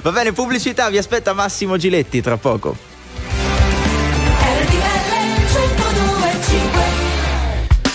Va 0.02 0.10
bene, 0.12 0.32
pubblicità, 0.32 0.88
vi 0.90 0.98
aspetta 0.98 1.32
Massimo 1.32 1.76
Giletti 1.76 2.20
tra 2.20 2.36
poco. 2.36 2.92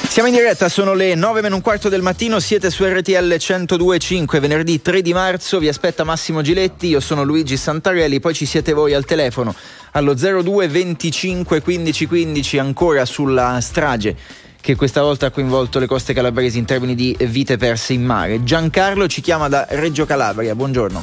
Siamo 0.07 0.27
in 0.27 0.35
diretta, 0.35 0.67
sono 0.69 0.95
le 0.95 1.15
9 1.15 1.41
meno 1.41 1.55
un 1.55 1.61
quarto 1.61 1.87
del 1.87 2.01
mattino, 2.01 2.39
siete 2.39 2.71
su 2.71 2.83
RTL 2.83 3.37
1025, 3.37 4.39
venerdì 4.39 4.81
3 4.81 5.01
di 5.01 5.13
marzo, 5.13 5.59
vi 5.59 5.67
aspetta 5.67 6.03
Massimo 6.03 6.41
Giletti, 6.41 6.87
io 6.87 6.99
sono 6.99 7.23
Luigi 7.23 7.55
Santarelli, 7.55 8.19
poi 8.19 8.33
ci 8.33 8.45
siete 8.45 8.73
voi 8.73 8.93
al 8.93 9.05
telefono 9.05 9.55
allo 9.91 10.13
02 10.13 10.67
25 10.67 11.61
15 11.61 12.05
15 12.07 12.57
ancora 12.57 13.05
sulla 13.05 13.59
strage 13.61 14.15
che 14.61 14.75
questa 14.75 15.01
volta 15.01 15.27
ha 15.27 15.31
coinvolto 15.31 15.79
le 15.79 15.87
coste 15.87 16.13
calabresi 16.13 16.57
in 16.57 16.65
termini 16.65 16.95
di 16.95 17.15
vite 17.19 17.57
perse 17.57 17.93
in 17.93 18.03
mare. 18.03 18.43
Giancarlo 18.43 19.07
ci 19.07 19.21
chiama 19.21 19.47
da 19.47 19.65
Reggio 19.69 20.05
Calabria, 20.05 20.55
buongiorno. 20.55 21.01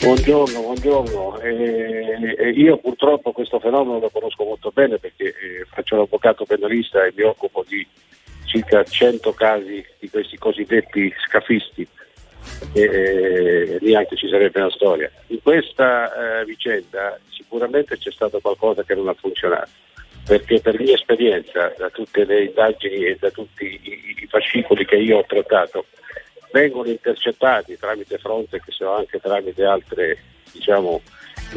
Buongiorno, 0.00 0.60
buongiorno. 0.60 1.40
Eh, 1.40 2.50
io 2.50 2.76
purtroppo 2.78 3.32
questo 3.32 3.58
fenomeno 3.58 3.98
lo 3.98 4.10
conosco 4.10 4.44
molto 4.44 4.70
bene 4.72 4.98
perché 4.98 5.24
eh, 5.24 5.66
faccio 5.68 5.96
l'avvocato 5.96 6.44
penalista 6.44 7.04
e 7.04 7.12
mi 7.16 7.22
occupo 7.22 7.64
di 7.66 7.84
circa 8.44 8.84
100 8.84 9.32
casi 9.32 9.84
di 9.98 10.08
questi 10.08 10.36
cosiddetti 10.38 11.12
scafisti 11.26 11.86
e 12.72 12.82
eh, 12.82 13.78
neanche 13.80 14.16
ci 14.16 14.28
sarebbe 14.28 14.60
una 14.60 14.70
storia. 14.70 15.10
In 15.28 15.40
questa 15.42 16.40
eh, 16.40 16.44
vicenda 16.44 17.18
sicuramente 17.30 17.98
c'è 17.98 18.12
stato 18.12 18.38
qualcosa 18.40 18.84
che 18.84 18.94
non 18.94 19.08
ha 19.08 19.14
funzionato 19.14 19.70
perché 20.26 20.60
per 20.60 20.78
mia 20.80 20.94
esperienza 20.94 21.72
da 21.78 21.88
tutte 21.90 22.24
le 22.24 22.44
indagini 22.44 23.04
e 23.04 23.16
da 23.18 23.30
tutti 23.30 23.64
i, 23.64 24.22
i 24.22 24.26
fascicoli 24.26 24.84
che 24.84 24.96
io 24.96 25.18
ho 25.18 25.24
trattato 25.24 25.86
vengono 26.50 26.88
intercettati 26.88 27.76
tramite 27.78 28.18
Frontex 28.18 28.80
o 28.80 28.96
anche 28.96 29.20
tramite 29.20 29.64
altre 29.64 30.18
diciamo, 30.52 31.00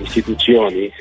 istituzioni 0.01 0.91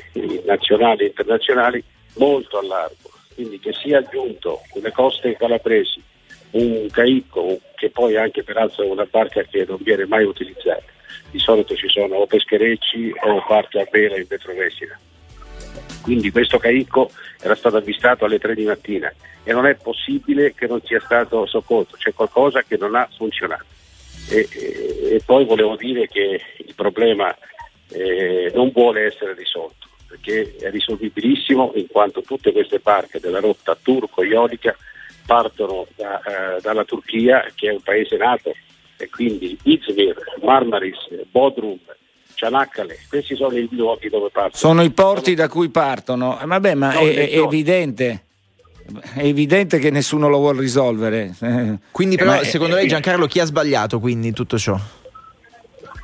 nazionali 0.45 1.03
e 1.03 1.07
internazionali 1.07 1.83
molto 2.15 2.57
a 2.57 2.65
largo. 2.65 3.11
Quindi 3.35 3.59
che 3.59 3.73
sia 3.73 3.99
aggiunto 3.99 4.61
sulle 4.71 4.91
coste 4.91 5.35
calabresi 5.35 6.01
un 6.51 6.87
caicco, 6.89 7.59
che 7.75 7.89
poi 7.89 8.17
anche 8.17 8.43
peraltro 8.43 8.83
è 8.83 8.87
una 8.87 9.05
barca 9.05 9.43
che 9.43 9.65
non 9.67 9.77
viene 9.81 10.05
mai 10.05 10.23
utilizzata. 10.23 10.83
Di 11.29 11.39
solito 11.39 11.75
ci 11.75 11.87
sono 11.87 12.15
o 12.15 12.25
pescherecci 12.25 13.13
o 13.23 13.43
barche 13.47 13.81
a 13.81 13.87
vela 13.91 14.17
in 14.17 14.25
vetrovesina. 14.27 14.99
Quindi 16.01 16.31
questo 16.31 16.57
caicco 16.57 17.11
era 17.39 17.55
stato 17.55 17.77
avvistato 17.77 18.25
alle 18.25 18.39
3 18.39 18.55
di 18.55 18.63
mattina 18.63 19.13
e 19.43 19.53
non 19.53 19.65
è 19.65 19.75
possibile 19.75 20.53
che 20.53 20.67
non 20.67 20.81
sia 20.83 20.99
stato 20.99 21.45
soccorso, 21.45 21.97
c'è 21.97 22.13
qualcosa 22.13 22.63
che 22.63 22.77
non 22.77 22.95
ha 22.95 23.07
funzionato. 23.15 23.65
E, 24.29 24.47
e, 24.51 25.15
e 25.15 25.21
poi 25.25 25.45
volevo 25.45 25.75
dire 25.75 26.07
che 26.07 26.41
il 26.57 26.73
problema 26.75 27.35
eh, 27.89 28.51
non 28.53 28.71
vuole 28.71 29.05
essere 29.05 29.33
risolto 29.33 29.87
perché 30.09 30.55
è 30.59 30.71
risolvibilissimo 30.71 31.73
in 31.75 31.87
quanto 31.87 32.21
tutte 32.21 32.51
queste 32.51 32.79
barche 32.79 33.19
della 33.19 33.39
rotta 33.39 33.77
turco-iolica 33.79 34.75
partono 35.25 35.85
da, 35.95 36.19
eh, 36.57 36.61
dalla 36.61 36.83
Turchia 36.83 37.45
che 37.53 37.69
è 37.69 37.71
un 37.71 37.81
paese 37.81 38.17
nato 38.17 38.51
e 38.97 39.07
quindi 39.09 39.57
Izmir, 39.63 40.15
Marmaris, 40.41 40.97
Bodrum, 41.29 41.77
Cianaccale, 42.39 42.97
questi 43.09 43.35
sono 43.35 43.57
i 43.57 43.67
luoghi 43.69 44.07
dove 44.07 44.29
partono. 44.31 44.55
Sono 44.55 44.81
i 44.81 44.91
porti 44.91 45.33
da 45.33 45.49
cui 45.49 45.67
partono. 45.67 46.39
Eh, 46.39 46.45
vabbè, 46.45 46.73
ma 46.73 46.93
è, 46.93 47.29
è 47.31 47.37
evidente 47.37 48.23
è 49.13 49.23
evidente 49.25 49.77
che 49.77 49.89
nessuno 49.91 50.29
lo 50.29 50.37
vuole 50.37 50.61
risolvere. 50.61 51.35
Quindi, 51.91 52.15
però, 52.15 52.31
Ma- 52.31 52.43
secondo 52.45 52.75
lei, 52.75 52.87
Giancarlo, 52.87 53.25
chi 53.27 53.41
ha 53.41 53.45
sbagliato 53.45 53.99
quindi 53.99 54.29
in 54.29 54.33
tutto 54.33 54.57
ciò? 54.57 54.79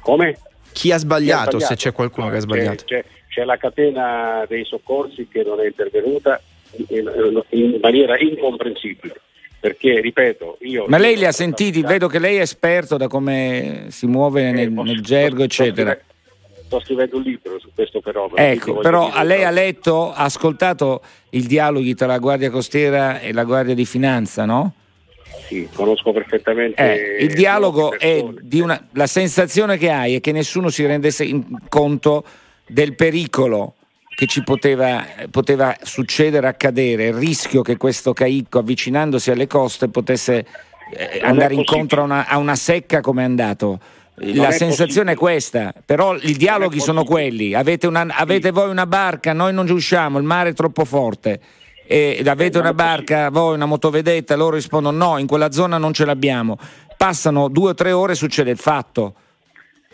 Come? 0.02 0.38
Chi 0.74 0.92
ha 0.92 0.98
sbagliato, 0.98 1.58
Chi 1.58 1.64
ha 1.64 1.68
se 1.68 1.76
c'è 1.76 1.94
qualcuno 1.94 2.28
che 2.28 2.34
ha 2.34 2.40
C'è, 2.40 2.42
sbagliato? 2.42 2.84
c'è- 2.84 3.06
c'è 3.30 3.44
la 3.46 3.56
catena 3.58 4.46
dei 4.50 4.66
soccorsi 4.66 5.30
che 5.30 5.42
non 5.44 5.62
è 5.62 5.66
intervenuta 5.66 6.42
in, 6.90 7.42
in 7.52 7.80
maniera 7.82 8.20
incomprensibile. 8.20 9.22
Perché, 9.58 10.02
ripeto, 10.02 10.58
io. 10.62 10.84
Ma 10.90 10.98
lei 10.98 11.16
li 11.16 11.26
ha 11.26 11.32
sentiti? 11.32 11.82
Vedo 11.82 12.08
che 12.08 12.20
lei 12.20 12.36
è 12.38 12.42
esperto 12.42 12.98
da 12.98 13.08
come 13.08 13.86
si 13.88 14.06
muove 14.06 14.52
nel, 14.52 14.70
nel 14.70 15.02
gergo, 15.02 15.44
eccetera. 15.44 15.98
Sto 16.66 16.80
scrivendo 16.80 17.18
un 17.18 17.24
libro 17.24 17.60
su 17.60 17.70
questo 17.74 18.02
fenomeno. 18.02 18.36
Ecco, 18.36 18.76
però 18.80 19.06
dire- 19.06 19.18
a 19.18 19.24
lei 19.24 19.44
ha 19.44 19.52
letto, 19.52 20.12
ha 20.12 20.24
ascoltato 20.24 21.02
i 21.32 21.46
dialoghi 21.46 21.94
tra 21.94 22.08
la 22.08 22.18
Guardia 22.18 22.50
Costiera 22.50 23.20
e 23.20 23.34
la 23.34 23.44
Guardia 23.44 23.76
di 23.76 23.86
Finanza, 23.86 24.46
no? 24.46 24.74
Sì, 25.48 25.68
conosco 25.74 26.12
perfettamente. 26.12 27.18
Eh, 27.18 27.24
il 27.24 27.34
dialogo 27.34 27.98
è 28.00 28.24
di 28.42 28.62
una. 28.62 28.88
La 28.94 29.06
sensazione 29.06 29.78
che 29.78 29.92
hai 29.92 30.16
è 30.16 30.22
che 30.22 30.32
nessuno 30.32 30.70
si 30.70 30.86
rendesse 30.86 31.28
conto 31.70 32.24
del 32.68 32.96
pericolo 32.96 33.76
che 34.16 34.26
ci 34.28 34.44
poteva, 34.44 35.06
poteva 35.30 35.76
succedere, 35.82 36.48
accadere, 36.48 37.08
il 37.08 37.14
rischio 37.14 37.62
che 37.62 37.76
questo 37.76 38.14
caicco 38.14 38.60
avvicinandosi 38.60 39.30
alle 39.30 39.46
coste 39.46 39.90
potesse 39.90 40.46
eh, 40.96 41.20
andare 41.22 41.54
incontro 41.54 42.02
a 42.02 42.04
una, 42.06 42.28
a 42.28 42.38
una 42.38 42.56
secca 42.56 43.02
come 43.02 43.22
è 43.22 43.26
andato. 43.26 43.80
La 44.18 44.52
sensazione 44.52 45.12
è 45.12 45.16
questa, 45.16 45.74
però 45.86 46.16
i 46.16 46.34
dialoghi 46.34 46.80
sono 46.80 47.04
quelli. 47.04 47.54
Avete, 47.54 47.86
una- 47.88 48.08
avete 48.16 48.52
voi 48.52 48.70
una 48.70 48.86
barca, 48.86 49.34
noi 49.34 49.54
non 49.54 49.68
ci 49.68 49.74
usciamo, 49.74 50.18
il 50.18 50.24
mare 50.24 50.50
è 50.50 50.54
troppo 50.54 50.86
forte. 50.86 51.40
E 51.88 52.24
avete 52.26 52.58
una 52.58 52.74
barca, 52.74 53.30
voi 53.30 53.54
una 53.56 53.66
motovedetta, 53.66 54.36
loro 54.36 54.56
rispondono 54.56 54.98
no, 55.06 55.18
in 55.18 55.28
quella 55.28 55.52
zona 55.52 55.78
non 55.78 55.94
ce 55.94 56.06
l'abbiamo. 56.06 56.58
Passano 56.98 57.50
due 57.50 57.72
o 57.72 57.74
tre 57.74 57.92
ore 57.92 58.14
e 58.14 58.16
succede 58.16 58.50
il 58.52 58.58
fatto. 58.58 59.16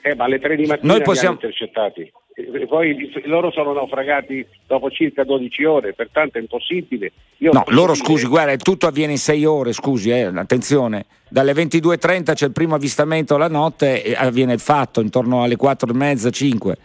Eh, 0.03 0.15
ma 0.15 0.25
alle 0.25 0.39
3 0.39 0.55
di 0.55 0.65
mattina 0.67 0.93
Noi 0.93 1.01
possiamo- 1.01 1.33
intercettati. 1.33 2.11
E 2.53 2.67
Poi 2.67 3.11
loro 3.25 3.51
sono 3.51 3.73
naufragati 3.73 4.45
dopo 4.67 4.89
circa 4.89 5.23
12 5.23 5.63
ore, 5.63 5.93
pertanto 5.93 6.37
è 6.37 6.41
impossibile. 6.41 7.11
Io 7.37 7.51
No, 7.51 7.63
loro 7.67 7.93
dire- 7.93 8.05
scusi, 8.05 8.25
guarda, 8.27 8.55
tutto 8.57 8.87
avviene 8.87 9.13
in 9.13 9.17
sei 9.17 9.45
ore, 9.45 9.73
scusi, 9.73 10.09
eh, 10.09 10.23
attenzione. 10.23 11.05
Dalle 11.29 11.53
22.30 11.53 12.33
c'è 12.33 12.45
il 12.45 12.51
primo 12.51 12.75
avvistamento 12.75 13.37
la 13.37 13.47
notte 13.47 14.03
e 14.03 14.13
avviene 14.15 14.53
il 14.53 14.59
fatto 14.59 15.01
intorno 15.01 15.43
alle 15.43 15.55
4 15.55 15.91
e 15.91 15.95
mezza, 15.95 16.29
5. 16.29 16.77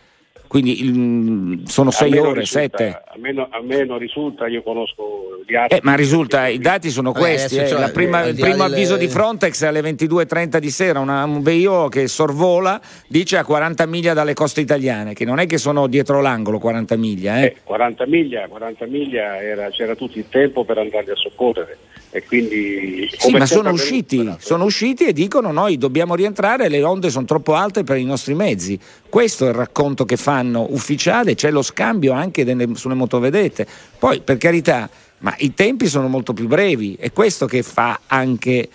Quindi 0.49 0.85
il- 0.85 1.63
sono 1.67 1.89
A 1.89 1.93
sei 1.93 2.11
me 2.11 2.17
non 2.17 2.27
ore, 2.29 2.41
risulta- 2.41 2.61
sette. 2.79 2.89
A 2.89 3.15
a 3.51 3.63
me 3.63 3.85
non 3.85 3.99
risulta, 3.99 4.47
io 4.47 4.63
conosco 4.63 5.41
gli 5.47 5.55
altri. 5.55 5.79
Eh, 5.79 5.81
ma 5.83 5.95
risulta, 5.95 6.47
i 6.49 6.59
dati 6.59 6.91
sono 6.91 7.13
Vabbè, 7.13 7.25
questi. 7.25 7.57
eh. 7.57 7.67
cioè, 7.67 7.79
La 7.81 7.89
prima- 7.91 8.25
il 8.25 8.35
primo 8.35 8.63
avviso 8.65 8.97
di 8.97 9.09
Frontex 9.09 9.63
è 9.65 9.67
alle 9.67 9.81
22.30 9.81 10.59
di 10.59 10.71
sera. 10.71 11.01
Una- 11.01 11.25
un 11.25 11.43
VIO 11.43 11.89
che 11.89 12.07
sorvola 12.09 12.81
dice 13.09 13.37
a 13.39 13.45
40 13.45 13.87
miglia 13.87 14.13
dalle 14.15 14.35
coste 14.35 14.61
italiane, 14.61 15.15
che 15.15 15.25
non 15.25 15.39
è 15.39 15.47
che 15.47 15.59
sono 15.59 15.87
dietro 15.87 16.21
l'angolo 16.21 16.59
40 16.59 16.97
miglia. 16.97 17.43
Eh. 17.43 17.57
40 17.65 18.07
miglia, 18.07 18.47
40 18.49 18.87
miglia 18.87 19.41
era- 19.43 19.69
c'era 19.71 19.95
tutto 19.95 20.19
il 20.19 20.29
tempo 20.29 20.65
per 20.65 20.79
andarli 20.79 21.11
a 21.11 21.17
soccorrere 21.17 21.79
e 22.11 22.25
quindi 22.25 23.09
Sì, 23.17 23.31
ma 23.33 23.47
sono 23.47 23.71
usciti, 23.71 24.35
sono 24.39 24.65
usciti 24.65 25.05
e 25.05 25.13
dicono 25.13 25.53
noi 25.53 25.77
dobbiamo 25.79 26.15
rientrare, 26.15 26.69
le 26.69 26.83
onde 26.83 27.11
sono 27.11 27.25
troppo 27.25 27.55
alte 27.55 27.85
per 27.85 27.97
i 27.99 28.05
nostri 28.05 28.35
mezzi. 28.35 28.79
Questo 29.09 29.47
è 29.47 29.49
il 29.49 29.55
racconto 29.55 30.05
che 30.05 30.17
fanno 30.17 30.67
ufficiale, 30.71 31.35
c'è 31.35 31.51
lo 31.51 31.63
scambio 31.63 32.13
anche 32.13 32.45
delle- 32.45 32.75
sulle 32.75 32.95
motovedette. 32.95 33.67
Poi, 33.99 34.21
per 34.21 34.37
carità, 34.39 34.89
ma 35.19 35.35
i 35.39 35.55
tempi 35.55 35.87
sono 35.87 36.09
molto 36.09 36.33
più 36.33 36.47
brevi, 36.47 36.97
è 36.99 37.13
questo 37.13 37.47
che 37.47 37.63
fa 37.63 38.01
anche 38.07 38.69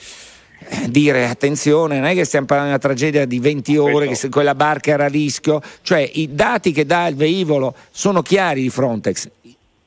eh, 0.63 0.89
dire 0.89 1.27
attenzione, 1.27 1.99
non 1.99 2.09
è 2.09 2.13
che 2.13 2.25
stiamo 2.25 2.45
parlando 2.45 2.73
di 2.73 2.77
una 2.77 2.93
tragedia 2.93 3.25
di 3.25 3.39
20 3.39 3.77
ore, 3.77 4.07
che 4.07 4.29
quella 4.29 4.55
barca 4.55 4.91
era 4.91 5.05
a 5.05 5.09
rischio, 5.09 5.61
cioè 5.81 6.07
i 6.13 6.29
dati 6.33 6.71
che 6.71 6.85
dà 6.85 7.07
il 7.07 7.15
velivolo 7.15 7.75
sono 7.89 8.21
chiari 8.21 8.61
di 8.61 8.69
Frontex. 8.69 9.29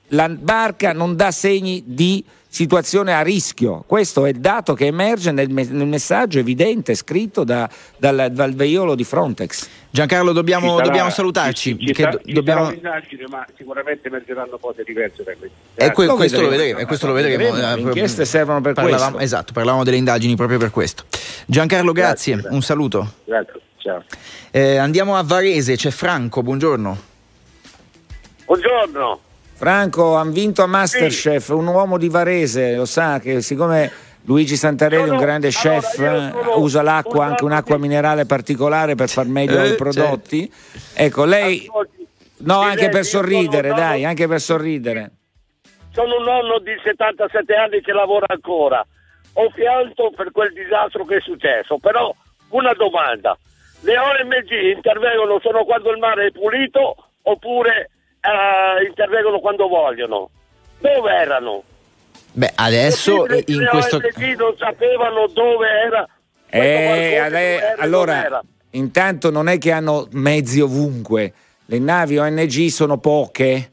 La 0.08 0.28
barca 0.28 0.92
non 0.92 1.16
dà 1.16 1.30
segni 1.30 1.82
di 1.86 2.24
situazione 2.54 3.12
a 3.12 3.20
rischio, 3.20 3.82
questo 3.84 4.24
è 4.26 4.28
il 4.28 4.38
dato 4.38 4.74
che 4.74 4.86
emerge 4.86 5.32
nel, 5.32 5.50
me- 5.50 5.64
nel 5.68 5.88
messaggio 5.88 6.38
evidente 6.38 6.94
scritto 6.94 7.42
da- 7.42 7.68
dal, 7.96 8.28
dal 8.30 8.54
veiolo 8.54 8.94
di 8.94 9.02
Frontex. 9.02 9.66
Giancarlo, 9.90 10.30
dobbiamo, 10.32 10.66
Ci 10.68 10.72
sarà- 10.74 10.84
dobbiamo 10.86 11.10
salutarci. 11.10 11.76
Ci, 11.78 11.92
ci 11.94 12.02
do- 12.02 12.20
ci 12.24 12.32
dobbiamo- 12.32 12.60
sarà 12.66 12.70
un'indagine, 12.76 13.24
ma 13.28 13.44
sicuramente 13.56 14.06
emergeranno 14.06 14.56
cose 14.58 14.84
diverse 14.84 15.24
da 15.24 15.32
queste. 15.36 15.56
E 15.74 15.90
que- 15.90 16.04
Grazie. 16.04 16.14
questo 16.16 16.40
lo 16.42 16.48
vedremo, 16.48 16.78
e 16.78 16.84
questo 16.86 17.06
lo 17.08 17.12
vedremo. 17.12 17.54
Le 17.56 17.72
eh, 17.74 17.80
inchieste 17.80 18.24
servono 18.24 18.60
per 18.60 18.74
parlavamo- 18.74 19.16
questo. 19.16 19.18
Esatto, 19.24 19.52
parlavamo 19.52 19.82
delle 19.82 19.96
indagini 19.96 20.36
proprio 20.36 20.58
per 20.58 20.70
questo. 20.70 21.02
Giancarlo, 21.46 21.90
grazie, 21.90 22.40
un 22.50 22.62
saluto. 22.62 23.14
Grazie, 23.24 23.60
ciao. 23.78 24.04
Eh, 24.52 24.76
andiamo 24.76 25.16
a 25.16 25.24
Varese, 25.24 25.74
c'è 25.74 25.90
Franco, 25.90 26.40
buongiorno. 26.44 26.98
Buongiorno. 28.46 29.20
Franco, 29.56 30.16
hanno 30.16 30.32
vinto 30.32 30.62
a 30.62 30.66
Masterchef, 30.66 31.48
un 31.50 31.66
uomo 31.68 31.96
di 31.96 32.08
Varese, 32.08 32.74
lo 32.74 32.84
sa 32.84 33.20
che 33.20 33.40
siccome 33.40 33.90
Luigi 34.26 34.56
Santarelli 34.56 35.08
è 35.08 35.12
un 35.12 35.18
grande 35.18 35.50
chef, 35.50 35.98
eh, 36.00 36.32
usa 36.56 36.82
l'acqua, 36.82 37.26
anche 37.26 37.44
un'acqua 37.44 37.78
minerale 37.78 38.26
particolare 38.26 38.94
per 38.94 39.08
far 39.08 39.26
meglio 39.26 39.62
Eh, 39.62 39.68
i 39.70 39.74
prodotti. 39.74 40.50
Ecco, 40.94 41.24
lei... 41.24 41.68
No, 42.36 42.62
Sì, 42.62 42.68
anche 42.68 42.88
per 42.88 43.04
sorridere, 43.04 43.68
dai, 43.68 44.04
anche 44.04 44.26
per 44.26 44.40
sorridere. 44.40 45.10
Sono 45.92 46.16
un 46.16 46.24
nonno 46.24 46.58
di 46.58 46.72
77 46.82 47.54
anni 47.54 47.80
che 47.80 47.92
lavora 47.92 48.26
ancora. 48.28 48.84
Ho 49.34 49.50
pianto 49.50 50.10
per 50.14 50.30
quel 50.32 50.52
disastro 50.52 51.04
che 51.04 51.16
è 51.16 51.20
successo, 51.20 51.78
però 51.78 52.14
una 52.48 52.72
domanda. 52.74 53.38
Le 53.80 53.96
OMG 53.96 54.74
intervengono 54.76 55.38
solo 55.40 55.64
quando 55.64 55.90
il 55.90 55.98
mare 55.98 56.26
è 56.26 56.30
pulito 56.32 56.96
oppure 57.22 57.90
eh, 58.24 58.86
intervengono 58.86 59.38
quando 59.40 59.68
vogliono? 59.68 60.30
Dove 60.78 61.10
erano? 61.12 61.62
Beh, 62.32 62.52
adesso 62.54 63.26
Le 63.26 63.44
in 63.46 63.66
questo 63.70 63.96
ONG 63.96 64.36
non 64.36 64.54
sapevano 64.58 65.26
dove 65.28 65.68
era. 65.68 66.08
Eh, 66.48 67.18
ade- 67.18 67.58
dove 67.58 67.74
allora, 67.78 68.24
era. 68.24 68.42
intanto 68.70 69.30
non 69.30 69.48
è 69.48 69.58
che 69.58 69.72
hanno 69.72 70.08
mezzi 70.12 70.60
ovunque, 70.60 71.32
le 71.66 71.78
navi 71.78 72.18
ONG 72.18 72.66
sono 72.66 72.98
poche 72.98 73.72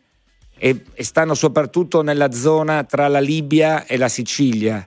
e, 0.57 0.83
e 0.93 1.03
stanno 1.03 1.33
soprattutto 1.33 2.01
nella 2.01 2.31
zona 2.31 2.83
tra 2.83 3.07
la 3.07 3.19
Libia 3.19 3.85
e 3.85 3.97
la 3.97 4.09
Sicilia. 4.09 4.85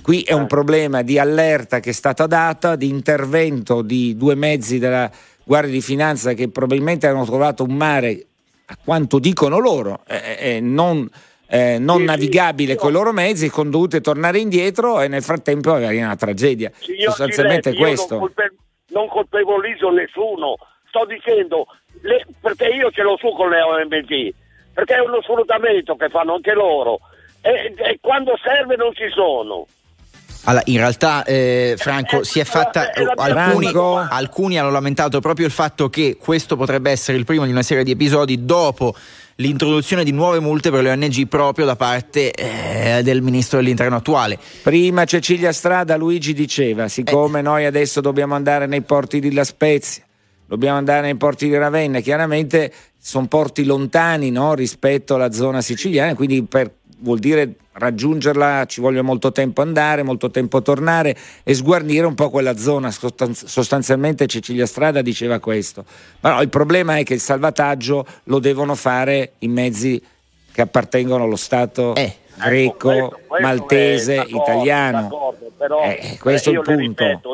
Qui 0.00 0.22
è 0.22 0.32
un 0.32 0.46
problema 0.46 1.02
di 1.02 1.18
allerta 1.18 1.80
che 1.80 1.90
è 1.90 1.92
stata 1.92 2.26
data, 2.26 2.76
di 2.76 2.88
intervento 2.88 3.82
di 3.82 4.16
due 4.16 4.34
mezzi 4.34 4.78
della 4.78 5.10
Guardia 5.44 5.72
di 5.72 5.82
Finanza 5.82 6.32
che 6.32 6.48
probabilmente 6.48 7.06
hanno 7.06 7.24
trovato 7.24 7.64
un 7.64 7.74
mare, 7.74 8.27
a 8.70 8.76
quanto 8.84 9.18
dicono 9.18 9.58
loro, 9.58 10.00
eh, 10.06 10.36
eh, 10.38 10.60
non, 10.60 11.08
eh, 11.48 11.78
non 11.78 12.02
navigabile 12.02 12.74
con 12.76 12.90
i 12.90 12.92
loro 12.92 13.12
mezzi, 13.12 13.48
con 13.48 13.70
dovute 13.70 14.02
tornare 14.02 14.38
indietro 14.38 15.00
e 15.00 15.08
nel 15.08 15.22
frattempo 15.22 15.74
è 15.76 16.02
una 16.02 16.16
tragedia. 16.16 16.70
Signor 16.78 17.08
Sostanzialmente 17.08 17.70
Giletti, 17.70 17.82
questo. 17.82 18.14
Non, 18.16 18.20
colpe- 18.20 18.54
non 18.88 19.08
colpevolizzo 19.08 19.90
nessuno, 19.90 20.56
sto 20.88 21.06
dicendo 21.06 21.66
le- 22.02 22.26
perché 22.40 22.66
io 22.66 22.90
ce 22.90 23.02
l'ho 23.02 23.16
su 23.16 23.32
con 23.34 23.48
le 23.48 23.62
OMG, 23.62 24.34
perché 24.74 24.96
è 24.96 25.00
uno 25.00 25.22
sfruttamento 25.22 25.96
che 25.96 26.10
fanno 26.10 26.34
anche 26.34 26.52
loro 26.52 27.00
e, 27.40 27.72
e 27.74 27.98
quando 28.02 28.36
serve 28.42 28.76
non 28.76 28.92
ci 28.92 29.08
sono. 29.14 29.66
Allora, 30.44 30.62
in 30.66 30.76
realtà, 30.76 31.24
eh, 31.24 31.74
Franco, 31.76 32.22
si 32.24 32.40
è 32.40 32.44
fatta. 32.44 32.90
mia 32.96 33.12
alcuni, 33.16 33.70
alcuni 34.08 34.58
hanno 34.58 34.70
lamentato 34.70 35.20
proprio 35.20 35.46
il 35.46 35.52
fatto 35.52 35.90
che 35.90 36.16
questo 36.18 36.56
potrebbe 36.56 36.90
essere 36.90 37.18
il 37.18 37.24
primo 37.24 37.44
di 37.44 37.50
una 37.50 37.62
serie 37.62 37.84
di 37.84 37.90
episodi 37.90 38.44
dopo 38.44 38.94
l'introduzione 39.40 40.02
di 40.04 40.10
nuove 40.10 40.40
multe 40.40 40.70
per 40.70 40.82
le 40.82 40.90
ONG 40.90 41.26
proprio 41.28 41.64
da 41.64 41.76
parte 41.76 42.32
eh, 42.32 43.02
del 43.02 43.22
ministro 43.22 43.58
dell'interno 43.58 43.96
attuale. 43.96 44.38
Prima 44.62 45.04
Cecilia 45.04 45.52
Strada, 45.52 45.96
Luigi 45.96 46.34
diceva, 46.34 46.88
siccome 46.88 47.40
noi 47.40 47.64
adesso 47.64 48.00
dobbiamo 48.00 48.34
andare 48.34 48.66
nei 48.66 48.82
porti 48.82 49.20
di 49.20 49.32
La 49.32 49.44
Spezia, 49.44 50.02
dobbiamo 50.46 50.78
andare 50.78 51.02
nei 51.02 51.16
porti 51.16 51.46
di 51.46 51.56
Ravenna, 51.56 52.00
chiaramente 52.00 52.72
sono 53.00 53.26
porti 53.26 53.64
lontani 53.64 54.30
no, 54.30 54.54
rispetto 54.54 55.14
alla 55.14 55.30
zona 55.30 55.60
siciliana, 55.60 56.14
quindi 56.14 56.42
per- 56.42 56.72
vuol 56.98 57.20
dire 57.20 57.54
raggiungerla 57.78 58.66
ci 58.66 58.80
voglio 58.80 59.02
molto 59.02 59.32
tempo 59.32 59.62
andare, 59.62 60.02
molto 60.02 60.30
tempo 60.30 60.60
tornare 60.62 61.16
e 61.42 61.54
sguarnire 61.54 62.06
un 62.06 62.14
po' 62.14 62.30
quella 62.30 62.56
zona. 62.56 62.90
Sostan- 62.90 63.34
sostanzialmente 63.34 64.26
Cecilia 64.26 64.66
Strada 64.66 65.00
diceva 65.00 65.38
questo. 65.38 65.84
Però 66.20 66.42
il 66.42 66.48
problema 66.48 66.96
è 66.98 67.04
che 67.04 67.14
il 67.14 67.20
salvataggio 67.20 68.06
lo 68.24 68.38
devono 68.38 68.74
fare 68.74 69.32
i 69.38 69.48
mezzi 69.48 70.02
che 70.52 70.60
appartengono 70.60 71.24
allo 71.24 71.36
Stato 71.36 71.94
greco, 72.38 72.90
Ecco, 72.90 73.08
questo- 73.08 73.18
questo 73.28 73.46
maltese, 73.46 74.12
è 74.12 74.16
d'accordo, 74.16 74.42
italiano. 74.42 75.00
d'accordo, 75.02 75.50
però, 75.56 75.82
Eh, 75.82 76.16
questo 76.20 76.50
è 76.50 76.52
io 76.52 76.60
il 76.60 76.64
punto. 76.64 77.04
ripeto, 77.04 77.30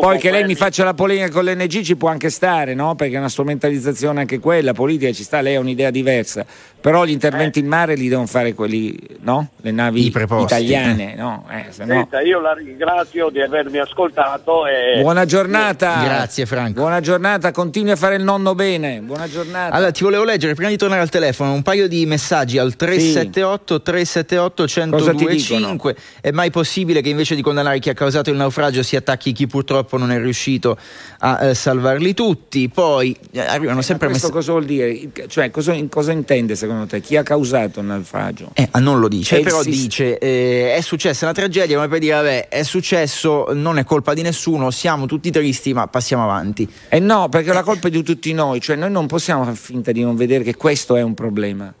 Poi 0.00 0.18
che 0.18 0.30
lei 0.30 0.44
mi 0.44 0.54
faccia 0.54 0.84
la 0.84 0.94
polemica 0.94 1.30
con 1.30 1.44
l'NG 1.44 1.80
ci 1.82 1.96
può 1.96 2.08
anche 2.08 2.30
stare, 2.30 2.74
no? 2.74 2.94
Perché 2.94 3.16
è 3.16 3.18
una 3.18 3.28
strumentalizzazione 3.28 4.20
anche 4.20 4.38
quella, 4.38 4.72
politica 4.72 5.10
ci 5.12 5.22
sta, 5.22 5.40
lei 5.40 5.56
ha 5.56 5.60
un'idea 5.60 5.90
diversa. 5.90 6.44
Però 6.80 7.04
gli 7.04 7.10
interventi 7.10 7.58
in 7.58 7.66
mare 7.66 7.94
li 7.96 8.06
devono 8.08 8.28
fare 8.28 8.54
quelli, 8.54 8.96
no? 9.20 9.48
Le 9.62 9.72
navi 9.72 10.06
italiane, 10.06 11.14
no? 11.16 11.44
Eh, 11.50 11.72
se 11.72 11.84
no- 11.84 11.94
Senta, 11.94 12.20
io 12.20 12.40
la 12.40 12.52
ringrazio 12.54 13.30
di 13.30 13.40
avermi 13.40 13.78
ascoltato 13.78 14.64
e 14.66 15.00
Buona 15.00 15.24
giornata. 15.24 16.00
Grazie, 16.04 16.46
Franco. 16.46 16.80
Buona 16.80 17.00
giornata, 17.00 17.50
continui 17.50 17.90
a 17.90 17.96
fare 17.96 18.14
il 18.14 18.22
nonno 18.22 18.54
bene. 18.54 19.00
Buona 19.00 19.28
giornata. 19.28 19.74
Allora, 19.74 19.90
ti 19.90 20.04
volevo 20.04 20.22
leggere 20.24 20.54
prima 20.54 20.70
di 20.70 20.76
tornare 20.76 21.00
al 21.00 21.08
telefono 21.08 21.52
un 21.52 21.62
paio 21.62 21.88
di 21.88 22.06
messaggi 22.06 22.58
al 22.58 22.76
378 22.76 23.82
378 23.82 24.27
Cosa 24.36 25.12
ti 25.12 25.24
1025. 25.24 25.96
È 26.20 26.30
mai 26.30 26.50
possibile 26.50 27.00
che 27.00 27.08
invece 27.08 27.34
di 27.34 27.42
condannare 27.42 27.78
chi 27.78 27.88
ha 27.88 27.94
causato 27.94 28.30
il 28.30 28.36
naufragio 28.36 28.82
si 28.82 28.96
attacchi 28.96 29.32
chi 29.32 29.46
purtroppo 29.46 29.96
non 29.96 30.10
è 30.10 30.18
riuscito 30.18 30.76
a 31.20 31.46
eh, 31.46 31.54
salvarli 31.54 32.14
tutti? 32.14 32.68
Poi 32.68 33.16
eh, 33.32 33.40
arrivano 33.40 33.82
sempre 33.82 34.08
Questo 34.08 34.28
messaggi. 34.28 34.32
cosa 34.32 34.52
vuol 34.52 34.64
dire? 34.64 35.26
Cioè, 35.28 35.50
cosa, 35.50 35.74
cosa 35.88 36.12
intende 36.12 36.56
secondo 36.56 36.86
te? 36.86 37.00
Chi 37.00 37.16
ha 37.16 37.22
causato 37.22 37.80
il 37.80 37.86
naufragio? 37.86 38.50
Eh, 38.54 38.68
ah, 38.70 38.78
non 38.78 39.00
lo 39.00 39.08
dice, 39.08 39.40
però 39.40 39.62
sis- 39.62 39.80
dice 39.80 40.18
eh, 40.18 40.74
è 40.74 40.80
successa 40.80 41.24
una 41.24 41.34
tragedia 41.34 41.76
come 41.76 41.88
per 41.88 41.98
dire 41.98 42.14
vabbè 42.14 42.48
è 42.48 42.62
successo, 42.62 43.48
non 43.52 43.78
è 43.78 43.84
colpa 43.84 44.14
di 44.14 44.22
nessuno, 44.22 44.70
siamo 44.70 45.06
tutti 45.06 45.30
tristi 45.30 45.72
ma 45.72 45.86
passiamo 45.86 46.24
avanti. 46.24 46.68
Eh 46.88 47.00
no, 47.00 47.28
perché 47.28 47.52
la 47.52 47.62
colpa 47.62 47.88
è 47.88 47.90
di 47.90 48.02
tutti 48.02 48.32
noi, 48.32 48.60
cioè 48.60 48.76
noi 48.76 48.90
non 48.90 49.06
possiamo 49.06 49.44
far 49.44 49.56
finta 49.56 49.92
di 49.92 50.02
non 50.02 50.16
vedere 50.16 50.44
che 50.44 50.54
questo 50.56 50.96
è 50.96 51.02
un 51.02 51.14
problema. 51.14 51.72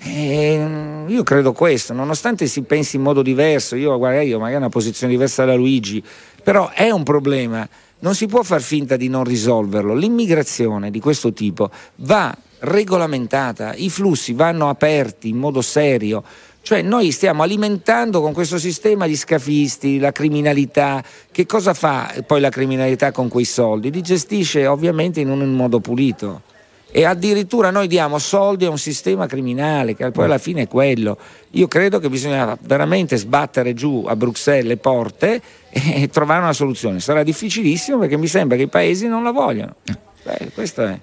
Eh, 0.00 1.04
io 1.06 1.22
credo 1.22 1.52
questo, 1.52 1.92
nonostante 1.92 2.46
si 2.46 2.62
pensi 2.62 2.96
in 2.96 3.02
modo 3.02 3.22
diverso, 3.22 3.74
io 3.74 3.96
guarda, 3.98 4.22
io 4.22 4.38
magari 4.38 4.56
una 4.56 4.68
posizione 4.68 5.12
diversa 5.12 5.44
da 5.44 5.54
Luigi, 5.54 6.02
però 6.42 6.70
è 6.70 6.90
un 6.90 7.02
problema, 7.02 7.68
non 8.00 8.14
si 8.14 8.26
può 8.26 8.42
far 8.42 8.62
finta 8.62 8.96
di 8.96 9.08
non 9.08 9.24
risolverlo. 9.24 9.94
L'immigrazione 9.94 10.90
di 10.90 11.00
questo 11.00 11.32
tipo 11.32 11.70
va 11.96 12.36
regolamentata, 12.60 13.74
i 13.74 13.90
flussi 13.90 14.32
vanno 14.32 14.68
aperti 14.68 15.28
in 15.28 15.36
modo 15.36 15.62
serio. 15.62 16.22
Cioè 16.60 16.82
noi 16.82 17.12
stiamo 17.12 17.42
alimentando 17.42 18.20
con 18.20 18.32
questo 18.32 18.58
sistema 18.58 19.06
gli 19.06 19.16
scafisti, 19.16 19.98
la 19.98 20.12
criminalità. 20.12 21.02
Che 21.30 21.46
cosa 21.46 21.72
fa 21.72 22.12
poi 22.26 22.40
la 22.40 22.50
criminalità 22.50 23.10
con 23.10 23.28
quei 23.28 23.46
soldi? 23.46 23.90
Li 23.90 24.02
gestisce 24.02 24.66
ovviamente 24.66 25.20
in 25.20 25.30
un 25.30 25.54
modo 25.54 25.80
pulito. 25.80 26.42
E 26.90 27.04
addirittura 27.04 27.70
noi 27.70 27.86
diamo 27.86 28.18
soldi 28.18 28.64
a 28.64 28.70
un 28.70 28.78
sistema 28.78 29.26
criminale, 29.26 29.94
che 29.94 30.10
poi 30.10 30.24
alla 30.24 30.38
fine 30.38 30.62
è 30.62 30.68
quello. 30.68 31.18
Io 31.50 31.68
credo 31.68 31.98
che 31.98 32.08
bisogna 32.08 32.56
veramente 32.62 33.16
sbattere 33.16 33.74
giù 33.74 34.06
a 34.08 34.16
Bruxelles 34.16 34.66
le 34.66 34.78
porte 34.78 35.40
e 35.70 36.08
trovare 36.12 36.40
una 36.42 36.52
soluzione. 36.54 37.00
Sarà 37.00 37.22
difficilissimo 37.22 37.98
perché 37.98 38.16
mi 38.16 38.26
sembra 38.26 38.56
che 38.56 38.64
i 38.64 38.68
paesi 38.68 39.06
non 39.06 39.22
la 39.22 39.32
vogliono. 39.32 39.74
Beh. 40.22 40.50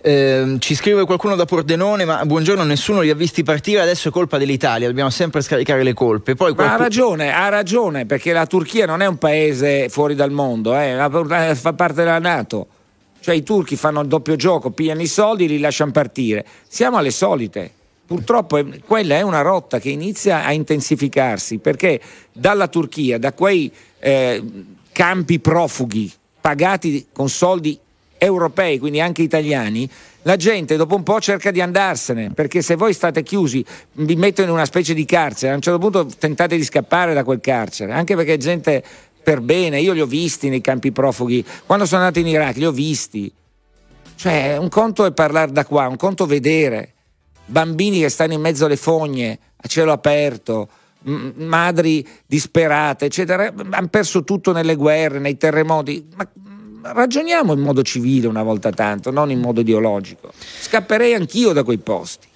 Ehm, 0.02 0.60
ci 0.60 0.76
scrive 0.76 1.06
qualcuno 1.06 1.36
da 1.36 1.46
Pordenone, 1.46 2.06
ma 2.06 2.24
buongiorno, 2.26 2.64
nessuno 2.64 3.02
li 3.02 3.10
ha 3.10 3.16
visti 3.16 3.42
partire, 3.42 3.82
adesso 3.82 4.10
è 4.10 4.12
colpa 4.12 4.38
dell'Italia, 4.38 4.88
dobbiamo 4.88 5.10
sempre 5.10 5.42
scaricare 5.42 5.82
le 5.84 5.94
colpe. 5.94 6.36
Poi 6.36 6.54
Ma 6.56 6.74
ha 6.74 6.78
ragione, 6.78 7.34
ha 7.34 7.50
ragione, 7.50 8.06
perché 8.06 8.34
la 8.34 8.46
Turchia 8.46 8.86
non 8.86 9.02
è 9.02 9.08
un 9.08 9.18
paese 9.18 9.90
fuori 9.90 10.14
dal 10.14 10.32
mondo, 10.32 10.76
eh, 10.76 10.94
la- 10.94 11.56
fa 11.56 11.74
parte 11.74 12.04
della 12.04 12.20
Nato. 12.20 12.68
Cioè 13.26 13.34
i 13.34 13.42
turchi 13.42 13.76
fanno 13.76 14.02
il 14.02 14.08
doppio 14.08 14.36
gioco, 14.36 14.70
pigliano 14.70 15.02
i 15.02 15.08
soldi 15.08 15.46
e 15.46 15.48
li 15.48 15.58
lasciano 15.58 15.90
partire. 15.90 16.46
Siamo 16.68 16.98
alle 16.98 17.10
solite. 17.10 17.72
Purtroppo 18.06 18.64
quella 18.86 19.16
è 19.16 19.22
una 19.22 19.42
rotta 19.42 19.80
che 19.80 19.90
inizia 19.90 20.46
a 20.46 20.52
intensificarsi 20.52 21.58
perché 21.58 22.00
dalla 22.32 22.68
Turchia, 22.68 23.18
da 23.18 23.34
quei 23.34 23.72
eh, 23.98 24.44
campi 24.92 25.40
profughi 25.40 26.12
pagati 26.40 27.08
con 27.12 27.28
soldi 27.28 27.80
europei, 28.20 28.78
quindi 28.78 29.02
anche 29.02 29.24
italiani, 29.24 29.90
la 30.22 30.36
gente 30.36 30.76
dopo 30.76 30.96
un 30.96 31.04
po' 31.04 31.20
cerca 31.20 31.52
di 31.52 31.62
andarsene, 31.62 32.32
perché 32.32 32.62
se 32.62 32.76
voi 32.76 32.94
state 32.94 33.24
chiusi, 33.24 33.66
vi 33.94 34.16
mettono 34.16 34.50
in 34.50 34.54
una 34.54 34.66
specie 34.66 34.94
di 34.94 35.06
carcere, 35.06 35.52
a 35.52 35.56
un 35.56 35.62
certo 35.62 35.80
punto 35.80 36.06
tentate 36.18 36.56
di 36.56 36.64
scappare 36.64 37.14
da 37.14 37.24
quel 37.24 37.40
carcere, 37.40 37.92
anche 37.92 38.16
perché 38.16 38.38
gente 38.38 38.84
per 39.26 39.42
bene, 39.42 39.82
io 39.82 39.94
li 39.94 40.02
ho 40.02 40.06
visti 40.06 40.50
nei 40.50 40.62
campi 40.62 40.92
profughi, 40.92 41.44
quando 41.66 41.88
sono 41.88 42.02
andato 42.02 42.20
in 42.20 42.28
Iraq 42.28 42.58
li 42.58 42.66
ho 42.68 42.72
visti. 42.72 43.34
Cioè, 44.16 44.58
un 44.58 44.70
conto 44.70 45.04
è 45.04 45.12
parlare 45.12 45.52
da 45.52 45.66
qua, 45.66 45.88
un 45.88 45.98
conto 45.98 46.28
vedere 46.28 46.94
bambini 47.48 48.02
che 48.02 48.10
stanno 48.10 48.34
in 48.34 48.42
mezzo 48.42 48.66
alle 48.66 48.78
fogne, 48.78 49.38
a 49.56 49.68
cielo 49.68 49.92
aperto, 49.92 50.70
madri 51.02 52.08
disperate, 52.26 53.06
eccetera, 53.06 53.52
hanno 53.72 53.88
perso 53.88 54.24
tutto 54.24 54.52
nelle 54.52 54.76
guerre, 54.76 55.18
nei 55.18 55.38
terremoti. 55.38 56.08
Ma 56.16 56.30
ma 56.86 56.92
ragioniamo 56.92 57.54
in 57.54 57.62
modo 57.62 57.82
civile 57.82 58.28
una 58.28 58.44
volta 58.44 58.70
tanto, 58.70 59.10
non 59.10 59.32
in 59.32 59.40
modo 59.40 59.62
ideologico. 59.62 60.32
Scapperei 60.38 61.16
anch'io 61.16 61.52
da 61.52 61.64
quei 61.64 61.80
posti. 61.80 62.28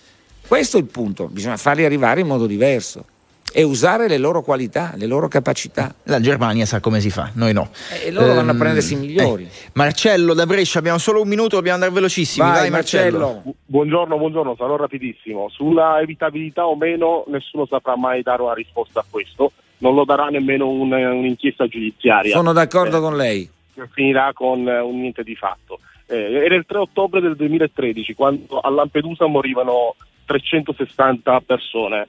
Questo 0.47 0.77
è 0.77 0.79
il 0.79 0.87
punto, 0.87 1.27
bisogna 1.27 1.57
farli 1.57 1.85
arrivare 1.85 2.21
in 2.21 2.27
modo 2.27 2.47
diverso 2.47 3.05
e 3.51 3.63
usare 3.63 4.07
le 4.07 4.17
loro 4.17 4.41
qualità, 4.41 4.93
le 4.95 5.05
loro 5.07 5.27
capacità. 5.27 5.93
La 6.03 6.19
Germania 6.19 6.65
sa 6.65 6.79
come 6.79 6.99
si 6.99 7.09
fa, 7.09 7.31
noi 7.33 7.53
no. 7.53 7.69
E 8.03 8.11
loro 8.11 8.33
vanno 8.33 8.49
a 8.51 8.53
Ehm, 8.53 8.59
prendersi 8.59 8.93
i 8.93 8.97
migliori. 8.97 9.43
eh, 9.43 9.69
Marcello 9.73 10.33
da 10.33 10.45
Brescia, 10.45 10.79
abbiamo 10.79 10.97
solo 10.99 11.21
un 11.21 11.27
minuto, 11.27 11.55
dobbiamo 11.55 11.75
andare 11.75 11.91
velocissimi. 11.93 12.47
Vai, 12.47 12.59
Vai, 12.59 12.69
Marcello. 12.69 13.41
Buongiorno, 13.65 14.17
buongiorno, 14.17 14.55
sarò 14.55 14.75
rapidissimo. 14.75 15.49
Sulla 15.49 15.99
evitabilità 16.01 16.65
o 16.67 16.75
meno 16.75 17.23
nessuno 17.27 17.65
saprà 17.65 17.95
mai 17.97 18.21
dare 18.21 18.41
una 18.41 18.53
risposta 18.53 18.99
a 18.99 19.05
questo, 19.09 19.51
non 19.79 19.95
lo 19.95 20.03
darà 20.05 20.27
nemmeno 20.27 20.67
un- 20.67 20.91
un'inchiesta 20.91 21.67
giudiziaria. 21.67 22.35
Sono 22.35 22.53
d'accordo 22.53 22.97
Eh, 22.97 23.01
con 23.01 23.15
lei. 23.17 23.49
finirà 23.93 24.31
con 24.33 24.67
eh, 24.67 24.79
un 24.79 24.99
niente 24.99 25.23
di 25.23 25.35
fatto. 25.35 25.79
Eh, 26.05 26.33
era 26.43 26.55
il 26.55 26.65
3 26.67 26.79
ottobre 26.79 27.21
del 27.21 27.35
2013 27.35 28.13
quando 28.13 28.59
a 28.59 28.69
Lampedusa 28.69 29.25
morivano 29.27 29.95
360 30.25 31.41
persone. 31.45 32.07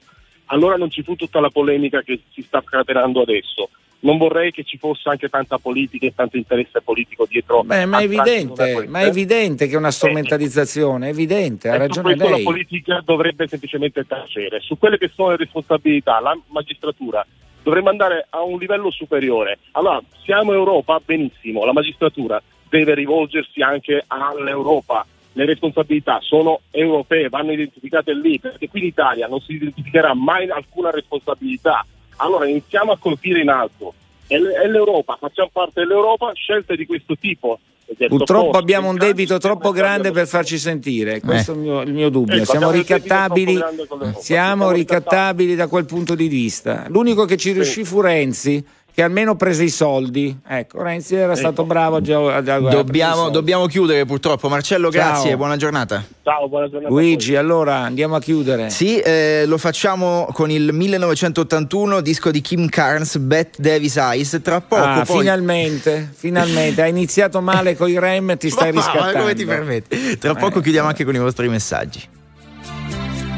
Allora 0.51 0.75
non 0.75 0.89
ci 0.89 1.01
fu 1.01 1.15
tutta 1.15 1.39
la 1.39 1.49
polemica 1.49 2.01
che 2.01 2.19
si 2.33 2.41
sta 2.41 2.61
scatenando 2.65 3.21
adesso. 3.21 3.69
non 4.03 4.17
vorrei 4.17 4.51
che 4.51 4.63
ci 4.63 4.77
fosse 4.77 5.09
anche 5.09 5.29
tanta 5.29 5.57
politica 5.59 6.05
e 6.07 6.13
tanto 6.15 6.35
interesse 6.37 6.81
politico 6.81 7.25
dietro. 7.29 7.63
Beh, 7.63 7.85
ma 7.85 7.99
è 7.99 8.03
evidente, 8.03 8.85
ma 8.87 9.01
è 9.01 9.05
evidente 9.05 9.67
che 9.67 9.73
è 9.73 9.77
una 9.77 9.91
strumentalizzazione, 9.91 11.07
è 11.07 11.09
evidente, 11.11 11.69
ha 11.69 11.75
E 11.75 11.77
ragione 11.77 12.15
lei. 12.15 12.29
la 12.29 12.37
politica 12.43 13.01
dovrebbe 13.05 13.47
semplicemente 13.47 14.05
tacere. 14.07 14.59
Su 14.59 14.77
quelle 14.77 14.97
che 14.97 15.11
sono 15.13 15.29
le 15.29 15.37
responsabilità, 15.37 16.19
la 16.19 16.35
magistratura 16.47 17.25
dovremmo 17.61 17.89
andare 17.89 18.25
a 18.29 18.41
un 18.41 18.57
livello 18.57 18.89
superiore. 18.89 19.59
Allora, 19.73 20.01
siamo 20.23 20.51
Europa, 20.51 20.99
benissimo, 21.03 21.63
la 21.63 21.73
magistratura 21.73 22.41
deve 22.69 22.95
rivolgersi 22.95 23.61
anche 23.61 24.03
all'Europa. 24.07 25.05
Le 25.33 25.45
responsabilità 25.45 26.19
sono 26.21 26.61
europee, 26.71 27.29
vanno 27.29 27.53
identificate 27.53 28.13
lì, 28.13 28.39
perché 28.39 28.67
qui 28.67 28.81
in 28.81 28.87
Italia 28.87 29.27
non 29.27 29.39
si 29.39 29.53
identificherà 29.53 30.13
mai 30.13 30.49
alcuna 30.49 30.91
responsabilità. 30.91 31.85
Allora 32.17 32.47
iniziamo 32.47 32.91
a 32.91 32.97
colpire 32.97 33.41
in 33.41 33.49
alto. 33.49 33.93
È, 34.27 34.37
l'Europa, 34.37 35.17
facciamo 35.19 35.49
parte 35.51 35.81
dell'Europa, 35.81 36.31
scelte 36.33 36.75
di 36.75 36.85
questo 36.85 37.15
tipo. 37.15 37.59
Purtroppo 38.07 38.57
abbiamo 38.57 38.89
un 38.89 38.95
debito 38.95 39.37
troppo 39.37 39.71
grande 39.71 40.11
per 40.11 40.25
farci 40.25 40.57
sentire, 40.57 41.19
questo 41.19 41.51
è 41.51 41.55
il 41.55 41.61
mio, 41.61 41.81
il 41.81 41.93
mio 41.93 42.09
dubbio. 42.09 42.37
Ecco, 42.37 42.45
Siamo 42.45 42.71
ricattabili, 42.71 43.55
siamo 43.55 44.13
Siamo 44.17 44.71
ricattabili 44.71 45.55
da 45.55 45.67
quel 45.67 45.85
punto 45.85 46.15
di 46.15 46.27
vista. 46.27 46.85
L'unico 46.87 47.25
che 47.25 47.35
ci 47.35 47.51
riuscì 47.51 47.83
fu 47.83 47.99
Renzi, 47.99 48.65
che 48.93 49.01
almeno 49.03 49.35
prese 49.35 49.63
i 49.63 49.69
soldi. 49.69 50.37
Ecco, 50.45 50.81
Renzi 50.81 51.15
era 51.15 51.35
stato 51.35 51.63
bravo 51.63 52.01
già 52.01 52.17
a, 52.17 52.39
i 52.39 52.69
Dobbiamo, 52.69 53.29
dobbiamo 53.29 53.65
chiudere 53.67 54.05
purtroppo. 54.05 54.49
Marcello, 54.49 54.91
Ciao. 54.91 55.01
grazie, 55.01 55.37
buona 55.37 55.55
giornata. 55.55 56.03
Ciao, 56.23 56.47
buona 56.49 56.69
giornata. 56.69 56.93
Luigi, 56.93 57.35
allora 57.35 57.77
andiamo 57.77 58.15
a 58.15 58.19
chiudere. 58.19 58.69
Sì, 58.69 58.99
eh, 58.99 59.43
lo 59.47 59.57
facciamo 59.57 60.27
con 60.33 60.51
il 60.51 60.73
1981, 60.73 62.01
disco 62.01 62.31
di 62.31 62.41
Kim 62.41 62.67
Carnes, 62.67 63.17
Bette 63.17 63.61
Davis 63.61 63.95
Eyes. 63.95 64.39
Tra 64.43 64.59
poco 64.61 64.81
Ah, 64.83 65.03
poi... 65.05 65.19
finalmente, 65.19 66.09
finalmente. 66.13 66.81
Hai 66.81 66.89
iniziato 66.89 67.41
male 67.41 67.75
con 67.75 67.89
i 67.89 67.97
rem, 67.99 68.37
ti 68.37 68.49
stai 68.49 68.71
Ma- 68.73 68.81
ma 68.81 68.87
riscattando. 68.91 69.19
come 69.19 69.33
ti 69.35 69.45
permetti? 69.45 70.17
Tra 70.17 70.35
poco 70.35 70.59
Eh. 70.59 70.61
chiudiamo 70.61 70.87
anche 70.87 71.05
con 71.05 71.15
i 71.15 71.19
vostri 71.19 71.47
messaggi. 71.49 72.01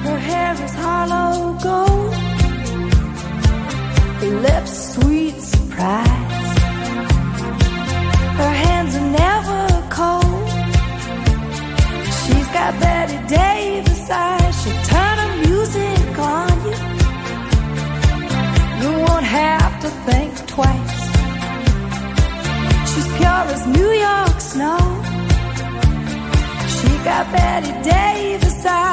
Her 0.05 0.19
hair 0.19 0.55
is 0.63 0.73
hollow 0.83 1.55
gold. 1.61 2.02
Betty 27.33 27.71
Davis 27.81 28.65
eyes. 28.65 28.92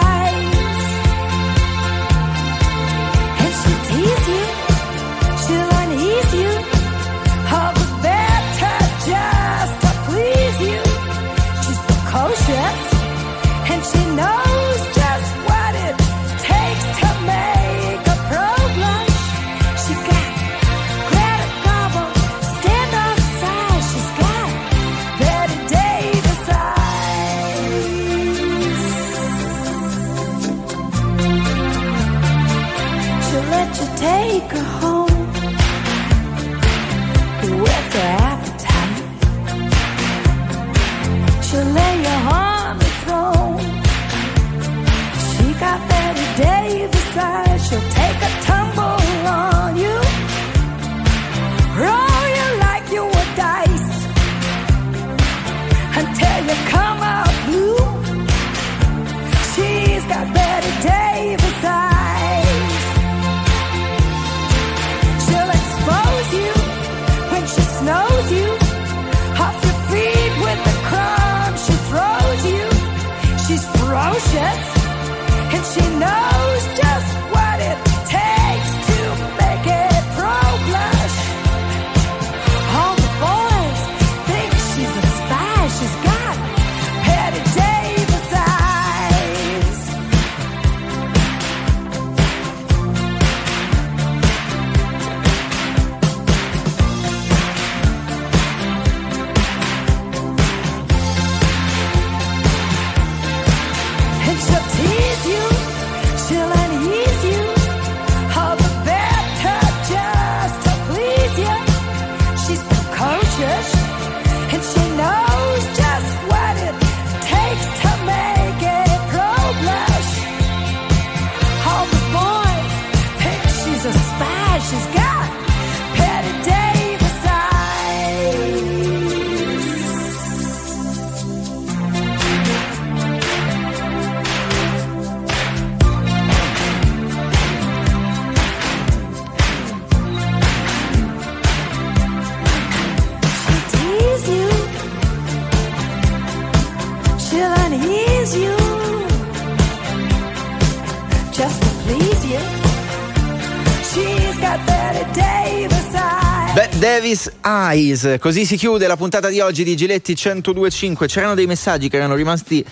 Bette 157.10 157.10
Davis 157.10 157.32
Eyes, 157.44 158.16
così 158.20 158.44
si 158.44 158.56
chiude 158.56 158.86
la 158.86 158.96
puntata 158.96 159.28
di 159.30 159.40
oggi 159.40 159.64
di 159.64 159.74
Giletti 159.74 160.12
1025. 160.12 161.08
C'erano 161.08 161.34
dei 161.34 161.46
messaggi 161.46 161.88
che 161.88 161.96
erano 161.96 162.14
rimasti 162.14 162.64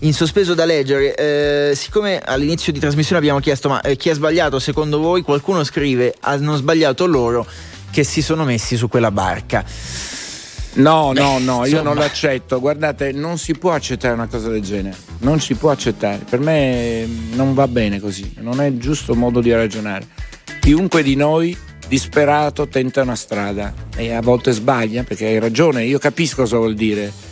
in 0.00 0.12
sospeso 0.12 0.52
da 0.52 0.66
leggere. 0.66 1.14
Eh, 1.14 1.74
siccome 1.74 2.18
all'inizio 2.18 2.74
di 2.74 2.78
trasmissione 2.78 3.18
abbiamo 3.18 3.40
chiesto 3.40 3.70
ma 3.70 3.80
eh, 3.80 3.96
chi 3.96 4.10
ha 4.10 4.14
sbagliato 4.14 4.58
secondo 4.58 4.98
voi, 4.98 5.22
qualcuno 5.22 5.64
scrive 5.64 6.14
hanno 6.20 6.56
sbagliato 6.56 7.06
loro 7.06 7.46
che 7.90 8.04
si 8.04 8.20
sono 8.20 8.44
messi 8.44 8.76
su 8.76 8.88
quella 8.88 9.10
barca. 9.10 9.64
No, 10.74 11.12
no, 11.14 11.38
no, 11.38 11.64
io 11.66 11.80
non 11.80 11.96
l'accetto. 11.96 12.60
Guardate, 12.60 13.12
non 13.12 13.38
si 13.38 13.54
può 13.54 13.72
accettare 13.72 14.12
una 14.12 14.26
cosa 14.26 14.50
del 14.50 14.60
genere. 14.60 14.96
Non 15.20 15.40
si 15.40 15.54
può 15.54 15.70
accettare. 15.70 16.18
Per 16.28 16.40
me 16.40 17.06
mm, 17.06 17.32
non 17.32 17.54
va 17.54 17.66
bene 17.66 17.98
così. 17.98 18.34
Non 18.40 18.60
è 18.60 18.66
il 18.66 18.78
giusto 18.78 19.14
modo 19.14 19.40
di 19.40 19.50
ragionare. 19.52 20.06
Chiunque 20.60 21.02
di 21.02 21.14
noi 21.14 21.56
disperato 21.88 22.68
tenta 22.68 23.02
una 23.02 23.16
strada 23.16 23.72
e 23.96 24.12
a 24.12 24.20
volte 24.20 24.52
sbaglia 24.52 25.02
perché 25.04 25.26
hai 25.26 25.38
ragione. 25.38 25.84
Io 25.84 25.98
capisco 25.98 26.42
cosa 26.42 26.56
vuol 26.56 26.74
dire. 26.74 27.24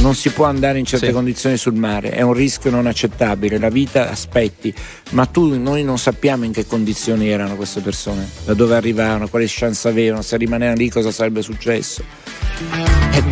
Non 0.00 0.14
si 0.14 0.30
può 0.30 0.44
andare 0.44 0.78
in 0.78 0.84
certe 0.84 1.06
Sì. 1.06 1.12
condizioni 1.12 1.56
sul 1.56 1.74
mare, 1.74 2.10
è 2.10 2.20
un 2.22 2.32
rischio 2.34 2.70
non 2.70 2.86
accettabile. 2.86 3.58
La 3.58 3.70
vita 3.70 4.10
aspetti, 4.10 4.72
ma 5.10 5.24
tu, 5.26 5.58
noi 5.58 5.84
non 5.84 5.98
sappiamo 5.98 6.44
in 6.44 6.52
che 6.52 6.66
condizioni 6.66 7.28
erano 7.28 7.56
queste 7.56 7.80
persone, 7.80 8.28
da 8.44 8.54
dove 8.54 8.74
arrivavano, 8.76 9.28
quali 9.28 9.46
chance 9.48 9.88
avevano, 9.88 10.22
se 10.22 10.36
rimanevano 10.36 10.76
lì 10.76 10.90
cosa 10.90 11.10
sarebbe 11.10 11.40
successo. 11.42 12.02
È, 13.10 13.22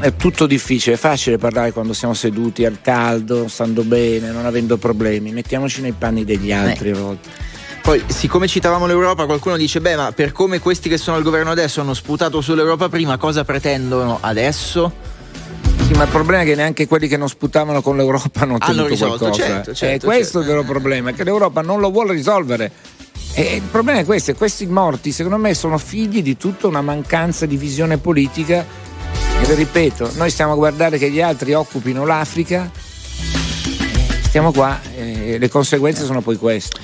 è 0.00 0.16
tutto 0.16 0.46
difficile, 0.46 0.96
è 0.96 0.98
facile 0.98 1.36
parlare 1.38 1.72
quando 1.72 1.92
siamo 1.92 2.14
seduti 2.14 2.64
al 2.64 2.80
caldo, 2.80 3.46
stando 3.48 3.82
bene, 3.82 4.30
non 4.30 4.46
avendo 4.46 4.76
problemi. 4.78 5.32
Mettiamoci 5.32 5.82
nei 5.82 5.92
panni 5.92 6.24
degli 6.24 6.52
altri 6.52 6.90
a 6.90 6.94
volte. 6.96 7.28
Poi, 7.82 8.04
siccome 8.06 8.46
citavamo 8.46 8.86
l'Europa, 8.86 9.24
qualcuno 9.26 9.56
dice: 9.56 9.80
Beh, 9.80 9.96
ma 9.96 10.12
per 10.12 10.32
come 10.32 10.58
questi 10.58 10.88
che 10.88 10.98
sono 10.98 11.16
al 11.16 11.22
governo 11.22 11.50
adesso 11.50 11.80
hanno 11.80 11.94
sputato 11.94 12.40
sull'Europa 12.40 12.88
prima, 12.88 13.16
cosa 13.16 13.44
pretendono 13.44 14.18
adesso? 14.20 14.92
Sì, 15.86 15.94
ma 15.94 16.02
il 16.02 16.10
problema 16.10 16.42
è 16.42 16.44
che 16.44 16.54
neanche 16.54 16.86
quelli 16.86 17.08
che 17.08 17.16
non 17.16 17.28
sputavano 17.30 17.80
con 17.80 17.96
l'Europa 17.96 18.40
hanno 18.40 18.56
Hanno 18.58 18.64
ottenuto 18.82 18.88
risolto, 18.88 19.18
qualcosa. 19.18 19.42
certo, 19.42 19.74
certo, 19.74 20.04
è 20.04 20.08
questo 20.08 20.24
certo. 20.24 20.38
il 20.40 20.46
vero 20.46 20.62
problema, 20.64 21.12
che 21.12 21.24
l'Europa 21.24 21.62
non 21.62 21.80
lo 21.80 21.90
vuole 21.90 22.12
risolvere. 22.12 22.70
E 23.32 23.54
il 23.54 23.62
problema 23.62 24.00
è 24.00 24.04
questo, 24.04 24.34
questi 24.34 24.66
morti 24.66 25.12
secondo 25.12 25.38
me 25.38 25.54
sono 25.54 25.78
figli 25.78 26.22
di 26.22 26.36
tutta 26.36 26.66
una 26.66 26.82
mancanza 26.82 27.46
di 27.46 27.56
visione 27.56 27.96
politica. 27.96 28.66
E 29.40 29.54
ripeto, 29.54 30.10
noi 30.16 30.28
stiamo 30.30 30.52
a 30.52 30.56
guardare 30.56 30.98
che 30.98 31.10
gli 31.10 31.22
altri 31.22 31.54
occupino 31.54 32.04
l'Africa, 32.04 32.70
stiamo 34.24 34.52
qua 34.52 34.78
e 34.94 35.38
le 35.38 35.48
conseguenze 35.48 36.04
sono 36.04 36.20
poi 36.20 36.36
queste. 36.36 36.80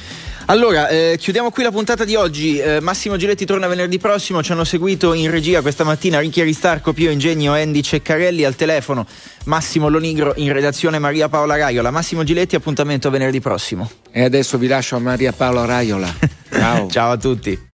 Allora, 0.47 0.89
eh, 0.89 1.17
chiudiamo 1.19 1.51
qui 1.51 1.63
la 1.63 1.71
puntata 1.71 2.05
di 2.05 2.15
oggi. 2.17 2.59
Eh, 2.59 2.81
Massimo 2.81 3.17
Giletti 3.17 3.47
torna 3.47 3.67
venerdì 3.67 3.99
prossimo. 3.99 4.43
Ci 4.43 4.53
hanno 4.53 4.65
seguito 4.65 5.15
in 5.15 5.31
regia 5.31 5.63
questa 5.63 5.85
mattina 5.85 6.21
Ricchi 6.21 6.43
Aristarco, 6.43 6.93
Pio 6.93 7.11
Ingegno, 7.11 7.55
Andy 7.55 7.81
Ceccarelli 7.81 8.45
al 8.45 8.55
telefono. 8.55 9.07
Massimo 9.45 9.89
Lonigro 9.89 10.35
in 10.37 10.53
redazione 10.53 10.99
Maria 10.99 11.29
Paola 11.29 11.57
Raiola. 11.57 11.91
Massimo 11.91 12.25
Giletti, 12.25 12.57
appuntamento 12.57 13.09
venerdì 13.09 13.41
prossimo. 13.41 13.91
E 14.11 14.23
adesso 14.23 14.59
vi 14.59 14.67
lascio 14.67 14.97
a 14.97 14.99
Maria 14.99 15.33
Paola 15.33 15.65
Raiola. 15.65 16.15
Ciao. 16.51 16.91
Ciao 16.91 17.13
a 17.13 17.17
tutti. 17.17 17.73